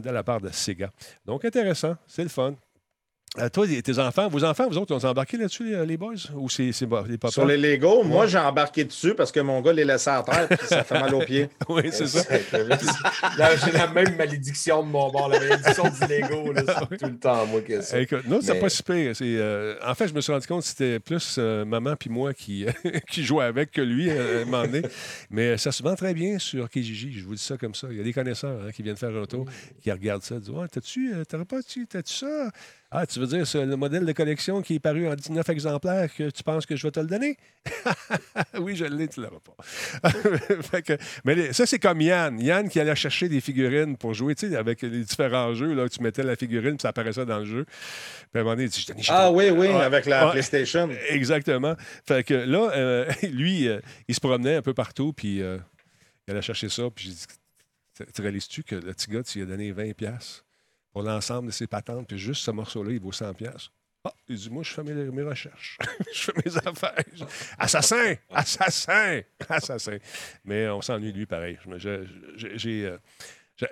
de 0.00 0.10
la 0.10 0.22
part 0.22 0.40
de 0.40 0.48
Sega. 0.50 0.90
Donc, 1.26 1.44
intéressant, 1.44 1.96
c'est 2.06 2.22
le 2.22 2.28
fun. 2.28 2.54
Euh, 3.38 3.48
toi, 3.48 3.64
tes 3.84 3.98
enfants, 4.00 4.28
vos 4.28 4.42
enfants, 4.42 4.66
vous 4.68 4.76
autres, 4.76 4.92
ils 4.98 5.06
ont 5.06 5.08
embarqué 5.08 5.36
là-dessus, 5.36 5.70
les, 5.70 5.86
les 5.86 5.96
boys? 5.96 6.14
Ou 6.34 6.48
c'est 6.48 6.72
c'est 6.72 6.86
les 7.06 7.16
papas? 7.16 7.30
Sur 7.30 7.46
les 7.46 7.56
Lego, 7.56 8.02
moi, 8.02 8.26
j'ai 8.26 8.38
embarqué 8.38 8.84
dessus 8.84 9.14
parce 9.14 9.30
que 9.30 9.38
mon 9.38 9.60
gars 9.60 9.72
les 9.72 9.84
laissait 9.84 10.10
à 10.10 10.24
terre, 10.24 10.48
puis 10.48 10.66
ça 10.66 10.82
fait 10.82 10.98
mal 10.98 11.14
aux 11.14 11.24
pieds. 11.24 11.48
oui, 11.68 11.82
c'est 11.92 12.08
ça. 12.08 12.24
Là, 13.38 13.56
J'ai 13.64 13.70
la 13.70 13.86
même 13.86 14.16
malédiction 14.16 14.82
de 14.82 14.88
mon 14.88 15.12
bord, 15.12 15.28
la 15.28 15.38
malédiction 15.38 15.84
du 15.84 16.12
Lego. 16.12 16.52
là, 16.52 16.62
C'est 16.90 16.96
tout 16.98 17.06
le 17.06 17.18
temps 17.18 17.46
moi 17.46 17.60
que 17.60 17.80
ça. 17.80 18.00
Écoute, 18.00 18.26
non, 18.26 18.40
c'est 18.42 18.54
Mais- 18.54 18.60
pas 18.60 18.68
si 18.68 18.82
pire. 18.82 19.14
C'est, 19.14 19.24
euh, 19.36 19.76
en 19.86 19.94
fait, 19.94 20.08
je 20.08 20.14
me 20.14 20.20
suis 20.20 20.32
rendu 20.32 20.48
compte 20.48 20.62
que 20.62 20.66
c'était 20.68 20.98
plus 20.98 21.36
euh, 21.38 21.64
maman 21.64 21.94
puis 21.94 22.10
moi 22.10 22.34
qui, 22.34 22.66
qui 23.10 23.22
jouait 23.22 23.44
avec 23.44 23.70
que 23.70 23.80
lui 23.80 24.10
euh, 24.10 24.40
à 24.40 24.42
un 24.42 24.44
moment 24.46 24.64
donné. 24.64 24.82
Mais 25.30 25.56
ça 25.56 25.70
se 25.70 25.84
vend 25.84 25.94
très 25.94 26.14
bien 26.14 26.40
sur 26.40 26.68
Kijiji. 26.68 27.12
Je 27.20 27.24
vous 27.24 27.36
dis 27.36 27.42
ça 27.42 27.56
comme 27.56 27.76
ça. 27.76 27.86
Il 27.92 27.96
y 27.96 28.00
a 28.00 28.04
des 28.04 28.12
connaisseurs 28.12 28.60
hein, 28.66 28.72
qui 28.72 28.82
viennent 28.82 28.96
faire 28.96 29.14
un 29.16 29.26
tour, 29.26 29.46
qui 29.80 29.92
regardent 29.92 30.24
ça, 30.24 30.40
disent 30.40 30.50
Ouais, 30.50 30.66
t'as-tu, 30.66 31.14
euh, 31.14 31.24
t'aurais 31.24 31.44
pas, 31.44 31.62
tu, 31.62 31.86
t'as-tu 31.86 32.12
ça? 32.12 32.50
Ah, 32.92 33.06
tu 33.06 33.20
veux 33.20 33.26
dire 33.28 33.46
c'est 33.46 33.64
le 33.64 33.76
modèle 33.76 34.04
de 34.04 34.10
collection 34.12 34.62
qui 34.62 34.74
est 34.74 34.78
paru 34.80 35.06
en 35.08 35.14
19 35.14 35.48
exemplaires 35.50 36.12
que 36.12 36.28
tu 36.30 36.42
penses 36.42 36.66
que 36.66 36.74
je 36.74 36.86
vais 36.86 36.90
te 36.90 36.98
le 37.00 37.06
donner? 37.06 37.36
Oui, 38.58 38.74
je 38.76 38.84
l'ai, 38.84 39.06
tu 39.08 39.20
l'auras 39.20 39.38
pas. 39.40 40.10
Fait 40.62 40.82
que- 40.82 40.98
mais 41.24 41.52
ça, 41.52 41.66
c'est 41.66 41.78
comme 41.78 42.00
Yann. 42.00 42.38
Yann 42.40 42.68
qui 42.68 42.80
allait 42.80 42.94
chercher 42.96 43.28
des 43.28 43.40
figurines 43.40 43.96
pour 43.96 44.12
jouer, 44.12 44.34
tu 44.34 44.48
sais, 44.50 44.56
avec 44.56 44.82
les 44.82 45.04
différents 45.04 45.54
jeux. 45.54 45.72
Là, 45.74 45.88
tu 45.88 46.02
mettais 46.02 46.22
la 46.22 46.36
figurine, 46.36 46.72
puis 46.72 46.82
ça 46.82 46.88
apparaissait 46.88 47.24
dans 47.26 47.38
le 47.38 47.44
jeu. 47.44 47.64
Puis 47.64 47.74
à 48.34 48.38
un 48.40 48.42
moment 48.42 48.54
donné, 48.56 48.64
il 48.64 48.70
dit, 48.70 48.86
Je 48.98 49.08
Ah 49.12 49.30
oui, 49.30 49.50
oui, 49.50 49.68
avec 49.68 50.06
la. 50.06 50.30
PlayStation. 50.30 50.90
Exactement. 51.08 51.76
Fait 52.06 52.24
que 52.24 52.34
là, 52.34 52.70
euh, 52.74 53.10
lui, 53.30 53.68
euh, 53.68 53.80
il 54.08 54.14
se 54.14 54.20
promenait 54.20 54.56
un 54.56 54.62
peu 54.62 54.74
partout, 54.74 55.12
puis 55.12 55.40
euh, 55.42 55.58
il 56.26 56.32
allait 56.32 56.42
chercher 56.42 56.68
ça, 56.68 56.84
puis 56.94 57.06
j'ai 57.06 57.12
dit 57.12 57.26
Tu- 57.96 58.12
Tu 58.12 58.20
réalises-tu 58.22 58.62
que 58.64 58.74
le 58.74 58.92
petit 58.92 59.10
gars, 59.10 59.22
tu 59.22 59.38
lui 59.38 59.44
as 59.44 59.48
donné 59.48 59.72
20$ 59.72 59.94
piastres? 59.94 60.44
Pour 60.92 61.02
l'ensemble 61.02 61.48
de 61.48 61.52
ses 61.52 61.66
patentes, 61.66 62.06
puis 62.08 62.18
juste 62.18 62.42
ce 62.44 62.50
morceau-là, 62.50 62.92
il 62.92 63.00
vaut 63.00 63.12
100$. 63.12 63.34
pièces. 63.34 63.70
Ah, 64.04 64.12
il 64.28 64.36
dit, 64.36 64.48
moi, 64.50 64.62
je 64.62 64.70
fais 64.72 64.82
mes, 64.82 64.94
mes 64.94 65.22
recherches. 65.22 65.76
je 66.14 66.20
fais 66.22 66.32
mes 66.44 66.56
affaires. 66.56 66.94
Assassin! 67.58 68.14
Assassin! 68.30 69.20
Assassin! 69.48 69.98
Mais 70.44 70.68
on 70.68 70.80
s'ennuie 70.80 71.12
de 71.12 71.18
lui 71.18 71.26
pareil. 71.26 71.58
J'ai. 71.76 72.86
euh, 72.86 72.96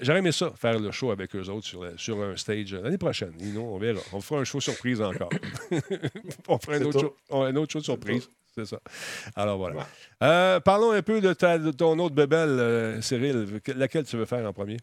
J'aurais 0.03 0.19
aimé 0.19 0.33
ça, 0.33 0.53
faire 0.55 0.79
le 0.79 0.91
show 0.91 1.11
avec 1.12 1.35
eux 1.35 1.49
autres 1.49 1.66
sur, 1.66 1.83
sur 1.99 2.23
un 2.23 2.37
stage 2.37 2.75
euh, 2.75 2.83
l'année 2.83 2.99
prochaine. 2.99 3.33
Sinon, 3.39 3.75
on 3.75 3.79
verra. 3.79 4.03
On 4.12 4.21
fera 4.21 4.41
un 4.41 4.45
show 4.45 4.61
surprise 4.61 5.01
encore. 5.01 5.31
on 6.49 6.59
fera 6.59 6.77
un 6.77 6.83
autre, 6.83 7.01
show, 7.01 7.16
un 7.31 7.57
autre 7.57 7.73
show 7.73 7.81
surprise. 7.81 8.29
C'est 8.55 8.66
ça. 8.66 8.81
Alors 9.35 9.57
voilà. 9.57 9.87
Euh, 10.23 10.61
parlons 10.61 10.91
un 10.91 11.01
peu 11.01 11.23
de, 11.23 11.33
ta- 11.33 11.57
de 11.59 11.71
ton 11.71 11.99
autre 12.01 12.14
bébelle, 12.14 12.51
euh, 12.51 13.01
Cyril. 13.01 13.61
Que- 13.64 13.73
Laquelle 13.73 14.05
tu 14.05 14.19
veux 14.19 14.27
faire 14.27 14.45
en 14.47 14.53
premier? 14.53 14.77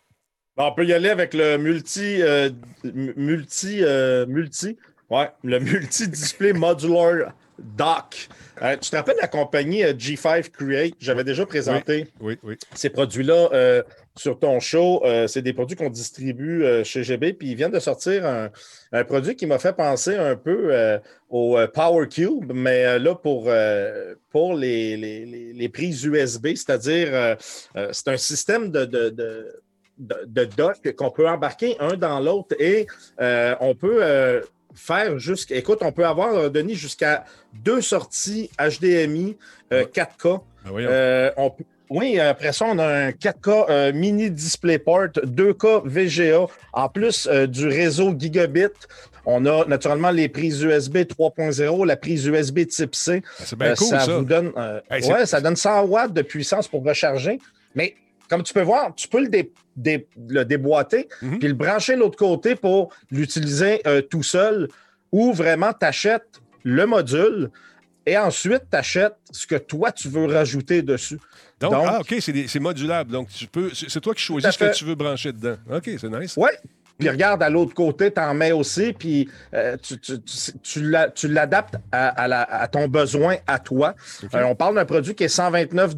On 0.57 0.71
peut 0.73 0.85
y 0.85 0.93
aller 0.93 1.09
avec 1.09 1.33
le 1.33 1.57
multi. 1.57 2.21
euh, 2.21 2.49
multi. 2.83 3.79
euh, 3.81 4.25
multi. 4.25 4.77
Ouais, 5.09 5.29
le 5.43 5.59
multi-display 5.59 6.53
modular 6.53 7.33
dock. 7.59 8.27
Euh, 8.61 8.75
tu 8.77 8.89
te 8.89 8.95
rappelles 8.95 9.17
la 9.21 9.27
compagnie 9.27 9.83
euh, 9.83 9.93
G5 9.93 10.49
Create? 10.49 10.95
J'avais 10.99 11.23
déjà 11.23 11.45
présenté 11.45 12.07
Oui, 12.19 12.37
oui. 12.43 12.57
ces 12.73 12.89
produits-là 12.89 13.49
euh, 13.53 13.83
sur 14.17 14.39
ton 14.39 14.59
show. 14.59 15.03
C'est 15.27 15.41
des 15.41 15.53
produits 15.53 15.75
qu'on 15.75 15.89
distribue 15.89 16.63
chez 16.85 17.03
GB. 17.03 17.33
Puis 17.33 17.49
ils 17.49 17.55
viennent 17.55 17.71
de 17.71 17.79
sortir 17.79 18.25
un, 18.25 18.49
un 18.93 19.03
produit 19.03 19.35
qui 19.35 19.45
m'a 19.45 19.59
fait 19.59 19.73
penser 19.75 20.15
un 20.15 20.35
peu 20.37 20.73
au 21.29 21.57
Power 21.73 22.07
Cube, 22.07 22.51
mais 22.53 22.97
là 22.97 23.13
pour, 23.15 23.49
pour 24.31 24.53
les, 24.55 24.95
les- 24.97 25.25
les- 25.25 25.53
les 25.53 25.69
prises 25.69 26.03
USB, 26.05 26.47
c'est-à-dire 26.55 27.37
c'est 27.91 28.07
un 28.07 28.17
système 28.17 28.71
de, 28.71 28.85
de, 28.85 29.09
de, 29.09 29.53
de- 29.97 30.25
de 30.27 30.45
dock 30.45 30.93
qu'on 30.95 31.09
peut 31.11 31.27
embarquer 31.27 31.75
un 31.79 31.95
dans 31.95 32.19
l'autre 32.19 32.55
et 32.59 32.87
euh, 33.21 33.55
on 33.59 33.75
peut. 33.75 33.99
euh, 34.01 34.41
Faire 34.77 35.17
jusqu'à. 35.19 35.55
Écoute, 35.55 35.77
on 35.83 35.93
peut 35.93 36.05
avoir, 36.05 36.33
euh, 36.35 36.49
Denis, 36.49 36.75
jusqu'à 36.75 37.23
deux 37.53 37.79
sorties 37.79 38.49
HDMI 38.59 39.37
euh, 39.71 39.83
Ouais. 39.83 39.89
4K. 39.89 40.41
Ben 40.65 40.69
voyons. 40.69 40.89
On 41.37 41.49
peut- 41.49 41.63
oui, 41.89 42.19
après 42.19 42.51
ça, 42.51 42.65
on 42.67 42.77
a 42.79 42.85
un 42.85 43.11
4K 43.11 43.67
euh, 43.69 43.93
mini 43.93 44.29
DisplayPort, 44.29 45.11
2K 45.23 45.83
VGA, 45.85 46.47
en 46.73 46.89
plus 46.89 47.25
euh, 47.31 47.47
du 47.47 47.69
réseau 47.69 48.13
Gigabit. 48.19 48.67
On 49.25 49.45
a 49.45 49.63
naturellement 49.65 50.11
les 50.11 50.27
prises 50.27 50.61
USB 50.61 51.05
3.0, 51.05 51.85
la 51.85 51.95
prise 51.95 52.25
USB 52.25 52.67
type 52.67 52.95
C. 52.95 53.21
Ben, 53.21 53.45
c'est 53.45 53.57
bien 53.57 53.67
Euh, 53.71 53.75
cool, 53.75 53.87
ça. 53.87 54.05
vous 54.17 54.25
donne, 54.25 54.51
Hey, 54.91 55.09
ouais, 55.09 55.25
ça 55.25 55.39
donne 55.39 55.55
100 55.55 55.85
watts 55.85 56.11
de 56.11 56.21
puissance 56.21 56.67
pour 56.67 56.83
recharger. 56.83 57.39
Mais 57.75 57.95
comme 58.29 58.43
tu 58.43 58.53
peux 58.53 58.61
voir, 58.63 58.93
tu 58.95 59.07
peux 59.07 59.21
le, 59.21 59.29
dé- 59.29 59.51
dé- 59.75 60.07
le 60.27 60.43
déboîter 60.45 61.07
Mhm. 61.21 61.39
puis 61.39 61.47
le 61.47 61.53
brancher 61.53 61.95
de 61.95 61.99
l'autre 61.99 62.17
côté 62.17 62.55
pour 62.55 62.91
l'utiliser 63.11 63.81
euh, 63.87 64.01
tout 64.01 64.23
seul 64.23 64.67
ou 65.11 65.33
vraiment 65.33 65.71
tu 65.73 65.85
achètes 65.85 66.41
le 66.63 66.85
module 66.85 67.49
et 68.05 68.17
ensuite 68.17 68.63
tu 68.71 68.77
achètes 68.77 69.15
ce 69.31 69.45
que 69.47 69.55
toi 69.55 69.91
tu 69.91 70.09
veux 70.09 70.25
rajouter 70.25 70.81
dessus. 70.81 71.19
Donc, 71.59 71.71
Donc- 71.71 71.85
ah, 71.87 71.99
OK, 72.01 72.15
c'est 72.19 72.59
modulable. 72.59 73.11
Donc, 73.11 73.29
tu 73.29 73.47
peux, 73.47 73.71
c'est 73.73 74.01
toi 74.01 74.13
qui 74.13 74.21
choisis 74.21 74.51
ce 74.51 74.57
que 74.59 74.73
tu 74.75 74.83
veux 74.85 74.95
brancher 74.95 75.31
dedans. 75.31 75.55
OK, 75.71 75.89
c'est 75.99 76.09
nice. 76.09 76.35
Ouais. 76.35 76.51
Puis 76.97 77.09
regarde, 77.09 77.43
à 77.43 77.49
l'autre 77.49 77.73
côté, 77.73 78.11
tu 78.11 78.21
en 78.21 78.33
mets 78.33 78.53
aussi, 78.53 78.93
puis 78.93 79.29
euh, 79.53 79.75
tu, 79.81 79.99
tu- 79.99 80.21
tu- 80.21 80.51
tu 80.63 80.81
l'a- 80.89 81.09
tu 81.09 81.27
l'adaptes 81.27 81.75
à, 81.91 82.07
à 82.07 82.27
la- 82.27 82.43
à 82.43 82.67
ton 82.67 82.87
besoin, 82.87 83.35
à 83.47 83.59
toi. 83.59 83.95
Euh, 84.33 84.43
on 84.45 84.55
parle 84.55 84.75
d'un 84.75 84.85
produit 84.85 85.13
qui 85.13 85.25
est 85.25 85.27
129 85.27 85.93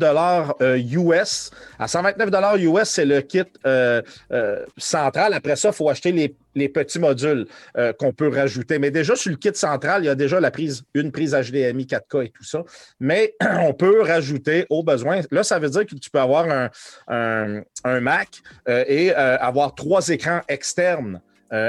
euh, 0.62 0.78
US. 0.78 1.52
À 1.78 1.88
129 1.88 2.30
US, 2.60 2.90
c'est 2.90 3.06
le 3.06 3.22
kit 3.22 3.44
euh, 3.66 4.02
euh, 4.32 4.66
central. 4.78 5.34
Après 5.34 5.56
ça, 5.56 5.70
il 5.70 5.76
faut 5.76 5.90
acheter 5.90 6.12
les, 6.12 6.36
les 6.58 6.70
petits 6.70 7.00
modules 7.00 7.46
euh, 7.78 7.94
qu'on 7.94 8.12
peut 8.12 8.28
rajouter. 8.28 8.80
Mais 8.80 8.92
déjà, 8.92 9.16
sur 9.16 9.32
le 9.32 9.38
kit 9.38 9.52
central, 9.54 10.04
il 10.04 10.08
y 10.08 10.10
a 10.10 10.16
déjà 10.16 10.40
la 10.40 10.52
prise, 10.52 10.84
une 10.94 11.12
prise 11.12 11.32
HDMI 11.34 11.86
4K 11.86 12.26
et 12.26 12.30
tout 12.30 12.44
ça. 12.44 12.64
Mais 13.00 13.34
on 13.62 13.74
peut 13.74 14.02
rajouter 14.02 14.66
au 14.70 14.84
besoin. 14.84 15.22
Là, 15.32 15.44
ça 15.44 15.60
veut 15.60 15.70
dire 15.70 15.86
que 15.86 15.96
tu 15.96 16.10
peux 16.10 16.20
avoir 16.20 16.50
un, 16.50 16.70
un- 17.08 17.62
un 17.84 18.00
Mac 18.02 18.30
euh, 18.68 18.84
et 18.88 19.12
euh, 19.12 19.38
avoir 19.38 19.76
trois 19.76 20.10
écrans 20.10 20.42
externes. 20.50 21.22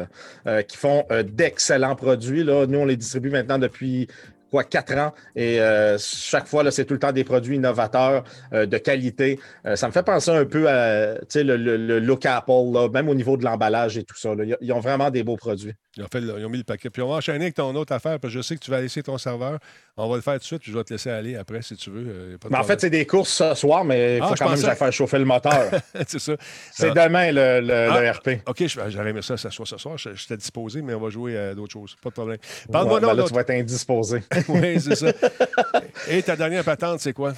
qui 0.68 0.78
font 0.78 1.06
d'excellents 1.26 1.96
produits. 1.96 2.44
Là. 2.44 2.68
Nous, 2.68 2.80
on 2.80 2.86
les 2.86 2.98
distribue 2.98 3.30
maintenant 3.30 3.60
depuis 3.60 4.10
quoi, 4.50 4.64
quatre 4.64 4.94
ans. 4.98 5.14
Et 5.36 5.60
euh, 5.62 5.98
chaque 6.00 6.48
fois, 6.48 6.64
là, 6.64 6.72
c'est 6.72 6.86
tout 6.86 6.94
le 6.94 7.00
temps 7.00 7.12
des 7.12 7.24
produits 7.24 7.56
innovateurs 7.58 8.24
euh, 8.54 8.66
de 8.66 8.78
qualité. 8.78 9.40
Euh, 9.66 9.76
ça 9.76 9.88
me 9.88 9.92
fait 9.92 10.04
penser 10.04 10.32
un 10.32 10.46
peu 10.46 10.70
à 10.70 11.16
le, 11.36 11.56
le- 11.58 11.78
le 11.78 12.00
look 12.00 12.26
Apple, 12.26 12.52
là, 12.74 12.90
même 12.90 13.10
au 13.10 13.16
niveau 13.16 13.38
de 13.38 13.44
l'emballage 13.44 13.98
et 13.98 14.04
tout 14.04 14.18
ça. 14.18 14.34
là. 14.36 14.44
Ils- 14.62 14.72
ont 14.74 14.80
vraiment 14.80 15.10
des 15.10 15.24
beaux 15.24 15.38
produits. 15.38 15.74
Ils 15.96 16.04
ont, 16.04 16.08
fait 16.12 16.20
ils 16.20 16.46
ont 16.46 16.50
mis 16.50 16.60
le 16.60 16.64
paquet. 16.64 16.90
Puis 16.92 17.02
on 17.02 17.08
va 17.10 17.16
enchaîner 17.16 17.46
avec 17.46 17.56
ton 17.56 17.74
autre 17.76 17.92
affaire, 17.94 18.20
parce 18.20 18.32
que 18.34 18.38
je 18.40 18.44
sais 18.44 18.56
que 18.56 18.64
tu 18.64 18.70
vas 18.70 18.80
laisser 18.82 19.02
ton 19.02 19.18
serveur. 19.18 19.58
On 19.98 20.08
va 20.08 20.16
le 20.16 20.22
faire 20.22 20.34
tout 20.34 20.40
de 20.40 20.44
suite, 20.44 20.62
puis 20.62 20.72
je 20.72 20.78
vais 20.78 20.84
te 20.84 20.94
laisser 20.94 21.10
aller 21.10 21.36
après 21.36 21.64
si 21.64 21.76
tu 21.76 21.90
veux. 21.90 22.38
pas 22.40 22.50
Mais 22.52 22.58
en 22.58 22.64
fait, 22.64 22.80
c'est 22.80 22.92
des 22.92 23.08
courses 23.08 23.32
ce 23.34 23.56
soir, 23.56 23.84
mais 23.84 24.18
il 24.18 24.22
Ah, 24.22 24.28
faut 24.28 24.36
je 24.36 24.44
quand 24.44 24.50
même 24.52 24.62
que 24.62 24.76
faire 24.76 24.94
chauffer 24.94 25.18
le 25.18 25.26
moteur. 25.26 25.72
c'est 26.08 26.20
ça. 26.20 26.34
C'est 26.72 26.92
Ah, 26.96 27.08
demain 27.08 27.32
le, 27.32 27.62
le- 27.62 27.74
Ah. 27.92 28.00
le 28.02 28.10
RP. 28.12 28.30
OK, 28.48 28.68
je- 28.68 28.80
j'aurais 28.90 29.10
aimé 29.10 29.22
ça, 29.24 29.38
ça 29.38 29.50
soit 29.50 29.66
ce 29.66 29.78
soir. 29.78 29.98
Je- 29.98 30.14
J'étais 30.14 30.38
disposé, 30.38 30.84
mais 30.84 30.94
on 30.94 31.00
va 31.00 31.10
jouer 31.10 31.36
à 31.36 31.56
d'autres 31.56 31.74
choses. 31.74 31.96
Pas 32.04 32.10
de 32.10 32.14
problème. 32.14 32.38
Ouais, 32.38 32.72
Parle-moi 32.72 33.00
ben 33.00 33.08
donc 33.08 33.18
là, 33.18 33.24
tu 33.28 33.34
vas 33.34 33.42
être 33.42 33.50
indisposé. 33.50 34.22
Oui, 34.48 34.80
c'est 34.80 34.96
ça. 34.96 35.12
Et 36.10 36.22
ta 36.24 36.36
dernière 36.36 36.64
patente, 36.64 37.00
c'est 37.00 37.14
quoi? 37.14 37.34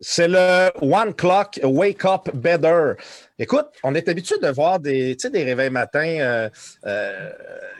C'est 0.00 0.28
le 0.28 0.70
One 0.82 1.14
Clock 1.14 1.60
Wake 1.62 2.04
Up 2.04 2.28
Better. 2.34 2.92
Écoute, 3.38 3.66
on 3.82 3.94
est 3.94 4.08
habitué 4.08 4.36
de 4.42 4.48
voir 4.48 4.80
des, 4.80 5.14
des 5.16 5.44
réveils 5.44 5.70
matins 5.70 6.18
euh, 6.20 6.48
euh, 6.84 7.30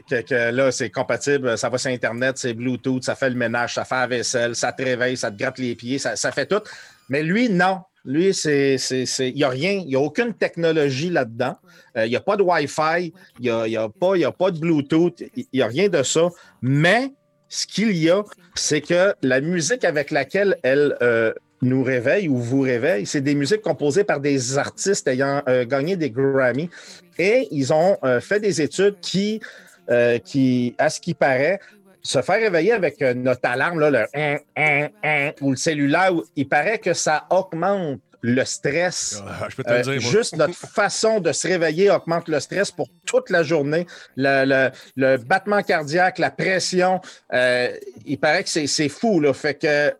que, 0.09 0.51
là, 0.51 0.71
c'est 0.71 0.91
compatible, 0.91 1.59
ça 1.59 1.69
va 1.69 1.77
sur 1.77 1.91
Internet, 1.91 2.39
c'est 2.39 2.55
Bluetooth, 2.55 3.03
ça 3.03 3.15
fait 3.15 3.31
le 3.31 3.37
ménage, 3.37 3.75
ça 3.75 3.85
fait 3.85 3.97
la 3.97 4.07
vaisselle, 4.07 4.55
ça 4.55 4.73
te 4.73 4.83
réveille, 4.83 5.17
ça 5.17 5.31
te 5.31 5.37
gratte 5.37 5.59
les 5.59 5.75
pieds, 5.75 5.99
ça, 5.99 6.17
fait 6.33 6.47
tout. 6.47 6.63
Mais 7.09 7.23
lui, 7.23 7.49
non. 7.49 7.81
Lui, 8.07 8.35
c'est, 8.35 8.77
il 9.19 9.35
n'y 9.35 9.45
a 9.45 9.49
rien, 9.49 9.73
il 9.73 9.87
n'y 9.87 9.97
a 9.97 10.01
aucune 10.01 10.35
technologie 10.35 11.11
là-dedans. 11.11 11.57
Euh, 11.97 12.07
il 12.07 12.11
n'y 12.11 12.17
a 12.17 12.21
pas 12.21 12.37
de 12.37 12.43
Wi-Fi, 12.43 13.13
il 13.41 13.43
n'y 13.43 13.49
a, 13.51 13.83
a 13.83 13.85
a 13.85 14.33
pas 14.33 14.51
de 14.51 14.59
Bluetooth, 14.59 15.23
il 15.35 15.47
n'y 15.53 15.63
a 15.63 15.67
rien 15.67 15.89
de 15.89 16.03
ça. 16.03 16.29
Mais 16.61 17.13
ce 17.55 17.69
qu'il 17.69 17.97
y 17.97 18.11
a, 18.11 18.25
c'est 18.57 18.81
que 18.81 19.15
la 19.23 19.41
musique 19.41 19.85
avec 19.85 20.11
laquelle 20.11 20.57
elle 20.65 20.97
euh, 21.03 21.33
nous 21.63 21.85
réveille 21.85 22.27
ou 22.27 22.37
vous 22.37 22.63
réveille, 22.63 23.07
c'est 23.07 23.21
des 23.21 23.37
musiques 23.37 23.63
composées 23.63 24.03
par 24.03 24.19
des 24.19 24.59
artistes 24.59 25.07
ayant 25.07 25.41
euh, 25.49 25.65
gagné 25.65 25.97
des 25.97 26.11
Grammy. 26.11 26.69
Et 27.17 27.47
ils 27.53 27.73
ont 27.73 27.97
euh, 28.03 28.21
fait 28.21 28.41
des 28.41 28.61
études 28.61 28.97
qui, 29.01 29.41
à 29.89 30.91
ce 30.91 31.01
qui 31.01 31.15
paraît, 31.15 31.61
se 32.03 32.21
faire 32.23 32.41
réveiller 32.41 32.73
avec 32.73 33.01
notre 33.01 33.49
alarme, 33.49 33.79
le 33.79 34.05
hein, 34.15 34.39
hein, 34.57 34.89
hein, 35.05 35.31
ou 35.41 35.53
le 35.53 35.57
cellulaire, 35.57 36.11
il 36.35 36.49
paraît 36.49 36.79
que 36.79 36.93
ça 36.93 37.25
augmente 37.31 38.01
le 38.27 38.43
stress. 38.47 39.23
Ah, 39.29 39.49
je 39.51 39.55
peux 39.57 39.63
te 39.65 39.71
Euh, 39.71 39.77
le 39.79 39.83
dire. 39.83 40.03
moi. 40.03 40.11
juste 40.11 40.35
notre 40.37 40.55
façon 40.83 41.21
de 41.21 41.31
se 41.31 41.47
réveiller 41.47 41.91
augmente 41.91 42.27
le 42.29 42.41
stress 42.41 42.71
pour 42.71 42.89
toute 43.05 43.29
la 43.29 43.43
journée. 43.43 43.87
Le, 44.17 44.47
le- 44.47 44.71
le 44.97 45.19
battement 45.19 45.63
cardiaque, 45.63 46.19
la 46.19 46.31
pression, 46.31 47.03
euh, 47.35 47.69
il 48.07 48.19
paraît 48.19 48.43
que 48.43 48.49
c'est 48.49 48.67
c'est 48.67 48.89
fou. 48.89 49.21
Là. 49.21 49.35
Fait 49.35 49.55
que 49.55 49.93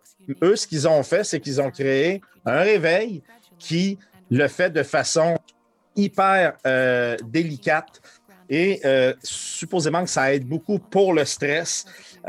eux, 0.43 0.55
ce 0.55 0.65
qu'ils 0.65 0.87
ont 0.87 1.03
fait, 1.03 1.23
c'est 1.23 1.39
qu'ils 1.39 1.61
ont 1.61 1.69
créé 1.69 2.21
un 2.45 2.61
réveil 2.61 3.21
qui 3.59 3.99
le 4.31 4.47
fait 4.47 4.71
de 4.71 4.81
façon 4.81 5.37
hyper 5.95 6.53
euh, 6.65 7.15
délicate 7.25 8.01
et 8.49 8.81
euh, 8.85 9.13
supposément 9.23 10.03
que 10.03 10.09
ça 10.09 10.33
aide 10.33 10.45
beaucoup 10.45 10.79
pour 10.79 11.13
le 11.13 11.25
stress. 11.25 11.85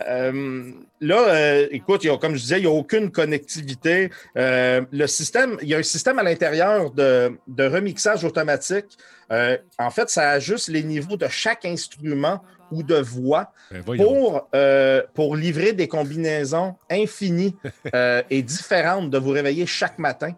Euh, 0.06 0.70
là, 1.00 1.28
euh, 1.28 1.68
écoute, 1.70 2.04
il 2.04 2.08
y 2.08 2.10
a, 2.10 2.18
comme 2.18 2.34
je 2.34 2.40
disais, 2.40 2.58
il 2.58 2.62
n'y 2.62 2.66
a 2.66 2.74
aucune 2.74 3.10
connectivité. 3.10 4.10
Le 4.34 5.06
système, 5.06 5.56
il 5.62 5.68
y 5.68 5.74
a 5.74 5.78
un 5.78 5.82
système 5.82 6.18
à 6.18 6.22
l'intérieur 6.22 6.90
de, 6.90 7.32
de 7.46 7.64
remixage 7.64 8.24
automatique. 8.24 8.98
En 9.30 9.90
fait, 9.90 10.08
ça 10.08 10.30
ajuste 10.30 10.68
les 10.68 10.82
niveaux 10.82 11.16
de 11.16 11.28
chaque 11.28 11.64
instrument 11.64 12.40
ou 12.70 12.82
de 12.82 12.96
voix 12.96 13.52
Ben, 13.70 13.82
pour, 13.82 14.48
euh, 14.54 15.02
pour 15.14 15.36
livrer 15.36 15.72
des 15.72 15.88
combinaisons 15.88 16.74
infinies 16.90 17.54
euh, 17.94 18.22
et 18.30 18.42
différentes 18.42 19.10
de 19.10 19.18
vous 19.18 19.30
réveiller 19.30 19.66
chaque 19.66 19.98
matin. 19.98 20.32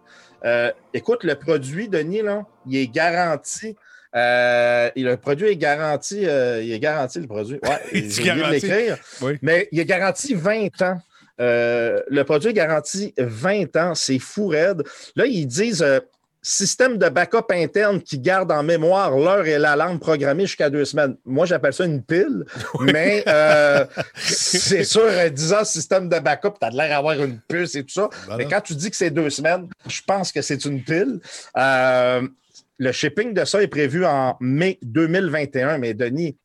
Euh, 0.45 0.71
écoute, 0.95 1.25
le 1.25 1.35
produit, 1.35 1.89
Denis, 1.89 2.23
là, 2.23 2.45
il 2.67 2.77
est 2.77 2.87
garanti 2.87 3.77
Euh, 4.17 4.91
le 4.97 5.17
produit 5.17 5.49
est 5.49 5.57
garanti, 5.57 6.27
euh, 6.27 6.63
il 6.63 6.73
est 6.73 6.79
garanti 6.79 7.21
le 7.21 7.27
produit. 7.27 7.59
Ouais, 7.63 7.81
oublié 7.93 8.11
de 8.11 8.51
l'écrire. 8.51 8.97
Mais 9.43 9.69
il 9.73 9.81
est 9.81 9.85
garanti 9.85 10.35
20 10.35 10.83
ans. 10.83 11.01
Euh, 11.41 12.01
le 12.09 12.25
produit 12.25 12.51
est 12.51 12.55
garanti 12.55 13.15
20 13.19 13.77
ans. 13.77 13.95
C'est 13.95 14.19
fou 14.19 14.49
raide. 14.49 14.83
Là, 15.15 15.27
ils 15.27 15.47
disent 15.47 15.85
système 16.41 16.97
de 16.97 17.09
backup 17.09 17.51
interne 17.51 18.01
qui 18.01 18.19
garde 18.19 18.51
en 18.51 18.63
mémoire 18.63 19.11
l'heure 19.11 19.45
et 19.45 19.59
la 19.59 19.77
langue 19.77 20.01
programmée 20.01 20.47
jusqu'à 20.47 20.71
deux 20.71 20.85
semaines. 20.85 21.17
Moi, 21.27 21.45
j'appelle 21.45 21.75
ça 21.75 21.85
une 21.85 22.03
pile, 22.03 22.45
mais 22.81 23.25
c'est 24.17 24.85
sûr, 24.85 25.07
disant 25.31 25.65
système 25.65 26.09
de 26.09 26.19
backup, 26.19 26.55
tu 26.59 26.67
as 26.67 26.71
l'air 26.71 26.89
d'avoir 26.89 27.23
une 27.23 27.39
puce 27.41 27.75
et 27.75 27.83
tout 27.83 27.93
ça. 27.93 28.09
Ben 28.27 28.37
mais 28.39 28.47
quand 28.47 28.63
tu 28.63 28.75
dis 28.75 28.89
que 28.89 28.97
c'est 28.97 29.11
deux 29.11 29.29
semaines, 29.29 29.69
je 29.87 30.01
pense 30.07 30.33
que 30.33 30.41
c'est 30.41 30.65
une 30.65 30.83
pile. 30.83 31.21
Le 32.79 32.93
shipping 32.93 33.35
de 33.35 33.45
ça 33.45 33.63
est 33.63 33.69
prévu 33.69 34.07
en 34.07 34.37
mai 34.41 34.79
2021, 34.83 35.79
mais 35.79 35.95
Denis, 35.95 36.37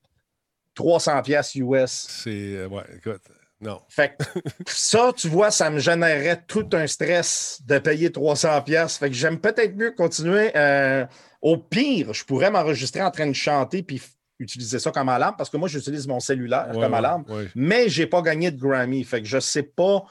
300 0.75 1.21
pièces 1.21 1.55
US. 1.55 2.07
C'est, 2.09 2.55
euh, 2.57 2.67
ouais, 2.67 2.83
écoute, 2.97 3.21
non. 3.61 3.81
Fait 3.87 4.17
que 4.17 4.23
ça, 4.67 5.11
tu 5.15 5.27
vois, 5.29 5.51
ça 5.51 5.69
me 5.69 5.79
générerait 5.79 6.43
tout 6.47 6.67
un 6.73 6.85
stress 6.87 7.61
de 7.65 7.79
payer 7.79 8.11
300 8.11 8.61
pièces. 8.63 8.97
Fait 8.97 9.09
que 9.09 9.15
j'aime 9.15 9.39
peut-être 9.39 9.75
mieux 9.75 9.91
continuer. 9.91 10.51
Euh, 10.55 11.05
au 11.41 11.57
pire, 11.57 12.13
je 12.13 12.25
pourrais 12.25 12.51
m'enregistrer 12.51 13.01
en 13.01 13.11
train 13.11 13.27
de 13.27 13.33
chanter 13.33 13.83
puis 13.83 14.01
utiliser 14.39 14.79
ça 14.79 14.91
comme 14.91 15.09
alarme 15.09 15.35
parce 15.37 15.49
que 15.49 15.57
moi, 15.57 15.67
j'utilise 15.69 16.07
mon 16.07 16.19
cellulaire 16.19 16.71
comme 16.73 16.93
alarme, 16.93 17.23
mais 17.55 17.87
je 17.89 18.01
n'ai 18.01 18.07
pas 18.07 18.21
gagné 18.21 18.51
de 18.51 18.59
Grammy. 18.59 19.03
Fait 19.03 19.21
que 19.21 19.27
je 19.27 19.37
ne 19.37 19.41
sais 19.41 19.63
pas 19.63 20.03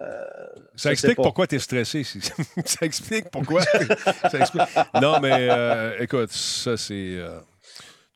ça 0.76 0.92
explique 0.92 1.16
pourquoi 1.16 1.46
tu 1.46 1.56
es 1.56 1.58
stressé. 1.58 2.04
ça 2.04 2.86
explique 2.86 3.30
pourquoi. 3.30 3.62
Non, 5.00 5.20
mais 5.20 5.48
euh, 5.50 5.98
écoute, 6.00 6.30
ça, 6.32 6.76
c'est 6.76 7.18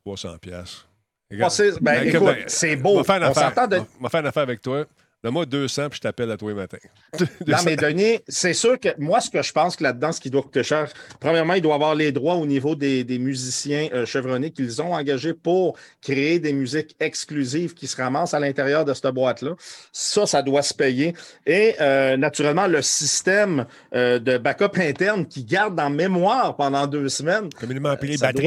300 0.05 0.29
euh, 0.29 0.39
pièces. 0.39 0.85
Ben, 1.31 1.49
ben, 1.81 2.09
écoute, 2.09 2.45
c'est 2.47 2.77
beau. 2.77 2.99
On, 2.99 3.01
on 3.01 3.35
s'entend 3.35 3.67
de... 3.67 3.79
On 4.01 4.05
va 4.05 4.09
faire 4.09 4.21
une 4.21 4.27
affaire 4.27 4.43
avec 4.45 4.61
toi. 4.63 4.87
Donne-moi 5.25 5.47
200 5.47 5.89
puis 5.89 5.97
je 5.97 6.01
t'appelle 6.03 6.31
à 6.31 6.37
toi 6.37 6.51
le 6.51 6.57
matin. 6.57 6.77
non, 7.47 7.57
mais 7.65 7.77
Denis, 7.77 8.19
c'est 8.29 8.53
sûr 8.53 8.79
que 8.79 8.91
moi, 8.99 9.23
ce 9.23 9.31
que 9.31 9.41
je 9.41 9.53
pense 9.53 9.75
que 9.75 9.83
là-dedans, 9.83 10.13
ce 10.13 10.21
qui 10.21 10.29
doit 10.29 10.43
coûter 10.43 10.63
cher, 10.63 10.93
premièrement, 11.19 11.55
il 11.55 11.63
doit 11.63 11.77
avoir 11.77 11.95
les 11.95 12.13
droits 12.13 12.35
au 12.35 12.45
niveau 12.45 12.75
des, 12.75 13.07
musiciens 13.19 13.89
euh, 13.95 14.05
chevronnés 14.05 14.51
qu'ils 14.51 14.83
ont 14.83 14.93
engagés 14.93 15.33
pour 15.33 15.79
créer 16.03 16.41
des 16.41 16.53
musiques 16.53 16.95
exclusives 17.01 17.73
qui 17.73 17.87
se 17.87 17.97
ramassent 17.97 18.35
à 18.35 18.39
l'intérieur 18.39 18.85
de 18.85 18.93
cette 18.93 19.07
boîte-là. 19.15 19.53
Ça, 19.93 20.27
ça 20.27 20.43
doit 20.43 20.61
se 20.61 20.75
payer. 20.75 21.15
Et 21.47 21.75
euh, 21.81 22.19
naturellement, 22.19 22.67
le 22.67 22.83
système 22.83 23.65
euh, 23.95 24.19
de 24.19 24.37
backup 24.37 24.79
interne 24.79 25.25
qui 25.25 25.43
garde 25.43 25.81
en 25.81 25.89
mémoire 25.89 26.55
pendant 26.55 26.87
deux 26.87 27.09
semaines. 27.09 27.49
Communément 27.59 27.89
appelé 27.89 28.19
batterie. 28.19 28.47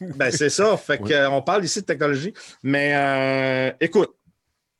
ben, 0.00 0.30
c'est 0.30 0.50
ça. 0.50 0.76
Fait 0.86 0.98
qu'on 0.98 1.40
parle 1.40 1.64
ici 1.64 1.80
de 1.80 1.86
technologie. 1.86 2.34
Mais 2.62 3.74
écoute, 3.80 4.10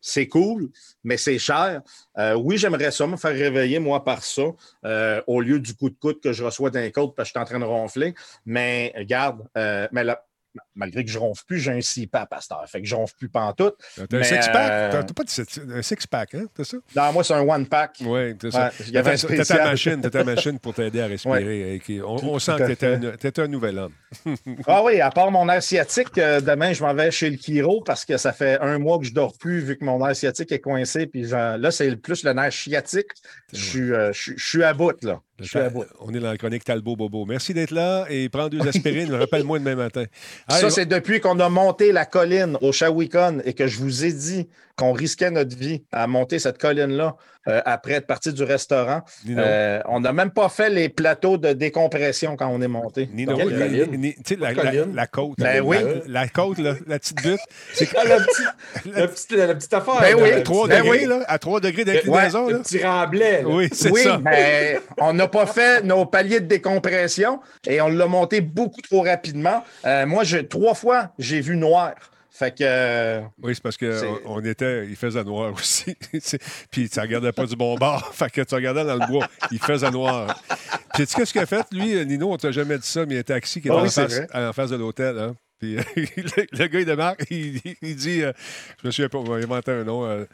c'est 0.07 0.29
cool, 0.29 0.71
mais 1.03 1.17
c'est 1.17 1.39
cher. 1.39 1.83
Euh, 2.17 2.35
oui, 2.35 2.59
j'aimerais 2.59 2.93
ça 2.93 3.09
me 3.09 3.17
faire 3.17 3.33
réveiller, 3.33 3.81
moi, 3.81 4.05
par 4.05 4.23
ça, 4.23 4.43
euh, 4.85 5.21
au 5.27 5.41
lieu 5.41 5.59
du 5.59 5.75
coup 5.75 5.91
de 5.91 5.97
coude 5.97 6.21
que 6.21 6.33
je 6.33 6.45
reçois 6.45 6.71
d'un 6.71 6.89
côte 6.91 7.17
parce 7.17 7.29
que 7.29 7.31
je 7.31 7.41
suis 7.41 7.43
en 7.43 7.45
train 7.45 7.59
de 7.59 7.65
ronfler. 7.65 8.15
Mais 8.45 8.95
regarde, 8.97 9.43
euh, 9.59 9.89
mais 9.91 10.05
là, 10.05 10.25
malgré 10.75 11.05
que 11.05 11.11
je 11.11 11.19
ronfle 11.19 11.45
plus, 11.47 11.59
j'ai 11.59 11.73
un 11.73 11.81
CPAP 11.81 12.33
à 12.33 12.41
cette 12.41 12.53
heure. 12.53 12.65
Fait 12.69 12.81
que 12.81 12.87
je 12.87 12.95
ronfle 12.95 13.15
plus 13.19 13.29
pantoute. 13.29 13.75
T'as 14.09 14.19
un 14.19 14.23
six-pack? 14.23 14.73
Euh, 14.73 15.03
t'as 15.03 15.15
pas 15.15 15.77
un 15.79 15.83
six-pack, 15.83 16.35
hein? 16.35 16.45
T'as 16.55 16.65
ça? 16.65 16.77
Non, 16.95 17.13
moi, 17.13 17.25
c'est 17.25 17.35
un 17.35 17.41
one-pack. 17.41 17.99
Oui, 18.03 18.35
c'est 18.41 18.51
ça. 18.51 18.71
t'as 18.93 19.45
ta 19.45 19.65
machine, 19.65 20.01
ta 20.01 20.25
machine 20.25 20.59
pour 20.59 20.75
t'aider 20.75 21.01
à 21.01 21.07
respirer. 21.07 21.81
On, 22.05 22.39
sent 22.39 22.57
que 22.59 22.67
t'étais 22.67 23.41
un, 23.41 23.45
un, 23.45 23.49
nouvel 23.49 23.79
homme. 23.79 23.93
ah 24.67 24.83
oui, 24.83 25.01
à 25.01 25.11
part 25.11 25.31
mon 25.31 25.49
air 25.49 25.63
sciatique, 25.63 26.19
euh, 26.19 26.41
demain, 26.41 26.73
je 26.73 26.83
m'en 26.83 26.95
vais 26.95 27.11
chez 27.11 27.31
le 27.31 27.37
chiro 27.37 27.83
parce 27.83 28.05
que 28.05 28.17
ça 28.17 28.33
fait 28.33 28.59
un 28.61 28.79
mois 28.79 28.99
que 28.99 29.05
je 29.05 29.13
dors 29.13 29.37
plus 29.37 29.61
vu 29.61 29.77
que 29.77 29.85
mon 29.85 30.07
air 30.07 30.15
sciatique 30.15 30.53
est 30.53 30.61
coincé. 30.61 31.07
Puis 31.07 31.23
là, 31.23 31.71
c'est 31.71 31.95
plus 31.97 32.25
le 32.25 32.33
nerf 32.33 32.53
sciatique. 32.53 33.09
Euh, 33.77 34.13
je 35.41 35.45
suis 35.49 35.59
à 35.59 35.69
bout. 35.69 35.85
On 36.01 36.13
est 36.15 36.21
dans 36.21 36.31
la 36.31 36.37
chronique 36.37 36.65
Talbot 36.65 36.97
Bobo. 36.97 37.27
Merci 37.27 37.53
d'être 37.53 37.71
là 37.71 38.07
et 38.09 38.29
prends 38.29 38.49
deux 38.49 38.67
aspirines. 38.67 39.13
Rappelle-moi 39.15 39.59
demain 39.59 39.75
matin. 39.75 40.05
ça, 40.49 40.71
c'est 40.71 40.87
depuis 40.87 41.21
qu'on 41.21 41.39
a 41.41 41.49
monté 41.49 41.93
la 41.93 42.07
colline 42.07 42.57
au 42.61 42.73
Shawicon 42.73 43.41
et 43.45 43.53
que 43.53 43.67
je 43.67 43.79
vous 43.79 44.05
ai 44.05 44.13
dit 44.13 44.49
qu'on 44.77 44.93
risquait 44.93 45.31
notre 45.31 45.57
vie 45.57 45.85
à 45.93 46.07
monter 46.07 46.39
cette 46.39 46.59
colline-là 46.59 47.17
euh, 47.49 47.63
après 47.65 47.93
être 47.93 48.07
parti 48.07 48.33
du 48.33 48.43
restaurant. 48.43 49.03
Euh, 49.29 49.81
on 49.87 50.01
n'a 50.01 50.13
même 50.13 50.33
pas 50.33 50.49
fait 50.49 50.69
les 50.69 50.89
plateaux 50.89 51.39
de 51.39 51.53
décompression 51.53 52.37
quand 52.37 52.49
on 52.49 52.61
est 52.61 52.69
monté. 52.69 53.09
Tu 54.25 54.37
la, 54.37 54.53
la, 54.53 55.07
côte. 55.07 55.39
Ben 55.39 55.63
oui. 55.65 55.77
La, 56.09 56.27
côte, 56.27 56.59
la 56.59 56.75
petite 56.99 57.23
butte. 57.23 57.41
C'est 57.73 57.89
ah, 57.97 58.03
la, 58.05 58.17
petite, 58.17 59.31
la, 59.37 59.55
petite, 59.55 59.75
affaire. 59.75 60.01
Ben 60.01 60.17
oui. 60.21 60.43
3 60.43 60.69
ben 60.69 60.83
degrés, 60.83 61.07
là, 61.07 61.21
à 61.29 61.39
3 61.39 61.61
degrés 61.61 61.85
d'inclinaison. 61.85 62.47
Ouais, 62.47 62.53
le 62.55 62.63
petit 62.63 62.85
remblai. 62.85 63.45
Oui, 63.47 63.69
c'est 63.73 63.91
oui, 63.91 64.03
ça. 64.03 64.19
Mais 64.19 64.81
on 64.99 65.13
n'a 65.13 65.29
pas 65.29 65.47
fait 65.47 65.85
nos 65.85 66.05
paliers 66.05 66.41
de 66.41 66.47
décompression 66.47 67.41
et 67.67 67.81
on 67.81 67.89
l'a 67.89 68.07
monté 68.07 68.41
beaucoup 68.41 68.83
trop 68.83 69.03
rapidement. 69.03 69.65
Euh, 69.85 70.05
moi, 70.05 70.25
je, 70.25 70.39
trois 70.39 70.75
fois, 70.75 71.13
j'ai 71.19 71.41
vu 71.41 71.57
noir. 71.57 71.95
Fait 72.37 72.51
que. 72.51 72.65
Euh, 72.65 73.23
oui, 73.43 73.55
c'est 73.55 73.63
parce 73.63 73.79
qu'on 73.79 74.45
était. 74.45 74.87
Il 74.87 74.97
faisait 74.97 75.25
noir 75.25 75.53
aussi. 75.59 75.97
Puis 76.71 76.91
tu 76.91 77.01
regardais 77.01 77.33
pas 77.33 77.47
du 77.47 77.57
bon 77.57 77.77
bord. 77.77 78.07
fait 78.15 78.31
que 78.31 78.43
tu 78.43 78.55
regardais 78.55 78.85
dans 78.85 78.97
le 78.97 79.07
bois. 79.07 79.27
Il 79.51 79.59
faisait 79.59 79.91
noir. 79.91 80.39
Puis 80.93 81.07
tu 81.07 81.15
sais 81.15 81.25
ce 81.25 81.33
qu'il 81.33 81.41
a 81.41 81.47
fait, 81.47 81.65
lui, 81.73 82.05
Nino, 82.05 82.31
on 82.31 82.37
t'a 82.37 82.53
jamais 82.53 82.77
dit 82.77 82.87
ça, 82.87 83.07
mais 83.07 83.13
il 83.13 83.15
y 83.15 83.19
a 83.19 83.21
un 83.21 83.23
taxi 83.23 83.63
qui 83.63 83.69
est, 83.69 83.71
en, 83.71 83.87
face, 83.89 84.21
en, 84.35 84.53
face, 84.53 84.69
de 84.69 84.77
l'hôtel. 84.77 85.19
Hein. 85.19 85.35
Puis 85.59 85.77
le, 86.53 86.67
gars, 86.67 86.81
il 86.81 86.85
démarre, 86.85 87.17
il, 87.31 87.59
il 87.81 87.97
dit 87.97 88.23
euh, 88.23 88.33
Je 88.83 88.87
me 88.87 88.93
souviens 88.93 89.09
pas, 89.09 89.19
on 89.19 89.25
va 89.25 89.37
inventer 89.37 89.71
un 89.71 89.85
nom. 89.85 90.05
Euh, 90.05 90.27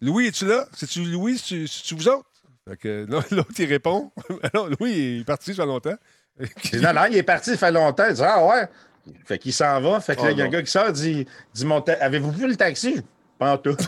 Louis, 0.00 0.28
es-tu 0.28 0.46
là? 0.46 0.68
C'est-tu 0.72 1.04
Louis 1.04 1.36
C'est-tu 1.36 1.96
vous 1.96 2.06
autres? 2.06 2.30
Fait 2.68 2.76
que 2.76 3.06
l'autre, 3.08 3.50
il 3.58 3.66
répond 3.66 4.12
Non, 4.54 4.66
Louis, 4.66 4.92
il 4.92 5.20
est 5.22 5.24
parti, 5.24 5.52
ça 5.52 5.64
fait 5.64 5.66
longtemps. 5.66 5.96
non, 6.74 6.92
non, 6.94 7.06
il 7.10 7.16
est 7.16 7.24
parti, 7.24 7.50
ça 7.50 7.56
fait 7.56 7.72
longtemps. 7.72 8.06
Il 8.08 8.14
dit 8.14 8.22
Ah 8.22 8.46
ouais 8.46 8.68
fait 9.24 9.38
qu'il 9.38 9.52
s'en 9.52 9.80
va. 9.80 10.00
Fait 10.00 10.16
que 10.16 10.22
là, 10.22 10.30
il 10.30 10.38
y 10.38 10.42
a 10.42 10.44
un 10.44 10.48
gars 10.48 10.62
qui 10.62 10.70
sort, 10.70 10.92
dit, 10.92 11.26
dit 11.54 11.66
Avez-vous 12.00 12.32
vu 12.32 12.48
le 12.48 12.56
taxi? 12.56 13.00
Pas 13.38 13.54
en 13.54 13.58
tout. 13.58 13.76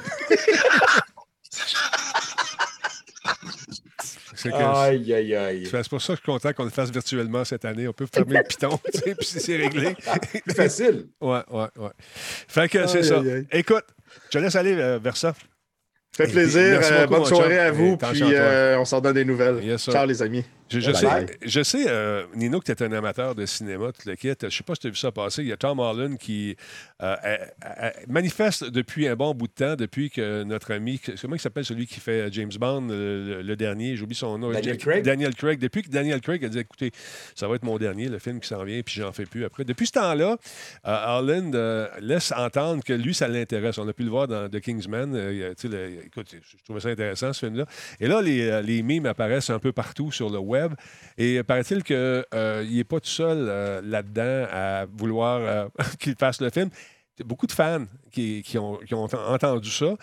aïe, 4.52 5.14
aïe, 5.14 5.34
aïe. 5.34 5.68
C'est 5.70 5.88
pour 5.88 6.00
ça 6.00 6.14
que 6.14 6.18
je 6.18 6.22
suis 6.22 6.32
content 6.32 6.52
qu'on 6.52 6.64
le 6.64 6.70
fasse 6.70 6.90
virtuellement 6.90 7.44
cette 7.44 7.64
année. 7.64 7.88
On 7.88 7.92
peut 7.92 8.06
fermer 8.12 8.34
le 8.38 8.42
piton, 8.42 8.78
tu 8.92 8.98
sais, 8.98 9.14
puis 9.14 9.26
c'est 9.26 9.56
réglé. 9.56 9.96
C'est 10.46 10.56
facile. 10.56 11.06
Ouais, 11.20 11.42
ouais, 11.50 11.68
ouais. 11.76 11.90
Fait 11.98 12.68
que 12.68 12.86
c'est 12.86 13.02
ça. 13.02 13.20
Écoute, 13.52 13.84
je 14.26 14.38
te 14.38 14.38
laisse 14.38 14.56
aller 14.56 14.74
euh, 14.74 14.98
vers 15.02 15.16
ça. 15.16 15.34
Fait 16.16 16.28
plaisir. 16.28 16.80
Euh, 16.82 17.06
bonne 17.06 17.26
soirée 17.26 17.58
à 17.58 17.70
vous. 17.70 17.96
Puis 17.98 18.22
euh, 18.22 18.78
on 18.78 18.84
s'en 18.84 19.00
donne 19.00 19.14
des 19.14 19.24
nouvelles. 19.24 19.78
Ciao, 19.78 20.06
les 20.06 20.22
amis. 20.22 20.44
Je, 20.68 20.92
sais, 20.92 21.26
je 21.42 21.62
sais 21.62 21.84
euh, 21.88 22.24
Nino, 22.34 22.58
que 22.58 22.64
tu 22.64 22.72
es 22.72 22.82
un 22.82 22.92
amateur 22.92 23.34
de 23.36 23.46
cinéma, 23.46 23.92
tout 23.92 24.08
le 24.08 24.16
kit. 24.16 24.32
Je 24.40 24.46
ne 24.46 24.50
sais 24.50 24.64
pas 24.64 24.74
si 24.74 24.80
tu 24.80 24.86
as 24.88 24.90
vu 24.90 24.96
ça 24.96 25.12
passer. 25.12 25.42
Il 25.42 25.48
y 25.48 25.52
a 25.52 25.56
Tom 25.56 25.78
Holland 25.78 26.18
qui 26.18 26.56
manifeste 28.08 28.64
depuis 28.64 29.06
un 29.06 29.14
bon 29.14 29.32
bout 29.34 29.46
de 29.46 29.52
temps, 29.52 29.76
depuis 29.76 30.10
que 30.10 30.42
notre 30.42 30.72
ami, 30.72 31.00
comment 31.20 31.36
il 31.36 31.40
s'appelle 31.40 31.64
celui 31.64 31.86
qui 31.86 32.00
fait 32.00 32.32
James 32.32 32.50
Bond, 32.58 32.88
le, 32.88 33.54
dernier, 33.54 33.96
j'oublie 33.96 34.16
son 34.16 34.38
nom. 34.38 34.50
Daniel 34.50 34.76
Craig? 34.76 35.04
Daniel 35.04 35.34
Craig. 35.34 35.58
Depuis 35.60 35.82
que 35.82 35.90
Daniel 35.90 36.20
Craig 36.20 36.44
a 36.44 36.48
dit 36.48 36.58
écoutez, 36.58 36.90
ça 37.34 37.46
va 37.46 37.54
être 37.54 37.64
mon 37.64 37.78
dernier, 37.78 38.08
le 38.08 38.18
film 38.18 38.40
qui 38.40 38.48
s'en 38.48 38.64
vient, 38.64 38.80
puis 38.82 38.96
j'en 38.96 39.12
fais 39.12 39.24
plus 39.24 39.44
après. 39.44 39.64
Depuis 39.64 39.86
ce 39.86 39.92
temps-là, 39.92 40.36
Holland 40.84 41.54
laisse 42.00 42.32
entendre 42.32 42.82
que 42.82 42.92
lui, 42.92 43.14
ça 43.14 43.28
l'intéresse. 43.28 43.78
On 43.78 43.88
a 43.88 43.92
pu 43.92 44.02
le 44.02 44.10
voir 44.10 44.26
dans 44.26 44.48
The 44.48 44.60
Kingsman. 44.60 45.14
écoute, 46.04 46.28
je 46.32 46.64
trouvais 46.64 46.80
ça 46.80 46.88
intéressant, 46.88 47.32
ce 47.32 47.46
film-là. 47.46 47.66
Et 48.00 48.08
là, 48.08 48.20
les, 48.20 48.62
les 48.62 48.82
memes 48.82 49.06
apparaissent 49.06 49.50
un 49.50 49.60
peu 49.60 49.72
partout 49.72 50.10
sur 50.10 50.28
le 50.28 50.38
web. 50.38 50.55
Et 51.18 51.42
paraît-il 51.42 51.82
qu'il 51.82 51.96
euh, 51.96 52.64
n'est 52.64 52.84
pas 52.84 53.00
tout 53.00 53.08
seul 53.08 53.46
euh, 53.48 53.80
là-dedans 53.82 54.46
à 54.50 54.86
vouloir 54.86 55.40
euh, 55.40 55.68
qu'il 55.98 56.14
fasse 56.14 56.40
le 56.40 56.50
film 56.50 56.70
beaucoup 57.24 57.46
de 57.46 57.52
fans 57.52 57.86
qui, 58.12 58.44
ont, 58.58 58.78
entendu 58.92 59.70
ça. 59.70 59.94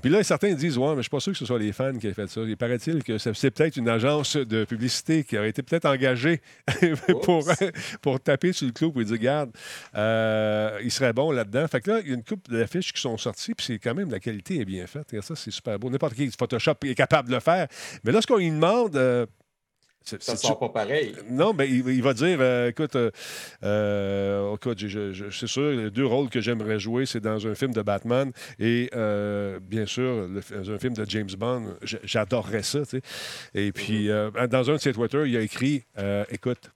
Puis 0.00 0.10
là, 0.10 0.22
certains 0.22 0.54
disent 0.54 0.78
Ouais, 0.78 0.86
mais 0.86 0.92
je 0.92 0.96
ne 0.96 1.02
suis 1.02 1.10
pas 1.10 1.20
sûr 1.20 1.32
que 1.32 1.38
ce 1.38 1.44
soit 1.44 1.58
les 1.58 1.72
fans 1.72 1.92
qui 1.98 2.06
aient 2.06 2.14
fait 2.14 2.26
ça. 2.26 2.40
Il 2.40 2.56
paraît-il 2.56 3.04
que 3.04 3.18
c'est 3.18 3.50
peut-être 3.50 3.76
une 3.76 3.88
agence 3.90 4.36
de 4.36 4.64
publicité 4.64 5.24
qui 5.24 5.36
aurait 5.36 5.50
été 5.50 5.62
peut-être 5.62 5.84
engagée 5.84 6.40
pour, 7.22 7.46
pour 8.00 8.18
taper 8.18 8.54
sur 8.54 8.66
le 8.66 8.72
clou 8.72 8.94
et 8.98 9.04
dire 9.04 9.12
Regarde, 9.12 9.50
il 10.82 10.90
serait 10.90 11.12
bon 11.12 11.32
là-dedans. 11.32 11.68
Fait 11.68 11.82
que 11.82 11.90
là, 11.90 12.00
il 12.00 12.08
y 12.08 12.12
a 12.12 12.14
une 12.14 12.24
coupe 12.24 12.50
d'affiches 12.50 12.94
qui 12.94 13.00
sont 13.02 13.18
sorties, 13.18 13.54
puis 13.54 13.66
c'est 13.66 13.78
quand 13.78 13.94
même 13.94 14.10
la 14.10 14.20
qualité 14.20 14.60
est 14.60 14.64
bien 14.64 14.86
faite. 14.86 15.12
Et 15.12 15.20
ça, 15.20 15.36
c'est 15.36 15.50
super 15.50 15.78
beau. 15.78 15.90
N'importe 15.90 16.14
qui 16.14 16.30
Photoshop 16.30 16.76
est 16.84 16.94
capable 16.94 17.28
de 17.28 17.34
le 17.34 17.40
faire. 17.40 17.68
Mais 18.04 18.12
lorsqu'on 18.12 18.38
lui 18.38 18.50
demande 18.50 18.96
ça 20.04 20.32
ne 20.32 20.38
sort 20.38 20.58
pas 20.58 20.68
pareil. 20.68 21.14
Non, 21.30 21.52
mais 21.54 21.68
il, 21.68 22.02
va 22.02 22.14
dire 22.14 22.38
euh, 22.40 22.68
écoute, 22.68 22.96
euh, 22.96 23.10
euh, 23.62 24.54
écoute 24.54 24.78
c'est 25.30 25.46
sûr, 25.46 25.70
les 25.70 25.90
deux 25.90 26.06
rôles 26.06 26.28
que 26.28 26.40
j'aimerais 26.40 26.78
jouer, 26.78 27.06
c'est 27.06 27.20
dans 27.20 27.46
un 27.46 27.54
film 27.54 27.72
de 27.72 27.82
Batman 27.82 28.32
et 28.58 28.90
bien 29.62 29.86
sûr, 29.86 30.28
dans 30.28 30.70
un 30.70 30.78
film 30.78 30.94
de 30.94 31.04
James 31.08 31.30
Bond. 31.36 31.76
J'adorerais 31.82 32.62
ça. 32.62 32.80
Tu 32.80 32.98
sais. 32.98 33.00
Et 33.54 33.72
puis, 33.72 34.08
mm-hmm. 34.08 34.46
dans 34.48 34.70
un 34.70 34.74
de 34.74 34.78
ses 34.78 34.92
Twitter, 34.92 35.24
il 35.26 35.36
a 35.36 35.40
écrit 35.40 35.84
écoute, 36.30 36.70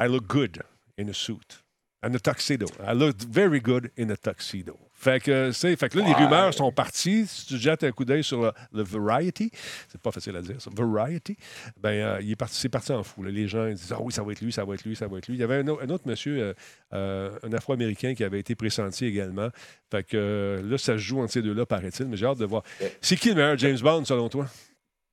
I 0.00 0.06
look 0.06 0.26
good. 0.26 0.62
in 0.98 1.08
a 1.08 1.14
suit. 1.14 1.62
In 2.02 2.14
a 2.14 2.18
tuxedo. 2.18 2.66
I 2.80 2.92
looked 2.92 3.22
very 3.22 3.60
good 3.60 3.90
in 3.96 4.10
a 4.10 4.16
tuxedo. 4.16 4.87
Fait 5.00 5.22
que, 5.22 5.52
c'est, 5.52 5.76
fait 5.76 5.88
que 5.88 5.96
là, 5.98 6.04
les 6.06 6.12
rumeurs 6.12 6.52
sont 6.52 6.72
parties. 6.72 7.24
Si 7.28 7.46
tu 7.46 7.56
jettes 7.56 7.84
un 7.84 7.92
coup 7.92 8.04
d'œil 8.04 8.24
sur 8.24 8.42
le, 8.42 8.52
le 8.72 8.82
Variety, 8.82 9.48
c'est 9.88 10.00
pas 10.00 10.10
facile 10.10 10.34
à 10.34 10.42
dire, 10.42 10.60
ça, 10.60 10.70
Variety, 10.74 11.36
ben, 11.80 11.90
euh, 11.90 12.18
il 12.20 12.32
est 12.32 12.36
parti, 12.36 12.56
c'est 12.56 12.68
parti 12.68 12.90
en 12.90 13.04
fou. 13.04 13.22
là. 13.22 13.30
Les 13.30 13.46
gens 13.46 13.66
ils 13.68 13.74
disent 13.74 13.92
Ah 13.92 13.98
oui, 14.00 14.12
ça 14.12 14.24
va 14.24 14.32
être 14.32 14.40
lui, 14.40 14.52
ça 14.52 14.64
va 14.64 14.74
être 14.74 14.84
lui, 14.84 14.96
ça 14.96 15.06
va 15.06 15.18
être 15.18 15.28
lui. 15.28 15.36
Il 15.36 15.40
y 15.40 15.44
avait 15.44 15.58
un, 15.58 15.68
au- 15.68 15.78
un 15.80 15.88
autre 15.90 16.02
monsieur, 16.08 16.38
euh, 16.42 16.54
euh, 16.94 17.38
un 17.44 17.52
Afro-Américain, 17.52 18.14
qui 18.16 18.24
avait 18.24 18.40
été 18.40 18.56
pressenti 18.56 19.06
également. 19.06 19.50
Fait 19.88 20.02
que 20.02 20.60
là, 20.64 20.76
ça 20.78 20.94
se 20.94 20.98
joue 20.98 21.20
entre 21.20 21.32
ces 21.32 21.42
deux-là, 21.42 21.64
paraît-il, 21.64 22.06
mais 22.08 22.16
j'ai 22.16 22.26
hâte 22.26 22.38
de 22.38 22.44
voir. 22.46 22.64
C'est 23.00 23.14
qui 23.16 23.28
le 23.28 23.36
meilleur 23.36 23.56
James 23.56 23.78
Bond, 23.80 24.04
selon 24.04 24.28
toi? 24.28 24.48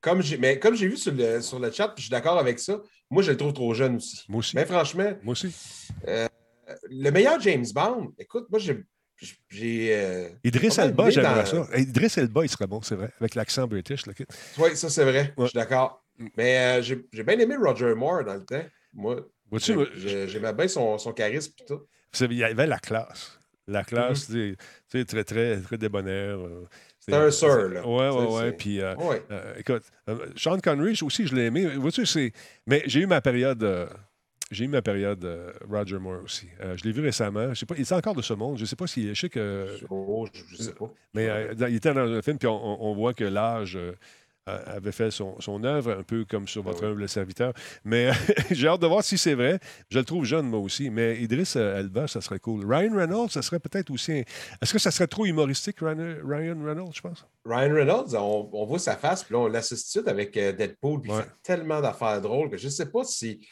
Comme 0.02 0.24
j'ai, 0.24 0.38
mais 0.40 0.58
comme 0.58 0.74
j'ai 0.76 0.88
vu 0.88 0.98
sur 0.98 1.14
le, 1.14 1.42
sur 1.42 1.60
le 1.60 1.72
chat, 1.72 1.90
puis 1.90 1.98
je 1.98 2.06
suis 2.06 2.12
d'accord 2.12 2.40
avec 2.40 2.58
ça, 2.60 2.80
moi, 3.12 3.22
je 3.22 3.30
le 3.30 3.38
trouve 3.38 3.54
trop 3.54 3.72
jeune 3.76 3.98
aussi. 3.98 4.24
Moi 4.30 4.40
aussi. 4.40 4.56
Mais 4.56 4.66
franchement, 4.66 5.12
Moi 5.22 5.34
aussi. 5.34 5.54
le 6.90 7.10
meilleur 7.12 7.40
James 7.42 7.66
Bond, 7.74 8.14
écoute, 8.18 8.48
moi, 8.50 8.58
j'ai. 8.60 8.84
J'ai 9.50 9.90
euh, 9.96 10.30
Idriss 10.44 10.78
Elba, 10.78 11.10
j'aimerais 11.10 11.44
dans- 11.44 11.66
ça. 11.66 11.78
Idriss 11.78 12.18
Elba, 12.18 12.44
il 12.44 12.50
serait 12.50 12.68
bon, 12.68 12.82
c'est 12.82 12.96
vrai, 12.96 13.10
avec 13.20 13.36
l'accent 13.36 13.66
british. 13.68 14.06
Là. 14.06 14.14
Oui, 14.58 14.76
ça, 14.76 14.90
c'est 14.90 15.04
vrai. 15.06 15.34
Ouais. 15.38 15.46
Je 15.46 15.50
suis 15.52 15.58
d'accord. 15.58 16.04
Mais 16.38 16.80
euh, 16.80 16.82
j'ai, 16.82 16.96
bien 17.24 17.40
aimé 17.40 17.56
Roger 17.62 17.94
Moore 17.96 18.24
dans 18.24 18.36
le 18.36 18.46
temps. 18.46 18.64
Moi, 18.94 19.18
j'ai- 19.54 20.28
j'aimais 20.28 20.54
bien 20.54 20.68
son, 20.68 20.98
son 20.98 21.12
charisme 21.14 21.54
et 21.62 21.66
tout. 21.66 21.82
Il 22.22 22.34
y 22.34 22.44
avait 22.44 22.68
la 22.68 22.80
classe. 22.80 23.38
La 23.68 23.84
classe, 23.84 24.30
Mm-hmm. 24.30 24.56
tu 24.56 24.58
sais, 25.00 25.06
très, 25.06 25.24
très, 25.24 25.60
très 25.60 25.78
débonnaire. 25.78 26.38
euh, 26.40 26.66
C'était 27.00 27.18
un 27.18 27.32
sir, 27.32 27.68
là. 27.70 27.86
Ouais, 27.88 28.10
ouais, 28.10 28.34
ouais. 28.36 28.52
Puis, 28.54 28.80
euh, 28.80 28.96
Ouais. 28.96 29.24
euh, 29.32 29.54
écoute, 29.58 29.84
euh, 30.08 30.28
Sean 30.36 30.60
Connery 30.60 30.98
aussi, 31.02 31.26
je 31.28 31.36
l'ai 31.36 31.46
aimé. 31.46 31.66
Vois-tu, 31.76 32.06
c'est. 32.06 32.32
Mais 32.68 32.84
j'ai 32.86 33.02
eu 33.02 33.08
ma 33.08 33.22
période. 33.22 33.64
Euh, 34.52 34.56
j'ai 34.56 34.66
eu 34.66 34.68
ma 34.68 34.82
période 34.82 35.24
euh, 35.26 35.52
Roger 35.70 35.98
Moore 36.00 36.24
aussi. 36.24 36.48
Euh, 36.62 36.78
je 36.78 36.84
l'ai 36.84 36.92
vu 36.92 37.02
récemment. 37.02 37.50
Je 37.54 37.60
sais 37.60 37.66
pas, 37.66 37.76
il 37.78 37.82
est 37.82 37.92
encore 37.92 38.16
de 38.16 38.22
ce 38.22 38.34
monde. 38.34 38.58
Je 38.58 38.62
ne 38.62 38.68
sais 38.68 38.76
pas 38.76 38.88
si. 38.88 39.14
Je 39.14 39.20
sais 39.20 39.30
que. 39.30 39.68
Oh, 39.90 40.28
je, 40.34 40.42
je 40.58 40.64
sais 40.64 40.74
pas. 40.74 40.90
Mais 41.14 41.28
euh, 41.30 41.54
dans- 41.56 41.68
il 41.68 41.76
était 41.76 41.94
dans 41.94 42.12
un 42.12 42.22
film, 42.22 42.38
puis 42.38 42.48
on, 42.48 42.94
voit 42.96 43.14
que 43.14 43.24
l'âge 43.24 43.76
euh, 43.76 43.94
euh, 44.48 44.60
avait 44.68 44.92
fait 44.92 45.10
son, 45.10 45.40
son 45.42 45.64
œuvre, 45.64 45.92
un 45.98 46.04
peu 46.04 46.24
comme 46.26 46.48
sur 46.48 46.62
votre 46.62 46.84
Ah 46.84 46.88
oui. 46.88 46.92
humble 46.92 47.10
serviteur. 47.10 47.54
Mais 47.84 48.12
j'ai 48.52 48.68
hâte 48.68 48.82
de 48.82 48.86
voir 48.86 49.04
si 49.04 49.18
c'est 49.18 49.34
vrai. 49.34 49.60
Je 49.90 49.98
le 49.98 50.06
trouve 50.06 50.24
jeune, 50.26 50.46
moi 50.48 50.60
aussi. 50.60 50.92
Mais 50.92 51.20
Idriss 51.20 51.56
euh, 51.56 51.80
Elba, 51.80 52.08
ça 52.08 52.22
serait 52.22 52.38
cool. 52.40 52.64
Ryan 52.72 52.96
Reynolds, 52.96 53.32
ça 53.32 53.42
serait 53.42 53.60
peut-être 53.60 53.90
aussi. 53.90 54.12
un- 54.12 54.24
Est-ce 54.62 54.72
que 54.74 54.78
ça 54.80 54.92
serait 54.92 55.08
trop 55.08 55.26
humoristique, 55.26 55.78
Ryan, 55.82 56.18
Ryan 56.24 56.64
Reynolds, 56.64 56.94
je 56.94 57.02
pense? 57.02 57.26
Ryan 57.46 57.74
Reynolds, 57.74 58.16
on, 58.16 58.48
on 58.54 58.66
voit 58.68 58.78
sa 58.80 58.96
face, 58.96 59.24
puis 59.24 59.34
là, 59.34 59.40
on 59.40 59.48
l'associe 59.48 60.04
avec 60.08 60.38
euh, 60.38 60.52
Deadpool, 60.52 61.02
puis 61.02 61.12
il 61.12 61.18
fait 61.18 61.30
tellement 61.42 61.82
d'affaires 61.82 62.22
drôles 62.22 62.52
que 62.52 62.58
je 62.58 62.66
ne 62.68 62.72
sais 62.72 62.92
pas 62.92 63.04
si. 63.04 63.48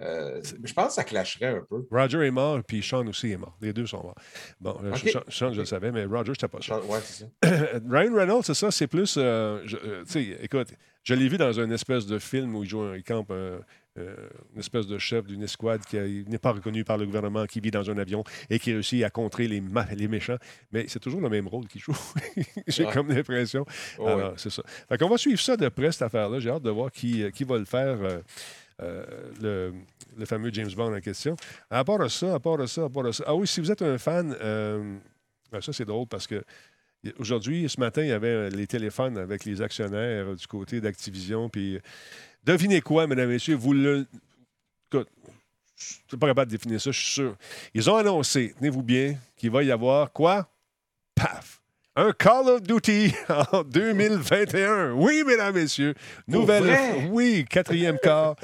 Euh, 0.00 0.40
je 0.64 0.72
pense 0.72 0.88
que 0.88 0.92
ça 0.94 1.04
clasherait 1.04 1.58
un 1.58 1.64
peu. 1.68 1.86
Roger 1.90 2.26
est 2.26 2.30
mort, 2.30 2.60
puis 2.66 2.82
Sean 2.82 3.06
aussi 3.06 3.30
est 3.32 3.36
mort. 3.36 3.56
Les 3.60 3.72
deux 3.72 3.86
sont 3.86 4.02
morts. 4.02 4.14
Bon, 4.60 4.76
euh, 4.82 4.92
Ok. 4.92 5.16
Sean, 5.28 5.52
je 5.52 5.60
le 5.60 5.64
savais, 5.66 5.92
mais 5.92 6.04
Roger, 6.04 6.32
c'était 6.34 6.48
pas 6.48 6.60
ça. 6.60 6.80
Ouais, 6.84 6.98
c'est 7.04 7.24
ça. 7.24 7.78
Ryan 7.88 8.14
Reynolds, 8.14 8.42
c'est 8.44 8.54
ça, 8.54 8.70
c'est 8.70 8.86
plus. 8.88 9.14
euh, 9.18 9.60
je- 9.64 9.76
euh, 9.76 10.04
tu 10.04 10.12
sais, 10.12 10.38
écoute, 10.42 10.68
je 11.04 11.14
l'ai 11.14 11.28
vu 11.28 11.36
dans 11.36 11.52
une 11.52 11.72
espèce 11.72 12.06
de 12.06 12.18
film 12.18 12.54
où 12.56 12.64
il 12.64 12.68
joue 12.68 12.80
un 12.80 12.98
euh, 13.96 14.16
une 14.54 14.58
espèce 14.58 14.88
de 14.88 14.98
chef 14.98 15.24
d'une 15.24 15.44
escouade 15.44 15.80
qui 15.84 15.96
n'est 16.26 16.38
pas 16.38 16.50
reconnu 16.50 16.82
par 16.82 16.98
le 16.98 17.06
gouvernement, 17.06 17.46
qui 17.46 17.60
vit 17.60 17.70
dans 17.70 17.88
un 17.88 17.96
avion 17.98 18.24
et 18.50 18.58
qui 18.58 18.72
réussit 18.72 19.04
à 19.04 19.10
contrer 19.10 19.46
les, 19.46 19.60
méchants. 20.08 20.38
Mais 20.72 20.86
c'est 20.88 20.98
toujours 20.98 21.20
le 21.20 21.28
même 21.28 21.46
rôle 21.46 21.68
qu'il 21.68 21.80
joue. 21.80 21.96
J'ai 22.66 22.86
Ouais. 22.86 22.92
comme 22.92 23.08
l'impression. 23.08 23.64
Oh, 24.00 24.06
Alors, 24.08 24.18
ouais. 24.30 24.34
c'est 24.36 24.50
ça. 24.50 24.64
Fait 24.88 24.98
qu'on 24.98 25.08
va 25.08 25.16
suivre 25.16 25.38
ça 25.38 25.56
de 25.56 25.68
près, 25.68 25.92
cette 25.92 26.02
affaire-là. 26.02 26.40
J'ai 26.40 26.50
hâte 26.50 26.64
de 26.64 26.70
voir 26.70 26.90
qui, 26.90 27.30
qui 27.30 27.44
va 27.44 27.56
le 27.58 27.66
faire. 27.66 27.98
euh, 28.02 28.18
euh, 28.82 29.72
le, 30.16 30.24
fameux 30.26 30.52
James 30.52 30.70
Bond 30.76 30.94
en 30.94 31.00
question. 31.00 31.36
À 31.70 31.84
part 31.84 32.10
ça, 32.10 32.34
à 32.34 32.40
part 32.40 32.68
ça, 32.68 32.84
à 32.84 32.88
part 32.88 33.14
ça. 33.14 33.24
Ah 33.26 33.34
oui, 33.34 33.46
si 33.46 33.60
vous 33.60 33.70
êtes 33.70 33.82
un 33.82 33.98
fan, 33.98 34.36
euh, 34.40 34.96
ben 35.52 35.60
ça 35.60 35.72
c'est 35.72 35.84
drôle 35.84 36.06
parce 36.06 36.26
que 36.26 36.42
aujourd'hui, 37.18 37.68
ce 37.68 37.78
matin, 37.80 38.02
il 38.02 38.08
y 38.08 38.12
avait 38.12 38.28
euh, 38.28 38.50
les 38.50 38.66
téléphones 38.66 39.18
avec 39.18 39.44
les 39.44 39.62
actionnaires 39.62 40.28
euh, 40.28 40.34
du 40.34 40.46
côté 40.46 40.80
d'Activision. 40.80 41.48
Puis 41.48 41.78
devinez 42.44 42.80
quoi, 42.80 43.06
mesdames 43.06 43.30
et 43.30 43.34
messieurs, 43.34 43.56
vous 43.56 43.72
le. 43.72 44.06
Écoute, 44.90 45.08
je 45.76 45.84
suis 46.08 46.16
pas 46.18 46.28
capable 46.28 46.50
de 46.50 46.56
définir 46.56 46.80
ça, 46.80 46.90
je 46.90 47.00
suis 47.00 47.12
sûr. 47.12 47.36
Ils 47.74 47.90
ont 47.90 47.96
annoncé, 47.96 48.54
tenez-vous 48.58 48.82
bien, 48.82 49.16
qu'il 49.36 49.50
va 49.50 49.62
y 49.62 49.70
avoir 49.70 50.12
quoi? 50.12 50.48
Paf! 51.14 51.60
Un 51.96 52.12
Call 52.12 52.48
of 52.48 52.62
Duty 52.62 53.14
en 53.52 53.62
2021. 53.62 54.92
Oui, 54.94 55.22
mesdames 55.24 55.54
messieurs. 55.54 55.94
Nouvelle. 56.26 57.08
Oui, 57.10 57.44
quatrième 57.48 57.98
quart. 58.02 58.34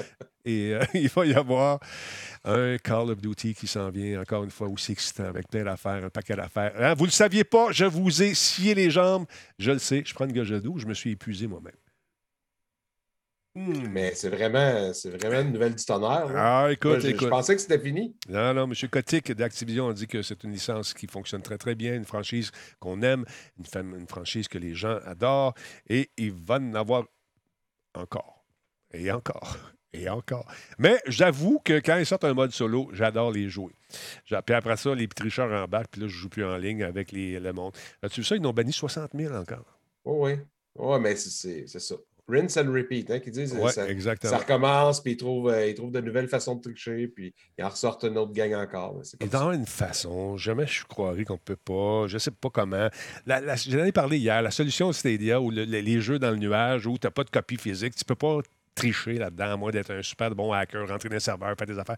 Et 0.45 0.73
euh, 0.73 0.83
il 0.93 1.09
va 1.09 1.25
y 1.25 1.33
avoir 1.33 1.79
un 2.45 2.77
Call 2.77 3.11
of 3.11 3.21
Duty 3.21 3.53
qui 3.53 3.67
s'en 3.67 3.89
vient, 3.89 4.21
encore 4.21 4.45
une 4.45 4.51
fois, 4.51 4.69
aussi 4.69 4.93
excitant, 4.93 5.25
avec 5.25 5.49
plein 5.49 5.63
d'affaires, 5.65 6.05
un 6.05 6.09
paquet 6.09 6.35
d'affaires. 6.35 6.71
Hein, 6.79 6.93
Vous 6.93 7.03
ne 7.03 7.09
le 7.09 7.13
saviez 7.13 7.43
pas, 7.43 7.71
je 7.71 7.85
vous 7.85 8.23
ai 8.23 8.33
scié 8.33 8.73
les 8.73 8.89
jambes. 8.89 9.25
Je 9.59 9.71
le 9.71 9.79
sais, 9.79 10.01
je 10.05 10.13
prends 10.13 10.25
une 10.25 10.33
gorgée 10.33 10.61
d'eau, 10.61 10.75
je 10.77 10.85
me 10.85 10.93
suis 10.93 11.11
épuisé 11.11 11.45
moi-même. 11.45 11.73
Hmm. 13.53 13.87
Mais 13.89 14.15
c'est 14.15 14.29
vraiment, 14.29 14.93
c'est 14.93 15.09
vraiment 15.09 15.41
une 15.41 15.51
nouvelle 15.51 15.75
du 15.75 15.83
tonnerre. 15.83 16.27
là. 16.31 16.63
Ah, 16.63 16.71
écoute, 16.71 16.91
Moi, 16.91 16.99
je, 16.99 17.07
je 17.07 17.13
écoute. 17.13 17.29
pensais 17.29 17.53
que 17.55 17.61
c'était 17.61 17.79
fini. 17.79 18.15
Non, 18.29 18.53
non, 18.53 18.63
M. 18.63 18.73
Kotick 18.89 19.31
d'Activision 19.33 19.89
a 19.89 19.93
dit 19.93 20.07
que 20.07 20.21
c'est 20.21 20.41
une 20.45 20.51
licence 20.51 20.93
qui 20.93 21.05
fonctionne 21.07 21.41
très, 21.41 21.57
très 21.57 21.75
bien, 21.75 21.93
une 21.95 22.05
franchise 22.05 22.51
qu'on 22.79 23.01
aime, 23.01 23.25
une, 23.57 24.07
franchise 24.07 24.47
que 24.47 24.57
les 24.57 24.73
gens 24.73 24.97
adorent, 25.05 25.53
et 25.89 26.09
il 26.15 26.31
va 26.31 26.55
en 26.55 26.73
avoir 26.75 27.03
encore. 27.93 28.45
Et 28.93 29.11
encore. 29.11 29.57
Et 29.91 30.07
encore. 30.07 30.45
Mais 30.79 30.97
j'avoue 31.07 31.59
que 31.59 31.73
quand 31.81 31.97
ils 31.97 32.05
sortent 32.05 32.23
un 32.23 32.33
mode 32.33 32.51
solo, 32.51 32.89
j'adore 32.93 33.31
les 33.33 33.49
jouer. 33.49 33.73
Puis 34.25 34.55
après 34.55 34.77
ça, 34.77 34.95
les 34.95 35.09
tricheurs 35.09 35.51
embarquent, 35.51 35.91
puis 35.91 36.01
là, 36.01 36.07
je 36.07 36.15
joue 36.15 36.29
plus 36.29 36.45
en 36.45 36.55
ligne 36.55 36.83
avec 36.83 37.11
les, 37.11 37.37
le 37.37 37.51
monde. 37.51 37.73
As-tu 38.01 38.21
vu 38.21 38.25
ça? 38.25 38.37
Ils 38.37 38.41
n'ont 38.41 38.53
banni 38.53 38.71
60 38.71 39.11
000 39.13 39.35
encore. 39.35 39.77
Oh, 40.05 40.25
oui. 40.25 40.35
Oui, 40.77 40.99
mais 41.01 41.17
c'est 41.17 41.67
ça. 41.67 41.95
Rinse 42.27 42.55
and 42.57 42.71
repeat, 42.71 43.09
hein, 43.11 43.19
qui 43.19 43.31
disent. 43.31 43.53
Oui, 43.59 43.71
ça, 43.71 43.89
exactement. 43.89 44.31
ça 44.31 44.37
recommence, 44.37 45.01
puis 45.01 45.13
ils 45.13 45.17
trouvent, 45.17 45.49
euh, 45.49 45.67
ils 45.67 45.73
trouvent 45.73 45.91
de 45.91 45.99
nouvelles 45.99 46.27
façons 46.27 46.55
de 46.55 46.61
tricher, 46.61 47.07
puis 47.07 47.33
ils 47.57 47.63
en 47.63 47.69
ressortent 47.69 48.03
une 48.03 48.17
autre 48.17 48.31
gang 48.31 48.53
encore. 48.53 49.01
Et 49.19 49.27
dans 49.27 49.51
une 49.51 49.65
façon, 49.65 50.37
jamais 50.37 50.65
je 50.67 50.85
croirais 50.85 51.25
qu'on 51.25 51.33
ne 51.33 51.39
peut 51.39 51.55
pas, 51.57 52.07
je 52.07 52.13
ne 52.13 52.19
sais 52.19 52.31
pas 52.31 52.49
comment. 52.49 52.87
La, 53.25 53.41
la- 53.41 53.55
J'en 53.55 53.83
ai 53.83 53.91
parlé 53.91 54.17
hier, 54.17 54.41
la 54.41 54.51
solution 54.51 54.91
Stadia, 54.93 55.41
ou 55.41 55.51
le- 55.51 55.65
le- 55.65 55.79
les 55.79 55.99
jeux 55.99 56.19
dans 56.19 56.31
le 56.31 56.37
nuage, 56.37 56.85
où 56.87 56.97
tu 56.97 57.07
n'as 57.07 57.11
pas 57.11 57.23
de 57.23 57.29
copie 57.29 57.57
physique, 57.57 57.95
tu 57.95 58.03
ne 58.03 58.07
peux 58.07 58.15
pas 58.15 58.39
tricher 58.75 59.13
là-dedans, 59.15 59.51
à 59.53 59.57
moins 59.57 59.71
d'être 59.71 59.91
un 59.91 60.01
super 60.01 60.33
bon 60.33 60.53
hacker, 60.53 60.87
rentrer 60.87 61.09
dans 61.09 61.15
un 61.17 61.19
serveur, 61.19 61.53
faire 61.57 61.67
des 61.67 61.77
affaires. 61.79 61.97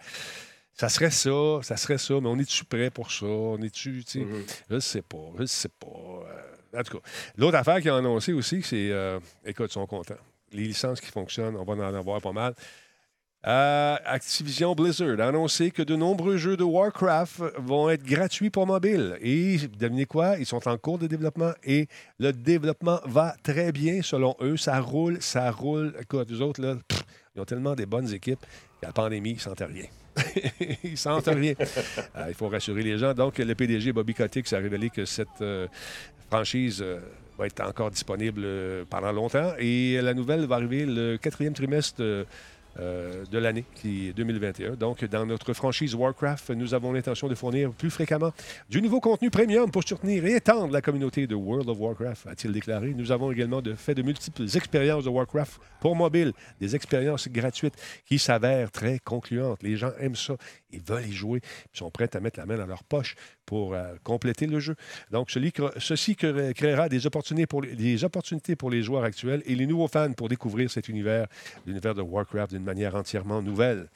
Ça 0.74 0.90
serait 0.90 1.12
ça, 1.12 1.60
ça 1.62 1.78
serait 1.78 2.00
ça, 2.00 2.16
mais 2.20 2.28
on 2.30 2.40
est-tu 2.40 2.66
prêt 2.66 2.90
pour 2.90 3.12
ça? 3.12 3.28
On 3.28 3.62
est-tu, 3.62 4.04
tu 4.04 4.12
sais, 4.12 4.20
Mhm. 4.26 4.44
je 4.70 4.76
ne 4.76 4.80
sais 4.80 5.04
pas, 5.04 5.32
je 5.36 5.42
ne 5.42 5.46
sais 5.46 5.70
pas. 5.70 5.88
Euh, 5.88 6.56
en 6.76 6.84
tout 6.84 6.98
cas, 6.98 7.10
l'autre 7.38 7.58
affaire 7.58 7.82
qu'ils 7.82 7.92
ont 7.92 7.98
annoncé 7.98 8.34
aussi, 8.34 8.62
c'est, 8.62 8.90
euh, 8.92 9.20
écoute, 9.46 9.68
ils 9.70 9.74
sont 9.74 9.86
contents. 9.86 10.16
Les 10.52 10.64
licences 10.64 11.02
qui 11.02 11.12
fonctionnent, 11.12 11.56
on 11.56 11.64
va 11.64 11.74
en 11.74 11.94
avoir 11.94 12.22
pas 12.22 12.32
mal. 12.32 12.54
Euh, 13.46 13.98
Activision 14.06 14.74
Blizzard 14.74 15.20
a 15.20 15.28
annoncé 15.28 15.70
que 15.72 15.82
de 15.82 15.98
nombreux 15.98 16.38
jeux 16.38 16.56
de 16.56 16.64
Warcraft 16.64 17.42
vont 17.58 17.90
être 17.90 18.04
gratuits 18.04 18.50
pour 18.50 18.66
mobile. 18.66 19.18
Et 19.20 19.58
devinez 19.78 20.06
quoi? 20.06 20.38
Ils 20.38 20.46
sont 20.46 20.66
en 20.66 20.78
cours 20.78 20.98
de 20.98 21.08
développement 21.08 21.52
et 21.64 21.88
le 22.20 22.32
développement 22.32 23.02
va 23.06 23.36
très 23.44 23.74
bien 23.74 24.02
selon 24.02 24.36
eux. 24.40 24.56
Ça 24.56 24.80
roule, 24.80 25.22
ça 25.22 25.52
roule. 25.52 25.94
Écoute, 26.00 26.32
les 26.32 26.40
autres, 26.40 26.62
là, 26.62 26.78
ils 27.36 27.42
ont 27.42 27.46
tellement 27.46 27.76
des 27.76 27.86
bonnes 27.86 28.14
équipes. 28.14 28.40
La 28.82 28.94
pandémie, 28.94 29.32
ils 29.32 29.42
sentent 29.42 29.64
rien. 29.68 29.88
ils 30.84 30.98
sentent 30.98 31.28
rien. 31.28 31.54
Euh, 32.16 32.26
il 32.30 32.34
faut 32.34 32.48
rassurer 32.48 32.84
les 32.84 32.98
gens. 32.98 33.14
Donc, 33.14 33.40
le 33.40 33.56
PDG 33.56 33.92
Bobby 33.92 34.14
Kotick 34.14 34.52
a 34.54 34.58
révélé 34.58 34.90
que 34.90 35.04
cette 35.04 35.42
franchise 36.30 36.82
euh, 36.82 37.00
va 37.38 37.48
être 37.48 37.62
encore 37.62 37.92
disponible 37.92 38.42
euh, 38.44 38.84
pendant 38.90 39.12
longtemps. 39.12 39.54
Et 39.60 40.00
la 40.02 40.14
nouvelle 40.14 40.46
va 40.46 40.56
arriver 40.56 40.86
le 40.86 41.18
quatrième 41.18 41.54
trimestre 41.54 42.02
euh, 42.80 43.24
de 43.32 43.38
l'année, 43.38 43.66
qui 43.76 44.10
est 44.10 44.14
2021. 44.14 44.72
Donc, 44.76 45.04
dans 45.06 45.26
notre 45.26 45.54
franchise 45.54 45.94
Warcraft, 45.96 46.50
nous 46.52 46.74
avons 46.74 46.92
l'intention 46.92 47.28
de 47.28 47.36
fournir 47.36 47.72
plus 47.72 47.90
fréquemment 47.92 48.32
du 48.70 48.82
nouveau 48.82 49.00
contenu 49.00 49.30
premium 49.30 49.70
pour 49.70 49.84
soutenir 49.88 50.26
et 50.26 50.36
étendre 50.36 50.74
la 50.74 50.82
communauté 50.82 51.28
de 51.28 51.36
World 51.36 51.70
of 51.70 51.78
Warcraft, 51.80 52.28
a-t-il 52.28 52.52
déclaré. 52.54 52.94
Nous 52.96 53.12
avons 53.12 53.32
également 53.32 53.62
fait 53.76 53.96
de 53.96 54.02
multiples 54.02 54.44
expériences 54.56 55.04
de 55.04 55.10
Warcraft 55.10 55.60
pour 55.80 55.96
mobile, 55.96 56.34
des 56.60 56.76
expériences 56.76 57.28
gratuites 57.28 57.76
qui 58.06 58.18
s'avèrent 58.20 58.72
très 58.72 59.00
concluantes. 59.00 59.62
Les 59.62 59.76
gens 59.78 59.92
aiment 60.00 60.16
ça, 60.16 60.36
ils 60.72 60.82
veulent 60.82 61.06
y 61.08 61.12
jouer, 61.14 61.42
ils 61.74 61.78
sont 61.78 61.92
prêts 61.92 62.10
à 62.16 62.20
mettre 62.20 62.40
la 62.40 62.46
main 62.46 62.58
dans 62.58 62.66
leur 62.66 62.84
poche 62.84 63.16
pour 63.46 63.74
euh, 63.74 63.94
compléter 64.04 64.48
le 64.48 64.60
jeu. 64.60 64.76
Donc, 65.12 65.30
ceci 65.30 66.16
cré- 66.16 66.54
créera 66.54 66.88
des 66.90 67.06
opportunités, 67.06 67.46
pour 67.46 67.62
les, 67.62 67.76
des 67.76 68.04
opportunités 68.04 68.56
pour 68.56 68.72
les 68.72 68.82
joueurs 68.82 69.04
actuels 69.04 69.44
et 69.46 69.56
les 69.56 69.68
nouveaux 69.68 69.88
fans 69.90 70.14
pour 70.14 70.30
découvrir 70.30 70.72
cet 70.72 70.88
univers, 70.88 71.28
l'univers 71.68 71.94
de 71.94 72.02
Warcraft 72.02 72.54
manière 72.64 72.96
entièrement 72.96 73.42
nouvelle. 73.42 73.90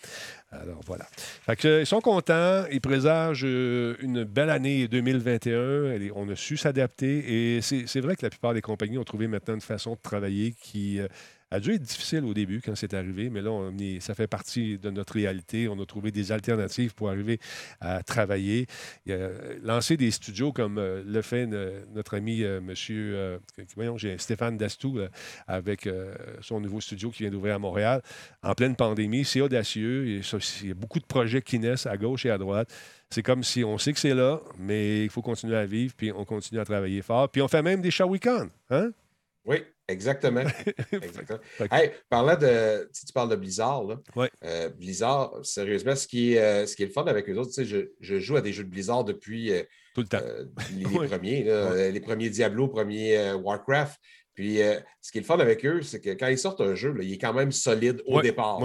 Alors 0.52 0.80
voilà. 0.86 1.06
Fait 1.46 1.56
que, 1.58 1.82
ils 1.82 1.86
sont 1.86 2.00
contents, 2.00 2.64
ils 2.72 2.80
présagent 2.80 3.46
euh, 3.46 3.96
une 4.02 4.24
belle 4.24 4.50
année 4.50 4.88
2021. 4.88 5.92
Elle 5.92 6.04
est- 6.04 6.12
on 6.16 6.30
a 6.30 6.36
su 6.36 6.56
s'adapter 6.56 7.56
et 7.58 7.62
c'est 7.62 7.86
c'est 7.88 8.00
vrai 8.00 8.16
que 8.16 8.26
la 8.26 8.30
plupart 8.30 8.54
des 8.54 8.62
compagnies 8.62 8.98
ont 8.98 9.04
trouvé 9.04 9.28
maintenant 9.28 9.56
une 9.56 9.62
façon 9.62 9.92
de 9.96 10.00
travailler 10.02 10.54
qui 10.62 11.00
euh, 11.02 11.08
a 11.52 11.60
dû 11.60 11.74
être 11.74 11.82
difficile 11.82 12.26
au 12.26 12.34
début 12.34 12.62
quand 12.62 12.76
c'est 12.76 12.94
arrivé, 12.94 13.30
mais 13.30 13.42
là, 13.42 13.52
ça 14.00 14.16
fait 14.16 14.28
partie 14.28 14.78
de 14.78 14.90
notre 14.90 15.14
réalité. 15.14 15.68
On 15.68 15.80
a 15.82 15.86
trouvé 15.86 16.12
des 16.12 16.32
alternatives 16.32 16.94
pour 16.94 17.10
arriver 17.10 17.40
à 17.80 18.04
travailler. 18.04 18.68
lancer 19.62 19.98
des 19.98 20.12
studios 20.12 20.52
comme 20.52 20.80
le 20.80 21.22
fait 21.22 21.48
notre 21.48 22.18
ami 22.18 22.44
monsieur, 22.62 23.40
voyons, 23.76 23.98
j'ai 23.98 24.18
Stéphane 24.18 24.58
Dastou 24.58 25.00
avec 25.48 25.90
son 26.42 26.60
nouveau 26.60 26.82
studio 26.82 27.10
qui 27.12 27.24
vient 27.24 27.32
d'ouvrir 27.32 27.56
à 27.56 27.60
Montréal 27.60 28.02
en 28.44 28.54
pleine 28.54 28.76
pandémie. 28.76 29.26
C'est 29.26 29.42
audacieux. 29.42 30.22
Il 30.62 30.68
y 30.68 30.72
a 30.72 30.74
beaucoup 30.74 31.00
de 31.00 31.06
projets 31.06 31.42
qui 31.42 31.60
naissent 31.60 31.86
à 31.86 31.98
gauche 31.98 32.26
et 32.26 32.30
à 32.30 32.38
droite. 32.38 32.70
C'est 33.10 33.24
comme 33.24 33.44
si 33.44 33.64
on 33.64 33.78
sait 33.78 33.94
que 33.94 34.00
c'est 34.00 34.14
là, 34.14 34.42
mais 34.60 35.06
il 35.06 35.10
faut 35.10 35.22
continuer 35.22 35.56
à 35.56 35.66
vivre, 35.66 35.94
puis 35.96 36.12
on 36.12 36.26
continue 36.26 36.60
à 36.60 36.66
travailler 36.66 37.02
fort. 37.02 37.30
Puis 37.30 37.42
on 37.42 37.48
fait 37.48 37.62
même 37.62 37.82
des 37.82 37.90
show 37.90 38.06
week-ends. 38.06 38.50
Hein? 38.70 38.92
Oui, 39.48 39.64
exactement. 39.88 40.44
parlant 42.10 42.36
de. 42.36 42.90
Tu, 42.94 43.14
parles 43.14 43.30
de 43.30 43.38
Blizzard, 43.38 43.86
là. 43.86 44.28
Euh, 44.44 44.70
Blizzard, 44.70 45.34
sérieusement, 45.42 45.96
ce 45.96 46.06
qui, 46.06 46.34
est, 46.34 46.42
euh, 46.42 46.66
ce 46.66 46.76
qui 46.76 46.84
est 46.84 46.88
le 46.88 46.92
fun 46.92 47.06
avec 47.06 47.30
eux 47.30 47.38
autres, 47.38 47.52
tu 47.52 47.54
sais, 47.54 47.66
je, 47.66 47.92
je, 48.02 48.20
joue 48.20 48.36
à 48.36 48.42
des 48.42 48.52
jeux 48.52 48.66
de 48.66 48.70
Blizzard 48.70 49.06
depuis. 49.06 49.54
Euh, 49.54 49.64
Tout 49.96 50.02
le 50.02 50.08
temps. 50.08 50.20
les, 50.76 50.84
premiers, 51.08 51.92
les 51.92 52.00
premiers 52.02 52.30
Diablo, 52.30 52.68
premiers 52.68 53.34
Warcraft. 53.34 54.00
Puis 54.36 54.58
ce 55.02 55.12
qui 55.12 55.18
est 55.18 55.22
le 55.22 55.26
fun 55.26 55.40
avec 55.40 55.66
eux, 55.66 55.82
c'est 55.82 56.02
que 56.02 56.12
quand 56.12 56.28
ils 56.28 56.38
sortent 56.38 56.62
un 56.62 56.76
jeu, 56.76 56.94
il 57.02 57.14
est 57.14 57.18
quand 57.18 57.34
même 57.34 57.54
solide 57.54 58.04
au 58.06 58.22
départ. 58.22 58.60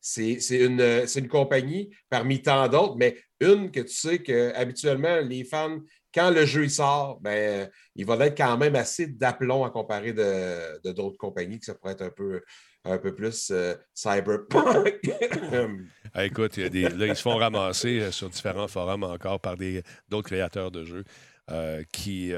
C'est 0.00 0.38
une, 0.50 0.80
une, 0.80 1.28
compagnie 1.28 1.90
parmi 2.10 2.42
tant 2.42 2.66
d'autres, 2.68 2.96
mais 2.96 3.16
une 3.40 3.70
que 3.70 3.80
tu 3.80 3.94
sais 3.94 4.18
que 4.18 4.52
habituellement, 4.54 5.20
les 5.20 5.44
fans 5.44 5.78
quand 6.14 6.30
le 6.30 6.46
jeu 6.46 6.68
sort, 6.68 7.20
ben, 7.20 7.68
il 7.96 8.06
va 8.06 8.14
être 8.26 8.36
quand 8.36 8.56
même 8.56 8.76
assez 8.76 9.08
d'aplomb 9.08 9.64
à 9.64 9.70
comparer 9.70 10.12
de, 10.12 10.92
d'autres 10.92 11.18
compagnies 11.18 11.58
que 11.58 11.64
ça 11.64 11.74
pourrait 11.74 11.94
être 11.94 12.02
un 12.02 12.10
peu, 12.10 12.40
un 12.84 12.98
peu 12.98 13.14
plus 13.14 13.50
euh, 13.50 13.74
cyberpunk. 13.92 15.00
Ah, 16.16 16.24
écoute, 16.24 16.56
là, 16.58 16.68
ils 17.06 17.16
se 17.16 17.22
font 17.22 17.34
ramasser 17.34 17.98
euh, 17.98 18.12
sur 18.12 18.30
différents 18.30 18.68
forums 18.68 19.02
encore 19.02 19.40
par 19.40 19.56
des, 19.56 19.82
d'autres 20.08 20.28
créateurs 20.28 20.70
de 20.70 20.84
jeux 20.84 21.02
euh, 21.50 21.82
qui, 21.92 22.32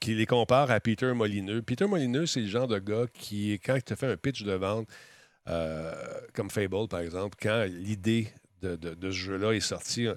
qui 0.00 0.14
les 0.14 0.26
comparent 0.26 0.72
à 0.72 0.80
Peter 0.80 1.12
Molineux. 1.12 1.62
Peter 1.62 1.86
Molineux, 1.86 2.26
c'est 2.26 2.40
le 2.40 2.48
genre 2.48 2.66
de 2.66 2.80
gars 2.80 3.06
qui, 3.14 3.52
quand 3.64 3.76
il 3.76 3.84
te 3.84 3.94
fait 3.94 4.08
un 4.08 4.16
pitch 4.16 4.42
de 4.42 4.52
vente, 4.52 4.88
comme 6.34 6.50
Fable 6.50 6.88
par 6.88 6.98
exemple, 6.98 7.36
quand 7.40 7.66
l'idée 7.68 8.32
de, 8.62 8.74
de 8.74 9.10
ce 9.12 9.16
jeu-là 9.16 9.52
est 9.52 9.60
sortie, 9.60 10.08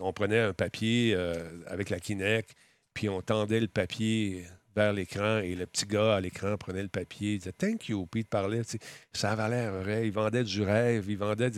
on 0.00 0.12
prenait 0.12 0.40
un 0.40 0.52
papier 0.52 1.14
euh, 1.16 1.34
avec 1.66 1.90
la 1.90 2.00
Kinect, 2.00 2.54
puis 2.94 3.08
on 3.08 3.22
tendait 3.22 3.60
le 3.60 3.68
papier 3.68 4.46
vers 4.74 4.92
l'écran 4.92 5.38
et 5.38 5.54
le 5.54 5.66
petit 5.66 5.86
gars 5.86 6.16
à 6.16 6.20
l'écran 6.20 6.56
prenait 6.56 6.82
le 6.82 6.88
papier, 6.88 7.34
il 7.34 7.38
disait 7.38 7.52
Thank 7.52 7.88
you, 7.88 8.06
puis 8.06 8.20
il 8.20 8.24
parlait. 8.24 8.62
Ça 9.12 9.32
avait 9.32 9.48
l'air 9.48 9.72
vrai. 9.72 10.06
Il 10.06 10.12
vendait 10.12 10.44
du 10.44 10.62
rêve, 10.62 11.06
il 11.08 11.18
vendait 11.18 11.50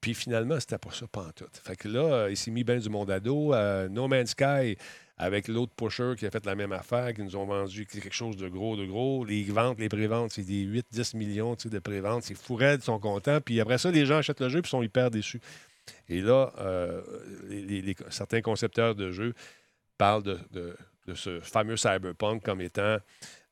Puis 0.00 0.14
finalement, 0.14 0.58
c'était 0.60 0.78
pas 0.78 0.90
ça, 0.92 1.06
tout. 1.34 1.44
Fait 1.64 1.76
que 1.76 1.88
là, 1.88 2.28
il 2.28 2.36
s'est 2.36 2.50
mis 2.50 2.64
bien 2.64 2.78
du 2.78 2.88
monde 2.88 3.10
à 3.10 3.20
dos. 3.20 3.52
Euh, 3.54 3.88
no 3.88 4.08
Man's 4.08 4.30
Sky, 4.30 4.76
avec 5.16 5.48
l'autre 5.48 5.72
pusher 5.74 6.14
qui 6.16 6.26
a 6.26 6.30
fait 6.30 6.44
la 6.46 6.54
même 6.54 6.72
affaire, 6.72 7.12
qui 7.12 7.22
nous 7.22 7.36
ont 7.36 7.44
vendu 7.44 7.86
quelque 7.86 8.14
chose 8.14 8.36
de 8.36 8.48
gros, 8.48 8.76
de 8.76 8.86
gros. 8.86 9.24
Les 9.24 9.42
ventes, 9.44 9.78
les 9.80 9.88
préventes, 9.88 10.32
c'est 10.32 10.44
des 10.44 10.64
8-10 10.64 11.16
millions 11.16 11.56
de 11.62 11.78
préventes. 11.78 12.22
C'est 12.22 12.36
fou 12.36 12.58
ils 12.60 12.80
sont 12.80 12.98
contents. 12.98 13.40
Puis 13.40 13.60
après 13.60 13.78
ça, 13.78 13.90
les 13.90 14.06
gens 14.06 14.18
achètent 14.18 14.40
le 14.40 14.48
jeu 14.48 14.62
puis 14.62 14.70
sont 14.70 14.82
hyper 14.82 15.10
déçus. 15.10 15.40
Et 16.08 16.20
là, 16.20 16.52
euh, 16.58 17.02
certains 18.10 18.40
concepteurs 18.40 18.94
de 18.94 19.10
jeux 19.10 19.34
parlent 19.96 20.22
de, 20.22 20.76
ce 21.14 21.40
fameux 21.40 21.76
cyberpunk 21.76 22.42
comme 22.42 22.60
étant 22.60 22.98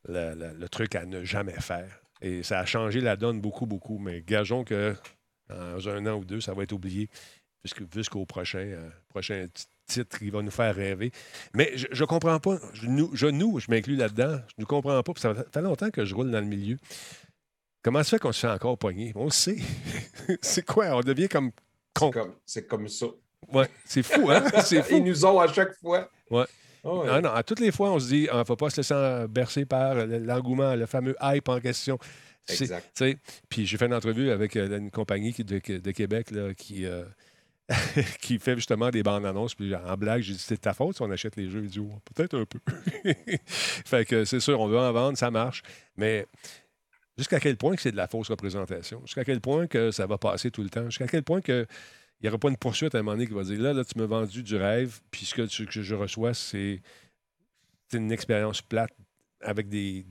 le, 0.09 0.67
truc 0.69 0.95
à 0.95 1.07
ne 1.07 1.25
jamais 1.25 1.59
faire. 1.61 2.01
Et 2.21 2.43
ça 2.43 2.61
a 2.61 2.67
changé 2.67 3.01
la 3.01 3.17
donne 3.17 3.41
beaucoup, 3.41 3.67
beaucoup. 3.67 3.99
Mais 3.99 4.23
gageons 4.23 4.65
que 4.65 4.95
dans 5.49 5.89
un 5.89 6.07
an 6.07 6.17
ou 6.17 6.25
deux, 6.25 6.41
ça 6.41 6.55
va 6.55 6.63
être 6.63 6.73
oublié 6.73 7.09
jusqu'au 7.95 8.25
prochain, 8.27 8.59
euh, 8.59 8.89
prochain 9.09 9.47
titre 9.87 10.19
qui 10.19 10.31
va 10.31 10.43
nous 10.43 10.51
faire 10.51 10.75
rêver. 10.75 11.13
Mais 11.55 11.73
je 11.77 12.01
ne 12.01 12.07
comprends 12.07 12.39
pas. 12.41 12.59
Je, 12.75 12.87
nous, 12.87 13.11
je, 13.15 13.29
je 13.29 13.71
m'inclus 13.71 13.97
là-dedans. 13.97 14.41
Je 14.49 14.55
ne 14.63 14.65
comprends 14.65 15.03
pas. 15.03 15.13
Ça 15.17 15.35
fait 15.35 15.63
longtemps 15.63 15.91
que 15.91 16.05
je 16.05 16.15
roule 16.15 16.31
dans 16.31 16.41
le 16.41 16.47
milieu. 16.47 16.77
Comment 17.83 18.03
ça 18.03 18.11
fait 18.11 18.19
qu'on 18.19 18.33
se 18.33 18.41
fait 18.41 18.53
encore 18.53 18.79
pogner? 18.79 19.13
On 19.15 19.25
le 19.25 19.31
sait. 19.31 19.59
c'est 20.43 20.65
quoi? 20.65 20.97
On 20.97 21.01
devient 21.01 21.29
comme 21.29 21.53
c'est 22.45 22.67
comme, 22.67 22.89
ça. 22.89 23.07
Ouais, 23.53 23.69
c'est 23.85 24.03
fou, 24.03 24.31
hein? 24.31 24.43
C'est 24.65 24.83
fou. 24.85 24.97
Ils 24.97 25.05
nous 25.05 25.25
ont 25.25 25.39
à 25.39 25.47
chaque 25.53 25.75
fois. 25.75 26.11
Ouais. 26.31 26.45
Ah 27.09 27.21
non, 27.21 27.31
à 27.31 27.43
toutes 27.43 27.61
les 27.61 27.73
fois, 27.73 27.91
on 27.91 27.99
se 27.99 28.09
dit, 28.09 28.29
il 28.33 28.39
ne 28.39 28.45
faut 28.45 28.57
pas 28.57 28.71
se 28.71 28.77
laisser 28.77 29.27
bercer 29.29 29.65
par 29.65 29.95
l'engouement, 29.95 30.75
le 30.75 30.87
fameux 30.87 31.17
hype 31.21 31.49
en 31.49 31.61
question. 31.61 31.99
Exact. 32.49 33.05
Puis 33.49 33.67
j'ai 33.67 33.77
fait 33.77 33.87
une 33.87 33.95
entrevue 33.95 34.31
avec 34.31 34.57
euh, 34.57 34.79
une 34.79 34.91
compagnie 34.91 35.33
de, 35.33 35.79
de 35.79 35.91
Québec 35.91 36.31
là, 36.31 36.55
qui, 36.55 36.87
euh, 36.87 37.05
qui 38.21 38.39
fait 38.39 38.55
justement 38.55 38.91
des 38.91 39.03
bandes 39.03 39.27
annonces. 39.27 39.55
Puis 39.55 39.75
en 39.75 39.97
blague, 39.97 40.23
j'ai 40.23 40.35
dit 40.35 40.39
c'est 40.39 40.61
ta 40.61 40.73
faute 40.73 40.97
si 40.97 41.03
on 41.03 41.11
achète 41.11 41.37
les 41.37 41.51
jeux. 41.51 41.63
Il 41.65 41.71
dit 41.71 41.81
peut-être 42.15 42.39
un 42.39 42.45
peu. 42.45 42.61
fait 43.47 44.05
que 44.05 44.25
c'est 44.25 44.41
sûr, 44.41 44.61
on 44.61 44.69
veut 44.69 44.79
en 44.79 44.93
vendre, 44.93 45.19
ça 45.19 45.31
marche. 45.31 45.63
Mais 45.97 46.27
Jusqu'à 47.19 47.41
quel 47.41 47.57
point 47.57 47.75
que 47.75 47.83
c'est 47.83 47.93
de 47.93 47.97
la 47.97 48.09
fausse 48.09 48.29
représentation? 48.29 49.01
Jusqu'à 49.03 49.25
quel 49.25 49.41
point 49.41 49.67
que 49.67 49.91
ça 49.91 50.07
va 50.07 50.19
passer 50.19 50.51
tout 50.51 50.63
le 50.63 50.69
temps? 50.69 50.85
Jusqu'à 50.85 51.07
quel 51.07 51.23
point 51.23 51.41
que 51.41 51.67
il 52.21 52.25
n'y 52.25 52.29
aura 52.31 52.39
pas 52.39 52.49
une 52.49 52.57
poursuite 52.57 52.95
à 52.95 52.99
un 52.99 53.03
moment 53.03 53.17
donné 53.17 53.27
qui 53.27 53.35
va 53.35 53.43
dire 53.43 53.61
là, 53.61 53.73
là, 53.73 53.85
tu 53.85 53.99
m'as 53.99 54.07
vendu 54.07 54.43
du 54.43 54.57
rêve, 54.57 55.01
puis 55.11 55.27
ce 55.27 55.35
que, 55.35 55.47
je 55.83 55.95
reçois, 55.95 56.33
c'est 56.33 56.81
une 57.93 58.11
expérience 58.11 58.63
plate 58.63 58.93
avec 59.41 59.69
des, 59.69 60.03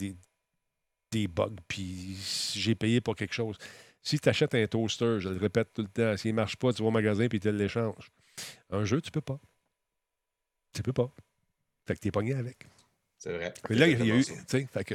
des, 1.11 1.27
bugs, 1.27 1.55
puis 1.67 2.17
j'ai 2.53 2.75
payé 2.75 3.01
pour 3.01 3.15
quelque 3.15 3.33
chose. 3.33 3.57
Si 4.03 4.19
tu 4.19 4.29
achètes 4.29 4.53
un 4.53 4.67
toaster, 4.67 5.19
je 5.19 5.29
le 5.29 5.37
répète 5.37 5.73
tout 5.73 5.81
le 5.81 5.87
temps, 5.87 6.15
s'il 6.17 6.31
ne 6.31 6.35
marche 6.35 6.57
pas, 6.57 6.73
tu 6.73 6.83
vas 6.83 6.89
au 6.89 6.91
magasin 6.91 7.27
puis 7.27 7.39
tu 7.39 7.51
l'échanges. 7.51 8.11
Un 8.69 8.83
jeu, 8.85 9.01
tu 9.01 9.09
peux 9.09 9.21
pas. 9.21 9.39
Tu 10.73 10.83
peux 10.83 10.93
pas. 10.93 11.11
Fait 11.87 11.95
que 11.95 11.99
tu 12.01 12.09
es 12.09 12.11
pogné 12.11 12.35
avec. 12.35 12.67
C'est 13.25 13.33
vrai. 13.33 13.51
Mais 13.71 13.75
là, 13.75 13.87
il 13.87 14.05
y 14.05 14.11
a 14.11 14.15
eu. 14.15 14.23
Fait 14.23 14.83
que, 14.83 14.93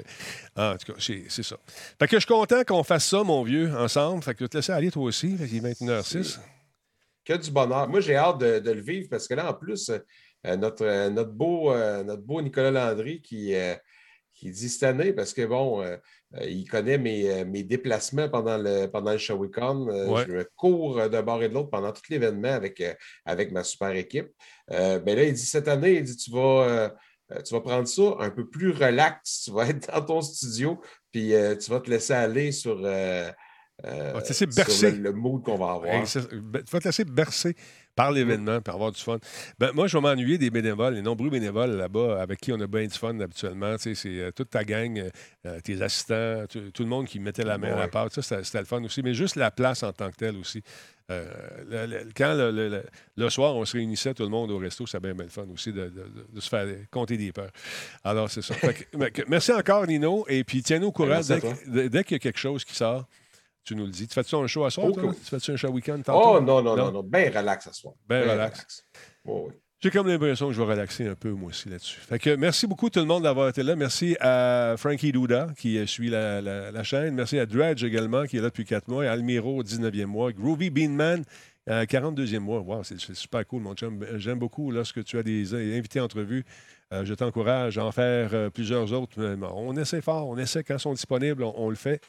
ah, 0.54 0.74
en 0.74 0.76
tout 0.76 0.92
cas, 0.92 0.98
c'est 1.00 1.42
ça. 1.42 1.56
Fait 1.98 2.06
que 2.06 2.14
je 2.14 2.20
suis 2.20 2.32
content 2.32 2.62
qu'on 2.62 2.84
fasse 2.84 3.08
ça, 3.08 3.24
mon 3.24 3.42
vieux, 3.42 3.74
ensemble. 3.76 4.22
Fait 4.22 4.34
que 4.34 4.38
je 4.38 4.44
vais 4.44 4.48
te 4.48 4.58
laisser 4.58 4.70
aller 4.70 4.92
toi 4.92 5.02
aussi. 5.02 5.34
il 5.34 5.56
est 5.56 5.60
21h06. 5.60 6.38
Que 7.24 7.32
du 7.32 7.50
bonheur. 7.50 7.88
Moi, 7.88 7.98
j'ai 7.98 8.14
hâte 8.14 8.38
de, 8.38 8.70
le 8.70 8.80
vivre 8.80 9.08
parce 9.10 9.26
que 9.26 9.34
là, 9.34 9.50
en 9.50 9.54
plus, 9.54 9.90
euh, 9.90 10.56
notre, 10.56 10.86
euh, 10.86 11.10
notre, 11.10 11.32
beau, 11.32 11.72
euh, 11.72 12.04
notre 12.04 12.22
beau 12.22 12.40
Nicolas 12.40 12.70
Landry 12.70 13.20
qui, 13.20 13.52
qui 14.32 14.50
dit 14.52 14.68
cette 14.68 14.84
année, 14.84 15.12
parce 15.12 15.34
que 15.34 15.44
bon, 15.44 15.84
il 16.40 16.68
connaît 16.68 16.98
mes, 16.98 17.44
mes, 17.44 17.64
déplacements 17.64 18.28
pendant 18.28 18.58
le, 18.58 18.86
pendant 18.86 19.10
le 19.10 19.18
Shawicon. 19.18 19.88
Je 20.24 20.30
me 20.30 20.44
cours 20.54 21.10
d'un 21.10 21.22
bord 21.22 21.42
et 21.42 21.48
de 21.48 21.54
l'autre 21.54 21.70
pendant 21.70 21.90
tout 21.90 22.02
l'événement 22.08 22.52
avec, 22.52 22.80
avec 23.24 23.50
ma 23.50 23.64
super 23.64 23.90
équipe. 23.90 24.28
ben 24.68 25.04
là, 25.04 25.24
il 25.24 25.32
dit 25.32 25.44
cette 25.44 25.66
année, 25.66 25.94
il 25.94 26.04
dit 26.04 26.16
tu 26.16 26.30
vas 26.30 26.94
tu 27.44 27.54
vas 27.54 27.60
prendre 27.60 27.86
ça 27.86 28.16
un 28.18 28.30
peu 28.30 28.48
plus 28.48 28.70
relax. 28.70 29.42
Tu 29.44 29.50
vas 29.52 29.68
être 29.68 29.92
dans 29.92 30.04
ton 30.04 30.20
studio, 30.20 30.80
puis 31.12 31.34
euh, 31.34 31.56
tu 31.56 31.70
vas 31.70 31.80
te 31.80 31.90
laisser 31.90 32.12
aller 32.12 32.52
sur, 32.52 32.80
euh, 33.84 34.20
le, 34.20 35.12
mood 35.12 35.42
qu'on 35.42 35.56
va 35.56 35.72
avoir. 35.72 36.04
tu 36.04 36.18
vas 36.18 36.80
te 36.80 36.84
laisser 36.88 37.04
bercer 37.04 37.54
par 37.94 38.12
l'événement, 38.12 38.60
par 38.60 38.76
avoir 38.76 38.92
du 38.92 39.00
fun. 39.00 39.18
Ben, 39.58 39.72
moi, 39.74 39.86
je 39.86 39.96
vais 39.96 40.00
m'ennuyer 40.00 40.38
des 40.38 40.50
bénévoles, 40.50 40.94
les 40.94 41.02
nombreux 41.02 41.30
bénévoles 41.30 41.72
là-bas 41.72 42.20
avec 42.20 42.40
qui 42.40 42.52
on 42.52 42.60
a 42.60 42.66
bien 42.66 42.86
du 42.86 42.96
fun 42.96 43.18
habituellement. 43.20 43.76
c'est 43.78 44.32
toute 44.34 44.50
ta 44.50 44.64
gang, 44.64 45.10
tes 45.64 45.82
assistants, 45.82 46.44
tout 46.48 46.82
le 46.82 46.88
monde 46.88 47.06
qui 47.06 47.18
mettait 47.20 47.44
la 47.44 47.58
main 47.58 47.72
à 47.72 47.78
la 47.78 47.88
pâte. 47.88 48.20
Ça, 48.20 48.42
c'était 48.44 48.60
le 48.60 48.64
fun 48.64 48.82
aussi. 48.84 49.02
Mais 49.02 49.14
juste 49.14 49.36
la 49.36 49.50
place 49.50 49.82
en 49.82 49.92
tant 49.92 50.10
que 50.10 50.16
telle 50.16 50.36
aussi. 50.36 50.62
Euh, 51.10 52.04
quand 52.16 52.34
le, 52.36 53.28
soir, 53.30 53.56
on 53.56 53.64
se 53.64 53.76
réunissait 53.76 54.14
tout 54.14 54.22
le 54.22 54.28
monde 54.28 54.50
au 54.50 54.58
resto, 54.58 54.86
c'était 54.86 55.00
bien, 55.00 55.14
bien 55.14 55.24
le 55.24 55.30
fun 55.30 55.46
aussi 55.52 55.72
de, 55.72 55.92
se 56.38 56.48
faire 56.48 56.66
compter 56.90 57.16
des 57.16 57.32
peurs. 57.32 57.50
Alors, 58.04 58.30
c'est 58.30 58.42
ça. 58.42 58.54
merci 59.28 59.52
encore, 59.52 59.86
Nino. 59.86 60.24
Et 60.28 60.44
puis, 60.44 60.62
tiens-nous 60.62 60.88
au 60.88 60.92
courant 60.92 61.20
dès, 61.66 62.04
qu'il 62.04 62.14
y 62.14 62.16
a 62.16 62.18
quelque 62.18 62.38
chose 62.38 62.64
qui 62.64 62.74
sort. 62.74 63.06
Tu 63.70 63.76
nous 63.76 63.86
le 63.86 63.92
dis. 63.92 64.08
Tu 64.08 64.14
fais-tu 64.14 64.34
un 64.34 64.48
show 64.48 64.64
à 64.64 64.70
soir, 64.70 64.90
toi? 64.90 65.14
Tu 65.14 65.30
fais-tu 65.30 65.52
un 65.52 65.56
show 65.56 65.68
week-end? 65.68 66.02
Oh, 66.08 66.40
non, 66.42 66.60
non, 66.60 66.74
non, 66.74 66.90
non? 66.90 67.02
Bien 67.04 67.30
relax 67.30 67.68
à 67.68 67.72
soir. 67.72 67.94
Bien 68.08 68.22
relax. 68.22 68.84
Oh, 69.24 69.44
oui. 69.46 69.54
J'ai 69.78 69.92
comme 69.92 70.08
l'impression 70.08 70.48
que 70.48 70.54
je 70.54 70.60
vais 70.60 70.72
relaxer 70.72 71.06
un 71.06 71.14
peu, 71.14 71.30
moi 71.30 71.50
aussi, 71.50 71.68
là-dessus. 71.68 72.00
Fait 72.00 72.18
que 72.18 72.34
merci 72.34 72.66
beaucoup 72.66 72.90
tout 72.90 72.98
le 72.98 73.06
monde 73.06 73.22
d'avoir 73.22 73.48
été 73.48 73.62
là. 73.62 73.76
Merci 73.76 74.16
à 74.18 74.74
Frankie 74.76 75.12
Douda, 75.12 75.50
qui 75.56 75.86
suit 75.86 76.08
la, 76.08 76.82
chaîne. 76.82 77.14
Merci 77.14 77.38
à 77.38 77.46
Dredge 77.46 77.84
également, 77.84 78.24
qui 78.24 78.38
est 78.38 78.40
là 78.40 78.48
depuis 78.48 78.64
quatre 78.64 78.88
mois. 78.88 79.04
Et 79.04 79.08
Almiro, 79.08 79.62
19e 79.62 80.06
mois. 80.06 80.32
Groovy 80.32 80.70
Beanman, 80.70 81.22
42e 81.68 82.40
mois. 82.40 82.58
Wow, 82.58 82.82
c'est 82.82 82.98
super 82.98 83.46
cool, 83.46 83.62
mon 83.62 83.74
chum. 83.74 84.04
J'aime 84.16 84.40
beaucoup 84.40 84.72
lorsque 84.72 85.04
tu 85.04 85.16
as 85.16 85.22
des 85.22 85.54
invités 85.54 86.00
entrevues. 86.00 86.44
Euh, 86.92 87.04
je 87.04 87.14
t'encourage 87.14 87.78
à 87.78 87.84
en 87.84 87.92
faire 87.92 88.34
euh, 88.34 88.50
plusieurs 88.50 88.92
autres. 88.92 89.22
On 89.54 89.76
essaie 89.76 90.00
fort, 90.00 90.28
on 90.28 90.36
essaie 90.36 90.64
quand 90.64 90.74
ils 90.74 90.80
sont 90.80 90.92
disponibles, 90.92 91.44
on, 91.44 91.70
le 91.70 91.76
fait. 91.76 92.02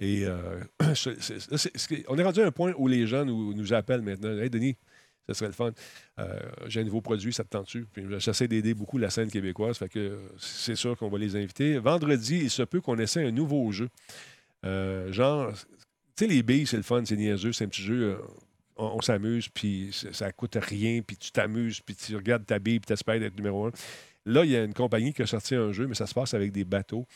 Et 0.00 0.24
euh, 0.24 0.60
on 2.08 2.18
est 2.18 2.22
rendu 2.22 2.40
à 2.40 2.46
un 2.46 2.50
point 2.50 2.72
où 2.76 2.88
les 2.88 3.06
gens 3.06 3.24
nous, 3.24 3.72
appellent 3.72 4.02
maintenant. 4.02 4.36
Hey, 4.36 4.50
Denis, 4.50 4.76
ce 5.28 5.34
serait 5.34 5.46
le 5.46 5.52
fun. 5.52 5.70
J'ai 6.66 6.80
un 6.80 6.84
nouveau 6.84 7.00
produit, 7.00 7.32
ça 7.32 7.44
te 7.44 7.50
tente-tu? 7.50 7.86
j'essaie 8.18 8.48
d'aider 8.48 8.74
beaucoup 8.74 8.98
la 8.98 9.10
scène 9.10 9.30
québécoise, 9.30 9.78
fait 9.78 9.88
que 9.88 10.18
c'est 10.38 10.74
sûr 10.74 10.96
qu'on 10.96 11.10
va 11.10 11.18
les 11.18 11.36
inviter. 11.36 11.78
Vendredi, 11.78 12.40
il 12.42 12.50
se 12.50 12.62
peut 12.62 12.80
qu'on 12.80 12.98
essaie 12.98 13.24
un 13.24 13.30
nouveau 13.30 13.70
jeu. 13.70 13.88
Genre, 14.64 15.52
tu 15.52 16.24
sais, 16.24 16.26
les 16.26 16.42
billes, 16.42 16.66
c'est 16.66 16.76
le 16.76 16.82
fun, 16.82 17.04
c'est 17.04 17.16
niaiseux, 17.16 17.52
c'est 17.52 17.66
un 17.66 17.68
petit 17.68 17.82
jeu. 17.82 18.18
On, 18.78 19.00
s'amuse, 19.02 19.48
puis 19.48 19.90
ça, 19.92 20.12
ça 20.12 20.32
coûte 20.32 20.56
rien, 20.60 21.02
puis 21.02 21.16
tu 21.16 21.30
t'amuses, 21.32 21.80
puis 21.80 21.94
tu 21.94 22.16
regardes 22.16 22.46
ta 22.46 22.58
bille, 22.58 22.80
puis 22.80 22.86
tu 22.86 22.92
espères 22.92 23.22
être 23.22 23.36
numéro 23.36 23.66
un. 23.66 23.72
Là, 24.24 24.44
il 24.44 24.50
y 24.50 24.56
a 24.56 24.62
une 24.62 24.74
compagnie 24.74 25.12
qui 25.12 25.22
a 25.22 25.26
sorti 25.26 25.54
un 25.54 25.72
jeu, 25.72 25.86
mais 25.86 25.94
ça 25.94 26.06
se 26.06 26.14
passe 26.14 26.34
avec 26.34 26.52
des 26.52 26.64
bateaux. 26.64 27.06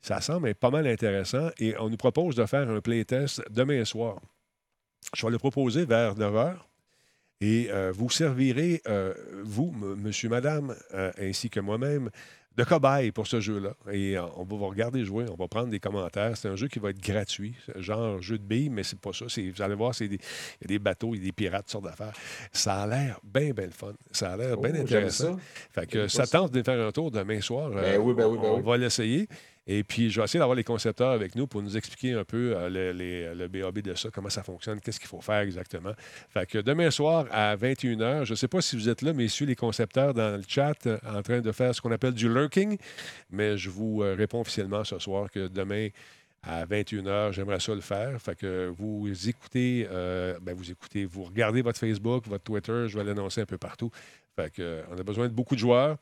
Ça 0.00 0.20
semble 0.20 0.54
pas 0.54 0.70
mal 0.70 0.86
intéressant 0.86 1.50
et 1.58 1.76
on 1.78 1.90
nous 1.90 1.96
propose 1.96 2.36
de 2.36 2.46
faire 2.46 2.70
un 2.70 2.80
playtest 2.80 3.42
demain 3.50 3.84
soir. 3.84 4.20
Je 5.14 5.26
vais 5.26 5.32
le 5.32 5.38
proposer 5.38 5.84
vers 5.84 6.16
9 6.16 6.34
h. 6.34 6.56
Et 7.40 7.68
euh, 7.70 7.92
vous 7.92 8.08
servirez, 8.08 8.80
euh, 8.86 9.12
vous, 9.44 9.70
monsieur, 9.72 10.28
madame, 10.28 10.74
euh, 10.94 11.12
ainsi 11.18 11.50
que 11.50 11.60
moi-même, 11.60 12.10
de 12.56 12.64
cobaye 12.64 13.12
pour 13.12 13.26
ce 13.26 13.40
jeu-là. 13.40 13.74
Et 13.92 14.16
euh, 14.16 14.22
on 14.36 14.44
va 14.44 14.56
vous 14.56 14.66
regarder 14.68 15.04
jouer, 15.04 15.26
on 15.30 15.34
va 15.36 15.46
prendre 15.48 15.68
des 15.68 15.78
commentaires. 15.80 16.36
C'est 16.36 16.48
un 16.48 16.56
jeu 16.56 16.68
qui 16.68 16.78
va 16.78 16.90
être 16.90 17.00
gratuit, 17.02 17.54
c'est 17.66 17.80
genre 17.82 18.20
jeu 18.22 18.38
de 18.38 18.42
billes, 18.44 18.70
mais 18.70 18.82
c'est 18.82 18.98
pas 18.98 19.12
ça. 19.12 19.26
Vous 19.26 19.62
allez 19.62 19.74
voir, 19.74 19.94
c'est 19.94 20.08
des- 20.08 20.16
il 20.16 20.62
y 20.62 20.64
a 20.64 20.68
des 20.68 20.78
bateaux, 20.78 21.14
il 21.14 21.18
y 21.18 21.22
a 21.22 21.24
des 21.26 21.32
pirates, 21.32 21.62
toutes 21.66 21.72
sortes 21.72 21.84
d'affaires. 21.84 22.14
Ça 22.52 22.82
a 22.82 22.86
l'air 22.86 23.20
bien, 23.22 23.50
bien 23.50 23.66
le 23.66 23.70
fun. 23.72 23.92
Ça 24.10 24.32
a 24.32 24.36
l'air 24.36 24.54
Oh, 24.56 24.60
bien 24.60 24.72
j'aime 24.72 24.82
intéressant. 24.82 25.36
ça. 25.36 25.40
Fait 25.80 25.86
que 25.86 26.08
ça 26.08 26.26
tente 26.26 26.52
de 26.52 26.62
faire 26.62 26.80
un 26.86 26.92
tour 26.92 27.10
demain 27.10 27.40
soir. 27.40 27.70
Ben 27.70 27.76
Euh, 27.78 27.98
oui, 27.98 28.14
ben 28.14 28.26
oui, 28.26 28.38
ben 28.40 28.48
on 28.48 28.56
oui. 28.56 28.62
va 28.64 28.76
l'essayer. 28.76 29.28
Et 29.68 29.82
puis, 29.82 30.10
je 30.10 30.20
vais 30.20 30.24
essayer 30.24 30.38
d'avoir 30.38 30.54
les 30.54 30.64
concepteurs 30.64 31.10
avec 31.10 31.34
nous 31.34 31.48
pour 31.48 31.60
nous 31.60 31.76
expliquer 31.76 32.12
un 32.12 32.24
peu 32.24 32.54
euh, 32.56 33.34
le, 33.34 33.48
BAB 33.48 33.80
de 33.80 33.94
ça, 33.94 34.10
comment 34.12 34.30
ça 34.30 34.44
fonctionne, 34.44 34.80
qu'est-ce 34.80 35.00
qu'il 35.00 35.08
faut 35.08 35.20
faire 35.20 35.40
exactement. 35.40 35.92
Fait 36.30 36.46
que 36.46 36.58
demain 36.58 36.90
soir 36.90 37.26
à 37.32 37.56
21h, 37.56 38.24
je 38.24 38.32
ne 38.32 38.36
sais 38.36 38.46
pas 38.46 38.60
si 38.60 38.76
vous 38.76 38.88
êtes 38.88 39.02
là, 39.02 39.12
messieurs 39.12 39.46
les 39.46 39.56
concepteurs 39.56 40.14
dans 40.14 40.36
le 40.36 40.44
chat 40.46 40.86
euh, 40.86 40.98
en 41.04 41.20
train 41.22 41.40
de 41.40 41.50
faire 41.50 41.74
ce 41.74 41.80
qu'on 41.80 41.90
appelle 41.90 42.14
du 42.14 42.28
lurking, 42.32 42.78
mais 43.30 43.58
je 43.58 43.68
vous 43.68 44.02
euh, 44.02 44.14
réponds 44.14 44.40
officiellement 44.40 44.84
ce 44.84 45.00
soir 45.00 45.30
que 45.32 45.48
demain 45.48 45.88
à 46.44 46.64
21h, 46.64 47.32
j'aimerais 47.32 47.58
ça 47.58 47.74
le 47.74 47.80
faire. 47.80 48.22
Fait 48.22 48.36
que 48.36 48.72
vous 48.78 49.08
écoutez, 49.28 49.84
ben 49.90 50.54
vous 50.54 50.70
écoutez, 50.70 51.04
vous 51.04 51.24
regardez 51.24 51.60
votre 51.60 51.80
Facebook, 51.80 52.28
votre 52.28 52.44
Twitter, 52.44 52.84
je 52.86 52.96
vais 52.96 53.02
l'annoncer 53.02 53.40
un 53.40 53.46
peu 53.46 53.58
partout. 53.58 53.90
Fait 54.36 54.52
que, 54.52 54.82
on 54.92 54.96
a 54.96 55.02
besoin 55.02 55.26
de 55.26 55.32
beaucoup 55.32 55.56
de 55.56 55.60
joueurs. 55.60 55.96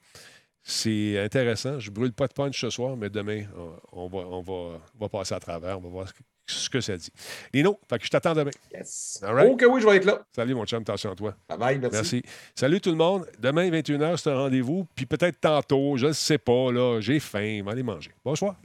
C'est 0.67 1.19
intéressant. 1.23 1.79
Je 1.79 1.91
brûle 1.91 2.13
pas 2.15 2.27
de 2.27 2.33
punch 2.33 2.59
ce 2.59 2.71
soir, 2.71 2.97
mais 2.97 3.11
demain, 3.11 3.45
on, 3.93 4.05
on 4.05 4.09
va, 4.09 4.19
on, 4.27 4.41
va, 4.41 4.53
on 4.53 4.81
va 4.99 5.09
passer 5.11 5.35
à 5.35 5.41
travers. 5.41 5.77
On 5.79 5.83
va 5.83 5.89
voir 5.91 6.09
ce 6.09 6.15
que, 6.15 6.23
ce 6.47 6.71
que 6.71 6.81
ça 6.81 6.97
dit. 6.97 7.11
Lino, 7.53 7.79
fait 7.87 7.99
que 7.99 8.07
je 8.07 8.11
t'attends 8.11 8.33
demain. 8.35 8.51
Yes. 8.73 9.21
All 9.23 9.35
right. 9.35 9.49
Oh 9.53 9.57
que 9.57 9.67
oui, 9.67 9.83
je 9.83 9.87
vais 9.87 9.97
être 9.97 10.07
là. 10.07 10.25
Salut, 10.35 10.55
mon 10.55 10.65
chum. 10.65 10.81
Attention 10.81 11.13
à 11.13 11.15
toi. 11.15 11.37
Bye 11.51 11.59
bye, 11.59 11.79
merci. 11.79 11.95
Merci. 11.97 12.23
Salut 12.55 12.81
tout 12.81 12.91
le 12.91 12.97
monde. 12.97 13.27
Demain, 13.39 13.69
21h, 13.71 14.17
c'est 14.17 14.31
un 14.31 14.39
rendez-vous. 14.39 14.87
Puis 14.97 15.05
peut-être 15.05 15.39
tantôt, 15.39 15.99
je 15.99 16.07
ne 16.07 16.13
sais 16.13 16.39
pas. 16.39 16.73
là, 16.73 16.99
J'ai 17.01 17.21
faim. 17.21 17.67
Aller 17.67 17.83
manger. 17.83 18.13
Bonsoir. 18.25 18.57